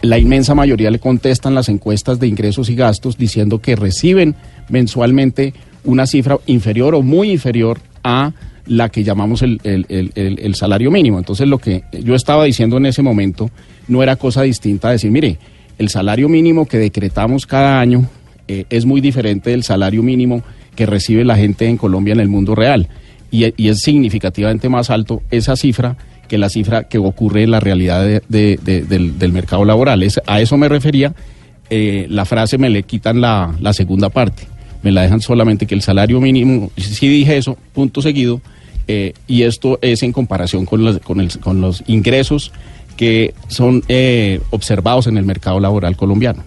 la 0.00 0.18
inmensa 0.18 0.54
mayoría 0.54 0.90
le 0.90 0.98
contestan 0.98 1.54
las 1.54 1.68
encuestas 1.68 2.18
de 2.18 2.28
ingresos 2.28 2.70
y 2.70 2.74
gastos 2.74 3.18
diciendo 3.18 3.60
que 3.60 3.76
reciben 3.76 4.36
mensualmente 4.70 5.52
una 5.84 6.06
cifra 6.06 6.38
inferior 6.46 6.94
o 6.94 7.02
muy 7.02 7.30
inferior 7.30 7.78
a 8.02 8.32
la 8.66 8.88
que 8.88 9.04
llamamos 9.04 9.42
el, 9.42 9.60
el- 9.62 9.84
el- 9.90 10.38
el- 10.38 10.54
salario 10.54 10.90
mínimo. 10.90 11.18
Entonces 11.18 11.46
lo 11.46 11.58
que 11.58 11.82
yo 12.02 12.14
estaba 12.14 12.44
diciendo 12.44 12.78
en 12.78 12.86
ese 12.86 13.02
momento 13.02 13.50
no 13.86 14.02
era 14.02 14.16
cosa 14.16 14.40
distinta 14.40 14.88
a 14.88 14.92
decir, 14.92 15.10
mire, 15.10 15.36
el 15.76 15.90
salario 15.90 16.26
mínimo 16.30 16.64
que 16.66 16.78
decretamos 16.78 17.44
cada 17.44 17.80
año 17.80 18.06
eh, 18.48 18.64
es 18.70 18.86
muy 18.86 19.02
diferente 19.02 19.50
del 19.50 19.62
salario 19.62 20.02
mínimo 20.02 20.42
que 20.76 20.86
recibe 20.86 21.24
la 21.24 21.36
gente 21.36 21.66
en 21.66 21.76
Colombia 21.76 22.12
en 22.12 22.20
el 22.20 22.28
mundo 22.28 22.54
real. 22.54 22.88
Y, 23.32 23.44
es 23.68 23.80
significativamente 23.80 24.68
más 24.68 24.88
alto 24.90 25.22
esa 25.32 25.56
cifra 25.56 25.96
que 26.28 26.38
la 26.38 26.48
cifra 26.48 26.84
que 26.84 26.98
ocurre 26.98 27.42
en 27.42 27.50
la 27.50 27.60
realidad 27.60 28.04
de- 28.04 28.22
de- 28.28 28.58
de- 28.62 28.82
del, 28.82 29.32
mercado 29.32 29.64
laboral. 29.64 30.02
Es- 30.02 30.20
a 30.26 30.40
eso 30.40 30.56
me 30.56 30.68
refería. 30.68 31.14
eh, 31.68 32.06
la 32.08 32.24
frase 32.24 32.58
me 32.58 32.70
le 32.70 32.84
quitan 32.84 33.20
la, 33.20 33.52
segunda 33.72 34.08
parte. 34.08 34.44
Me 34.84 34.92
la 34.92 35.02
dejan 35.02 35.20
solamente 35.20 35.66
que 35.66 35.74
el 35.74 35.82
salario 35.82 36.20
mínimo, 36.20 36.70
sí 36.76 37.08
dije 37.08 37.36
eso, 37.36 37.58
punto 37.72 38.00
seguido, 38.02 38.40
eh, 38.86 39.14
y 39.26 39.42
esto 39.42 39.80
es 39.82 40.04
en 40.04 40.12
comparación 40.12 40.64
con 40.64 40.84
los, 40.84 41.00
con 41.00 41.18
el- 41.20 41.36
con 41.40 41.60
los 41.60 41.82
ingresos 41.88 42.52
que 42.96 43.34
son 43.48 43.82
eh, 43.88 44.40
observados 44.50 45.08
en 45.08 45.16
el 45.18 45.24
mercado 45.24 45.58
laboral 45.58 45.96
colombiano. 45.96 46.44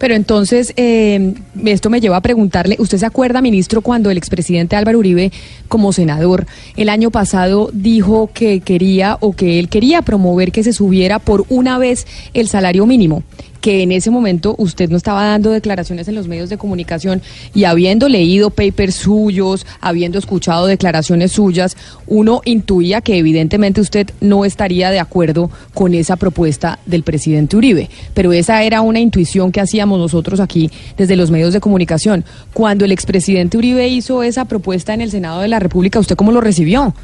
Pero 0.00 0.14
entonces, 0.14 0.72
eh, 0.76 1.34
esto 1.66 1.90
me 1.90 2.00
lleva 2.00 2.16
a 2.16 2.22
preguntarle, 2.22 2.76
¿usted 2.78 2.96
se 2.96 3.04
acuerda, 3.04 3.42
ministro, 3.42 3.82
cuando 3.82 4.10
el 4.10 4.16
expresidente 4.16 4.74
Álvaro 4.74 4.98
Uribe, 4.98 5.30
como 5.68 5.92
senador, 5.92 6.46
el 6.78 6.88
año 6.88 7.10
pasado 7.10 7.68
dijo 7.74 8.30
que 8.32 8.60
quería 8.60 9.18
o 9.20 9.34
que 9.34 9.58
él 9.58 9.68
quería 9.68 10.00
promover 10.00 10.52
que 10.52 10.64
se 10.64 10.72
subiera 10.72 11.18
por 11.18 11.44
una 11.50 11.76
vez 11.76 12.06
el 12.32 12.48
salario 12.48 12.86
mínimo? 12.86 13.22
Que 13.60 13.82
en 13.82 13.92
ese 13.92 14.10
momento 14.10 14.54
usted 14.58 14.90
no 14.90 14.96
estaba 14.96 15.24
dando 15.24 15.50
declaraciones 15.50 16.08
en 16.08 16.14
los 16.14 16.28
medios 16.28 16.50
de 16.50 16.58
comunicación 16.58 17.22
y 17.54 17.64
habiendo 17.64 18.08
leído 18.08 18.50
papers 18.50 18.94
suyos, 18.94 19.66
habiendo 19.80 20.18
escuchado 20.18 20.66
declaraciones 20.66 21.32
suyas, 21.32 21.76
uno 22.06 22.40
intuía 22.44 23.00
que 23.00 23.18
evidentemente 23.18 23.80
usted 23.80 24.10
no 24.20 24.44
estaría 24.44 24.90
de 24.90 25.00
acuerdo 25.00 25.50
con 25.74 25.94
esa 25.94 26.16
propuesta 26.16 26.78
del 26.86 27.02
presidente 27.02 27.56
Uribe. 27.56 27.90
Pero 28.14 28.32
esa 28.32 28.62
era 28.62 28.80
una 28.80 29.00
intuición 29.00 29.52
que 29.52 29.60
hacíamos 29.60 29.98
nosotros 29.98 30.40
aquí 30.40 30.70
desde 30.96 31.16
los 31.16 31.30
medios 31.30 31.52
de 31.52 31.60
comunicación. 31.60 32.24
Cuando 32.52 32.84
el 32.84 32.92
expresidente 32.92 33.58
Uribe 33.58 33.88
hizo 33.88 34.22
esa 34.22 34.44
propuesta 34.46 34.94
en 34.94 35.00
el 35.00 35.10
Senado 35.10 35.40
de 35.40 35.48
la 35.48 35.58
República, 35.58 35.98
¿usted 35.98 36.16
cómo 36.16 36.32
lo 36.32 36.40
recibió? 36.40 36.94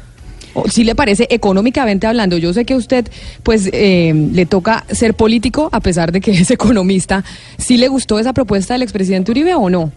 ¿O 0.53 0.67
¿Sí 0.69 0.83
le 0.83 0.95
parece 0.95 1.27
económicamente 1.29 2.07
hablando? 2.07 2.37
Yo 2.37 2.53
sé 2.53 2.65
que 2.65 2.75
usted, 2.75 3.07
pues, 3.43 3.69
eh, 3.73 4.13
le 4.33 4.45
toca 4.45 4.85
ser 4.91 5.13
político 5.13 5.69
a 5.71 5.79
pesar 5.79 6.11
de 6.11 6.21
que 6.21 6.31
es 6.41 6.51
economista. 6.51 7.23
¿Sí 7.57 7.77
le 7.77 7.87
gustó 7.87 8.19
esa 8.19 8.33
propuesta 8.33 8.73
del 8.73 8.83
expresidente 8.83 9.31
Uribe 9.31 9.55
o 9.55 9.69
no? 9.69 9.91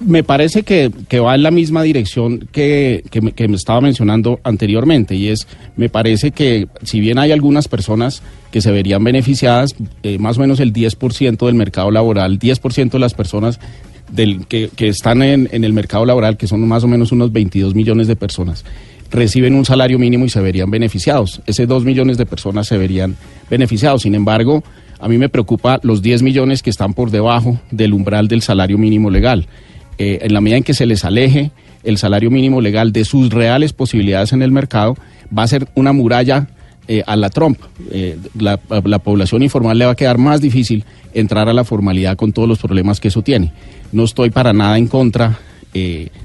Me 0.00 0.22
parece 0.22 0.62
que, 0.62 0.90
va 1.18 1.34
en 1.34 1.42
la 1.42 1.50
misma 1.50 1.82
dirección 1.82 2.48
que, 2.52 3.02
me, 3.20 3.56
estaba 3.56 3.80
mencionando 3.80 4.38
anteriormente 4.44 5.16
y 5.16 5.28
es, 5.28 5.48
me 5.76 5.88
parece 5.88 6.30
que 6.30 6.68
si 6.84 7.00
bien 7.00 7.18
hay 7.18 7.32
algunas 7.32 7.66
personas 7.66 8.22
que 8.52 8.60
se 8.60 8.70
verían 8.70 9.02
beneficiadas, 9.02 9.74
eh, 10.04 10.18
más 10.18 10.38
o 10.38 10.40
menos 10.40 10.60
el 10.60 10.72
10% 10.72 11.44
del 11.46 11.56
mercado 11.56 11.90
laboral, 11.90 12.38
10% 12.38 12.90
de 12.92 12.98
las 13.00 13.14
personas 13.14 13.58
del, 14.12 14.46
que, 14.46 14.70
están 14.78 15.20
en, 15.22 15.48
en 15.50 15.64
el 15.64 15.72
mercado 15.72 16.06
laboral, 16.06 16.36
que 16.36 16.46
son 16.46 16.66
más 16.68 16.84
o 16.84 16.88
menos 16.88 17.10
unos 17.10 17.32
22 17.32 17.74
millones 17.74 18.06
de 18.06 18.14
personas, 18.14 18.64
reciben 19.10 19.54
un 19.54 19.64
salario 19.64 19.98
mínimo 19.98 20.24
y 20.24 20.28
se 20.28 20.40
verían 20.40 20.70
beneficiados. 20.70 21.40
Ese 21.46 21.66
2 21.66 21.84
millones 21.84 22.18
de 22.18 22.26
personas 22.26 22.66
se 22.66 22.76
verían 22.76 23.16
beneficiados. 23.50 24.02
Sin 24.02 24.14
embargo, 24.14 24.62
a 25.00 25.08
mí 25.08 25.18
me 25.18 25.28
preocupa 25.28 25.80
los 25.82 26.02
10 26.02 26.22
millones 26.22 26.62
que 26.62 26.70
están 26.70 26.94
por 26.94 27.10
debajo 27.10 27.60
del 27.70 27.94
umbral 27.94 28.28
del 28.28 28.42
salario 28.42 28.78
mínimo 28.78 29.10
legal. 29.10 29.46
Eh, 29.98 30.18
en 30.22 30.32
la 30.32 30.40
medida 30.40 30.58
en 30.58 30.64
que 30.64 30.74
se 30.74 30.86
les 30.86 31.04
aleje 31.04 31.50
el 31.82 31.98
salario 31.98 32.30
mínimo 32.30 32.60
legal 32.60 32.92
de 32.92 33.04
sus 33.04 33.30
reales 33.30 33.72
posibilidades 33.72 34.32
en 34.32 34.42
el 34.42 34.52
mercado, 34.52 34.96
va 35.36 35.44
a 35.44 35.48
ser 35.48 35.68
una 35.74 35.92
muralla 35.92 36.48
eh, 36.86 37.02
a 37.06 37.16
la 37.16 37.30
Trump. 37.30 37.58
Eh, 37.90 38.16
la, 38.38 38.60
la 38.84 38.98
población 38.98 39.42
informal 39.42 39.78
le 39.78 39.86
va 39.86 39.92
a 39.92 39.96
quedar 39.96 40.18
más 40.18 40.40
difícil 40.40 40.84
entrar 41.14 41.48
a 41.48 41.52
la 41.52 41.64
formalidad 41.64 42.16
con 42.16 42.32
todos 42.32 42.48
los 42.48 42.58
problemas 42.58 43.00
que 43.00 43.08
eso 43.08 43.22
tiene. 43.22 43.52
No 43.92 44.04
estoy 44.04 44.30
para 44.30 44.52
nada 44.52 44.78
en 44.78 44.86
contra, 44.86 45.38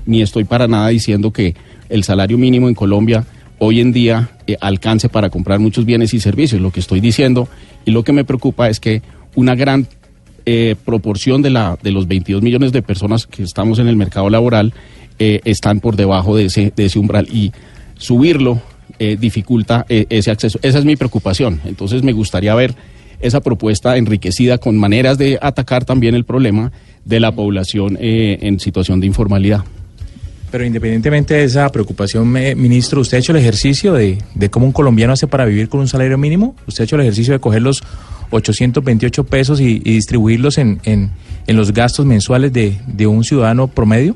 ni 0.06 0.22
estoy 0.22 0.46
para 0.46 0.68
nada 0.68 0.88
diciendo 0.88 1.32
que 1.32 1.54
el 1.94 2.04
salario 2.04 2.38
mínimo 2.38 2.68
en 2.68 2.74
Colombia 2.74 3.26
hoy 3.60 3.80
en 3.80 3.94
día 3.94 4.32
eh, 4.48 4.58
alcance 4.60 5.10
para 5.10 5.30
comprar 5.30 5.60
muchos 5.60 5.86
bienes 5.86 6.14
y 6.14 6.20
servicios. 6.20 6.60
Lo 6.60 6.72
que 6.72 6.80
estoy 6.80 7.00
diciendo 7.00 7.48
y 7.86 7.92
lo 7.92 8.04
que 8.04 8.12
me 8.12 8.26
preocupa 8.26 8.68
es 8.68 8.80
que 8.80 9.02
una 9.36 9.56
gran 9.56 9.88
eh, 10.46 10.76
proporción 10.84 11.42
de, 11.42 11.52
la, 11.52 11.78
de 11.82 11.92
los 11.92 12.08
22 12.08 12.42
millones 12.42 12.74
de 12.74 12.82
personas 12.82 13.28
que 13.28 13.44
estamos 13.44 13.80
en 13.80 13.88
el 13.88 13.96
mercado 13.96 14.30
laboral 14.30 14.74
eh, 15.20 15.40
están 15.46 15.80
por 15.80 15.96
debajo 15.96 16.36
de 16.36 16.46
ese, 16.46 16.74
de 16.76 16.86
ese 16.86 17.00
umbral 17.00 17.30
y 17.32 17.54
subirlo 17.96 18.62
eh, 19.00 19.16
dificulta 19.18 19.86
ese 19.88 20.32
acceso. 20.32 20.60
Esa 20.62 20.80
es 20.80 20.86
mi 20.86 20.96
preocupación. 20.96 21.62
Entonces 21.64 22.04
me 22.04 22.12
gustaría 22.12 22.54
ver 22.56 22.76
esa 23.22 23.40
propuesta 23.40 23.96
enriquecida 23.96 24.58
con 24.58 24.78
maneras 24.78 25.18
de 25.18 25.40
atacar 25.42 25.86
también 25.86 26.16
el 26.16 26.26
problema 26.26 26.72
de 27.06 27.22
la 27.22 27.32
población 27.32 27.98
en 28.02 28.60
situación 28.60 29.00
de 29.00 29.08
informalidad. 29.08 29.64
Pero 30.54 30.66
independientemente 30.68 31.34
de 31.34 31.46
esa 31.46 31.68
preocupación, 31.72 32.28
me- 32.28 32.54
ministro, 32.54 33.02
¿usted 33.02 33.18
ha 33.18 33.20
hecho 33.22 33.32
el 33.32 33.40
ejercicio 33.40 33.92
de, 33.94 34.20
de 34.36 34.50
cómo 34.52 34.68
un 34.68 34.72
colombiano 34.72 35.12
hace 35.12 35.26
para 35.26 35.46
vivir 35.46 35.68
con 35.68 35.80
un 35.80 35.88
salario 35.88 36.16
mínimo? 36.20 36.56
¿Usted 36.68 36.84
ha 36.84 36.86
hecho 36.86 36.96
el 36.96 37.02
ejercicio 37.02 37.34
de 37.34 37.40
coger 37.40 37.64
los 37.64 37.82
828 38.30 39.24
pesos 39.24 39.60
y, 39.60 39.78
y 39.84 39.94
distribuirlos 39.96 40.60
en, 40.60 40.80
en- 40.84 41.10
en 41.48 41.58
los 41.58 41.74
gastos 41.74 42.06
mensuales 42.06 42.54
de, 42.54 42.78
de 42.86 43.08
un 43.08 43.24
ciudadano 43.24 43.68
promedio? 43.68 44.16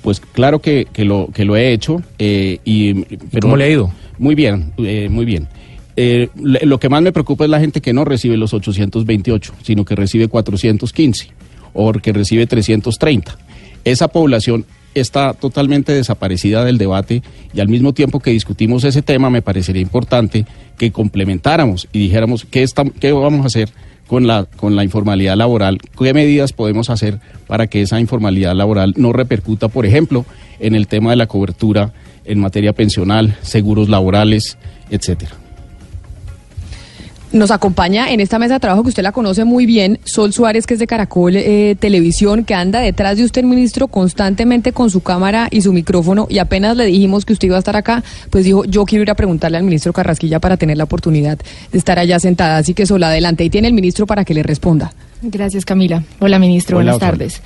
Pues 0.00 0.20
claro 0.20 0.60
que, 0.62 0.86
que 0.90 1.04
lo, 1.04 1.28
que 1.34 1.44
lo 1.44 1.54
he 1.54 1.70
hecho. 1.74 2.00
eh, 2.18 2.58
y, 2.64 2.94
pero- 3.30 3.42
cómo 3.42 3.56
le 3.58 3.64
ha 3.64 3.68
ido? 3.68 3.92
Muy 4.16 4.34
bien, 4.34 4.72
eh, 4.78 5.10
muy 5.10 5.26
bien. 5.26 5.48
Eh, 5.96 6.30
lo 6.34 6.80
que 6.80 6.88
más 6.88 7.02
me 7.02 7.12
preocupa 7.12 7.44
es 7.44 7.50
la 7.50 7.60
gente 7.60 7.82
que 7.82 7.92
no 7.92 8.06
recibe 8.06 8.38
los 8.38 8.54
828, 8.54 9.52
sino 9.64 9.84
que 9.84 9.94
recibe 9.96 10.28
415 10.28 11.26
o 11.74 11.92
que 11.92 12.10
recibe 12.14 12.46
330. 12.46 13.36
Esa 13.84 14.08
población 14.08 14.64
está 14.94 15.34
totalmente 15.34 15.92
desaparecida 15.92 16.64
del 16.64 16.78
debate 16.78 17.22
y 17.54 17.60
al 17.60 17.68
mismo 17.68 17.92
tiempo 17.92 18.20
que 18.20 18.30
discutimos 18.32 18.84
ese 18.84 19.02
tema 19.02 19.30
me 19.30 19.42
parecería 19.42 19.82
importante 19.82 20.46
que 20.76 20.90
complementáramos 20.90 21.88
y 21.92 21.98
dijéramos 22.00 22.44
qué, 22.44 22.64
estam- 22.64 22.92
qué 22.92 23.12
vamos 23.12 23.42
a 23.44 23.46
hacer 23.46 23.70
con 24.06 24.26
la, 24.26 24.44
con 24.56 24.74
la 24.74 24.82
informalidad 24.82 25.36
laboral, 25.36 25.78
qué 25.96 26.12
medidas 26.12 26.52
podemos 26.52 26.90
hacer 26.90 27.20
para 27.46 27.68
que 27.68 27.82
esa 27.82 28.00
informalidad 28.00 28.56
laboral 28.56 28.94
no 28.96 29.12
repercuta, 29.12 29.68
por 29.68 29.86
ejemplo, 29.86 30.26
en 30.58 30.74
el 30.74 30.88
tema 30.88 31.10
de 31.10 31.16
la 31.16 31.26
cobertura 31.28 31.92
en 32.24 32.40
materia 32.40 32.72
pensional, 32.72 33.36
seguros 33.42 33.88
laborales, 33.88 34.58
etcétera. 34.90 35.32
Nos 37.32 37.52
acompaña 37.52 38.10
en 38.10 38.18
esta 38.18 38.40
mesa 38.40 38.54
de 38.54 38.60
trabajo 38.60 38.82
que 38.82 38.88
usted 38.88 39.04
la 39.04 39.12
conoce 39.12 39.44
muy 39.44 39.64
bien, 39.64 40.00
Sol 40.04 40.32
Suárez, 40.32 40.66
que 40.66 40.74
es 40.74 40.80
de 40.80 40.88
Caracol 40.88 41.36
eh, 41.36 41.76
Televisión, 41.78 42.44
que 42.44 42.54
anda 42.54 42.80
detrás 42.80 43.18
de 43.18 43.24
usted, 43.24 43.44
ministro, 43.44 43.86
constantemente 43.86 44.72
con 44.72 44.90
su 44.90 45.00
cámara 45.00 45.46
y 45.48 45.62
su 45.62 45.72
micrófono. 45.72 46.26
Y 46.28 46.38
apenas 46.38 46.76
le 46.76 46.86
dijimos 46.86 47.24
que 47.24 47.32
usted 47.32 47.46
iba 47.46 47.54
a 47.54 47.60
estar 47.60 47.76
acá, 47.76 48.02
pues 48.30 48.44
dijo, 48.44 48.64
yo 48.64 48.84
quiero 48.84 49.04
ir 49.04 49.10
a 49.12 49.14
preguntarle 49.14 49.58
al 49.58 49.62
ministro 49.62 49.92
Carrasquilla 49.92 50.40
para 50.40 50.56
tener 50.56 50.76
la 50.76 50.84
oportunidad 50.84 51.38
de 51.70 51.78
estar 51.78 52.00
allá 52.00 52.18
sentada. 52.18 52.56
Así 52.56 52.74
que 52.74 52.84
Sol, 52.84 53.02
adelante. 53.04 53.44
Y 53.44 53.50
tiene 53.50 53.68
el 53.68 53.74
ministro 53.74 54.06
para 54.06 54.24
que 54.24 54.34
le 54.34 54.42
responda. 54.42 54.92
Gracias, 55.22 55.64
Camila. 55.64 56.02
Hola, 56.18 56.40
ministro. 56.40 56.78
Hola, 56.78 56.92
Buenas 56.94 57.10
tardes. 57.10 57.42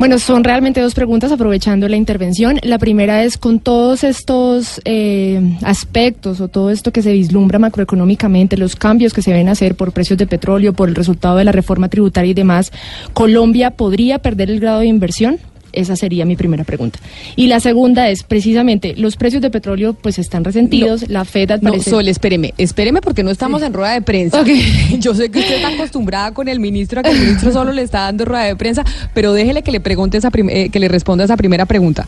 Bueno, 0.00 0.18
son 0.18 0.44
realmente 0.44 0.80
dos 0.80 0.94
preguntas 0.94 1.30
aprovechando 1.30 1.86
la 1.86 1.96
intervención. 1.96 2.58
La 2.62 2.78
primera 2.78 3.22
es 3.22 3.36
con 3.36 3.60
todos 3.60 4.02
estos 4.02 4.80
eh, 4.86 5.58
aspectos 5.62 6.40
o 6.40 6.48
todo 6.48 6.70
esto 6.70 6.90
que 6.90 7.02
se 7.02 7.12
vislumbra 7.12 7.58
macroeconómicamente, 7.58 8.56
los 8.56 8.76
cambios 8.76 9.12
que 9.12 9.20
se 9.20 9.34
ven 9.34 9.50
hacer 9.50 9.74
por 9.74 9.92
precios 9.92 10.18
de 10.18 10.26
petróleo, 10.26 10.72
por 10.72 10.88
el 10.88 10.94
resultado 10.94 11.36
de 11.36 11.44
la 11.44 11.52
reforma 11.52 11.90
tributaria 11.90 12.30
y 12.30 12.34
demás, 12.34 12.72
¿Colombia 13.12 13.72
podría 13.72 14.20
perder 14.20 14.50
el 14.50 14.60
grado 14.60 14.80
de 14.80 14.86
inversión? 14.86 15.38
Esa 15.72 15.96
sería 15.96 16.24
mi 16.24 16.36
primera 16.36 16.64
pregunta. 16.64 16.98
Y 17.36 17.46
la 17.46 17.60
segunda 17.60 18.08
es, 18.08 18.22
precisamente, 18.22 18.94
los 18.96 19.16
precios 19.16 19.42
de 19.42 19.50
petróleo 19.50 19.94
pues 19.94 20.18
están 20.18 20.44
resentidos, 20.44 21.08
la 21.08 21.24
Fed 21.24 21.50
al 21.52 21.60
No. 21.62 21.80
Sol, 21.80 22.08
espéreme, 22.08 22.54
espéreme 22.58 23.00
porque 23.00 23.22
no 23.22 23.30
estamos 23.30 23.62
en 23.62 23.72
rueda 23.72 23.92
de 23.94 24.02
prensa. 24.02 24.42
Yo 24.98 25.14
sé 25.14 25.30
que 25.30 25.38
usted 25.40 25.56
está 25.56 25.68
acostumbrada 25.68 26.32
con 26.32 26.48
el 26.48 26.60
ministro 26.60 27.00
a 27.00 27.02
que 27.02 27.10
el 27.10 27.18
ministro 27.20 27.52
solo 27.52 27.72
le 27.72 27.82
está 27.82 28.00
dando 28.00 28.24
rueda 28.24 28.44
de 28.44 28.56
prensa, 28.56 28.84
pero 29.14 29.32
déjele 29.32 29.62
que 29.62 29.70
le 29.72 29.80
pregunte 29.80 30.18
esa 30.18 30.30
prim- 30.30 30.48
eh, 30.50 30.68
que 30.70 30.80
le 30.80 30.88
responda 30.88 31.24
esa 31.24 31.36
primera 31.36 31.66
pregunta. 31.66 32.06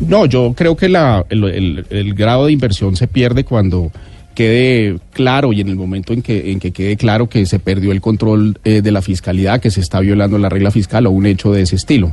No, 0.00 0.26
yo 0.26 0.52
creo 0.56 0.76
que 0.76 0.88
la- 0.88 1.24
el, 1.30 1.44
el- 1.44 1.86
el 1.90 2.14
grado 2.14 2.46
de 2.46 2.52
inversión 2.52 2.96
se 2.96 3.06
pierde 3.08 3.44
cuando 3.44 3.90
quede 4.34 4.98
claro 5.14 5.52
y 5.54 5.62
en 5.62 5.68
el 5.68 5.76
momento 5.76 6.12
en 6.12 6.20
que, 6.20 6.52
en 6.52 6.60
que 6.60 6.70
quede 6.70 6.96
claro 6.98 7.26
que 7.28 7.46
se 7.46 7.58
perdió 7.58 7.90
el 7.92 8.02
control 8.02 8.58
eh, 8.64 8.82
de 8.82 8.90
la 8.92 9.00
fiscalidad, 9.00 9.60
que 9.60 9.70
se 9.70 9.80
está 9.80 10.00
violando 10.00 10.36
la 10.36 10.50
regla 10.50 10.70
fiscal 10.70 11.06
o 11.06 11.10
un 11.10 11.24
hecho 11.24 11.52
de 11.52 11.62
ese 11.62 11.76
estilo. 11.76 12.12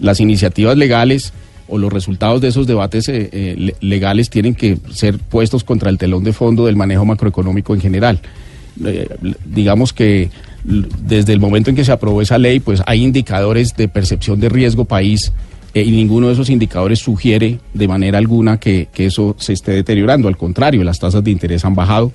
Las 0.00 0.20
iniciativas 0.20 0.76
legales 0.76 1.32
o 1.68 1.78
los 1.78 1.92
resultados 1.92 2.40
de 2.40 2.48
esos 2.48 2.66
debates 2.66 3.08
eh, 3.08 3.28
eh, 3.32 3.54
le- 3.58 3.74
legales 3.80 4.30
tienen 4.30 4.54
que 4.54 4.78
ser 4.92 5.18
puestos 5.18 5.64
contra 5.64 5.90
el 5.90 5.98
telón 5.98 6.22
de 6.24 6.32
fondo 6.32 6.66
del 6.66 6.76
manejo 6.76 7.04
macroeconómico 7.04 7.74
en 7.74 7.80
general. 7.80 8.20
Eh, 8.84 9.08
digamos 9.44 9.92
que 9.92 10.30
desde 10.64 11.32
el 11.32 11.40
momento 11.40 11.70
en 11.70 11.76
que 11.76 11.84
se 11.84 11.92
aprobó 11.92 12.20
esa 12.22 12.38
ley, 12.38 12.60
pues 12.60 12.82
hay 12.86 13.02
indicadores 13.02 13.74
de 13.76 13.88
percepción 13.88 14.38
de 14.40 14.48
riesgo 14.48 14.84
país 14.84 15.32
y 15.74 15.90
ninguno 15.90 16.26
de 16.28 16.32
esos 16.32 16.50
indicadores 16.50 16.98
sugiere 17.00 17.58
de 17.74 17.88
manera 17.88 18.18
alguna 18.18 18.58
que 18.58 18.88
eso 18.96 19.36
se 19.38 19.52
esté 19.52 19.72
deteriorando. 19.72 20.26
Al 20.28 20.36
contrario, 20.36 20.82
las 20.84 20.98
tasas 20.98 21.22
de 21.22 21.30
interés 21.30 21.64
han 21.64 21.74
bajado, 21.74 22.12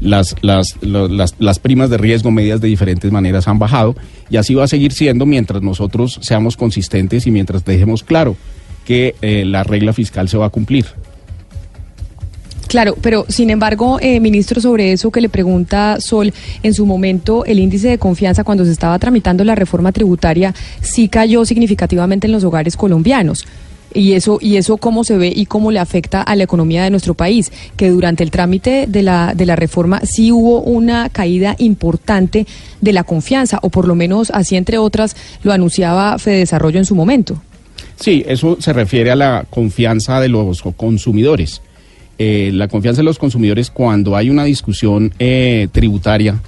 las, 0.00 0.36
las, 0.42 0.76
las, 0.82 1.34
las 1.38 1.58
primas 1.58 1.90
de 1.90 1.98
riesgo 1.98 2.30
medidas 2.30 2.60
de 2.60 2.68
diferentes 2.68 3.10
maneras 3.10 3.48
han 3.48 3.58
bajado 3.58 3.94
y 4.30 4.36
así 4.36 4.54
va 4.54 4.64
a 4.64 4.68
seguir 4.68 4.92
siendo 4.92 5.26
mientras 5.26 5.62
nosotros 5.62 6.18
seamos 6.22 6.56
consistentes 6.56 7.26
y 7.26 7.30
mientras 7.30 7.64
dejemos 7.64 8.02
claro 8.02 8.36
que 8.84 9.14
eh, 9.22 9.44
la 9.44 9.64
regla 9.64 9.92
fiscal 9.92 10.28
se 10.28 10.36
va 10.36 10.46
a 10.46 10.50
cumplir. 10.50 10.86
Claro, 12.68 12.96
pero 13.02 13.26
sin 13.28 13.50
embargo, 13.50 13.98
eh, 14.00 14.18
ministro, 14.18 14.58
sobre 14.60 14.92
eso 14.92 15.10
que 15.10 15.20
le 15.20 15.28
pregunta 15.28 16.00
Sol, 16.00 16.32
en 16.62 16.72
su 16.72 16.86
momento 16.86 17.44
el 17.44 17.58
índice 17.58 17.88
de 17.88 17.98
confianza 17.98 18.44
cuando 18.44 18.64
se 18.64 18.72
estaba 18.72 18.98
tramitando 18.98 19.44
la 19.44 19.54
reforma 19.54 19.92
tributaria 19.92 20.54
sí 20.80 21.08
cayó 21.08 21.44
significativamente 21.44 22.26
en 22.26 22.32
los 22.32 22.44
hogares 22.44 22.76
colombianos. 22.76 23.44
Y 23.94 24.12
eso, 24.12 24.38
y 24.40 24.56
eso 24.56 24.76
cómo 24.76 25.04
se 25.04 25.16
ve 25.16 25.32
y 25.34 25.46
cómo 25.46 25.70
le 25.70 25.78
afecta 25.78 26.22
a 26.22 26.36
la 26.36 26.44
economía 26.44 26.84
de 26.84 26.90
nuestro 26.90 27.14
país, 27.14 27.52
que 27.76 27.90
durante 27.90 28.22
el 28.22 28.30
trámite 28.30 28.86
de 28.88 29.02
la, 29.02 29.34
de 29.34 29.46
la 29.46 29.56
reforma 29.56 30.00
sí 30.04 30.32
hubo 30.32 30.62
una 30.62 31.08
caída 31.08 31.54
importante 31.58 32.46
de 32.80 32.92
la 32.92 33.04
confianza, 33.04 33.58
o 33.62 33.70
por 33.70 33.86
lo 33.86 33.94
menos 33.94 34.30
así 34.30 34.56
entre 34.56 34.78
otras 34.78 35.16
lo 35.42 35.52
anunciaba 35.52 36.18
Fede 36.18 36.38
Desarrollo 36.38 36.78
en 36.78 36.84
su 36.84 36.94
momento. 36.94 37.40
Sí, 37.96 38.24
eso 38.26 38.56
se 38.60 38.72
refiere 38.72 39.10
a 39.10 39.16
la 39.16 39.44
confianza 39.48 40.20
de 40.20 40.28
los 40.28 40.62
consumidores. 40.76 41.62
Eh, 42.18 42.50
la 42.52 42.68
confianza 42.68 43.00
de 43.00 43.04
los 43.04 43.18
consumidores 43.18 43.70
cuando 43.70 44.16
hay 44.16 44.30
una 44.30 44.44
discusión 44.44 45.12
eh, 45.18 45.68
tributaria, 45.72 46.40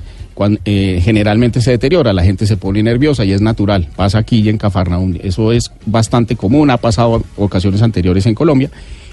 eh, 0.64 1.00
generalmente 1.02 1.60
se 1.60 1.70
deteriora, 1.72 2.12
la 2.12 2.24
gente 2.24 2.46
se 2.46 2.56
pone 2.56 2.82
nerviosa 2.82 3.24
y 3.24 3.32
es 3.32 3.40
natural. 3.40 3.88
Pasa 3.96 4.18
aquí 4.18 4.40
y 4.40 4.48
en 4.48 4.58
Cafarnaúm. 4.58 5.14
Eso 5.22 5.52
es 5.52 5.70
bastante 5.86 6.36
común, 6.36 6.70
ha 6.70 6.76
pasado 6.76 7.22
ocasiones 7.36 7.82
anteriores 7.82 8.26
en 8.26 8.34
Colombia. 8.34 8.70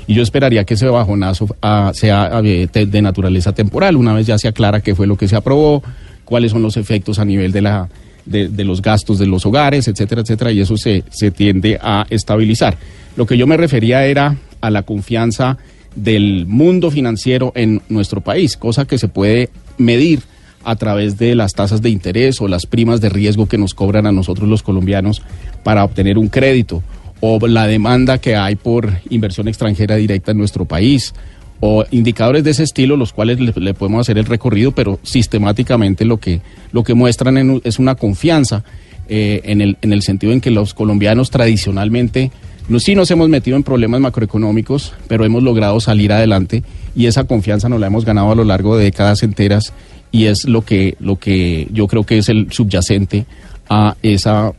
Y 0.08 0.16
yo 0.16 0.24
esperaría 0.24 0.64
que 0.64 0.74
ese 0.74 0.88
bajonazo 0.88 1.48
ah, 1.62 1.92
sea 1.94 2.42
eh, 2.44 2.68
te- 2.72 2.88
de 2.88 3.02
naturaleza 3.02 3.54
temporal, 3.54 3.96
una 3.96 4.14
vez 4.14 4.26
ya 4.26 4.38
se 4.38 4.48
aclara 4.48 4.82
qué 4.82 4.96
fue 4.96 5.06
lo 5.08 5.16
que 5.16 5.28
se 5.28 5.36
aprobó, 5.36 5.84
cuáles 6.26 6.52
son 6.52 6.64
los 6.64 6.76
efectos 6.76 7.20
a 7.20 7.26
nivel 7.26 7.52
de 7.52 7.62
la 7.62 7.90
de 8.26 8.64
los 8.64 8.84
gastos 8.84 9.18
de 9.18 9.26
los 9.26 9.48
hogares, 9.48 9.88
etcétera, 9.88 10.22
etcétera, 10.22 10.52
y 10.52 10.62
eso 10.62 10.78
se, 10.78 11.04
se 11.10 11.32
tiende 11.32 11.80
a 11.82 12.06
estabilizar. 12.12 12.78
Lo 13.16 13.26
que 13.26 13.36
yo 13.36 13.48
me 13.48 13.58
refería 13.58 14.06
era 14.06 14.38
a 14.62 14.70
la 14.70 14.84
confianza 14.84 15.58
del 15.96 16.46
mundo 16.46 16.92
financiero 16.92 17.52
en 17.56 17.82
nuestro 17.90 18.22
país, 18.22 18.58
cosa 18.58 18.86
que 18.86 19.00
se 19.00 19.08
puede 19.08 19.50
medir 19.80 20.22
a 20.64 20.76
través 20.76 21.18
de 21.18 21.36
las 21.36 21.54
tasas 21.54 21.82
de 21.82 21.90
interés 21.90 22.42
o 22.42 22.48
las 22.48 22.66
primas 22.66 23.02
de 23.02 23.10
riesgo 23.10 23.48
que 23.48 23.58
nos 23.58 23.74
cobran 23.74 24.06
a 24.06 24.12
nosotros 24.12 24.48
los 24.48 24.64
colombianos 24.64 25.22
para 25.64 25.84
obtener 25.84 26.18
un 26.18 26.28
crédito, 26.28 26.84
o 27.20 27.46
la 27.48 27.68
demanda 27.68 28.18
que 28.18 28.36
hay 28.36 28.56
por 28.56 28.92
inversión 29.10 29.48
extranjera 29.48 29.96
directa 29.96 30.32
en 30.32 30.38
nuestro 30.38 30.66
país, 30.66 31.14
o 31.60 31.86
indicadores 31.92 32.44
de 32.44 32.52
ese 32.52 32.64
estilo, 32.64 32.98
los 32.98 33.14
cuales 33.14 33.40
le, 33.40 33.74
podemos 33.76 34.02
hacer 34.02 34.18
el 34.18 34.26
recorrido, 34.26 34.72
pero 34.72 35.00
sistemáticamente 35.04 36.06
lo 36.06 36.18
que, 36.18 36.42
lo 36.72 36.84
que 36.84 36.96
muestran 36.96 37.62
es 37.64 37.78
una 37.78 37.96
confianza 37.96 38.64
eh, 39.08 39.42
en, 39.44 39.62
el, 39.62 39.78
en 39.82 39.94
el 39.94 40.02
sentido 40.02 40.34
en 40.34 40.42
que 40.42 40.50
los 40.50 40.74
colombianos 40.74 41.30
tradicionalmente 41.30 42.32
sí 42.80 42.96
nos 42.96 43.12
hemos 43.12 43.30
metido 43.30 43.58
en 43.58 43.64
problemas 43.64 44.00
macroeconómicos, 44.02 44.94
pero 45.08 45.26
hemos 45.26 45.44
logrado 45.44 45.80
salir 45.80 46.14
adelante 46.14 46.64
y 46.96 47.08
esa 47.08 47.26
confianza 47.26 47.70
nos 47.70 47.80
la 47.80 47.88
hemos 47.88 48.06
ganado 48.06 48.32
a 48.32 48.36
lo 48.36 48.44
largo 48.44 48.78
de 48.78 48.86
décadas 48.86 49.24
enteras 49.24 49.74
y 50.12 50.26
es 50.26 50.46
lo 50.46 50.64
que, 50.64 50.96
lo 51.00 51.18
que 51.18 51.68
yo 51.72 51.88
creo 51.88 52.04
que 52.04 52.18
es 52.18 52.30
el 52.30 52.52
subyacente 52.52 53.26
a 53.70 53.96
esa 54.04 54.52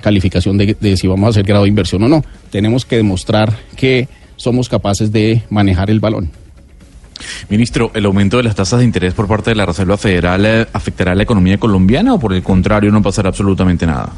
calificación 0.00 0.56
de, 0.56 0.76
de 0.80 0.96
si 0.96 1.06
vamos 1.06 1.26
a 1.26 1.30
hacer 1.30 1.44
grado 1.44 1.64
de 1.64 1.68
inversión 1.68 2.02
o 2.02 2.08
no. 2.08 2.24
Tenemos 2.50 2.86
que 2.86 2.96
demostrar 2.96 3.58
que 3.76 4.08
somos 4.36 4.68
capaces 4.68 5.12
de 5.12 5.42
manejar 5.50 5.90
el 5.90 6.00
balón. 6.00 6.30
Ministro, 7.48 7.90
¿el 7.94 8.04
aumento 8.06 8.36
de 8.36 8.42
las 8.42 8.54
tasas 8.54 8.80
de 8.80 8.84
interés 8.84 9.14
por 9.14 9.28
parte 9.28 9.50
de 9.50 9.56
la 9.56 9.66
Reserva 9.66 9.96
Federal 9.96 10.44
eh, 10.46 10.66
afectará 10.72 11.12
a 11.12 11.14
la 11.14 11.22
economía 11.22 11.58
colombiana 11.58 12.14
o 12.14 12.18
por 12.18 12.32
el 12.32 12.42
contrario 12.42 12.90
no 12.90 13.02
pasará 13.02 13.28
absolutamente 13.28 13.86
nada? 13.86 14.12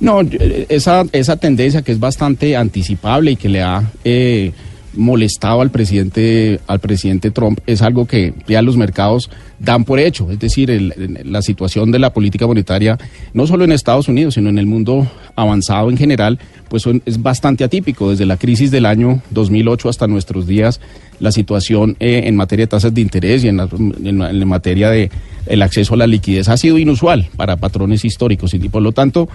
No, 0.00 0.22
eh, 0.22 0.66
esa, 0.68 1.04
esa 1.12 1.36
tendencia 1.36 1.82
que 1.82 1.92
es 1.92 2.00
bastante 2.00 2.56
anticipable 2.56 3.32
y 3.32 3.36
que 3.36 3.48
le 3.48 3.62
ha 3.62 3.82
eh, 4.04 4.52
molestado 4.94 5.60
al 5.60 5.70
presidente, 5.70 6.60
al 6.66 6.80
presidente 6.80 7.30
Trump 7.30 7.60
es 7.66 7.82
algo 7.82 8.06
que 8.06 8.34
ya 8.48 8.60
los 8.62 8.76
mercados 8.76 9.30
dan 9.58 9.84
por 9.84 9.98
hecho. 10.00 10.30
Es 10.30 10.38
decir, 10.38 10.70
el- 10.70 11.20
la 11.24 11.42
situación 11.42 11.90
de 11.92 11.98
la 11.98 12.12
política 12.12 12.46
monetaria, 12.46 12.98
no 13.34 13.46
solo 13.46 13.64
en 13.64 13.72
Estados 13.72 14.08
Unidos, 14.08 14.34
sino 14.34 14.48
en 14.48 14.58
el 14.58 14.66
mundo 14.66 15.06
avanzado 15.36 15.90
en 15.90 15.96
general, 15.96 16.38
pues 16.68 16.82
son- 16.82 17.02
es 17.06 17.22
bastante 17.22 17.62
atípico. 17.64 18.10
Desde 18.10 18.26
la 18.26 18.36
crisis 18.36 18.70
del 18.70 18.86
año 18.86 19.22
2008 19.30 19.88
hasta 19.88 20.06
nuestros 20.06 20.46
días, 20.46 20.80
la 21.20 21.30
situación 21.32 21.96
eh, 22.00 22.22
en 22.24 22.36
materia 22.36 22.64
de 22.64 22.68
tasas 22.70 22.94
de 22.94 23.00
interés 23.00 23.44
y 23.44 23.48
en 23.48 23.58
la, 23.58 23.68
en 23.70 24.48
materia 24.48 24.90
de 24.90 25.10
el 25.46 25.62
acceso 25.62 25.94
a 25.94 25.96
la 25.98 26.06
liquidez 26.06 26.48
ha 26.48 26.56
sido 26.56 26.78
inusual 26.78 27.28
para 27.36 27.56
patrones 27.56 28.04
históricos 28.04 28.54
y 28.54 28.58
por 28.68 28.82
lo 28.82 28.92
tanto 28.92 29.28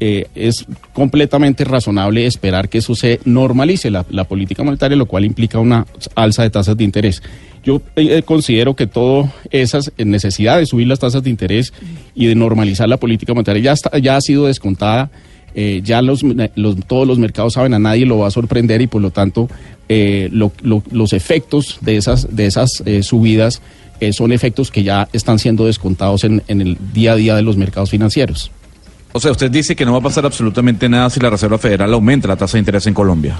eh, 0.00 0.26
es 0.34 0.64
completamente 0.92 1.64
razonable 1.64 2.26
esperar 2.26 2.68
que 2.68 2.78
eso 2.78 2.94
se 2.94 3.20
normalice 3.24 3.90
la, 3.90 4.02
política 4.24 4.62
monetaria, 4.62 4.96
lo 4.96 5.06
cual 5.06 5.24
implica 5.24 5.58
una 5.58 5.86
alza 6.14 6.42
de 6.42 6.50
tasas 6.50 6.76
de 6.76 6.84
interés. 6.84 7.22
Yo 7.64 7.80
eh, 7.96 8.22
considero 8.24 8.74
que 8.74 8.86
todas 8.88 9.30
esas 9.50 9.92
necesidades 9.96 10.62
de 10.62 10.66
subir 10.66 10.88
las 10.88 10.98
tasas 10.98 11.22
de 11.22 11.30
interés 11.30 11.72
y 12.14 12.26
de 12.26 12.34
normalizar 12.34 12.88
la 12.88 12.96
política 12.96 13.32
monetaria 13.34 13.62
ya, 13.62 13.72
está- 13.72 13.96
ya 13.98 14.16
ha 14.16 14.20
sido 14.20 14.46
descontada. 14.46 15.10
Eh, 15.54 15.82
ya 15.84 16.00
los, 16.00 16.22
todos 16.86 17.06
los 17.06 17.18
mercados 17.18 17.52
saben, 17.52 17.74
a 17.74 17.78
nadie 17.78 18.06
lo 18.06 18.16
va 18.18 18.28
a 18.28 18.30
sorprender 18.30 18.80
y 18.80 18.86
por 18.86 19.02
lo 19.02 19.10
tanto 19.10 19.50
eh, 19.88 20.30
lo- 20.32 20.50
lo- 20.62 20.82
los 20.90 21.12
efectos 21.12 21.76
de 21.82 21.98
esas, 21.98 22.34
de 22.34 22.46
esas 22.46 22.82
eh, 22.86 23.02
subidas 23.02 23.60
eh, 24.00 24.14
son 24.14 24.32
efectos 24.32 24.70
que 24.70 24.82
ya 24.82 25.08
están 25.12 25.38
siendo 25.38 25.66
descontados 25.66 26.24
en 26.24 26.42
el 26.48 26.78
día 26.94 27.12
a 27.12 27.16
día 27.16 27.36
de 27.36 27.42
los 27.42 27.58
mercados 27.58 27.90
financieros. 27.90 28.50
O 29.12 29.20
sea, 29.20 29.30
usted 29.30 29.50
dice 29.50 29.76
que 29.76 29.84
no 29.84 29.92
va 29.92 29.98
a 29.98 30.02
pasar 30.02 30.24
absolutamente 30.24 30.88
nada 30.88 31.10
si 31.10 31.20
la 31.20 31.30
Reserva 31.30 31.58
Federal 31.58 31.92
aumenta 31.92 32.28
la 32.28 32.36
tasa 32.36 32.56
de 32.56 32.60
interés 32.60 32.86
en 32.86 32.94
Colombia. 32.94 33.36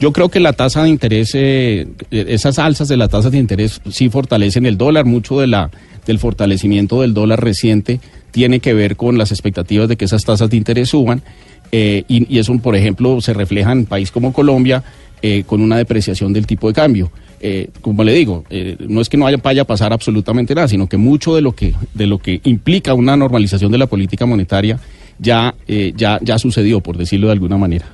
Yo 0.00 0.12
creo 0.12 0.28
que 0.28 0.40
la 0.40 0.52
tasa 0.52 0.82
de 0.82 0.88
interés, 0.88 1.32
eh, 1.34 1.86
esas 2.10 2.58
alzas 2.58 2.88
de 2.88 2.96
la 2.96 3.08
tasa 3.08 3.30
de 3.30 3.38
interés 3.38 3.80
sí 3.90 4.08
fortalecen 4.08 4.66
el 4.66 4.76
dólar. 4.76 5.04
Mucho 5.04 5.38
de 5.40 5.46
la, 5.46 5.70
del 6.06 6.18
fortalecimiento 6.18 7.02
del 7.02 7.14
dólar 7.14 7.42
reciente 7.42 8.00
tiene 8.30 8.60
que 8.60 8.74
ver 8.74 8.96
con 8.96 9.18
las 9.18 9.30
expectativas 9.30 9.88
de 9.88 9.96
que 9.96 10.06
esas 10.06 10.24
tasas 10.24 10.50
de 10.50 10.56
interés 10.56 10.88
suban. 10.88 11.22
eh, 11.70 12.04
y, 12.08 12.34
y 12.34 12.38
eso, 12.38 12.56
por 12.58 12.76
ejemplo, 12.76 13.20
se 13.20 13.32
refleja 13.34 13.72
en 13.72 13.78
un 13.78 13.86
país 13.86 14.10
como 14.10 14.32
Colombia 14.32 14.82
eh, 15.22 15.44
con 15.46 15.60
una 15.60 15.76
depreciación 15.76 16.32
del 16.32 16.46
tipo 16.46 16.68
de 16.68 16.74
cambio. 16.74 17.10
Eh, 17.46 17.68
como 17.82 18.04
le 18.04 18.14
digo, 18.14 18.42
eh, 18.48 18.74
no 18.88 19.02
es 19.02 19.10
que 19.10 19.18
no 19.18 19.26
haya, 19.26 19.36
vaya 19.36 19.60
a 19.60 19.64
pasar 19.66 19.92
absolutamente 19.92 20.54
nada, 20.54 20.66
sino 20.66 20.88
que 20.88 20.96
mucho 20.96 21.34
de 21.34 21.42
lo 21.42 21.52
que, 21.52 21.74
de 21.92 22.06
lo 22.06 22.16
que 22.16 22.40
implica 22.44 22.94
una 22.94 23.18
normalización 23.18 23.70
de 23.70 23.76
la 23.76 23.86
política 23.86 24.24
monetaria 24.24 24.80
ya, 25.18 25.54
eh, 25.68 25.92
ya, 25.94 26.18
ya 26.22 26.38
sucedió, 26.38 26.80
por 26.80 26.96
decirlo 26.96 27.26
de 27.26 27.34
alguna 27.34 27.58
manera. 27.58 27.84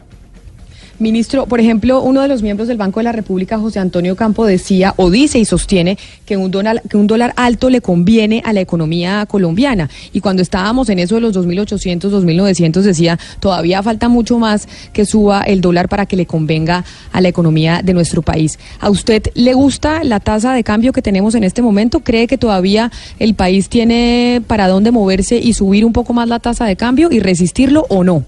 Ministro, 1.01 1.47
por 1.47 1.61
ejemplo, 1.61 2.03
uno 2.03 2.21
de 2.21 2.29
los 2.29 2.43
miembros 2.43 2.69
del 2.69 2.77
Banco 2.77 3.01
de 3.01 3.05
la 3.05 3.13
República, 3.13 3.59
José 3.59 3.79
Antonio 3.79 4.17
Campo, 4.17 4.45
decía 4.45 4.93
o 4.99 5.09
dice 5.09 5.39
y 5.39 5.47
sostiene 5.47 5.97
que 6.27 6.37
un 6.37 6.51
dólar, 6.51 6.83
que 6.91 6.99
un 6.99 7.07
dólar 7.07 7.33
alto 7.37 7.71
le 7.71 7.81
conviene 7.81 8.43
a 8.45 8.53
la 8.53 8.61
economía 8.61 9.25
colombiana. 9.25 9.89
Y 10.13 10.21
cuando 10.21 10.43
estábamos 10.43 10.91
en 10.91 10.99
eso 10.99 11.15
de 11.15 11.23
los 11.23 11.35
2.800, 11.35 12.01
2.900, 12.01 12.83
decía, 12.83 13.19
todavía 13.41 13.83
falta 13.83 14.11
mucho 14.11 14.39
más 14.39 14.69
que 14.93 15.07
suba 15.07 15.41
el 15.41 15.63
dólar 15.63 15.89
para 15.89 16.05
que 16.05 16.17
le 16.17 16.27
convenga 16.27 16.85
a 17.13 17.21
la 17.23 17.29
economía 17.29 17.81
de 17.83 17.95
nuestro 17.95 18.21
país. 18.21 18.59
¿A 18.79 18.91
usted 18.91 19.23
le 19.35 19.55
gusta 19.55 20.05
la 20.05 20.21
tasa 20.21 20.53
de 20.53 20.65
cambio 20.65 20.93
que 20.93 21.01
tenemos 21.01 21.35
en 21.35 21.45
este 21.45 21.63
momento? 21.63 22.01
¿Cree 22.01 22.27
que 22.27 22.37
todavía 22.37 22.93
el 23.19 23.35
país 23.35 23.71
tiene 23.71 24.43
para 24.47 24.69
dónde 24.69 24.91
moverse 24.91 25.39
y 25.39 25.55
subir 25.55 25.87
un 25.87 25.95
poco 25.95 26.13
más 26.13 26.29
la 26.29 26.41
tasa 26.41 26.67
de 26.67 26.77
cambio 26.77 27.09
y 27.11 27.21
resistirlo 27.21 27.87
o 27.89 28.05
no? 28.05 28.23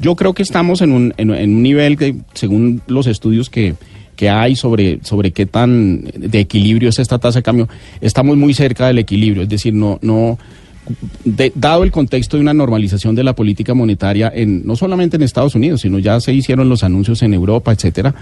Yo 0.00 0.14
creo 0.16 0.32
que 0.32 0.42
estamos 0.42 0.80
en 0.80 0.92
un, 0.92 1.14
en, 1.16 1.30
un 1.30 1.62
nivel 1.62 1.96
que, 1.96 2.14
según 2.34 2.82
los 2.86 3.06
estudios 3.06 3.50
que, 3.50 3.74
que 4.16 4.30
hay 4.30 4.54
sobre, 4.56 5.00
sobre 5.02 5.32
qué 5.32 5.46
tan 5.46 6.02
de 6.16 6.40
equilibrio 6.40 6.88
es 6.88 6.98
esta 6.98 7.18
tasa 7.18 7.40
de 7.40 7.42
cambio, 7.42 7.68
estamos 8.00 8.36
muy 8.36 8.54
cerca 8.54 8.86
del 8.86 8.98
equilibrio. 8.98 9.42
Es 9.42 9.48
decir, 9.48 9.74
no, 9.74 9.98
no, 10.02 10.38
de- 11.24 11.52
dado 11.54 11.82
el 11.84 11.90
contexto 11.90 12.36
de 12.36 12.42
una 12.42 12.54
normalización 12.54 13.14
de 13.14 13.24
la 13.24 13.34
política 13.34 13.74
monetaria, 13.74 14.32
en, 14.34 14.64
no 14.66 14.76
solamente 14.76 15.16
en 15.16 15.22
Estados 15.22 15.54
Unidos, 15.54 15.80
sino 15.82 15.98
ya 15.98 16.20
se 16.20 16.32
hicieron 16.32 16.68
los 16.68 16.84
anuncios 16.84 17.20
en 17.22 17.34
Europa, 17.34 17.72
etcétera, 17.72 18.14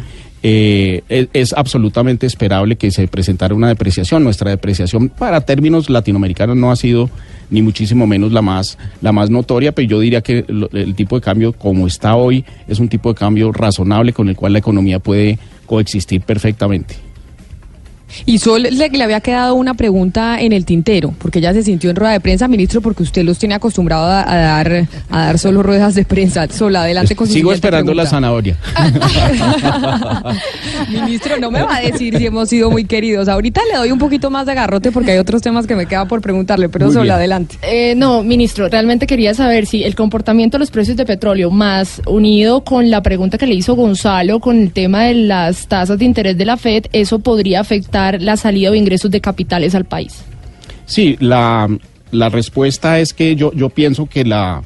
eh, 0.43 1.03
es, 1.09 1.29
es 1.33 1.53
absolutamente 1.53 2.27
esperable 2.27 2.77
que 2.77 2.91
se 2.91 3.07
presentara 3.07 3.55
una 3.55 3.69
depreciación. 3.69 4.25
Nuestra 4.25 4.51
depreciación 4.51 5.11
para 5.11 5.43
términos 5.43 5.91
latinoamericanos 5.91 6.57
no 6.57 6.71
ha 6.71 6.77
sido 6.77 7.11
ni 7.51 7.63
muchísimo 7.63 8.07
menos 8.07 8.33
la 8.33 8.43
más, 8.43 8.77
la 9.03 9.13
más 9.13 9.31
notoria, 9.31 9.73
pero 9.73 9.89
yo 9.89 10.01
diría 10.01 10.21
que 10.21 10.45
lo- 10.49 10.69
el 10.73 10.95
tipo 10.95 11.17
de 11.17 11.23
cambio 11.23 11.53
como 11.53 11.87
está 11.87 12.17
hoy 12.17 12.45
es 12.67 12.79
un 12.81 12.89
tipo 12.89 13.09
de 13.11 13.15
cambio 13.19 13.53
razonable 13.53 14.13
con 14.13 14.29
el 14.29 14.37
cual 14.37 14.53
la 14.53 14.59
economía 14.59 14.99
puede 14.99 15.39
coexistir 15.67 16.21
perfectamente. 16.23 16.97
Y 18.25 18.39
Sol 18.39 18.63
le, 18.63 18.89
le 18.89 19.05
había 19.05 19.21
quedado 19.21 19.55
una 19.55 19.75
pregunta 19.75 20.41
en 20.41 20.53
el 20.53 20.65
tintero, 20.65 21.15
porque 21.19 21.41
ella 21.41 21.53
se 21.53 21.63
sintió 21.63 21.91
en 21.91 21.97
rueda 21.97 22.13
de 22.13 22.21
prensa, 22.21 22.49
ministro, 22.49 22.81
porque 22.81 23.03
usted 23.03 23.25
los 23.25 23.39
tiene 23.39 23.55
acostumbrado 23.55 24.07
a, 24.07 24.21
a 24.21 24.37
dar 24.37 24.87
a 25.11 25.27
dar 25.27 25.39
solo 25.39 25.63
ruedas 25.63 25.95
de 25.95 26.05
prensa. 26.05 26.47
Sol, 26.49 26.75
adelante 26.77 27.17
con 27.17 27.27
su 27.27 27.35
Sigo 27.35 27.53
esperando 27.53 27.93
la 27.95 28.07
zanahoria. 28.07 28.57
Ministro, 30.91 31.39
no 31.39 31.51
me 31.51 31.63
va 31.63 31.77
a 31.77 31.81
decir 31.81 32.17
si 32.17 32.27
hemos 32.27 32.49
sido 32.49 32.71
muy 32.71 32.85
queridos. 32.85 33.29
Ahorita 33.29 33.61
le 33.71 33.79
doy 33.79 33.91
un 33.91 33.99
poquito 33.99 34.31
más 34.31 34.47
de 34.47 34.53
agarrote 34.53 34.93
porque 34.93 35.13
hay 35.13 35.19
otros 35.19 35.43
temas 35.43 35.67
que 35.67 35.75
me 35.75 35.87
queda 35.87 36.07
por 36.07 36.21
preguntarle, 36.21 36.69
pero 36.69 36.87
Muy 36.87 36.95
Sol, 36.95 37.03
bien. 37.05 37.15
adelante. 37.15 37.57
Eh, 37.63 37.95
no, 37.97 38.23
ministro, 38.23 38.69
realmente 38.69 39.07
quería 39.07 39.35
saber 39.35 39.67
si 39.67 39.85
el 39.85 39.95
comportamiento 39.95 40.57
de 40.57 40.61
los 40.61 40.71
precios 40.71 40.97
de 40.97 41.05
petróleo, 41.05 41.51
más 41.51 42.01
unido 42.07 42.65
con 42.65 42.91
la 42.91 43.03
pregunta 43.03 43.39
que 43.39 43.47
le 43.47 43.55
hizo 43.55 43.75
Gonzalo 43.75 44.41
con 44.41 44.59
el 44.61 44.73
tema 44.73 45.05
de 45.05 45.15
las 45.15 45.67
tasas 45.67 45.99
de 45.99 46.05
interés 46.05 46.37
de 46.37 46.45
la 46.45 46.57
Fed, 46.57 46.87
eso 46.93 47.19
podría 47.19 47.61
afectar 47.61 48.06
la 48.13 48.37
salida 48.37 48.71
o 48.71 48.75
ingresos 48.75 49.11
de 49.11 49.21
capitales 49.21 49.75
al 49.75 49.85
país. 49.85 50.25
Sí, 50.87 51.17
la, 51.21 51.69
la 52.13 52.29
respuesta 52.29 53.01
es 53.01 53.13
que 53.13 53.37
yo, 53.37 53.53
yo 53.53 53.71
pienso 53.71 54.07
que 54.07 54.25
la 54.25 54.63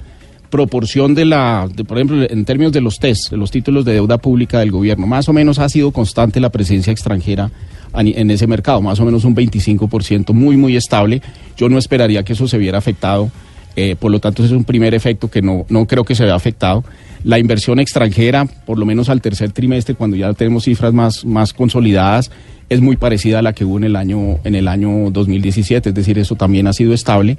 proporción 0.50 1.14
de 1.14 1.24
la, 1.24 1.68
de, 1.72 1.84
por 1.84 1.96
ejemplo, 1.96 2.26
en 2.28 2.44
términos 2.44 2.72
de 2.72 2.80
los 2.80 2.98
TES, 2.98 3.28
de 3.30 3.36
los 3.36 3.50
títulos 3.50 3.84
de 3.84 3.94
deuda 3.94 4.18
pública 4.18 4.58
del 4.58 4.70
gobierno, 4.70 5.06
más 5.06 5.28
o 5.28 5.32
menos 5.32 5.58
ha 5.58 5.68
sido 5.68 5.92
constante 5.92 6.40
la 6.40 6.50
presencia 6.50 6.92
extranjera 6.92 7.50
en 7.94 8.30
ese 8.30 8.46
mercado, 8.46 8.80
más 8.82 9.00
o 9.00 9.04
menos 9.04 9.24
un 9.24 9.34
25%, 9.34 10.32
muy, 10.32 10.56
muy 10.56 10.76
estable. 10.76 11.22
Yo 11.56 11.68
no 11.68 11.78
esperaría 11.78 12.22
que 12.22 12.34
eso 12.34 12.46
se 12.46 12.58
viera 12.58 12.78
afectado, 12.78 13.30
eh, 13.76 13.96
por 13.98 14.10
lo 14.10 14.20
tanto 14.20 14.42
ese 14.42 14.52
es 14.52 14.56
un 14.56 14.64
primer 14.64 14.94
efecto 14.94 15.28
que 15.28 15.42
no, 15.42 15.64
no 15.68 15.86
creo 15.86 16.04
que 16.04 16.14
se 16.14 16.24
vea 16.24 16.34
afectado. 16.34 16.84
La 17.24 17.38
inversión 17.38 17.80
extranjera, 17.80 18.44
por 18.44 18.78
lo 18.78 18.86
menos 18.86 19.08
al 19.08 19.20
tercer 19.20 19.52
trimestre, 19.52 19.94
cuando 19.94 20.16
ya 20.16 20.32
tenemos 20.34 20.64
cifras 20.64 20.92
más, 20.92 21.24
más 21.24 21.52
consolidadas, 21.52 22.30
es 22.70 22.80
muy 22.80 22.96
parecida 22.96 23.40
a 23.40 23.42
la 23.42 23.52
que 23.52 23.64
hubo 23.66 23.76
en 23.76 23.84
el 23.84 23.96
año 23.96 24.38
en 24.44 24.54
el 24.54 24.66
año 24.68 25.10
2017, 25.10 25.90
es 25.90 25.94
decir, 25.94 26.18
eso 26.18 26.36
también 26.36 26.66
ha 26.66 26.72
sido 26.72 26.94
estable 26.94 27.36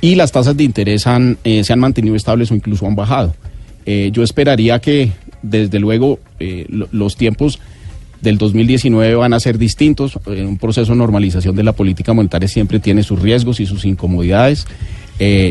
y 0.00 0.14
las 0.14 0.30
tasas 0.30 0.56
de 0.56 0.62
interés 0.64 1.04
eh, 1.42 1.64
se 1.64 1.72
han 1.72 1.80
mantenido 1.80 2.14
estables 2.14 2.50
o 2.52 2.54
incluso 2.54 2.86
han 2.86 2.94
bajado. 2.94 3.34
Eh, 3.86 4.10
yo 4.12 4.22
esperaría 4.22 4.78
que, 4.80 5.10
desde 5.42 5.78
luego, 5.80 6.18
eh, 6.38 6.66
lo- 6.68 6.88
los 6.92 7.16
tiempos 7.16 7.58
del 8.20 8.36
2019 8.38 9.14
van 9.14 9.32
a 9.32 9.40
ser 9.40 9.56
distintos. 9.58 10.18
Un 10.26 10.58
proceso 10.58 10.92
de 10.92 10.98
normalización 10.98 11.54
de 11.56 11.62
la 11.62 11.72
política 11.72 12.12
monetaria 12.12 12.48
siempre 12.48 12.78
tiene 12.80 13.02
sus 13.02 13.20
riesgos 13.22 13.60
y 13.60 13.66
sus 13.66 13.84
incomodidades. 13.84 14.66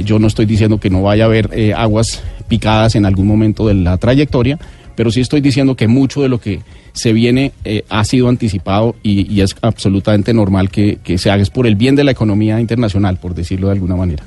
Yo 0.03 0.19
no 0.19 0.27
estoy 0.27 0.45
diciendo 0.45 0.79
que 0.79 0.89
no 0.89 1.01
vaya 1.01 1.23
a 1.23 1.27
haber 1.27 1.49
aguas 1.75 2.21
picadas 2.47 2.95
en 2.95 3.05
algún 3.05 3.27
momento 3.27 3.67
de 3.67 3.75
la 3.75 3.97
trayectoria, 3.97 4.59
pero 4.95 5.09
sí 5.11 5.21
estoy 5.21 5.41
diciendo 5.41 5.75
que 5.75 5.87
mucho 5.87 6.21
de 6.21 6.29
lo 6.29 6.39
que 6.39 6.59
se 6.95 7.13
viene 7.13 7.51
eh, 7.63 7.85
ha 7.89 8.03
sido 8.03 8.29
anticipado 8.29 8.95
y, 9.03 9.41
es 9.41 9.55
absolutamente 9.61 10.33
normal 10.33 10.71
que, 10.71 10.97
que 11.03 11.19
se 11.19 11.29
haga. 11.29 11.43
Es 11.43 11.51
por 11.51 11.67
el 11.67 11.75
bien 11.75 11.95
de 11.95 12.03
la 12.03 12.11
economía 12.11 12.59
internacional, 12.59 13.17
por 13.17 13.35
decirlo 13.35 13.67
de 13.67 13.73
alguna 13.73 13.95
manera. 13.95 14.23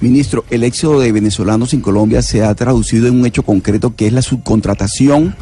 Ministro, 0.00 0.44
el 0.50 0.64
éxodo 0.64 1.00
de 1.00 1.12
venezolanos 1.12 1.74
en 1.74 1.80
Colombia 1.80 2.22
se 2.22 2.42
ha 2.42 2.54
traducido 2.54 3.06
en 3.08 3.20
un 3.20 3.26
hecho 3.26 3.42
concreto 3.42 3.94
que 3.94 4.06
es 4.06 4.12
la 4.12 4.22
subcontratación 4.22 5.36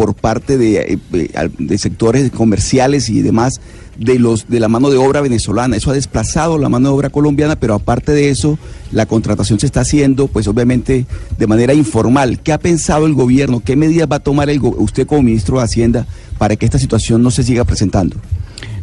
por 0.00 0.14
parte 0.14 0.56
de, 0.56 0.98
eh, 1.12 1.50
de 1.58 1.76
sectores 1.76 2.30
comerciales 2.30 3.10
y 3.10 3.20
demás 3.20 3.60
de 3.98 4.18
los 4.18 4.48
de 4.48 4.58
la 4.58 4.66
mano 4.66 4.88
de 4.88 4.96
obra 4.96 5.20
venezolana. 5.20 5.76
Eso 5.76 5.90
ha 5.90 5.92
desplazado 5.92 6.56
la 6.56 6.70
mano 6.70 6.88
de 6.88 6.94
obra 6.94 7.10
colombiana, 7.10 7.56
pero 7.56 7.74
aparte 7.74 8.12
de 8.12 8.30
eso, 8.30 8.58
la 8.92 9.04
contratación 9.04 9.60
se 9.60 9.66
está 9.66 9.82
haciendo, 9.82 10.26
pues 10.26 10.48
obviamente 10.48 11.04
de 11.36 11.46
manera 11.46 11.74
informal. 11.74 12.40
¿Qué 12.40 12.50
ha 12.50 12.58
pensado 12.58 13.04
el 13.04 13.12
gobierno? 13.12 13.60
¿Qué 13.62 13.76
medidas 13.76 14.08
va 14.10 14.16
a 14.16 14.20
tomar 14.20 14.48
el 14.48 14.58
usted 14.62 15.06
como 15.06 15.22
ministro 15.22 15.58
de 15.58 15.64
Hacienda 15.64 16.06
para 16.38 16.56
que 16.56 16.64
esta 16.64 16.78
situación 16.78 17.22
no 17.22 17.30
se 17.30 17.42
siga 17.42 17.64
presentando? 17.64 18.16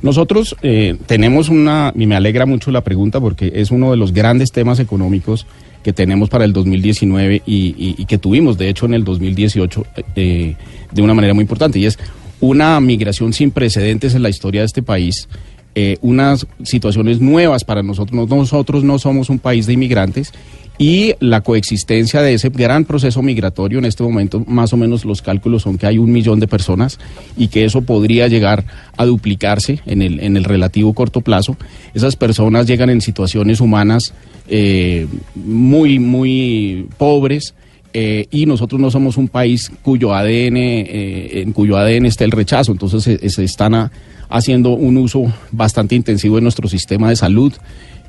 Nosotros 0.03 0.55
eh, 0.61 0.99
tenemos 1.07 1.49
una, 1.49 1.93
y 1.95 2.05
me 2.05 2.15
alegra 2.15 2.45
mucho 2.45 2.69
la 2.69 2.81
pregunta 2.81 3.19
porque 3.19 3.53
es 3.55 3.71
uno 3.71 3.89
de 3.89 3.97
los 3.97 4.13
grandes 4.13 4.51
temas 4.51 4.79
económicos 4.79 5.47
que 5.83 5.93
tenemos 5.93 6.29
para 6.29 6.45
el 6.45 6.53
2019 6.53 7.41
y, 7.45 7.55
y- 7.77 7.95
y 7.97 8.05
que 8.05 8.17
tuvimos, 8.17 8.57
de 8.57 8.69
hecho, 8.69 8.85
en 8.85 8.93
el 8.93 9.03
2018 9.03 9.85
eh, 10.15 10.55
de 10.91 11.01
una 11.01 11.13
manera 11.13 11.33
muy 11.33 11.43
importante, 11.43 11.79
y 11.79 11.85
es 11.85 11.97
una 12.39 12.79
migración 12.81 13.33
sin 13.33 13.51
precedentes 13.51 14.13
en 14.15 14.21
la 14.23 14.29
historia 14.29 14.61
de 14.61 14.65
este 14.67 14.83
país, 14.83 15.27
eh, 15.75 15.97
unas 16.01 16.47
situaciones 16.63 17.19
nuevas 17.21 17.63
para 17.63 17.83
nosotros. 17.83 18.27
Nosotros 18.29 18.83
no 18.83 18.97
somos 18.99 19.29
un 19.29 19.39
país 19.39 19.65
de 19.67 19.73
inmigrantes 19.73 20.33
y 20.79 21.15
la 21.19 21.41
coexistencia 21.41 22.21
de 22.21 22.35
ese 22.35 22.49
gran 22.49 22.85
proceso 22.85 23.21
migratorio 23.21 23.79
en 23.79 23.85
este 23.85 24.03
momento, 24.03 24.43
más 24.45 24.73
o 24.73 24.77
menos 24.77 25.05
los 25.05 25.21
cálculos 25.21 25.63
son 25.63 25.77
que 25.77 25.87
hay 25.87 25.97
un 25.97 26.11
millón 26.11 26.39
de 26.39 26.47
personas 26.47 26.99
y 27.35 27.47
que 27.47 27.65
eso 27.65 27.81
podría 27.81 28.27
llegar 28.27 28.65
a 28.95 29.05
duplicarse 29.05 29.79
en 29.85 30.01
el, 30.01 30.19
en 30.19 30.37
el 30.37 30.43
relativo 30.43 30.93
corto 30.93 31.21
plazo. 31.21 31.57
Esas 31.93 32.15
personas 32.15 32.67
llegan 32.67 32.89
en 32.89 33.01
situaciones 33.01 33.59
humanas 33.59 34.13
eh, 34.47 35.07
muy, 35.35 35.99
muy 35.99 36.87
pobres. 36.97 37.53
eh, 37.93 38.27
y 38.29 38.45
nosotros 38.45 38.79
no 38.79 38.91
somos 38.91 39.17
un 39.17 39.27
país 39.27 39.71
cuyo 39.81 40.13
ADN, 40.13 40.57
eh, 40.57 41.41
en 41.41 41.53
cuyo 41.53 41.77
ADN 41.77 42.05
está 42.05 42.25
el 42.25 42.31
rechazo, 42.31 42.71
entonces 42.71 43.03
se, 43.33 43.43
están 43.43 43.89
haciendo 44.29 44.71
un 44.71 44.97
uso 44.97 45.33
bastante 45.51 45.95
intensivo 45.95 46.35
de 46.35 46.41
nuestro 46.41 46.67
sistema 46.67 47.09
de 47.09 47.15
salud, 47.15 47.53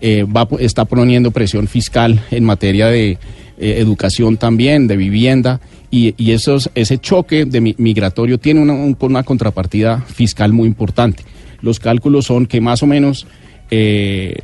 eh, 0.01 0.25
va, 0.25 0.49
está 0.61 0.85
poniendo 0.85 1.31
presión 1.31 1.67
fiscal 1.69 2.21
en 2.31 2.45
materia 2.45 2.87
de 2.89 3.13
eh, 3.13 3.19
educación 3.79 4.37
también, 4.37 4.87
de 4.87 4.97
vivienda, 4.97 5.61
y, 5.91 6.15
y 6.17 6.33
esos, 6.33 6.71
ese 6.75 6.99
choque 6.99 7.45
de 7.47 7.61
mi- 7.61 7.75
migratorio 7.79 8.39
tiene 8.39 8.61
una, 8.61 8.75
un- 8.75 8.97
una 9.01 9.23
contrapartida 9.23 10.01
fiscal 10.03 10.53
muy 10.53 10.69
importante. 10.69 11.25
Los 11.63 11.81
cálculos 11.81 12.27
son 12.27 12.47
que 12.47 12.61
más 12.61 12.83
o 12.83 12.87
menos 12.87 13.27
eh, 13.71 14.37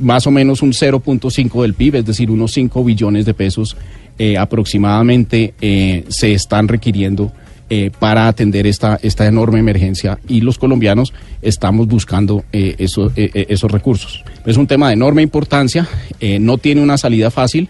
más 0.00 0.26
o 0.26 0.30
menos 0.30 0.62
un 0.62 0.72
0.5 0.72 1.60
del 1.62 1.74
PIB, 1.74 1.96
es 1.96 2.06
decir, 2.06 2.30
unos 2.30 2.52
5 2.52 2.82
billones 2.84 3.26
de 3.26 3.34
pesos 3.34 3.76
eh, 4.18 4.38
aproximadamente 4.38 5.52
se 6.08 6.32
están 6.32 6.66
requiriendo 6.68 7.32
eh, 7.68 7.90
para 7.98 8.28
atender 8.28 8.66
esta, 8.66 8.98
esta 9.02 9.26
enorme 9.26 9.58
emergencia 9.58 10.18
y 10.28 10.40
los 10.40 10.58
colombianos 10.58 11.12
estamos 11.42 11.88
buscando 11.88 12.44
eh, 12.52 12.74
eso- 12.78 13.10
eh, 13.16 13.30
eh, 13.34 13.46
esos 13.48 13.70
recursos. 13.70 14.24
Es 14.44 14.56
un 14.56 14.66
tema 14.66 14.88
de 14.88 14.94
enorme 14.94 15.22
importancia, 15.22 15.88
eh, 16.20 16.38
no 16.38 16.58
tiene 16.58 16.82
una 16.82 16.96
salida 16.98 17.30
fácil 17.30 17.68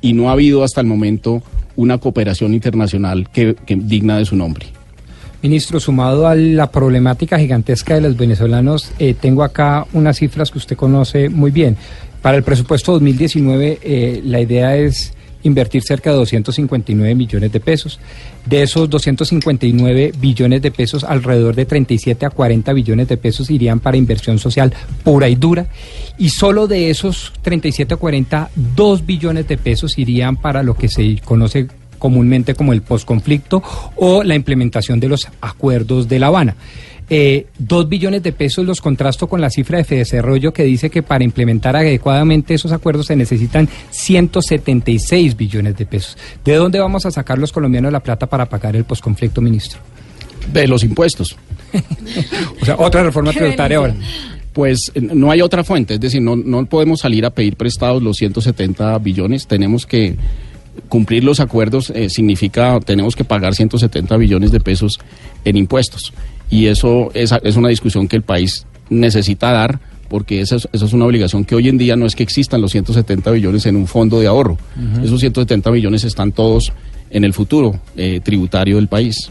y 0.00 0.12
no 0.12 0.28
ha 0.28 0.32
habido 0.32 0.64
hasta 0.64 0.80
el 0.80 0.86
momento 0.86 1.42
una 1.76 1.98
cooperación 1.98 2.54
internacional 2.54 3.28
que, 3.30 3.54
que 3.66 3.76
digna 3.76 4.18
de 4.18 4.24
su 4.24 4.34
nombre. 4.36 4.66
Ministro, 5.42 5.78
sumado 5.78 6.26
a 6.26 6.34
la 6.34 6.70
problemática 6.72 7.38
gigantesca 7.38 7.94
de 7.94 8.00
los 8.00 8.16
venezolanos, 8.16 8.90
eh, 8.98 9.14
tengo 9.14 9.44
acá 9.44 9.86
unas 9.92 10.18
cifras 10.18 10.50
que 10.50 10.58
usted 10.58 10.76
conoce 10.76 11.28
muy 11.28 11.50
bien. 11.50 11.76
Para 12.22 12.36
el 12.38 12.42
presupuesto 12.42 12.92
2019, 12.92 13.78
eh, 13.82 14.20
la 14.24 14.40
idea 14.40 14.76
es 14.76 15.12
invertir 15.46 15.82
cerca 15.82 16.10
de 16.10 16.16
259 16.16 17.14
millones 17.14 17.52
de 17.52 17.60
pesos. 17.60 17.98
De 18.44 18.62
esos 18.62 18.88
259 18.90 20.12
billones 20.18 20.62
de 20.62 20.70
pesos, 20.70 21.04
alrededor 21.04 21.54
de 21.54 21.64
37 21.64 22.26
a 22.26 22.30
40 22.30 22.72
billones 22.72 23.08
de 23.08 23.16
pesos 23.16 23.50
irían 23.50 23.80
para 23.80 23.96
inversión 23.96 24.38
social 24.38 24.74
pura 25.02 25.28
y 25.28 25.34
dura. 25.34 25.66
Y 26.18 26.30
solo 26.30 26.66
de 26.66 26.90
esos 26.90 27.32
37 27.42 27.94
a 27.94 27.96
40, 27.96 28.50
2 28.54 29.06
billones 29.06 29.48
de 29.48 29.56
pesos 29.56 29.98
irían 29.98 30.36
para 30.36 30.62
lo 30.62 30.74
que 30.74 30.88
se 30.88 31.20
conoce 31.24 31.68
comúnmente 31.98 32.54
como 32.54 32.72
el 32.72 32.82
posconflicto 32.82 33.62
o 33.96 34.22
la 34.22 34.34
implementación 34.34 35.00
de 35.00 35.08
los 35.08 35.28
acuerdos 35.40 36.08
de 36.08 36.18
La 36.18 36.26
Habana. 36.26 36.56
Eh, 37.08 37.46
dos 37.58 37.88
billones 37.88 38.22
de 38.24 38.32
pesos 38.32 38.66
los 38.66 38.80
contrasto 38.80 39.28
con 39.28 39.40
la 39.40 39.48
cifra 39.48 39.78
de 39.78 39.84
Fedesarrollo 39.84 40.52
que 40.52 40.64
dice 40.64 40.90
que 40.90 41.04
para 41.04 41.22
implementar 41.22 41.76
adecuadamente 41.76 42.54
esos 42.54 42.72
acuerdos 42.72 43.06
se 43.06 43.14
necesitan 43.14 43.68
176 43.90 45.36
billones 45.36 45.76
de 45.76 45.86
pesos. 45.86 46.18
¿De 46.44 46.54
dónde 46.54 46.80
vamos 46.80 47.06
a 47.06 47.12
sacar 47.12 47.38
los 47.38 47.52
colombianos 47.52 47.92
la 47.92 48.00
plata 48.00 48.26
para 48.26 48.46
pagar 48.46 48.74
el 48.74 48.84
posconflicto, 48.84 49.40
ministro? 49.40 49.78
De 50.52 50.66
los 50.66 50.82
impuestos. 50.82 51.36
O 52.60 52.64
sea, 52.64 52.76
otra 52.78 53.02
reforma 53.02 53.32
tributaria 53.34 53.76
ahora. 53.76 53.94
Pues 54.52 54.90
eh, 54.94 55.00
no 55.00 55.30
hay 55.30 55.42
otra 55.42 55.62
fuente, 55.62 55.94
es 55.94 56.00
decir, 56.00 56.22
no, 56.22 56.34
no 56.34 56.64
podemos 56.66 57.00
salir 57.00 57.24
a 57.26 57.30
pedir 57.30 57.56
prestados 57.56 58.02
los 58.02 58.16
170 58.16 58.98
billones, 58.98 59.46
tenemos 59.46 59.86
que 59.86 60.16
cumplir 60.88 61.24
los 61.24 61.40
acuerdos, 61.40 61.90
eh, 61.90 62.08
significa 62.08 62.78
tenemos 62.80 63.14
que 63.16 63.24
pagar 63.24 63.54
170 63.54 64.16
billones 64.16 64.52
de 64.52 64.60
pesos 64.60 64.98
en 65.44 65.56
impuestos. 65.56 66.12
Y 66.50 66.66
eso 66.66 67.10
es, 67.14 67.32
es 67.42 67.56
una 67.56 67.68
discusión 67.68 68.08
que 68.08 68.16
el 68.16 68.22
país 68.22 68.66
necesita 68.90 69.50
dar, 69.52 69.80
porque 70.08 70.40
esa 70.40 70.56
es, 70.56 70.68
esa 70.72 70.84
es 70.84 70.92
una 70.92 71.04
obligación 71.06 71.44
que 71.44 71.54
hoy 71.56 71.68
en 71.68 71.78
día 71.78 71.96
no 71.96 72.06
es 72.06 72.14
que 72.14 72.22
existan 72.22 72.60
los 72.60 72.70
170 72.72 73.30
billones 73.32 73.66
en 73.66 73.76
un 73.76 73.86
fondo 73.86 74.20
de 74.20 74.28
ahorro. 74.28 74.56
Ujú. 74.76 75.04
Esos 75.04 75.20
170 75.20 75.70
billones 75.70 76.04
están 76.04 76.30
todos 76.32 76.72
en 77.10 77.24
el 77.24 77.32
futuro 77.32 77.78
eh, 77.96 78.20
tributario 78.22 78.76
del 78.76 78.88
país. 78.88 79.30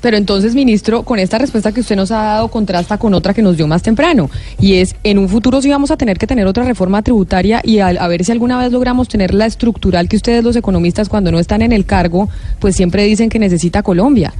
Pero 0.00 0.16
entonces, 0.16 0.54
ministro, 0.56 1.04
con 1.04 1.20
esta 1.20 1.38
respuesta 1.38 1.70
que 1.70 1.80
usted 1.80 1.94
nos 1.94 2.10
ha 2.10 2.16
dado 2.22 2.48
contrasta 2.48 2.98
con 2.98 3.14
otra 3.14 3.32
que 3.32 3.40
nos 3.40 3.56
dio 3.56 3.68
más 3.68 3.82
temprano, 3.82 4.28
y 4.58 4.74
es, 4.74 4.96
en 5.04 5.16
un 5.16 5.28
futuro 5.28 5.62
sí 5.62 5.70
vamos 5.70 5.92
a 5.92 5.96
tener 5.96 6.18
que 6.18 6.26
tener 6.26 6.44
otra 6.48 6.64
reforma 6.64 7.02
tributaria 7.02 7.60
y 7.64 7.78
al- 7.78 7.98
a, 7.98 8.08
ver 8.08 8.24
si 8.24 8.32
alguna 8.32 8.58
vez 8.58 8.72
logramos 8.72 9.06
tener 9.08 9.32
la 9.32 9.46
estructural 9.46 10.08
que 10.08 10.16
ustedes 10.16 10.42
los 10.42 10.56
economistas 10.56 11.08
cuando 11.08 11.30
no 11.30 11.38
están 11.38 11.62
en 11.62 11.70
el 11.72 11.84
cargo, 11.84 12.28
pues 12.58 12.74
siempre 12.74 13.04
dicen 13.04 13.28
que 13.30 13.38
necesita 13.38 13.82
Colombia. 13.84 14.32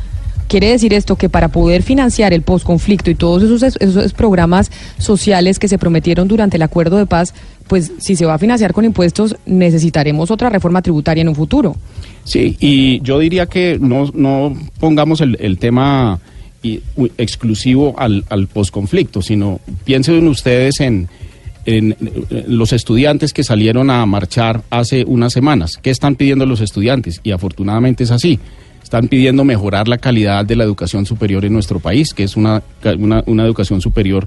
Quiere 0.51 0.70
decir 0.70 0.93
esto 0.94 1.14
que 1.14 1.28
para 1.28 1.47
poder 1.47 1.85
financiar 1.85 2.32
el 2.32 2.43
posconflicto 2.43 3.09
y 3.09 3.14
todos 3.14 3.44
esos, 3.44 3.77
esos 3.78 4.12
programas 4.12 4.72
sociales 4.98 5.60
que 5.60 5.68
se 5.68 5.78
prometieron 5.78 6.27
durante 6.27 6.56
el 6.56 6.62
acuerdo 6.62 6.97
de 6.97 7.06
paz, 7.06 7.35
pues 7.68 7.93
si 7.98 8.16
se 8.16 8.27
va 8.27 8.35
a 8.35 8.39
financiar 8.39 8.72
con 8.72 8.85
impuestos, 8.85 9.36
necesitaremos 9.47 10.28
otra 10.28 10.51
reforma 10.51 10.82
tributaria 10.82 11.22
en 11.22 11.28
un 11.28 11.36
futuro. 11.36 11.77
Sí, 12.24 12.56
y 12.59 13.01
yo 13.02 13.20
diría 13.20 13.47
que 13.47 13.78
no, 13.81 14.10
no 14.12 14.56
pongamos 14.81 15.20
el, 15.20 15.36
el 15.39 15.56
tema 15.56 16.18
exclusivo 17.16 17.94
al, 17.97 18.24
al 18.28 18.48
posconflicto, 18.48 19.22
sino 19.22 19.60
piensen 19.85 20.27
ustedes 20.27 20.81
en, 20.81 21.09
en, 21.64 21.93
eh, 21.93 22.44
los 22.48 22.72
estudiantes 22.72 23.32
que 23.32 23.44
salieron 23.44 23.89
a 23.89 24.05
marchar 24.05 24.62
hace 24.68 25.05
unas 25.05 25.32
semanas. 25.32 25.78
¿Qué 25.81 25.90
están 25.90 26.16
pidiendo 26.16 26.44
los 26.44 26.60
estudiantes? 26.60 27.20
Y 27.22 27.31
afortunadamente 27.31 28.02
es 28.02 28.10
así. 28.10 28.40
Están 28.91 29.07
pidiendo 29.07 29.45
mejorar 29.45 29.87
la 29.87 29.99
calidad 29.99 30.45
de 30.45 30.57
la 30.57 30.65
educación 30.65 31.07
superior 31.07 31.45
en 31.45 31.53
nuestro 31.53 31.79
país, 31.79 32.12
que 32.12 32.25
es 32.25 32.37
una, 32.37 32.61
una, 33.25 33.45
educación 33.45 33.81
superior 33.81 34.27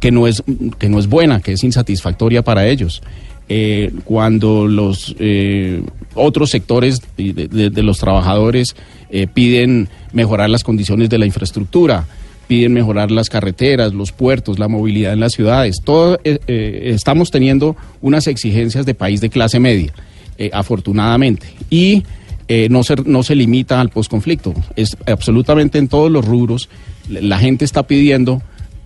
que 0.00 0.10
no 0.10 0.26
es 0.26 0.42
que 0.78 0.88
no 0.88 0.98
es 0.98 1.06
buena, 1.06 1.42
que 1.42 1.52
es 1.52 1.62
insatisfactoria 1.64 2.40
para 2.40 2.66
ellos. 2.66 3.02
Eh, 3.50 3.92
cuando 4.04 4.66
los 4.66 5.14
eh, 5.18 5.82
otros 6.14 6.48
sectores 6.48 7.02
de, 7.18 7.82
los 7.82 7.98
trabajadores 7.98 8.74
eh, 9.10 9.26
piden 9.26 9.90
mejorar 10.14 10.48
las 10.48 10.64
condiciones 10.64 11.10
de 11.10 11.18
la 11.18 11.26
infraestructura, 11.26 12.06
piden 12.48 12.72
mejorar 12.72 13.10
las 13.10 13.28
carreteras, 13.28 13.92
los 13.92 14.12
puertos, 14.12 14.58
la 14.58 14.68
movilidad 14.68 15.12
en 15.12 15.20
las 15.20 15.34
ciudades. 15.34 15.76
Todo 15.84 16.18
estamos 16.24 17.30
teniendo 17.30 17.76
unas 18.00 18.28
exigencias 18.28 18.86
de 18.86 18.94
país 18.94 19.20
de 19.20 19.28
clase 19.28 19.60
media, 19.60 19.92
afortunadamente. 20.54 21.48
Y 21.68 22.02
eh, 22.52 22.66
no, 22.68 22.82
se, 22.82 22.96
no 23.04 23.22
se 23.22 23.36
limita 23.36 23.80
al 23.80 23.90
posconflicto. 23.90 24.52
Es 24.74 24.96
absolutamente 25.06 25.78
en 25.78 25.86
todos 25.86 26.10
los 26.10 26.24
rubros. 26.24 26.68
La 27.08 27.38
gente 27.38 27.64
está 27.64 27.84
pidiendo 27.84 28.42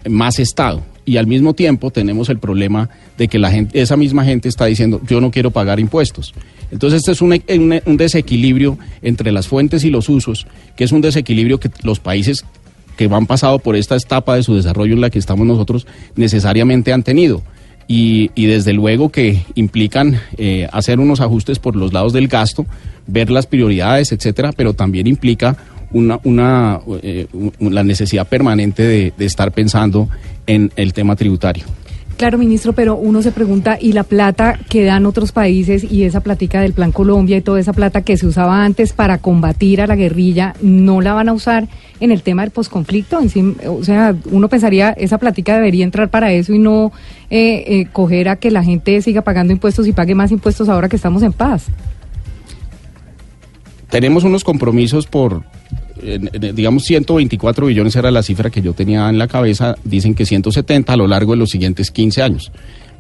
más 0.06 0.38
Estado. 0.38 0.82
Y 1.06 1.16
al 1.16 1.26
mismo 1.26 1.54
tiempo 1.54 1.90
tenemos 1.90 2.28
el 2.28 2.38
problema 2.38 2.90
de 3.16 3.26
que 3.26 3.38
la 3.38 3.50
gente, 3.50 3.80
esa 3.80 3.96
misma 3.96 4.22
gente 4.22 4.50
está 4.50 4.66
diciendo, 4.66 5.00
yo 5.08 5.18
no 5.22 5.30
quiero 5.30 5.50
pagar 5.50 5.80
impuestos. 5.80 6.34
Entonces, 6.72 6.98
este 6.98 7.12
es 7.12 7.22
un, 7.22 7.96
desequilibrio 7.96 8.78
entre 9.00 9.32
las 9.32 9.48
fuentes 9.48 9.82
y 9.84 9.90
los 9.90 10.10
usos, 10.10 10.46
que 10.76 10.84
es 10.84 10.92
un 10.92 11.00
desequilibrio 11.00 11.58
que 11.58 11.70
los 11.82 12.00
países 12.00 12.44
que 12.98 13.08
van 13.08 13.24
pasado 13.24 13.60
por 13.60 13.76
esta 13.76 13.96
etapa 13.96 14.36
de 14.36 14.42
su 14.42 14.54
desarrollo 14.54 14.92
en 14.92 15.00
la 15.00 15.08
que 15.08 15.18
estamos 15.18 15.46
nosotros 15.46 15.86
necesariamente 16.16 16.92
han 16.92 17.02
tenido. 17.02 17.40
Y, 17.88 18.30
y 18.34 18.44
desde 18.44 18.74
luego 18.74 19.10
que 19.10 19.42
implican 19.54 20.20
eh, 20.36 20.68
hacer 20.70 21.00
unos 21.00 21.20
ajustes 21.22 21.58
por 21.58 21.76
los 21.76 21.94
lados 21.94 22.12
del 22.12 22.28
gasto, 22.28 22.66
ver 23.06 23.30
las 23.30 23.46
prioridades, 23.46 24.12
etcétera, 24.12 24.52
pero 24.52 24.74
también 24.74 25.06
implica 25.06 25.56
una, 25.92 26.18
una, 26.24 26.80
eh, 27.02 27.26
la 27.60 27.84
necesidad 27.84 28.26
permanente 28.26 28.82
de, 28.82 29.12
de 29.16 29.24
estar 29.24 29.52
pensando 29.52 30.08
en 30.46 30.72
el 30.76 30.92
tema 30.92 31.16
tributario. 31.16 31.64
Claro, 32.16 32.38
ministro, 32.38 32.74
pero 32.74 32.94
uno 32.94 33.22
se 33.22 33.32
pregunta, 33.32 33.76
¿y 33.80 33.92
la 33.92 34.04
plata 34.04 34.56
que 34.68 34.84
dan 34.84 35.04
otros 35.04 35.32
países 35.32 35.82
y 35.90 36.04
esa 36.04 36.20
platica 36.20 36.60
del 36.60 36.72
Plan 36.72 36.92
Colombia 36.92 37.36
y 37.36 37.40
toda 37.40 37.58
esa 37.58 37.72
plata 37.72 38.02
que 38.02 38.16
se 38.16 38.26
usaba 38.26 38.64
antes 38.64 38.92
para 38.92 39.18
combatir 39.18 39.80
a 39.80 39.88
la 39.88 39.96
guerrilla, 39.96 40.54
no 40.62 41.00
la 41.00 41.12
van 41.12 41.28
a 41.28 41.32
usar 41.32 41.66
en 41.98 42.12
el 42.12 42.22
tema 42.22 42.42
del 42.42 42.52
posconflicto? 42.52 43.18
O 43.66 43.82
sea, 43.82 44.14
uno 44.30 44.48
pensaría, 44.48 44.90
esa 44.90 45.18
platica 45.18 45.56
debería 45.56 45.84
entrar 45.84 46.08
para 46.08 46.32
eso 46.32 46.54
y 46.54 46.60
no 46.60 46.92
eh, 47.30 47.64
eh, 47.66 47.86
coger 47.92 48.28
a 48.28 48.36
que 48.36 48.52
la 48.52 48.62
gente 48.62 49.02
siga 49.02 49.22
pagando 49.22 49.52
impuestos 49.52 49.88
y 49.88 49.92
pague 49.92 50.14
más 50.14 50.30
impuestos 50.30 50.68
ahora 50.68 50.88
que 50.88 50.96
estamos 50.96 51.22
en 51.24 51.32
paz. 51.32 51.66
Tenemos 53.94 54.24
unos 54.24 54.42
compromisos 54.42 55.06
por, 55.06 55.44
digamos, 56.02 56.82
124 56.82 57.66
billones 57.66 57.94
era 57.94 58.10
la 58.10 58.24
cifra 58.24 58.50
que 58.50 58.60
yo 58.60 58.72
tenía 58.72 59.08
en 59.08 59.18
la 59.18 59.28
cabeza, 59.28 59.76
dicen 59.84 60.16
que 60.16 60.26
170 60.26 60.92
a 60.92 60.96
lo 60.96 61.06
largo 61.06 61.30
de 61.30 61.38
los 61.38 61.50
siguientes 61.50 61.92
15 61.92 62.20
años. 62.20 62.50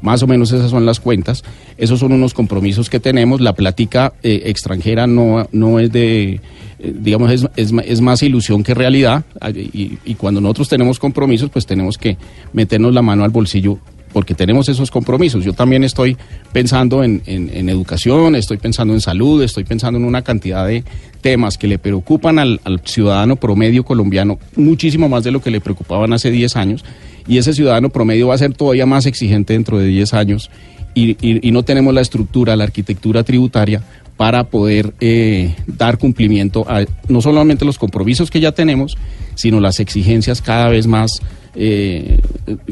Más 0.02 0.22
o 0.22 0.28
menos 0.28 0.52
esas 0.52 0.70
son 0.70 0.86
las 0.86 1.00
cuentas. 1.00 1.42
Esos 1.78 1.98
son 1.98 2.12
unos 2.12 2.32
compromisos 2.32 2.88
que 2.88 3.00
tenemos. 3.00 3.40
La 3.40 3.54
plática 3.54 4.12
eh, 4.22 4.42
extranjera 4.44 5.08
no, 5.08 5.48
no 5.50 5.80
es 5.80 5.90
de, 5.90 6.34
eh, 6.78 6.94
digamos, 6.94 7.32
es, 7.32 7.44
es 7.56 8.00
más 8.00 8.22
ilusión 8.22 8.62
que 8.62 8.72
realidad. 8.72 9.24
Y 9.52 10.14
cuando 10.14 10.40
nosotros 10.40 10.68
tenemos 10.68 11.00
compromisos, 11.00 11.50
pues 11.50 11.66
tenemos 11.66 11.98
que 11.98 12.18
meternos 12.52 12.94
la 12.94 13.02
mano 13.02 13.24
al 13.24 13.30
bolsillo 13.30 13.80
porque 14.14 14.34
tenemos 14.34 14.70
esos 14.70 14.90
compromisos. 14.90 15.44
Yo 15.44 15.52
también 15.52 15.84
estoy 15.84 16.16
pensando 16.52 17.04
en, 17.04 17.20
en- 17.26 17.68
educación, 17.68 18.34
estoy 18.36 18.56
pensando 18.56 18.94
en 18.94 19.02
salud, 19.02 19.42
estoy 19.42 19.64
pensando 19.64 19.98
en 19.98 20.06
una 20.06 20.22
cantidad 20.22 20.66
de 20.66 20.84
temas 21.20 21.58
que 21.58 21.66
le 21.66 21.78
preocupan 21.78 22.38
al, 22.38 22.60
ciudadano 22.84 23.36
promedio 23.36 23.84
colombiano 23.84 24.38
muchísimo 24.56 25.08
más 25.10 25.24
de 25.24 25.32
lo 25.32 25.42
que 25.42 25.50
le 25.50 25.60
preocupaban 25.60 26.12
hace 26.14 26.30
10 26.30 26.56
años. 26.56 26.84
Y 27.26 27.38
ese 27.38 27.52
ciudadano 27.52 27.90
promedio 27.90 28.28
va 28.28 28.34
a 28.36 28.38
ser 28.38 28.54
todavía 28.54 28.86
más 28.86 29.04
exigente 29.04 29.52
dentro 29.52 29.78
de 29.78 29.86
10 29.88 30.14
años 30.14 30.50
y, 30.94 31.10
y- 31.20 31.46
y 31.46 31.50
no 31.50 31.64
tenemos 31.64 31.92
la 31.92 32.00
estructura, 32.00 32.54
la 32.56 32.64
arquitectura 32.64 33.24
tributaria 33.24 33.82
para 34.16 34.44
poder 34.44 34.94
eh, 35.00 35.56
dar 35.66 35.98
cumplimiento 35.98 36.64
a 36.70 36.84
no 37.08 37.20
solamente 37.20 37.64
los 37.64 37.78
compromisos 37.78 38.30
que 38.30 38.38
ya 38.38 38.52
tenemos, 38.52 38.96
sino 39.34 39.58
las 39.58 39.80
exigencias 39.80 40.40
cada 40.40 40.68
vez 40.68 40.86
más 40.86 41.20
eh, 41.54 42.20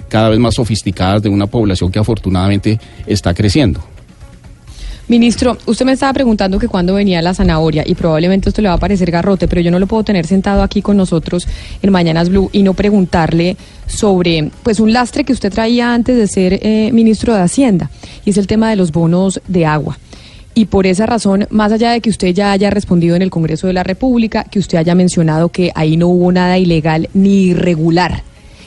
cada 0.09 0.29
vez 0.31 0.39
más 0.39 0.55
sofisticadas 0.55 1.23
de 1.23 1.29
una 1.29 1.47
población 1.47 1.91
que 1.91 1.99
afortunadamente 1.99 2.79
está 3.07 3.35
creciendo. 3.35 3.81
Ministro, 5.09 5.59
usted 5.67 5.85
me 5.85 5.93
estaba 5.93 6.13
preguntando 6.13 6.59
que 6.59 6.69
cuándo 6.69 6.95
venía 6.95 7.21
la 7.21 7.35
zanahoria 7.35 7.83
y 7.85 7.95
probablemente 7.95 8.49
esto 8.49 8.63
le 8.63 8.69
va 8.69 8.75
a 8.75 8.79
parecer 8.79 9.11
garrote, 9.11 9.49
pero 9.49 9.61
yo 9.61 9.71
no 9.71 9.79
lo 9.79 9.87
puedo 9.87 10.05
tener 10.05 10.27
sentado 10.27 10.63
aquí 10.63 10.81
con 10.81 10.97
nosotros 10.97 11.47
en 11.83 11.91
Mañanas 11.91 12.29
Blue 12.29 12.49
y 12.53 12.63
no 12.63 12.73
preguntarle 12.73 13.57
sobre 13.87 14.51
pues 14.63 14.81
un 14.81 14.93
lastre 14.93 15.25
que 15.25 15.33
usted 15.33 15.53
traía 15.53 15.93
antes 15.93 16.17
de 16.17 16.27
ser 16.29 16.61
eh, 16.63 16.91
ministro 16.93 17.35
de 17.35 17.43
Hacienda 17.43 17.91
y 18.25 18.31
es 18.31 18.39
el 18.39 18.47
tema 18.47 18.71
de 18.71 18.77
los 18.77 18.93
bonos 18.93 19.41
de 19.49 19.67
agua. 19.67 19.99
Y 20.55 20.67
por 20.67 20.87
esa 20.87 21.05
razón, 21.07 21.47
más 21.51 21.73
allá 21.73 21.91
de 21.91 22.01
que 22.01 22.11
usted 22.11 22.33
ya 22.33 22.53
haya 22.53 22.71
respondido 22.71 23.17
en 23.17 23.23
el 23.23 23.31
Congreso 23.31 23.67
de 23.67 23.73
la 23.73 23.83
República, 23.83 24.45
que 24.45 24.61
usted 24.61 24.79
haya 24.79 24.95
mencionado 24.95 25.49
que 25.49 25.73
ahí 25.75 25.97
no 25.97 26.09
hubo 26.09 26.31
nada 26.31 26.59
ilegal 26.59 27.09
ni 27.13 27.49
irregular 27.49 28.23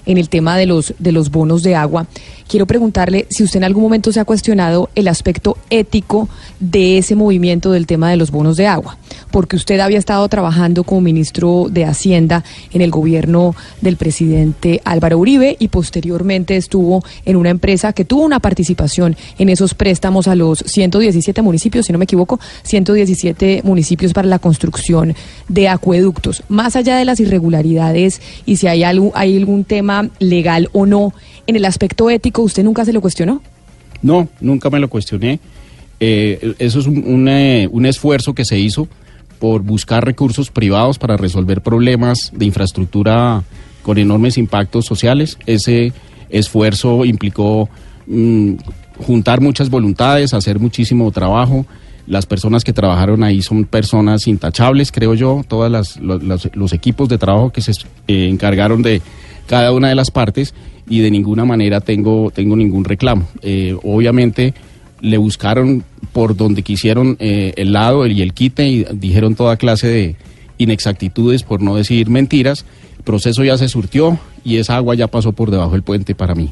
en 0.05 0.17
el 0.17 0.29
tema 0.29 0.57
de 0.57 0.65
los, 0.65 0.93
de 0.99 1.11
los 1.11 1.31
bonos 1.31 1.63
de 1.63 1.75
agua, 1.75 2.07
quiero 2.47 2.65
preguntarle 2.65 3.27
si 3.29 3.43
usted 3.43 3.57
en 3.57 3.63
algún 3.63 3.83
momento 3.83 4.11
se 4.11 4.19
ha 4.19 4.25
cuestionado 4.25 4.89
el 4.95 5.07
aspecto 5.07 5.57
ético 5.69 6.29
de 6.59 6.97
ese 6.97 7.15
movimiento 7.15 7.71
del 7.71 7.87
tema 7.87 8.09
de 8.09 8.17
los 8.17 8.31
bonos 8.31 8.57
de 8.57 8.67
agua, 8.67 8.97
porque 9.35 9.57
usted 9.57 9.81
había 9.81 9.99
estado 9.99 10.25
trabajando 10.29 10.85
como 10.85 11.01
ministro 11.01 11.67
de 11.69 11.83
Hacienda 11.83 12.45
en 12.71 12.79
el 12.79 12.89
gobierno 12.89 13.53
del 13.81 13.97
presidente 13.97 14.79
Álvaro 14.85 15.17
Uribe 15.17 15.57
y 15.59 15.67
posteriormente 15.67 16.55
estuvo 16.55 17.03
en 17.25 17.35
una 17.35 17.49
empresa 17.49 17.91
que 17.91 18.05
tuvo 18.05 18.23
una 18.23 18.39
participación 18.39 19.17
en 19.37 19.49
esos 19.49 19.73
préstamos 19.73 20.29
a 20.29 20.35
los 20.35 20.59
117 20.59 21.41
municipios, 21.41 21.85
si 21.85 21.91
no 21.91 21.99
me 21.99 22.05
equivoco, 22.05 22.39
117 22.63 23.59
municipios 23.65 24.13
para 24.13 24.29
la 24.29 24.39
construcción 24.39 25.13
de 25.49 25.67
acueductos. 25.67 26.41
Más 26.47 26.77
allá 26.77 26.95
de 26.95 27.03
las 27.03 27.19
irregularidades 27.19 28.21
y 28.45 28.55
si 28.55 28.67
hay, 28.67 28.83
algo, 28.83 29.11
algún 29.15 29.65
tema 29.65 30.11
legal 30.19 30.69
o 30.71 30.85
no, 30.85 31.13
en 31.45 31.57
el 31.57 31.65
aspecto 31.65 32.09
ético, 32.09 32.41
¿usted 32.41 32.63
nunca 32.63 32.85
se 32.85 32.93
lo 32.93 33.01
cuestionó? 33.01 33.41
No, 34.01 34.29
nunca 34.39 34.69
me 34.69 34.79
lo 34.79 34.89
cuestioné. 34.89 35.41
Eh, 35.99 36.55
eso 36.57 36.79
es 36.79 36.87
eh, 36.87 37.67
un 37.69 37.85
esfuerzo 37.85 38.33
que 38.33 38.45
se 38.45 38.57
hizo 38.57 38.87
por 39.39 39.61
buscar 39.61 40.05
recursos 40.05 40.49
privados 40.49 40.97
para 40.97 41.17
resolver 41.17 41.61
problemas 41.61 42.31
de 42.33 42.45
infraestructura 42.45 43.43
con 43.81 43.97
enormes 43.97 44.37
impactos 44.37 44.85
sociales. 44.85 45.37
Ese 45.45 45.93
esfuerzo 46.29 47.05
implicó 47.05 47.69
mm, 48.07 48.53
juntar 49.05 49.41
muchas 49.41 49.69
voluntades, 49.69 50.33
hacer 50.33 50.59
muchísimo 50.59 51.11
trabajo. 51.11 51.65
Las 52.07 52.25
personas 52.25 52.63
que 52.63 52.73
trabajaron 52.73 53.23
ahí 53.23 53.41
son 53.41 53.65
personas 53.65 54.27
intachables, 54.27 54.91
creo 54.91 55.15
yo. 55.15 55.43
Todos 55.47 55.71
las, 55.71 55.97
los, 55.97 56.73
equipos 56.73 57.09
de 57.09 57.17
trabajo 57.17 57.51
que 57.51 57.61
se 57.61 57.71
eh, 58.07 58.27
encargaron 58.29 58.81
de 58.81 59.01
cada 59.47 59.71
una 59.71 59.89
de 59.89 59.95
las 59.95 60.11
partes 60.11 60.53
y 60.87 60.99
de 60.99 61.09
ninguna 61.09 61.45
manera 61.45 61.81
tengo, 61.81 62.31
tengo 62.31 62.55
ningún 62.55 62.83
reclamo. 62.83 63.27
Eh, 63.41 63.75
obviamente 63.83 64.53
le 65.01 65.17
buscaron 65.17 65.83
por 66.13 66.35
donde 66.35 66.63
quisieron 66.63 67.17
eh, 67.19 67.53
el 67.57 67.73
lado 67.73 68.07
y 68.07 68.21
el 68.21 68.33
quite 68.33 68.67
y 68.67 68.85
dijeron 68.93 69.35
toda 69.35 69.57
clase 69.57 69.87
de 69.87 70.15
inexactitudes, 70.57 71.43
por 71.43 71.61
no 71.61 71.75
decir 71.75 72.09
mentiras. 72.09 72.65
El 72.97 73.03
proceso 73.03 73.43
ya 73.43 73.57
se 73.57 73.67
surtió 73.67 74.17
y 74.43 74.57
esa 74.57 74.77
agua 74.77 74.95
ya 74.95 75.07
pasó 75.07 75.33
por 75.33 75.51
debajo 75.51 75.71
del 75.71 75.83
puente 75.83 76.15
para 76.15 76.35
mí. 76.35 76.51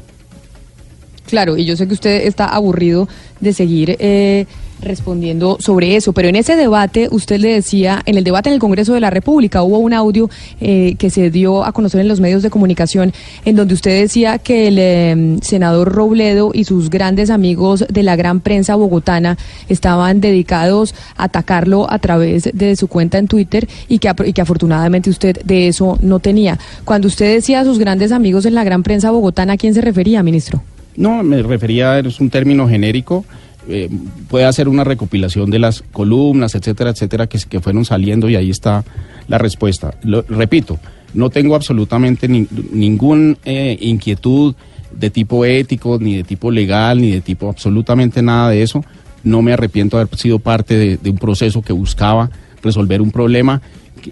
Claro, 1.26 1.56
y 1.56 1.64
yo 1.64 1.76
sé 1.76 1.88
que 1.88 1.94
usted 1.94 2.26
está 2.26 2.46
aburrido 2.46 3.08
de 3.40 3.52
seguir 3.52 3.96
eh, 3.98 4.46
respondiendo 4.84 5.56
sobre 5.60 5.96
eso, 5.96 6.12
pero 6.12 6.28
en 6.28 6.36
ese 6.36 6.56
debate 6.56 7.08
usted 7.10 7.38
le 7.38 7.52
decía, 7.52 8.02
en 8.06 8.16
el 8.16 8.24
debate 8.24 8.48
en 8.48 8.54
el 8.54 8.60
Congreso 8.60 8.94
de 8.94 9.00
la 9.00 9.10
República 9.10 9.62
hubo 9.62 9.78
un 9.78 9.92
audio 9.92 10.30
eh, 10.60 10.94
que 10.98 11.10
se 11.10 11.30
dio 11.30 11.64
a 11.64 11.72
conocer 11.72 12.00
en 12.00 12.08
los 12.08 12.20
medios 12.20 12.42
de 12.42 12.50
comunicación 12.50 13.12
en 13.44 13.56
donde 13.56 13.74
usted 13.74 14.00
decía 14.00 14.38
que 14.38 14.68
el 14.68 14.76
eh, 14.78 15.36
senador 15.42 15.92
Robledo 15.92 16.50
y 16.54 16.64
sus 16.64 16.90
grandes 16.90 17.30
amigos 17.30 17.84
de 17.88 18.02
la 18.02 18.16
gran 18.16 18.40
prensa 18.40 18.76
bogotana 18.76 19.36
estaban 19.68 20.20
dedicados 20.20 20.94
a 21.16 21.24
atacarlo 21.24 21.90
a 21.90 21.98
través 21.98 22.50
de 22.52 22.76
su 22.76 22.86
cuenta 22.86 23.18
en 23.18 23.26
Twitter 23.26 23.68
y 23.88 23.98
que, 23.98 24.12
y 24.24 24.32
que 24.32 24.40
afortunadamente 24.40 25.10
usted 25.10 25.42
de 25.44 25.68
eso 25.68 25.98
no 26.00 26.20
tenía. 26.20 26.58
Cuando 26.84 27.08
usted 27.08 27.34
decía 27.34 27.60
a 27.60 27.64
sus 27.64 27.78
grandes 27.78 28.12
amigos 28.12 28.46
en 28.46 28.54
la 28.54 28.62
gran 28.62 28.82
prensa 28.82 29.10
bogotana, 29.10 29.54
¿a 29.54 29.56
quién 29.56 29.74
se 29.74 29.80
refería, 29.80 30.22
ministro? 30.22 30.62
No, 30.96 31.22
me 31.22 31.42
refería, 31.42 31.98
es 31.98 32.20
un 32.20 32.30
término 32.30 32.68
genérico, 32.68 33.24
eh, 33.68 33.88
puede 34.28 34.44
hacer 34.44 34.68
una 34.68 34.84
recopilación 34.84 35.50
de 35.50 35.58
las 35.58 35.82
columnas, 35.92 36.54
etcétera, 36.54 36.90
etcétera, 36.90 37.26
que, 37.26 37.60
fueron 37.60 37.84
saliendo 37.84 38.28
y 38.28 38.36
ahí 38.36 38.50
está 38.50 38.84
la 39.28 39.38
respuesta. 39.38 39.94
Lo- 40.02 40.22
repito, 40.28 40.78
no 41.14 41.30
tengo 41.30 41.54
absolutamente 41.54 42.28
ni- 42.28 42.46
ningún 42.72 43.38
eh, 43.44 43.76
inquietud 43.80 44.54
de 44.92 45.10
tipo 45.10 45.44
ético, 45.44 45.98
ni 46.00 46.16
de 46.16 46.24
tipo 46.24 46.50
legal, 46.50 47.00
ni 47.00 47.10
de 47.10 47.20
tipo 47.20 47.48
absolutamente 47.48 48.22
nada 48.22 48.50
de 48.50 48.62
eso. 48.62 48.84
No 49.22 49.42
me 49.42 49.52
arrepiento 49.52 49.96
de 49.96 50.02
haber 50.02 50.16
sido 50.18 50.38
parte 50.38 50.76
de, 50.76 50.96
de 50.98 51.10
un 51.10 51.16
proceso 51.18 51.62
que 51.62 51.72
buscaba 51.72 52.30
resolver 52.62 53.00
un 53.02 53.10
problema 53.10 53.60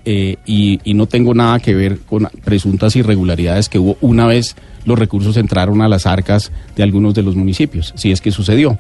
eh, 0.05 0.37
y, 0.47 0.81
y 0.85 0.95
no 0.95 1.07
tengo 1.07 1.35
nada 1.35 1.59
que 1.61 1.75
ver 1.75 1.99
con 2.01 2.29
presuntas 2.45 2.97
irregularidades 2.97 3.69
que 3.69 3.79
hubo 3.79 3.97
una 4.01 4.27
vez 4.27 4.57
los 4.85 4.99
recursos 4.99 5.37
entraron 5.37 5.83
a 5.83 5.89
las 5.89 6.07
arcas 6.07 6.51
de 6.75 6.83
algunos 6.83 7.15
de 7.15 7.23
los 7.23 7.37
municipios, 7.37 7.93
si 7.97 8.11
es 8.11 8.21
que 8.21 8.31
sucedió. 8.31 8.79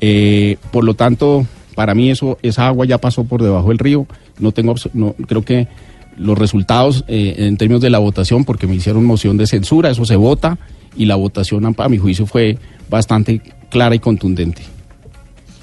Eh, 0.00 0.56
por 0.70 0.84
lo 0.84 0.94
tanto, 0.94 1.46
para 1.74 1.94
mí 1.94 2.10
eso, 2.10 2.38
esa 2.42 2.66
agua 2.66 2.86
ya 2.86 2.98
pasó 2.98 3.24
por 3.24 3.42
debajo 3.42 3.68
del 3.68 3.78
río. 3.78 4.06
No 4.38 4.52
tengo, 4.52 4.74
no, 4.94 5.14
creo 5.26 5.42
que 5.42 5.68
los 6.16 6.36
resultados 6.36 7.04
eh, 7.08 7.34
en 7.38 7.56
términos 7.56 7.80
de 7.80 7.90
la 7.90 7.98
votación, 7.98 8.44
porque 8.44 8.66
me 8.66 8.74
hicieron 8.74 9.04
moción 9.04 9.36
de 9.36 9.46
censura, 9.46 9.90
eso 9.90 10.04
se 10.04 10.16
vota 10.16 10.58
y 10.96 11.06
la 11.06 11.16
votación 11.16 11.64
a 11.64 11.88
mi 11.88 11.98
juicio 11.98 12.26
fue 12.26 12.58
bastante 12.90 13.40
clara 13.70 13.94
y 13.94 13.98
contundente. 13.98 14.62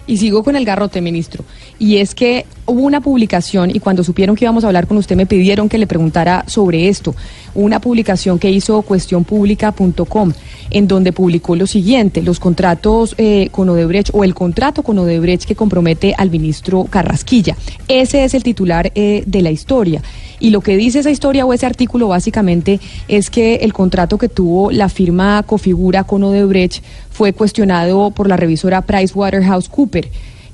Y 0.08 0.18
sigo 0.18 0.44
con 0.44 0.56
el 0.56 0.66
garrote, 0.66 1.02
ministro. 1.02 1.44
Y 1.80 1.98
es 1.98 2.14
que 2.14 2.46
hubo 2.66 2.82
una 2.82 3.02
publicación 3.02 3.70
y 3.76 3.80
cuando 3.80 4.04
supieron 4.04 4.36
que 4.36 4.46
íbamos 4.46 4.64
a 4.64 4.68
hablar 4.68 4.88
con 4.88 4.98
usted 4.98 5.16
me 5.16 5.26
pidieron 5.26 5.70
que 5.70 5.78
le 5.78 5.88
preguntara 5.88 6.44
sobre 6.48 6.88
esto. 6.88 7.16
Una 7.54 7.80
publicación 7.80 8.40
que 8.40 8.52
hizo 8.52 8.82
cuestionpublica.com 8.82 10.34
en 10.70 10.88
donde 10.88 11.14
publicó 11.14 11.56
lo 11.56 11.68
siguiente, 11.68 12.22
los 12.22 12.40
contratos 12.40 13.16
eh, 13.18 13.50
con 13.52 13.70
Odebrecht 13.70 14.10
o 14.14 14.24
el 14.24 14.34
contrato 14.34 14.84
con 14.84 14.98
Odebrecht 15.00 15.46
que 15.46 15.56
compromete 15.56 16.14
al 16.18 16.30
ministro 16.30 16.86
Carrasquilla. 16.86 17.56
Ese 17.88 18.24
es 18.24 18.34
el 18.34 18.44
titular 18.44 18.92
eh, 18.96 19.24
de 19.26 19.42
la 19.42 19.52
historia. 19.52 20.02
Y 20.40 20.50
lo 20.50 20.62
que 20.62 20.78
dice 20.78 21.00
esa 21.00 21.12
historia 21.12 21.46
o 21.46 21.54
ese 21.54 21.66
artículo 21.66 22.08
básicamente 22.08 22.80
es 23.08 23.30
que 23.30 23.56
el 23.56 23.74
contrato 23.74 24.18
que 24.18 24.30
tuvo 24.30 24.72
la 24.72 24.90
firma 24.90 25.44
Cofigura 25.44 26.04
con 26.04 26.24
Odebrecht 26.24 26.84
fue 27.10 27.34
cuestionado 27.34 28.12
por 28.12 28.28
la 28.28 28.38
revisora 28.38 28.82
PricewaterhouseCooper, 28.82 30.10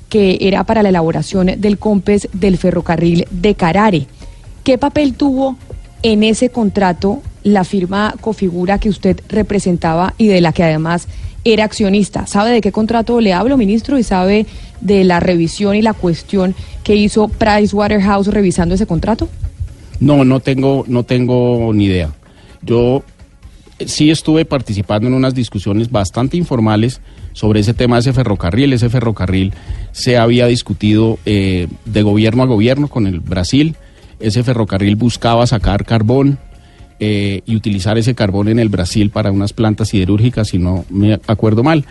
que 0.08 0.38
era 0.40 0.64
para 0.64 0.82
la 0.82 0.90
elaboración 0.90 1.52
del 1.58 1.78
COMPES 1.78 2.28
del 2.32 2.58
ferrocarril 2.58 3.26
de 3.30 3.54
Carare. 3.54 4.06
¿Qué 4.62 4.78
papel 4.78 5.14
tuvo 5.14 5.56
en 6.02 6.22
ese 6.22 6.50
contrato 6.50 7.22
la 7.42 7.64
firma 7.64 8.14
Cofigura 8.20 8.78
que 8.78 8.88
usted 8.88 9.20
representaba 9.28 10.14
y 10.18 10.28
de 10.28 10.40
la 10.40 10.52
que 10.52 10.62
además 10.62 11.08
era 11.44 11.64
accionista. 11.64 12.26
¿Sabe 12.26 12.50
de 12.50 12.60
qué 12.60 12.72
contrato 12.72 13.20
le 13.20 13.32
hablo, 13.32 13.56
ministro? 13.56 13.98
Y 13.98 14.02
sabe 14.02 14.46
de 14.80 15.04
la 15.04 15.20
revisión 15.20 15.74
y 15.74 15.82
la 15.82 15.92
cuestión 15.92 16.54
que 16.84 16.96
hizo 16.96 17.28
Pricewaterhouse 17.28 18.28
revisando 18.28 18.74
ese 18.74 18.86
contrato. 18.86 19.28
No, 20.02 20.24
no 20.24 20.40
tengo, 20.40 20.84
no 20.88 21.04
tengo 21.04 21.70
ni 21.72 21.84
idea. 21.84 22.12
Yo 22.60 23.04
eh, 23.78 23.86
sí 23.86 24.10
estuve 24.10 24.44
participando 24.44 25.06
en 25.06 25.14
unas 25.14 25.32
discusiones 25.32 25.92
bastante 25.92 26.36
informales 26.36 27.00
sobre 27.34 27.60
ese 27.60 27.72
tema 27.72 27.96
de 27.96 28.00
ese 28.00 28.12
ferrocarril. 28.12 28.72
Ese 28.72 28.90
ferrocarril 28.90 29.52
se 29.92 30.16
había 30.16 30.48
discutido 30.48 31.20
eh, 31.24 31.68
de 31.84 32.02
gobierno 32.02 32.42
a 32.42 32.46
gobierno 32.46 32.88
con 32.88 33.06
el 33.06 33.20
Brasil. 33.20 33.76
Ese 34.18 34.42
ferrocarril 34.42 34.96
buscaba 34.96 35.46
sacar 35.46 35.84
carbón 35.84 36.40
eh, 36.98 37.42
y 37.46 37.54
utilizar 37.54 37.96
ese 37.96 38.16
carbón 38.16 38.48
en 38.48 38.58
el 38.58 38.70
Brasil 38.70 39.10
para 39.10 39.30
unas 39.30 39.52
plantas 39.52 39.90
siderúrgicas, 39.90 40.48
si 40.48 40.58
no 40.58 40.84
me 40.90 41.20
acuerdo 41.28 41.62
mal. 41.62 41.84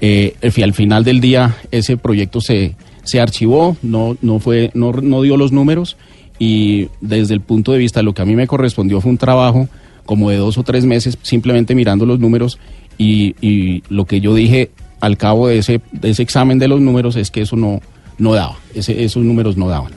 Eh, 0.00 0.34
al 0.62 0.72
final 0.72 1.04
del 1.04 1.20
día 1.20 1.56
ese 1.70 1.98
proyecto 1.98 2.40
se, 2.40 2.74
se 3.02 3.20
archivó, 3.20 3.76
no, 3.82 4.16
no, 4.22 4.38
fue, 4.38 4.70
no, 4.72 4.92
no 4.92 5.20
dio 5.20 5.36
los 5.36 5.52
números 5.52 5.98
y 6.40 6.88
desde 7.02 7.34
el 7.34 7.42
punto 7.42 7.70
de 7.70 7.78
vista 7.78 8.00
de 8.00 8.04
lo 8.04 8.14
que 8.14 8.22
a 8.22 8.24
mí 8.24 8.34
me 8.34 8.48
correspondió 8.48 9.00
fue 9.00 9.10
un 9.10 9.18
trabajo 9.18 9.68
como 10.06 10.30
de 10.30 10.38
dos 10.38 10.58
o 10.58 10.64
tres 10.64 10.86
meses 10.86 11.16
simplemente 11.22 11.74
mirando 11.76 12.06
los 12.06 12.18
números 12.18 12.58
y, 12.98 13.36
y 13.40 13.84
lo 13.90 14.06
que 14.06 14.20
yo 14.20 14.34
dije 14.34 14.70
al 15.00 15.18
cabo 15.18 15.48
de 15.48 15.58
ese, 15.58 15.82
de 15.92 16.10
ese 16.10 16.22
examen 16.22 16.58
de 16.58 16.66
los 16.66 16.80
números 16.80 17.14
es 17.16 17.30
que 17.30 17.42
eso 17.42 17.56
no, 17.56 17.80
no 18.18 18.32
daba, 18.32 18.56
ese, 18.74 19.04
esos 19.04 19.22
números 19.22 19.56
no 19.58 19.68
daban. 19.68 19.92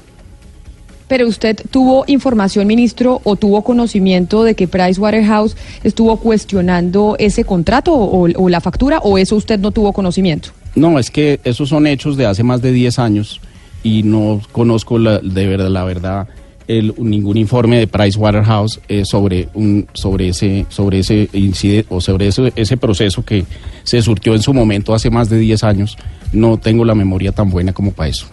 Pero 1.08 1.28
usted 1.28 1.58
tuvo 1.70 2.04
información, 2.08 2.68
ministro, 2.68 3.22
o 3.24 3.36
tuvo 3.36 3.64
conocimiento 3.64 4.44
de 4.44 4.56
que 4.56 4.68
Pricewaterhouse 4.68 5.56
estuvo 5.84 6.18
cuestionando 6.18 7.16
ese 7.20 7.46
contrato 7.46 7.94
o, 7.94 8.28
o 8.36 8.50
la 8.50 8.62
factura, 8.62 9.00
o 9.00 9.18
eso 9.18 9.36
usted 9.36 9.60
no 9.60 9.72
tuvo 9.72 9.94
conocimiento. 9.94 10.50
No, 10.76 10.98
es 11.00 11.10
que 11.12 11.40
esos 11.44 11.70
son 11.70 11.88
hechos 11.88 12.18
de 12.18 12.26
hace 12.26 12.44
más 12.44 12.62
de 12.62 12.72
10 12.72 13.00
años 13.00 13.42
y 13.84 14.04
no 14.04 14.42
conozco 14.52 14.98
la, 14.98 15.20
de 15.20 15.48
verdad 15.48 15.70
la 15.70 15.84
verdad 15.84 16.28
el, 16.68 16.94
ningún 16.98 17.38
informe 17.38 17.78
de 17.78 17.88
Pricewaterhouse 17.88 18.80
eh, 18.88 19.04
sobre 19.06 19.50
un 19.54 19.88
sobre 19.94 20.30
ese 20.30 20.66
sobre 20.70 21.00
ese 21.00 21.30
incidente 21.34 21.88
o 21.90 22.02
sobre 22.02 22.28
ese, 22.28 22.54
ese 22.56 22.78
proceso 22.78 23.24
que 23.24 23.46
se 23.84 24.02
surtió 24.02 24.34
en 24.34 24.42
su 24.42 24.54
momento 24.54 24.94
hace 24.94 25.10
más 25.10 25.30
de 25.30 25.38
10 25.38 25.64
años. 25.64 25.98
No 26.32 26.58
tengo 26.58 26.86
la 26.86 26.96
memoria 26.96 27.32
tan 27.32 27.50
buena 27.50 27.74
como 27.74 27.92
para 27.92 28.10
eso. 28.10 28.26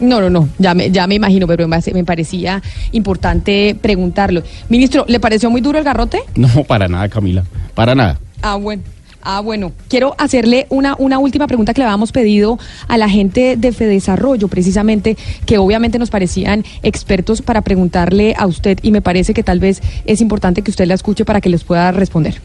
No, 0.00 0.18
no, 0.20 0.30
no, 0.30 0.48
ya 0.58 0.74
me, 0.74 0.90
ya 0.90 1.06
me 1.06 1.16
imagino, 1.16 1.46
pero 1.46 1.68
me, 1.68 1.78
me 1.92 2.04
parecía 2.04 2.62
importante 2.92 3.76
preguntarlo. 3.78 4.42
Ministro, 4.70 5.04
¿le 5.06 5.20
pareció 5.20 5.50
muy 5.50 5.60
duro 5.60 5.78
el 5.78 5.84
garrote? 5.84 6.22
No, 6.36 6.64
para 6.64 6.88
nada, 6.88 7.06
Camila, 7.10 7.44
para 7.74 7.94
nada. 7.94 8.18
Ah, 8.40 8.56
bueno. 8.56 8.82
Ah, 9.22 9.40
bueno, 9.40 9.72
quiero 9.88 10.14
hacerle 10.18 10.66
una, 10.70 10.94
una 10.98 11.18
última 11.18 11.46
pregunta 11.46 11.74
que 11.74 11.80
le 11.80 11.86
habíamos 11.86 12.10
pedido 12.10 12.58
a 12.88 12.96
la 12.96 13.08
gente 13.08 13.56
de 13.56 13.72
Fedesarrollo, 13.72 14.48
precisamente, 14.48 15.16
que 15.44 15.58
obviamente 15.58 15.98
nos 15.98 16.10
parecían 16.10 16.64
expertos 16.82 17.42
para 17.42 17.60
preguntarle 17.60 18.34
a 18.38 18.46
usted 18.46 18.78
y 18.82 18.92
me 18.92 19.02
parece 19.02 19.34
que 19.34 19.42
tal 19.42 19.60
vez 19.60 19.82
es 20.06 20.20
importante 20.20 20.62
que 20.62 20.70
usted 20.70 20.86
la 20.86 20.94
escuche 20.94 21.24
para 21.24 21.40
que 21.40 21.50
les 21.50 21.64
pueda 21.64 21.92
responder. 21.92 22.40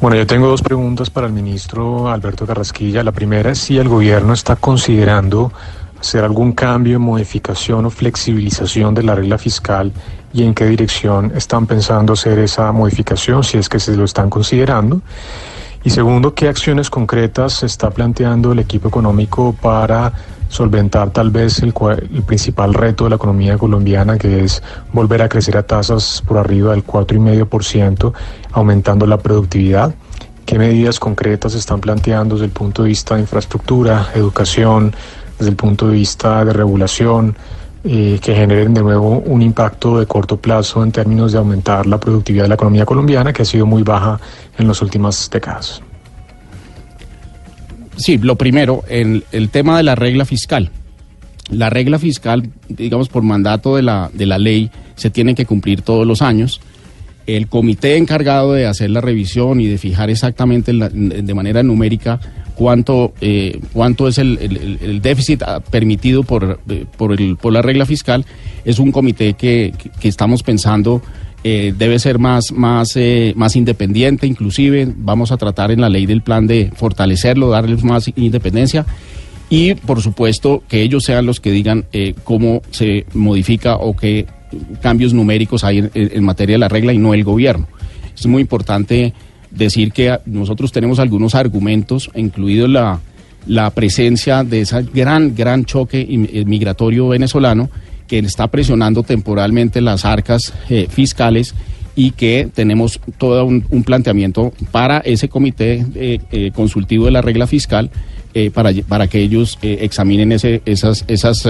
Bueno, 0.00 0.18
yo 0.18 0.26
tengo 0.26 0.48
dos 0.48 0.60
preguntas 0.60 1.08
para 1.08 1.26
el 1.26 1.32
ministro 1.32 2.10
Alberto 2.10 2.46
Carrasquilla. 2.46 3.02
La 3.02 3.12
primera 3.12 3.52
es 3.52 3.58
si 3.58 3.78
el 3.78 3.88
gobierno 3.88 4.34
está 4.34 4.56
considerando 4.56 5.50
hacer 5.98 6.24
algún 6.24 6.52
cambio, 6.52 7.00
modificación 7.00 7.86
o 7.86 7.90
flexibilización 7.90 8.94
de 8.94 9.02
la 9.02 9.14
regla 9.14 9.38
fiscal 9.38 9.92
y 10.34 10.42
en 10.42 10.52
qué 10.52 10.66
dirección 10.66 11.32
están 11.36 11.66
pensando 11.66 12.12
hacer 12.14 12.40
esa 12.40 12.72
modificación, 12.72 13.44
si 13.44 13.56
es 13.56 13.68
que 13.68 13.78
se 13.78 13.96
lo 13.96 14.04
están 14.04 14.28
considerando. 14.28 15.00
Y 15.84 15.90
segundo, 15.90 16.34
¿qué 16.34 16.48
acciones 16.48 16.90
concretas 16.90 17.62
está 17.62 17.90
planteando 17.90 18.50
el 18.50 18.58
equipo 18.58 18.88
económico 18.88 19.54
para 19.62 20.12
solventar 20.48 21.10
tal 21.10 21.30
vez 21.30 21.60
el, 21.62 21.72
principal 22.26 22.74
reto 22.74 23.04
de 23.04 23.10
la 23.10 23.16
economía 23.16 23.56
colombiana, 23.56 24.18
que 24.18 24.42
es 24.42 24.60
volver 24.92 25.22
a 25.22 25.28
crecer 25.28 25.56
a 25.56 25.62
tasas 25.62 26.22
por 26.26 26.38
arriba 26.38 26.72
del 26.72 26.84
4,5%, 26.84 28.12
aumentando 28.52 29.06
la 29.06 29.18
productividad? 29.18 29.94
¿Qué 30.46 30.58
medidas 30.58 30.98
concretas 30.98 31.54
están 31.54 31.80
planteando 31.80 32.34
desde 32.34 32.46
el 32.46 32.52
punto 32.52 32.82
de 32.82 32.88
vista 32.88 33.14
de 33.14 33.20
infraestructura, 33.20 34.08
educación, 34.14 34.94
desde 35.38 35.50
el 35.50 35.56
punto 35.56 35.86
de 35.86 35.94
vista 35.94 36.44
de 36.44 36.52
regulación? 36.52 37.36
Que 37.84 38.34
generen 38.34 38.72
de 38.72 38.82
nuevo 38.82 39.18
un 39.18 39.42
impacto 39.42 39.98
de 39.98 40.06
corto 40.06 40.38
plazo 40.38 40.82
en 40.82 40.90
términos 40.90 41.32
de 41.32 41.38
aumentar 41.38 41.86
la 41.86 42.00
productividad 42.00 42.44
de 42.44 42.48
la 42.48 42.54
economía 42.54 42.86
colombiana, 42.86 43.32
que 43.32 43.42
ha 43.42 43.44
sido 43.44 43.66
muy 43.66 43.82
baja 43.82 44.18
en 44.58 44.66
las 44.66 44.80
últimas 44.80 45.28
décadas. 45.30 45.82
Sí, 47.96 48.16
lo 48.16 48.36
primero, 48.36 48.84
el, 48.88 49.24
el 49.32 49.50
tema 49.50 49.76
de 49.76 49.82
la 49.82 49.94
regla 49.94 50.24
fiscal. 50.24 50.70
La 51.50 51.68
regla 51.68 51.98
fiscal, 51.98 52.48
digamos, 52.68 53.10
por 53.10 53.22
mandato 53.22 53.76
de 53.76 53.82
la, 53.82 54.10
de 54.14 54.24
la 54.24 54.38
ley, 54.38 54.70
se 54.94 55.10
tiene 55.10 55.34
que 55.34 55.44
cumplir 55.44 55.82
todos 55.82 56.06
los 56.06 56.22
años. 56.22 56.62
El 57.26 57.48
comité 57.48 57.98
encargado 57.98 58.54
de 58.54 58.66
hacer 58.66 58.88
la 58.90 59.02
revisión 59.02 59.60
y 59.60 59.66
de 59.66 59.76
fijar 59.76 60.08
exactamente 60.08 60.72
de 60.72 61.34
manera 61.34 61.62
numérica 61.62 62.18
cuánto, 62.54 63.12
eh, 63.20 63.60
cuánto 63.72 64.08
es 64.08 64.18
el, 64.18 64.38
el, 64.40 64.78
el, 64.80 65.02
déficit 65.02 65.42
permitido 65.70 66.22
por, 66.22 66.60
eh, 66.68 66.86
por, 66.96 67.12
el, 67.12 67.36
por 67.36 67.52
la 67.52 67.62
regla 67.62 67.86
fiscal, 67.86 68.24
es 68.64 68.78
un 68.78 68.92
comité 68.92 69.34
que, 69.34 69.72
que 70.00 70.08
estamos 70.08 70.42
pensando 70.42 71.02
eh, 71.46 71.74
debe 71.76 71.98
ser 71.98 72.18
más, 72.18 72.52
más, 72.52 72.96
eh, 72.96 73.34
más 73.36 73.54
independiente, 73.54 74.26
inclusive 74.26 74.90
vamos 74.96 75.30
a 75.30 75.36
tratar 75.36 75.70
en 75.70 75.82
la 75.82 75.90
ley 75.90 76.06
del 76.06 76.22
plan 76.22 76.46
de 76.46 76.72
fortalecerlo, 76.74 77.50
darles 77.50 77.84
más 77.84 78.10
independencia 78.16 78.86
y 79.50 79.74
por 79.74 80.00
supuesto 80.00 80.62
que 80.70 80.80
ellos 80.80 81.04
sean 81.04 81.26
los 81.26 81.40
que 81.40 81.50
digan 81.50 81.84
eh, 81.92 82.14
cómo 82.24 82.62
se 82.70 83.04
modifica 83.12 83.76
o 83.76 83.94
qué 83.94 84.24
cambios 84.80 85.12
numéricos 85.12 85.64
hay 85.64 85.80
en, 85.80 85.90
en 85.92 86.24
materia 86.24 86.54
de 86.54 86.60
la 86.60 86.68
regla 86.70 86.94
y 86.94 86.98
no 86.98 87.12
el 87.12 87.24
gobierno. 87.24 87.68
Es 88.16 88.24
muy 88.24 88.40
importante 88.40 89.12
decir 89.54 89.92
que 89.92 90.18
nosotros 90.26 90.72
tenemos 90.72 90.98
algunos 90.98 91.34
argumentos, 91.34 92.10
incluido 92.14 92.68
la, 92.68 93.00
la 93.46 93.70
presencia 93.70 94.44
de 94.44 94.62
ese 94.62 94.82
gran, 94.94 95.34
gran 95.34 95.64
choque 95.64 96.06
migratorio 96.46 97.08
venezolano 97.08 97.70
que 98.06 98.18
está 98.18 98.48
presionando 98.48 99.02
temporalmente 99.02 99.80
las 99.80 100.04
arcas 100.04 100.52
eh, 100.68 100.86
fiscales 100.90 101.54
y 101.96 102.10
que 102.10 102.48
tenemos 102.52 103.00
todo 103.18 103.44
un, 103.44 103.62
planteamiento 103.84 104.52
para 104.72 104.98
ese 104.98 105.28
comité 105.28 105.86
eh, 105.94 106.18
eh, 106.32 106.50
consultivo 106.52 107.04
de 107.06 107.12
la 107.12 107.22
regla 107.22 107.46
fiscal 107.46 107.90
para, 108.52 108.72
para 108.88 109.06
que 109.06 109.20
ellos 109.20 109.60
examinen 109.62 110.32
ese, 110.32 110.60
esas, 110.64 111.04
esas 111.06 111.46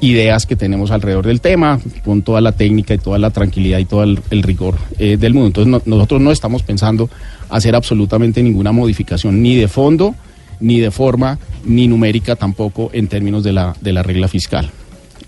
ideas 0.00 0.46
que 0.46 0.56
tenemos 0.56 0.90
alrededor 0.90 1.26
del 1.26 1.40
tema, 1.40 1.80
con 2.04 2.22
toda 2.22 2.40
la 2.40 2.52
técnica 2.52 2.94
y 2.94 2.98
toda 2.98 3.18
la 3.18 3.30
tranquilidad 3.30 3.78
y 3.78 3.84
todo 3.84 4.04
el, 4.04 4.42
rigor 4.42 4.76
eh, 4.98 5.16
del 5.16 5.34
mundo. 5.34 5.48
Entonces 5.48 5.70
no, 5.70 5.82
nosotros 5.96 6.20
no 6.20 6.30
estamos 6.30 6.62
pensando 6.62 7.10
hacer 7.48 7.74
absolutamente 7.74 8.42
ninguna 8.42 8.72
modificación, 8.72 9.42
ni 9.42 9.56
de 9.56 9.68
fondo, 9.68 10.14
ni 10.60 10.78
de 10.78 10.90
forma, 10.90 11.38
ni 11.64 11.88
numérica 11.88 12.36
tampoco 12.36 12.90
en 12.92 13.08
términos 13.08 13.42
de 13.42 13.52
la, 13.52 13.74
de 13.80 13.92
la 13.92 14.02
regla 14.02 14.28
fiscal. 14.28 14.70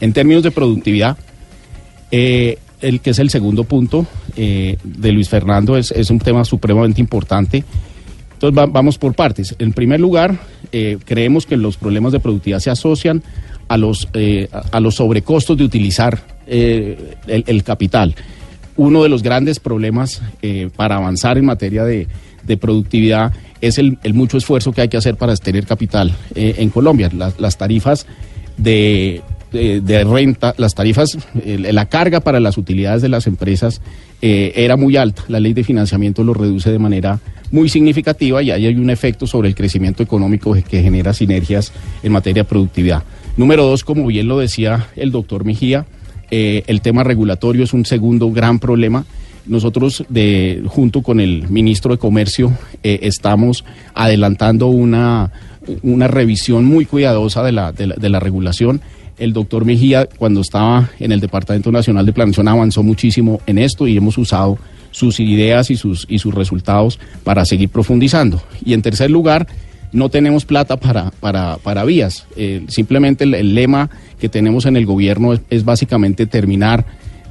En 0.01 0.13
términos 0.13 0.43
de 0.43 0.51
productividad, 0.51 1.17
eh, 2.11 2.59
el 2.81 3.01
que 3.01 3.11
es 3.11 3.19
el 3.19 3.31
segundo 3.31 3.65
punto 3.65 4.07
eh, 4.37 4.79
de 4.83 5.13
Luis 5.13 5.29
Fernando 5.29 5.77
es, 5.77 5.91
es, 5.91 6.11
un 6.11 6.19
tema 6.19 6.45
supremamente 6.45 7.01
importante. 7.01 7.65
Entonces 8.33 8.59
va, 8.59 8.67
vamos 8.67 8.97
por 8.97 9.15
partes. 9.15 9.55
En 9.59 9.73
primer 9.73 10.01
lugar, 10.01 10.39
creemos 11.05 11.47
que 11.47 11.57
los 11.57 11.77
problemas 11.77 12.13
de 12.13 12.21
productividad 12.21 12.61
se 12.61 12.71
asocian 12.71 13.23
a 13.71 13.77
los, 13.77 14.09
eh, 14.15 14.49
a 14.73 14.81
los 14.81 14.97
sobrecostos 14.97 15.57
de 15.57 15.63
utilizar 15.63 16.19
eh, 16.49 17.15
el, 17.29 17.63
capital. 17.63 18.17
Uno 18.77 19.05
de 19.05 19.09
los 19.09 19.23
grandes 19.23 19.61
problemas 19.61 20.21
eh, 20.43 20.69
para 20.75 20.97
avanzar 20.97 21.39
en 21.39 21.45
materia 21.45 21.85
de, 21.85 22.09
productividad 22.61 23.33
es 23.61 23.79
el, 23.79 23.97
mucho 24.13 24.37
esfuerzo 24.37 24.73
que 24.73 24.81
hay 24.81 24.89
que 24.89 24.97
hacer 24.97 25.15
para 25.15 25.37
tener 25.37 25.67
capital 25.67 26.13
eh, 26.35 26.57
en 26.59 26.71
Colombia. 26.71 27.09
Las, 27.39 27.57
tarifas 27.57 28.09
de, 28.57 29.23
de, 29.53 30.03
renta, 30.03 30.53
las 30.59 30.75
tarifas, 30.75 31.17
la 31.45 31.87
carga 31.87 32.19
para 32.19 32.41
las 32.41 32.59
utilidades 32.59 33.03
de 33.03 33.09
las 33.09 33.29
empresas 33.29 33.81
era 34.21 34.77
muy 34.77 34.97
alta. 34.97 35.23
La 35.29 35.39
ley 35.39 35.53
de 35.53 35.63
financiamiento 35.63 36.25
lo 36.25 36.35
reduce 36.35 36.73
de 36.73 36.81
manera 36.81 37.21
muy 37.53 37.69
significativa 37.69 38.43
y 38.43 38.51
ahí 38.51 38.67
hay 38.67 38.75
un 38.75 38.91
efecto 38.91 39.29
sobre 39.29 39.49
el 39.49 39.55
crecimiento 39.55 40.03
económico 40.03 40.53
que 40.69 40.83
genera 40.83 41.15
sinergias 41.15 41.73
en 42.03 42.11
materia 42.11 42.43
de 42.43 42.49
productividad. 42.49 43.05
Número 43.41 43.65
dos, 43.65 43.85
como 43.85 44.07
bien 44.07 44.29
lo 44.29 44.39
decía 44.39 44.89
el 44.97 45.13
doctor 45.13 45.47
Mejía, 45.47 45.87
eh, 46.31 46.63
el 46.67 46.83
tema 46.83 47.05
regulatorio 47.05 47.65
es 47.65 47.73
un 47.73 47.87
segundo 47.87 48.31
gran 48.33 48.59
problema. 48.59 49.07
Nosotros, 49.47 50.05
de, 50.11 50.63
junto 50.67 51.01
con 51.01 51.21
el 51.21 51.49
ministro 51.49 51.93
de 51.93 51.99
Comercio, 51.99 52.53
eh, 52.83 52.99
estamos 53.05 53.65
adelantando 53.95 54.67
una, 54.67 55.33
una 55.83 56.07
revisión 56.07 56.67
muy 56.67 56.85
cuidadosa 56.85 57.43
de 57.43 57.53
la, 57.53 57.73
de 57.73 57.87
la, 57.87 57.95
de 57.95 58.11
la 58.11 58.21
regulación 58.21 58.83
el 59.17 59.33
doctor 59.33 59.65
Mejía, 59.65 60.07
cuando 60.19 60.43
estaba 60.43 60.91
en 60.99 61.11
el 61.11 61.21
Departamento 61.21 61.73
Nacional 61.73 62.05
de 62.05 62.13
Planeación, 62.13 62.47
avanzó 62.47 62.83
muchísimo 62.83 63.41
en 63.47 63.57
esto 63.57 63.89
y 63.89 63.97
hemos 63.97 64.19
usado 64.19 64.59
sus 64.91 65.19
ideas 65.19 65.71
y 65.71 65.77
sus, 65.77 66.07
y 66.11 66.19
sus 66.19 66.35
resultados 66.35 66.99
para 67.25 67.47
seguir 67.47 67.71
profundizando. 67.71 68.43
Y 68.65 68.75
en 68.75 68.83
tercer 68.83 69.11
lugar, 69.11 69.47
no 69.93 70.09
tenemos 70.09 70.45
plata 70.45 70.77
para, 70.79 71.11
para, 71.21 71.57
para 71.59 71.85
vías. 71.85 72.27
Eh, 72.37 72.65
simplemente 72.69 73.25
el, 73.25 73.55
lema 73.55 73.91
que 74.21 74.29
tenemos 74.29 74.67
en 74.67 74.77
el 74.77 74.87
gobierno 74.87 75.33
es, 75.51 75.65
básicamente 75.65 76.27
terminar 76.27 76.85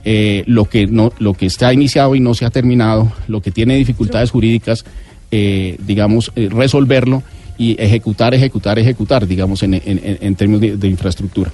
eh, 0.06 0.44
lo, 0.48 0.66
que 0.66 0.88
no, 0.88 1.14
lo 1.20 1.34
que 1.34 1.46
está 1.46 1.74
iniciado 1.74 2.16
y 2.16 2.20
no 2.20 2.34
se 2.34 2.46
ha 2.46 2.50
terminado, 2.50 3.12
lo 3.28 3.42
que 3.42 3.52
tiene 3.52 3.76
dificultades 3.76 4.32
jurídicas, 4.32 4.86
eh, 5.32 5.78
digamos, 5.86 6.32
eh, 6.36 6.50
resolverlo 6.52 7.24
y 7.58 7.76
ejecutar, 7.82 8.34
ejecutar, 8.34 8.80
ejecutar, 8.80 9.28
digamos, 9.28 9.64
en, 9.64 9.74
en- 9.76 10.18
en- 10.22 10.36
términos 10.36 10.80
de 10.80 10.88
infraestructura. 10.88 11.52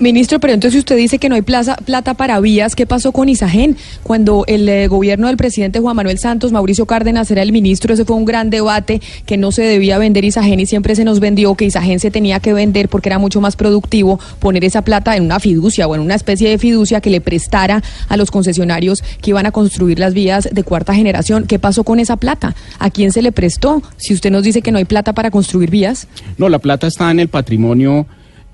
Ministro, 0.00 0.38
pero 0.38 0.52
entonces 0.52 0.78
usted 0.78 0.96
dice 0.96 1.18
que 1.18 1.28
no 1.28 1.34
hay 1.34 1.42
plaza, 1.42 1.74
plata 1.74 2.14
para 2.14 2.38
vías, 2.38 2.76
¿qué 2.76 2.86
pasó 2.86 3.10
con 3.10 3.28
Isagen? 3.28 3.76
Cuando 4.04 4.44
el 4.46 4.68
eh, 4.68 4.86
gobierno 4.86 5.26
del 5.26 5.36
presidente 5.36 5.80
Juan 5.80 5.96
Manuel 5.96 6.20
Santos, 6.20 6.52
Mauricio 6.52 6.86
Cárdenas 6.86 7.28
era 7.32 7.42
el 7.42 7.50
ministro, 7.50 7.92
ese 7.92 8.04
fue 8.04 8.14
un 8.14 8.24
gran 8.24 8.48
debate 8.48 9.00
que 9.26 9.36
no 9.36 9.50
se 9.50 9.62
debía 9.62 9.98
vender 9.98 10.24
Isagen 10.24 10.60
y 10.60 10.66
siempre 10.66 10.94
se 10.94 11.02
nos 11.02 11.18
vendió 11.18 11.56
que 11.56 11.64
Isagen 11.64 11.98
se 11.98 12.12
tenía 12.12 12.38
que 12.38 12.52
vender 12.52 12.88
porque 12.88 13.08
era 13.08 13.18
mucho 13.18 13.40
más 13.40 13.56
productivo 13.56 14.20
poner 14.38 14.64
esa 14.64 14.82
plata 14.82 15.16
en 15.16 15.24
una 15.24 15.40
fiducia 15.40 15.88
o 15.88 15.96
en 15.96 16.00
una 16.00 16.14
especie 16.14 16.48
de 16.48 16.58
fiducia 16.58 17.00
que 17.00 17.10
le 17.10 17.20
prestara 17.20 17.82
a 18.08 18.16
los 18.16 18.30
concesionarios 18.30 19.02
que 19.20 19.30
iban 19.30 19.46
a 19.46 19.50
construir 19.50 19.98
las 19.98 20.14
vías 20.14 20.48
de 20.52 20.62
cuarta 20.62 20.94
generación. 20.94 21.44
¿Qué 21.48 21.58
pasó 21.58 21.82
con 21.82 21.98
esa 21.98 22.16
plata? 22.16 22.54
¿A 22.78 22.90
quién 22.90 23.10
se 23.10 23.20
le 23.20 23.32
prestó? 23.32 23.82
Si 23.96 24.14
usted 24.14 24.30
nos 24.30 24.44
dice 24.44 24.62
que 24.62 24.70
no 24.70 24.78
hay 24.78 24.84
plata 24.84 25.12
para 25.12 25.32
construir 25.32 25.70
vías. 25.70 26.06
No, 26.36 26.48
la 26.48 26.60
plata 26.60 26.86
está 26.86 27.10
en 27.10 27.18
el 27.18 27.26
patrimonio 27.26 28.06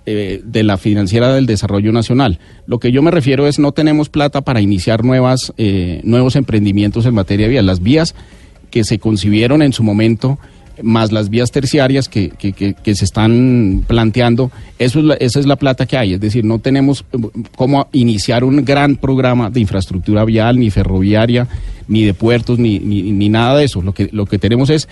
eh, 0.07 0.41
de 0.45 0.63
la 0.63 0.77
financiera 0.77 1.33
del 1.35 1.47
desarrollo 1.47 1.93
nacional. 1.93 2.39
Lo 2.67 2.79
que 2.79 2.93
yo 2.93 3.03
me 3.03 3.11
refiero 3.11 3.47
es 3.47 3.59
no 3.59 3.73
tenemos 3.73 4.09
plata 4.09 4.43
para 4.43 4.61
iniciar 4.61 5.05
nuevas, 5.05 5.53
eh, 5.57 6.01
nuevos 6.05 6.37
emprendimientos 6.37 7.07
en 7.07 7.15
materia 7.15 7.47
de 7.47 7.51
vías. 7.53 7.65
Las 7.65 7.83
vías 7.83 8.15
que 8.71 8.85
se 8.85 8.99
concibieron 8.99 9.63
en 9.63 9.73
su 9.73 9.83
momento, 9.83 10.39
más 10.83 11.13
las 11.13 11.31
vías 11.31 11.53
terciarias 11.53 12.09
que, 12.09 12.31
que- 12.31 12.53
que- 12.53 12.75
que 12.75 12.95
se 12.97 13.05
están 13.05 13.85
planteando, 13.87 14.51
eso 14.81 14.99
es 14.99 15.05
la- 15.05 15.15
esa 15.15 15.39
es 15.39 15.47
la 15.47 15.55
plata 15.55 15.87
que 15.87 15.97
hay. 15.97 16.15
Es 16.15 16.21
decir, 16.21 16.45
no 16.45 16.59
tenemos 16.59 17.05
eh, 17.13 17.19
cómo 17.57 17.87
iniciar 17.93 18.43
un 18.43 18.65
gran 18.65 18.97
programa 18.97 19.51
de 19.51 19.61
infraestructura 19.61 20.25
vial, 20.25 20.59
ni 20.59 20.71
ferroviaria, 20.71 21.47
ni 21.87 22.03
de 22.03 22.13
puertos, 22.15 22.59
ni, 22.59 22.81
ni, 22.81 23.03
ni 23.13 23.29
nada 23.29 23.57
de 23.59 23.65
eso. 23.67 23.83
Lo 23.83 23.93
que, 23.95 24.09
lo 24.11 24.27
que 24.27 24.39
tenemos 24.41 24.69
es 24.69 24.89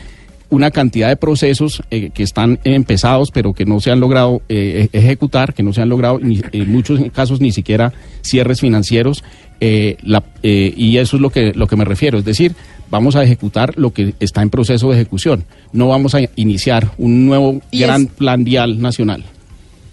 una 0.53 0.70
cantidad 0.70 1.09
de 1.09 1.16
procesos 1.16 1.83
eh, 1.91 2.11
que 2.15 2.23
están 2.23 2.59
empezados 2.65 3.31
pero 3.33 3.53
que 3.55 3.65
no 3.65 3.81
se 3.81 3.91
han 3.91 3.99
logrado 4.01 4.43
eh, 4.49 4.89
ejecutar, 4.93 5.55
que 5.55 5.62
no 5.62 5.73
se 5.73 5.81
han 5.83 5.89
logrado 5.89 6.19
ni- 6.20 6.41
en 6.53 6.70
muchos 6.70 7.01
casos 7.12 7.41
ni 7.41 7.51
siquiera 7.53 7.93
cierres 8.23 8.61
financieros 8.61 9.24
eh, 9.61 9.97
la- 10.03 10.23
eh, 10.43 10.73
y 10.77 10.99
eso 10.99 11.16
es 11.16 11.23
lo 11.23 11.31
que 11.31 11.53
lo 11.55 11.66
que 11.66 11.77
me 11.77 11.85
refiero, 11.85 12.19
es 12.19 12.24
decir, 12.24 12.55
vamos 12.91 13.16
a 13.16 13.23
ejecutar 13.24 13.79
lo 13.79 13.93
que 13.93 14.15
está 14.20 14.43
en 14.43 14.51
proceso 14.51 14.89
de 14.91 14.97
ejecución, 14.97 15.45
no 15.73 15.89
vamos 15.89 16.15
a 16.15 16.20
iniciar 16.37 16.91
un 16.99 17.27
nuevo 17.27 17.61
gran 17.73 18.03
es- 18.03 18.09
plan 18.11 18.45
vial 18.45 18.81
nacional. 18.81 19.24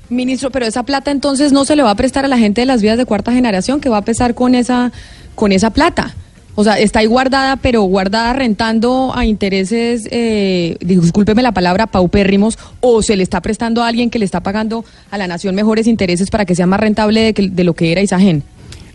Ministro, 0.10 0.50
pero 0.50 0.66
esa 0.66 0.84
plata 0.84 1.12
entonces 1.12 1.52
no 1.52 1.66
se 1.66 1.76
le 1.76 1.84
va 1.84 1.92
a 1.92 1.96
prestar 1.96 2.26
a 2.26 2.28
la 2.28 2.38
gente 2.40 2.62
de 2.62 2.66
las 2.66 2.82
vías 2.82 2.98
de 2.98 3.06
cuarta 3.06 3.32
generación, 3.32 3.80
que 3.80 3.90
va 3.90 3.98
a 3.98 4.04
pesar 4.06 4.34
con 4.34 4.56
esa, 4.56 4.92
con 5.36 5.52
esa 5.52 5.70
plata. 5.70 6.16
O 6.60 6.64
sea, 6.66 6.78
está 6.78 7.00
ahí 7.00 7.06
guardada, 7.06 7.56
pero 7.56 7.84
guardada 7.84 8.34
rentando 8.34 9.14
a 9.16 9.26
intereses, 9.26 10.08
eh, 10.12 10.76
discúlpeme 10.82 11.42
la 11.42 11.54
palabra, 11.54 11.88
paupérrimos, 11.88 12.58
o 12.82 13.02
se 13.02 13.16
le 13.16 13.24
está 13.24 13.40
prestando 13.42 13.82
a 13.82 13.88
alguien 13.88 14.10
que 14.10 14.20
le 14.20 14.26
está 14.26 14.42
pagando 14.42 14.84
a 15.10 15.18
la 15.18 15.26
nación 15.28 15.56
mejores 15.56 15.88
intereses 15.88 16.30
para 16.30 16.44
que 16.44 16.56
sea 16.56 16.68
más 16.68 16.82
rentable 16.82 17.22
de, 17.22 17.34
que- 17.34 17.50
de 17.50 17.64
lo 17.64 17.74
que 17.76 17.94
era 17.94 18.02
Isagen. 18.02 18.44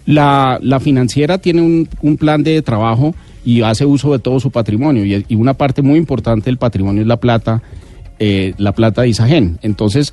La, 0.05 0.59
la 0.61 0.79
financiera 0.79 1.39
tiene 1.39 1.63
un, 1.63 1.89
un 2.03 2.19
plan 2.19 2.43
de 2.43 2.61
trabajo 2.61 3.15
y 3.47 3.63
hace 3.63 3.87
uso 3.87 4.13
de 4.13 4.19
todo 4.19 4.41
su 4.41 4.51
patrimonio 4.51 5.05
y, 5.07 5.25
y 5.27 5.35
una 5.35 5.55
parte 5.55 5.81
muy 5.81 5.99
importante 5.99 6.47
del 6.47 6.59
patrimonio 6.59 7.01
es 7.01 7.09
la 7.09 7.17
plata, 7.19 7.63
eh, 8.19 8.53
la 8.59 8.73
plata 8.73 9.01
de 9.03 9.09
Isagen. 9.09 9.59
Entonces, 9.63 10.13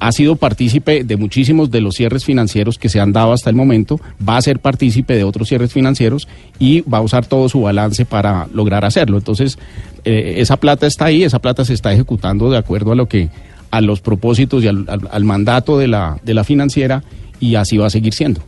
ha 0.00 0.12
sido 0.12 0.36
partícipe 0.36 1.04
de 1.04 1.16
muchísimos 1.16 1.70
de 1.70 1.82
los 1.82 1.94
cierres 1.94 2.24
financieros 2.24 2.78
que 2.78 2.88
se 2.88 3.00
han 3.00 3.12
dado 3.12 3.32
hasta 3.32 3.50
el 3.50 3.56
momento, 3.56 4.00
va 4.26 4.38
a 4.38 4.42
ser 4.42 4.58
partícipe 4.58 5.14
de 5.14 5.24
otros 5.24 5.48
cierres 5.48 5.72
financieros 5.72 6.26
y 6.58 6.80
va 6.80 6.98
a 6.98 7.02
usar 7.02 7.26
todo 7.26 7.48
su 7.50 7.60
balance 7.60 8.06
para 8.06 8.48
lograr 8.52 8.84
hacerlo. 8.86 9.18
Entonces, 9.18 9.58
eh, 10.04 10.34
esa 10.38 10.56
plata 10.56 10.86
está 10.86 11.04
ahí, 11.04 11.22
esa 11.22 11.38
plata 11.38 11.66
se 11.66 11.74
está 11.74 11.92
ejecutando 11.92 12.50
de 12.50 12.56
acuerdo 12.56 12.92
a 12.92 12.94
lo 12.94 13.06
que 13.06 13.28
a 13.70 13.80
los 13.80 14.00
propósitos 14.00 14.64
y 14.64 14.68
al, 14.68 15.24
mandato 15.24 15.78
de 15.78 15.86
la, 15.86 16.18
de 16.24 16.34
la 16.34 16.44
financiera 16.44 17.04
y 17.38 17.54
así 17.54 17.76
va 17.76 17.86
a 17.86 17.90
seguir 17.90 18.14
siendo. 18.14 18.40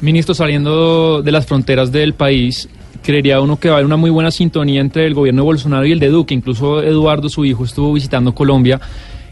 Ministro, 0.00 0.32
saliendo 0.32 1.22
de 1.22 1.32
las 1.32 1.44
fronteras 1.44 1.90
del 1.90 2.14
país, 2.14 2.68
creería 3.02 3.40
uno 3.40 3.58
que 3.58 3.68
va 3.68 3.74
a 3.74 3.76
haber 3.78 3.86
una 3.86 3.96
muy 3.96 4.10
buena 4.10 4.30
sintonía 4.30 4.80
entre 4.80 5.06
el 5.06 5.14
gobierno 5.14 5.42
de 5.42 5.46
Bolsonaro 5.46 5.84
y 5.86 5.92
el 5.92 5.98
de 5.98 6.08
Duque. 6.08 6.34
Incluso 6.34 6.82
Eduardo, 6.82 7.28
su 7.28 7.44
hijo, 7.44 7.64
estuvo 7.64 7.92
visitando 7.92 8.34
Colombia. 8.34 8.80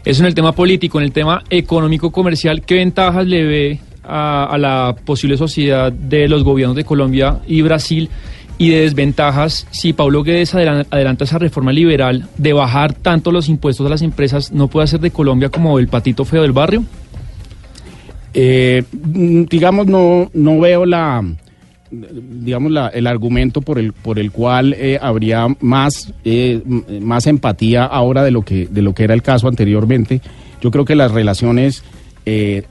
Eso 0.07 0.21
en 0.21 0.27
el 0.27 0.35
tema 0.35 0.53
político, 0.53 0.99
en 0.99 1.03
el 1.03 1.11
tema 1.11 1.43
económico-comercial, 1.49 2.61
¿qué 2.61 2.75
ventajas 2.75 3.27
le 3.27 3.43
ve 3.43 3.79
a, 4.05 4.55
la 4.57 4.95
posible 5.03 5.35
sociedad 5.35 5.91
de 5.91 6.29
los 6.29 6.45
gobiernos 6.45 6.77
de 6.77 6.85
Colombia 6.85 7.41
y 7.45 7.61
Brasil? 7.61 8.09
Y 8.57 8.69
de 8.69 8.83
desventajas, 8.83 9.67
si 9.69 9.91
Pablo 9.91 10.23
Guedes 10.23 10.55
adelan- 10.55 10.87
adelanta 10.91 11.25
esa 11.25 11.39
reforma 11.39 11.73
liberal 11.73 12.25
de 12.37 12.53
bajar 12.53 12.93
tanto 12.93 13.33
los 13.33 13.49
impuestos 13.49 13.85
a 13.85 13.89
las 13.89 14.01
empresas, 14.01 14.53
¿no 14.53 14.69
puede 14.69 14.85
hacer 14.85 15.01
de 15.01 15.11
Colombia 15.11 15.49
como 15.49 15.77
el 15.77 15.89
patito 15.89 16.23
feo 16.23 16.41
del 16.41 16.53
barrio? 16.53 16.85
Eh, 18.33 18.83
mm, 18.93 19.43
digamos, 19.49 19.87
no, 19.87 20.31
no 20.33 20.59
veo 20.61 20.85
la, 20.85 21.21
digamos, 21.91 22.71
la, 22.71 22.87
el 22.89 23.07
argumento 23.07 23.61
por 23.61 23.79
el, 23.79 23.93
por 23.93 24.19
el 24.19 24.31
cual 24.31 24.73
eh, 24.77 24.97
habría 25.01 25.47
más, 25.61 26.13
eh, 26.25 26.61
más 27.01 27.27
empatía 27.27 27.85
ahora 27.85 28.23
de 28.23 28.31
lo, 28.31 28.41
que, 28.43 28.67
de 28.69 28.81
lo 28.81 28.93
que 28.93 29.03
era 29.03 29.13
el 29.13 29.21
caso 29.21 29.47
anteriormente. 29.47 30.21
Yo 30.61 30.71
creo 30.71 30.85
que 30.85 30.95
las 30.95 31.11
relaciones 31.11 31.83
eh, 32.25 32.63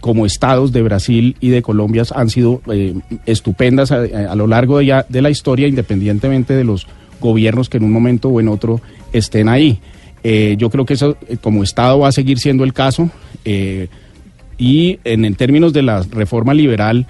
como 0.00 0.26
estados 0.26 0.72
de 0.72 0.82
Brasil 0.82 1.36
y 1.40 1.48
de 1.48 1.62
Colombia 1.62 2.02
han 2.14 2.28
sido 2.28 2.60
eh, 2.70 2.94
estupendas 3.26 3.92
a, 3.92 4.02
a 4.02 4.34
lo 4.34 4.46
largo 4.46 4.78
de, 4.78 4.86
ya- 4.86 5.06
de 5.08 5.22
la 5.22 5.30
historia, 5.30 5.66
independientemente 5.68 6.54
de 6.54 6.64
los 6.64 6.86
gobiernos 7.20 7.68
que 7.70 7.78
en 7.78 7.84
un 7.84 7.92
momento 7.92 8.28
o 8.28 8.40
en 8.40 8.48
otro 8.48 8.80
estén 9.12 9.48
ahí. 9.48 9.78
Eh, 10.22 10.56
yo 10.58 10.68
creo 10.68 10.84
que 10.84 10.94
eso 10.94 11.16
eh, 11.28 11.38
como 11.40 11.62
Estado 11.62 11.98
va 12.00 12.08
a 12.08 12.12
seguir 12.12 12.38
siendo 12.38 12.62
el 12.64 12.74
caso. 12.74 13.08
y 14.58 14.98
en, 15.04 15.24
en 15.24 15.34
términos 15.34 15.72
de 15.72 15.82
la 15.82 16.02
reforma 16.02 16.52
liberal, 16.54 17.06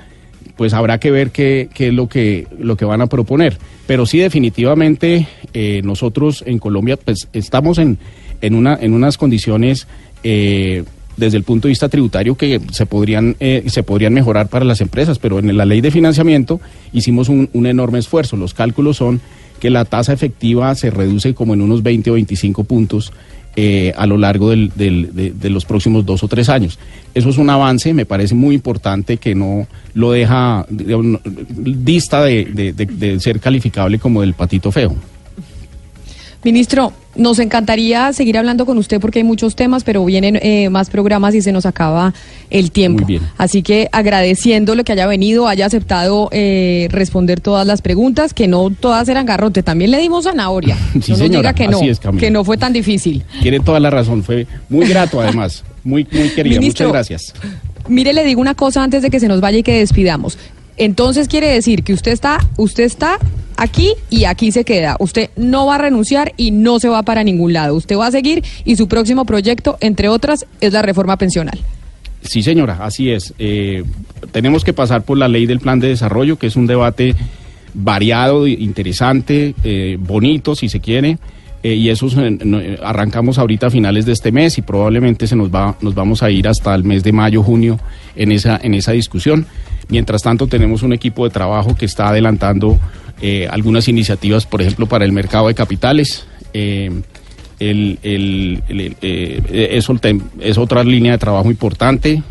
pues 0.60 0.74
habrá 0.74 1.00
que 1.00 1.10
ver 1.10 1.30
qué, 1.30 1.70
qué 1.72 1.88
es 1.88 1.94
lo 1.94 2.06
que, 2.06 2.46
lo 2.58 2.76
que 2.76 2.84
van 2.84 3.00
a 3.00 3.06
proponer. 3.06 3.56
Pero 3.86 4.04
sí, 4.04 4.18
definitivamente, 4.18 5.26
eh, 5.54 5.80
nosotros 5.84 6.44
en 6.46 6.58
Colombia 6.58 6.98
pues, 6.98 7.28
estamos 7.32 7.78
en, 7.78 7.96
en, 8.42 8.54
una, 8.54 8.76
en 8.78 8.92
unas 8.92 9.16
condiciones 9.16 9.86
eh, 10.22 10.84
desde 11.16 11.38
el 11.38 11.44
punto 11.44 11.66
de 11.66 11.70
vista 11.70 11.88
tributario 11.88 12.34
que 12.34 12.60
se 12.72 12.84
podrían, 12.84 13.36
eh, 13.40 13.64
se 13.68 13.82
podrían 13.82 14.12
mejorar 14.12 14.48
para 14.48 14.66
las 14.66 14.82
empresas, 14.82 15.18
pero 15.18 15.38
en 15.38 15.56
la 15.56 15.64
ley 15.64 15.80
de 15.80 15.90
financiamiento 15.90 16.60
hicimos 16.92 17.30
un, 17.30 17.48
un 17.54 17.64
enorme 17.64 17.98
esfuerzo. 17.98 18.36
Los 18.36 18.52
cálculos 18.52 18.98
son 18.98 19.22
que 19.60 19.70
la 19.70 19.86
tasa 19.86 20.12
efectiva 20.12 20.74
se 20.74 20.90
reduce 20.90 21.32
como 21.32 21.54
en 21.54 21.62
unos 21.62 21.82
20 21.82 22.10
o 22.10 22.14
25 22.14 22.64
puntos 22.64 23.14
eh, 23.56 23.92
a 23.96 24.06
lo 24.06 24.16
largo 24.16 24.50
del- 24.50 24.70
del- 24.76 25.10
de, 25.40 25.50
los 25.50 25.64
próximos 25.64 26.06
dos 26.06 26.22
o 26.22 26.28
tres 26.28 26.48
años. 26.48 26.78
Eso 27.14 27.28
es 27.30 27.36
un 27.38 27.50
avance, 27.50 27.92
me 27.92 28.06
parece 28.06 28.34
muy 28.34 28.54
importante 28.54 29.16
que 29.16 29.34
no 29.34 29.66
lo 29.94 30.12
deja 30.12 30.64
dista 31.48 32.22
de- 32.24 32.44
de 32.72 33.20
ser 33.20 33.40
calificable 33.40 33.98
como 33.98 34.20
del 34.20 34.34
patito 34.34 34.70
feo. 34.70 34.94
Ministro, 36.42 36.94
nos 37.16 37.38
encantaría 37.38 38.12
seguir 38.14 38.38
hablando 38.38 38.64
con 38.64 38.78
usted 38.78 38.98
porque 38.98 39.18
hay 39.18 39.24
muchos 39.24 39.56
temas, 39.56 39.84
pero 39.84 40.02
vienen 40.06 40.38
eh, 40.40 40.70
más 40.70 40.88
programas 40.88 41.34
y 41.34 41.42
se 41.42 41.52
nos 41.52 41.66
acaba 41.66 42.14
el 42.48 42.70
tiempo. 42.70 43.02
Muy 43.04 43.18
bien. 43.18 43.30
Así 43.36 43.62
que 43.62 43.88
agradeciéndole 43.92 44.82
que 44.82 44.92
haya 44.92 45.06
venido, 45.06 45.48
haya 45.48 45.66
aceptado 45.66 46.30
eh, 46.32 46.88
responder 46.90 47.40
todas 47.40 47.66
las 47.66 47.82
preguntas, 47.82 48.32
que 48.32 48.48
no 48.48 48.70
todas 48.70 49.08
eran 49.10 49.26
garrote, 49.26 49.62
también 49.62 49.90
le 49.90 49.98
dimos 49.98 50.24
zanahoria. 50.24 50.78
Sí, 51.02 51.12
no 51.12 51.18
nos 51.18 51.30
diga 51.30 51.52
que 51.52 51.68
no, 51.68 51.82
es, 51.82 52.00
que 52.00 52.30
no 52.30 52.42
fue 52.42 52.56
tan 52.56 52.72
difícil. 52.72 53.22
Tiene 53.42 53.60
toda 53.60 53.78
la 53.78 53.90
razón, 53.90 54.22
fue 54.22 54.46
muy 54.70 54.86
grato 54.86 55.20
además, 55.20 55.62
muy, 55.84 56.06
muy 56.10 56.30
querido. 56.30 56.58
Ministro, 56.58 56.88
Muchas 56.88 57.08
gracias. 57.08 57.34
Mire, 57.86 58.14
le 58.14 58.24
digo 58.24 58.40
una 58.40 58.54
cosa 58.54 58.82
antes 58.82 59.02
de 59.02 59.10
que 59.10 59.20
se 59.20 59.28
nos 59.28 59.40
vaya 59.42 59.58
y 59.58 59.62
que 59.62 59.78
despidamos. 59.78 60.38
Entonces 60.80 61.28
quiere 61.28 61.48
decir 61.48 61.84
que 61.84 61.92
usted 61.92 62.10
está, 62.10 62.38
usted 62.56 62.84
está 62.84 63.18
aquí 63.58 63.92
y 64.08 64.24
aquí 64.24 64.50
se 64.50 64.64
queda. 64.64 64.96
Usted 64.98 65.28
no 65.36 65.66
va 65.66 65.74
a 65.74 65.78
renunciar 65.78 66.32
y 66.38 66.52
no 66.52 66.80
se 66.80 66.88
va 66.88 67.02
para 67.02 67.22
ningún 67.22 67.52
lado. 67.52 67.74
Usted 67.74 67.98
va 67.98 68.06
a 68.06 68.10
seguir 68.10 68.42
y 68.64 68.76
su 68.76 68.88
próximo 68.88 69.26
proyecto, 69.26 69.76
entre 69.80 70.08
otras, 70.08 70.46
es 70.62 70.72
la 70.72 70.80
reforma 70.80 71.18
pensional. 71.18 71.60
Sí, 72.22 72.42
señora, 72.42 72.78
así 72.80 73.10
es. 73.10 73.34
Eh, 73.38 73.84
tenemos 74.32 74.64
que 74.64 74.72
pasar 74.72 75.02
por 75.02 75.18
la 75.18 75.28
ley 75.28 75.44
del 75.44 75.60
plan 75.60 75.80
de 75.80 75.88
desarrollo, 75.88 76.38
que 76.38 76.46
es 76.46 76.56
un 76.56 76.66
debate 76.66 77.14
variado, 77.74 78.46
interesante, 78.46 79.54
eh, 79.62 79.98
bonito, 80.00 80.54
si 80.54 80.70
se 80.70 80.80
quiere. 80.80 81.18
Eh, 81.62 81.74
y 81.74 81.88
eso 81.90 82.08
se- 82.08 82.30
no- 82.30 82.60
eh, 82.60 82.78
arrancamos 82.82 83.38
ahorita 83.38 83.66
a 83.66 83.70
finales 83.70 84.06
de 84.06 84.12
este 84.12 84.32
mes 84.32 84.56
y 84.58 84.62
probablemente 84.62 85.26
se 85.26 85.36
nos 85.36 85.50
va, 85.54 85.76
nos 85.80 85.94
vamos 85.94 86.22
a 86.22 86.30
ir 86.30 86.48
hasta 86.48 86.74
el 86.74 86.84
mes 86.84 87.02
de 87.02 87.12
mayo, 87.12 87.42
junio 87.42 87.78
en 88.16 88.32
esa, 88.32 88.58
en 88.62 88.74
esa 88.74 88.92
discusión. 88.92 89.46
Mientras 89.88 90.22
tanto, 90.22 90.46
tenemos 90.46 90.82
un 90.82 90.92
equipo 90.92 91.24
de 91.24 91.30
trabajo 91.30 91.74
que 91.76 91.84
está 91.86 92.08
adelantando 92.08 92.78
eh, 93.22 93.46
algunas 93.50 93.88
iniciativas, 93.88 94.46
por 94.46 94.62
ejemplo, 94.62 94.86
para 94.86 95.04
el 95.04 95.12
mercado 95.12 95.48
de 95.48 95.54
capitales. 95.54 96.26
eh, 96.54 96.90
el, 97.58 97.98
el- 98.02 98.62
eso 99.52 99.94
es 100.40 100.56
otra 100.56 100.82
línea 100.82 101.12
de 101.12 101.18
trabajo 101.18 101.50
importante, 101.50 102.22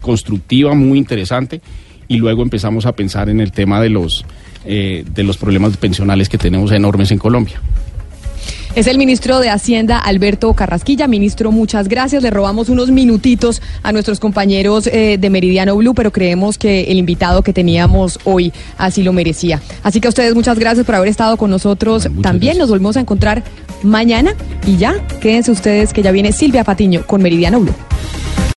constructiva, 0.00 0.74
muy 0.74 0.98
interesante. 0.98 1.60
Y 2.06 2.16
luego 2.18 2.42
empezamos 2.42 2.86
a 2.86 2.92
pensar 2.92 3.28
en 3.28 3.40
el 3.40 3.50
tema 3.52 3.80
de 3.80 3.90
los, 3.90 4.24
de 4.64 5.22
los 5.24 5.36
problemas 5.36 5.76
pensionales 5.76 6.28
que 6.28 6.38
tenemos 6.38 6.70
enormes 6.72 7.10
en 7.10 7.18
Colombia. 7.18 7.60
Es 8.78 8.86
el 8.86 8.96
ministro 8.96 9.40
de 9.40 9.50
Hacienda, 9.50 9.98
Alberto 9.98 10.54
Carrasquilla. 10.54 11.08
Ministro, 11.08 11.50
muchas 11.50 11.88
gracias. 11.88 12.22
Le 12.22 12.30
robamos 12.30 12.68
unos 12.68 12.92
minutitos 12.92 13.60
a 13.82 13.90
nuestros 13.90 14.20
compañeros 14.20 14.86
eh, 14.86 15.18
de 15.18 15.30
Meridiano 15.30 15.74
Blue, 15.74 15.94
pero 15.94 16.12
creemos 16.12 16.58
que 16.58 16.82
el 16.82 16.96
invitado 16.96 17.42
que 17.42 17.52
teníamos 17.52 18.20
hoy 18.22 18.52
así 18.76 19.02
lo 19.02 19.12
merecía. 19.12 19.60
Así 19.82 20.00
que 20.00 20.06
a 20.06 20.10
ustedes 20.10 20.32
muchas 20.36 20.60
gracias 20.60 20.86
por 20.86 20.94
haber 20.94 21.08
estado 21.08 21.36
con 21.36 21.50
nosotros. 21.50 22.08
También 22.22 22.56
nos 22.56 22.68
volvemos 22.68 22.96
a 22.96 23.00
encontrar 23.00 23.42
mañana 23.82 24.34
y 24.64 24.76
ya, 24.76 24.94
quédense 25.20 25.50
ustedes 25.50 25.92
que 25.92 26.04
ya 26.04 26.12
viene 26.12 26.30
Silvia 26.30 26.62
Patiño 26.62 27.04
con 27.04 27.20
Meridiano 27.20 27.58
Blue. 27.58 27.74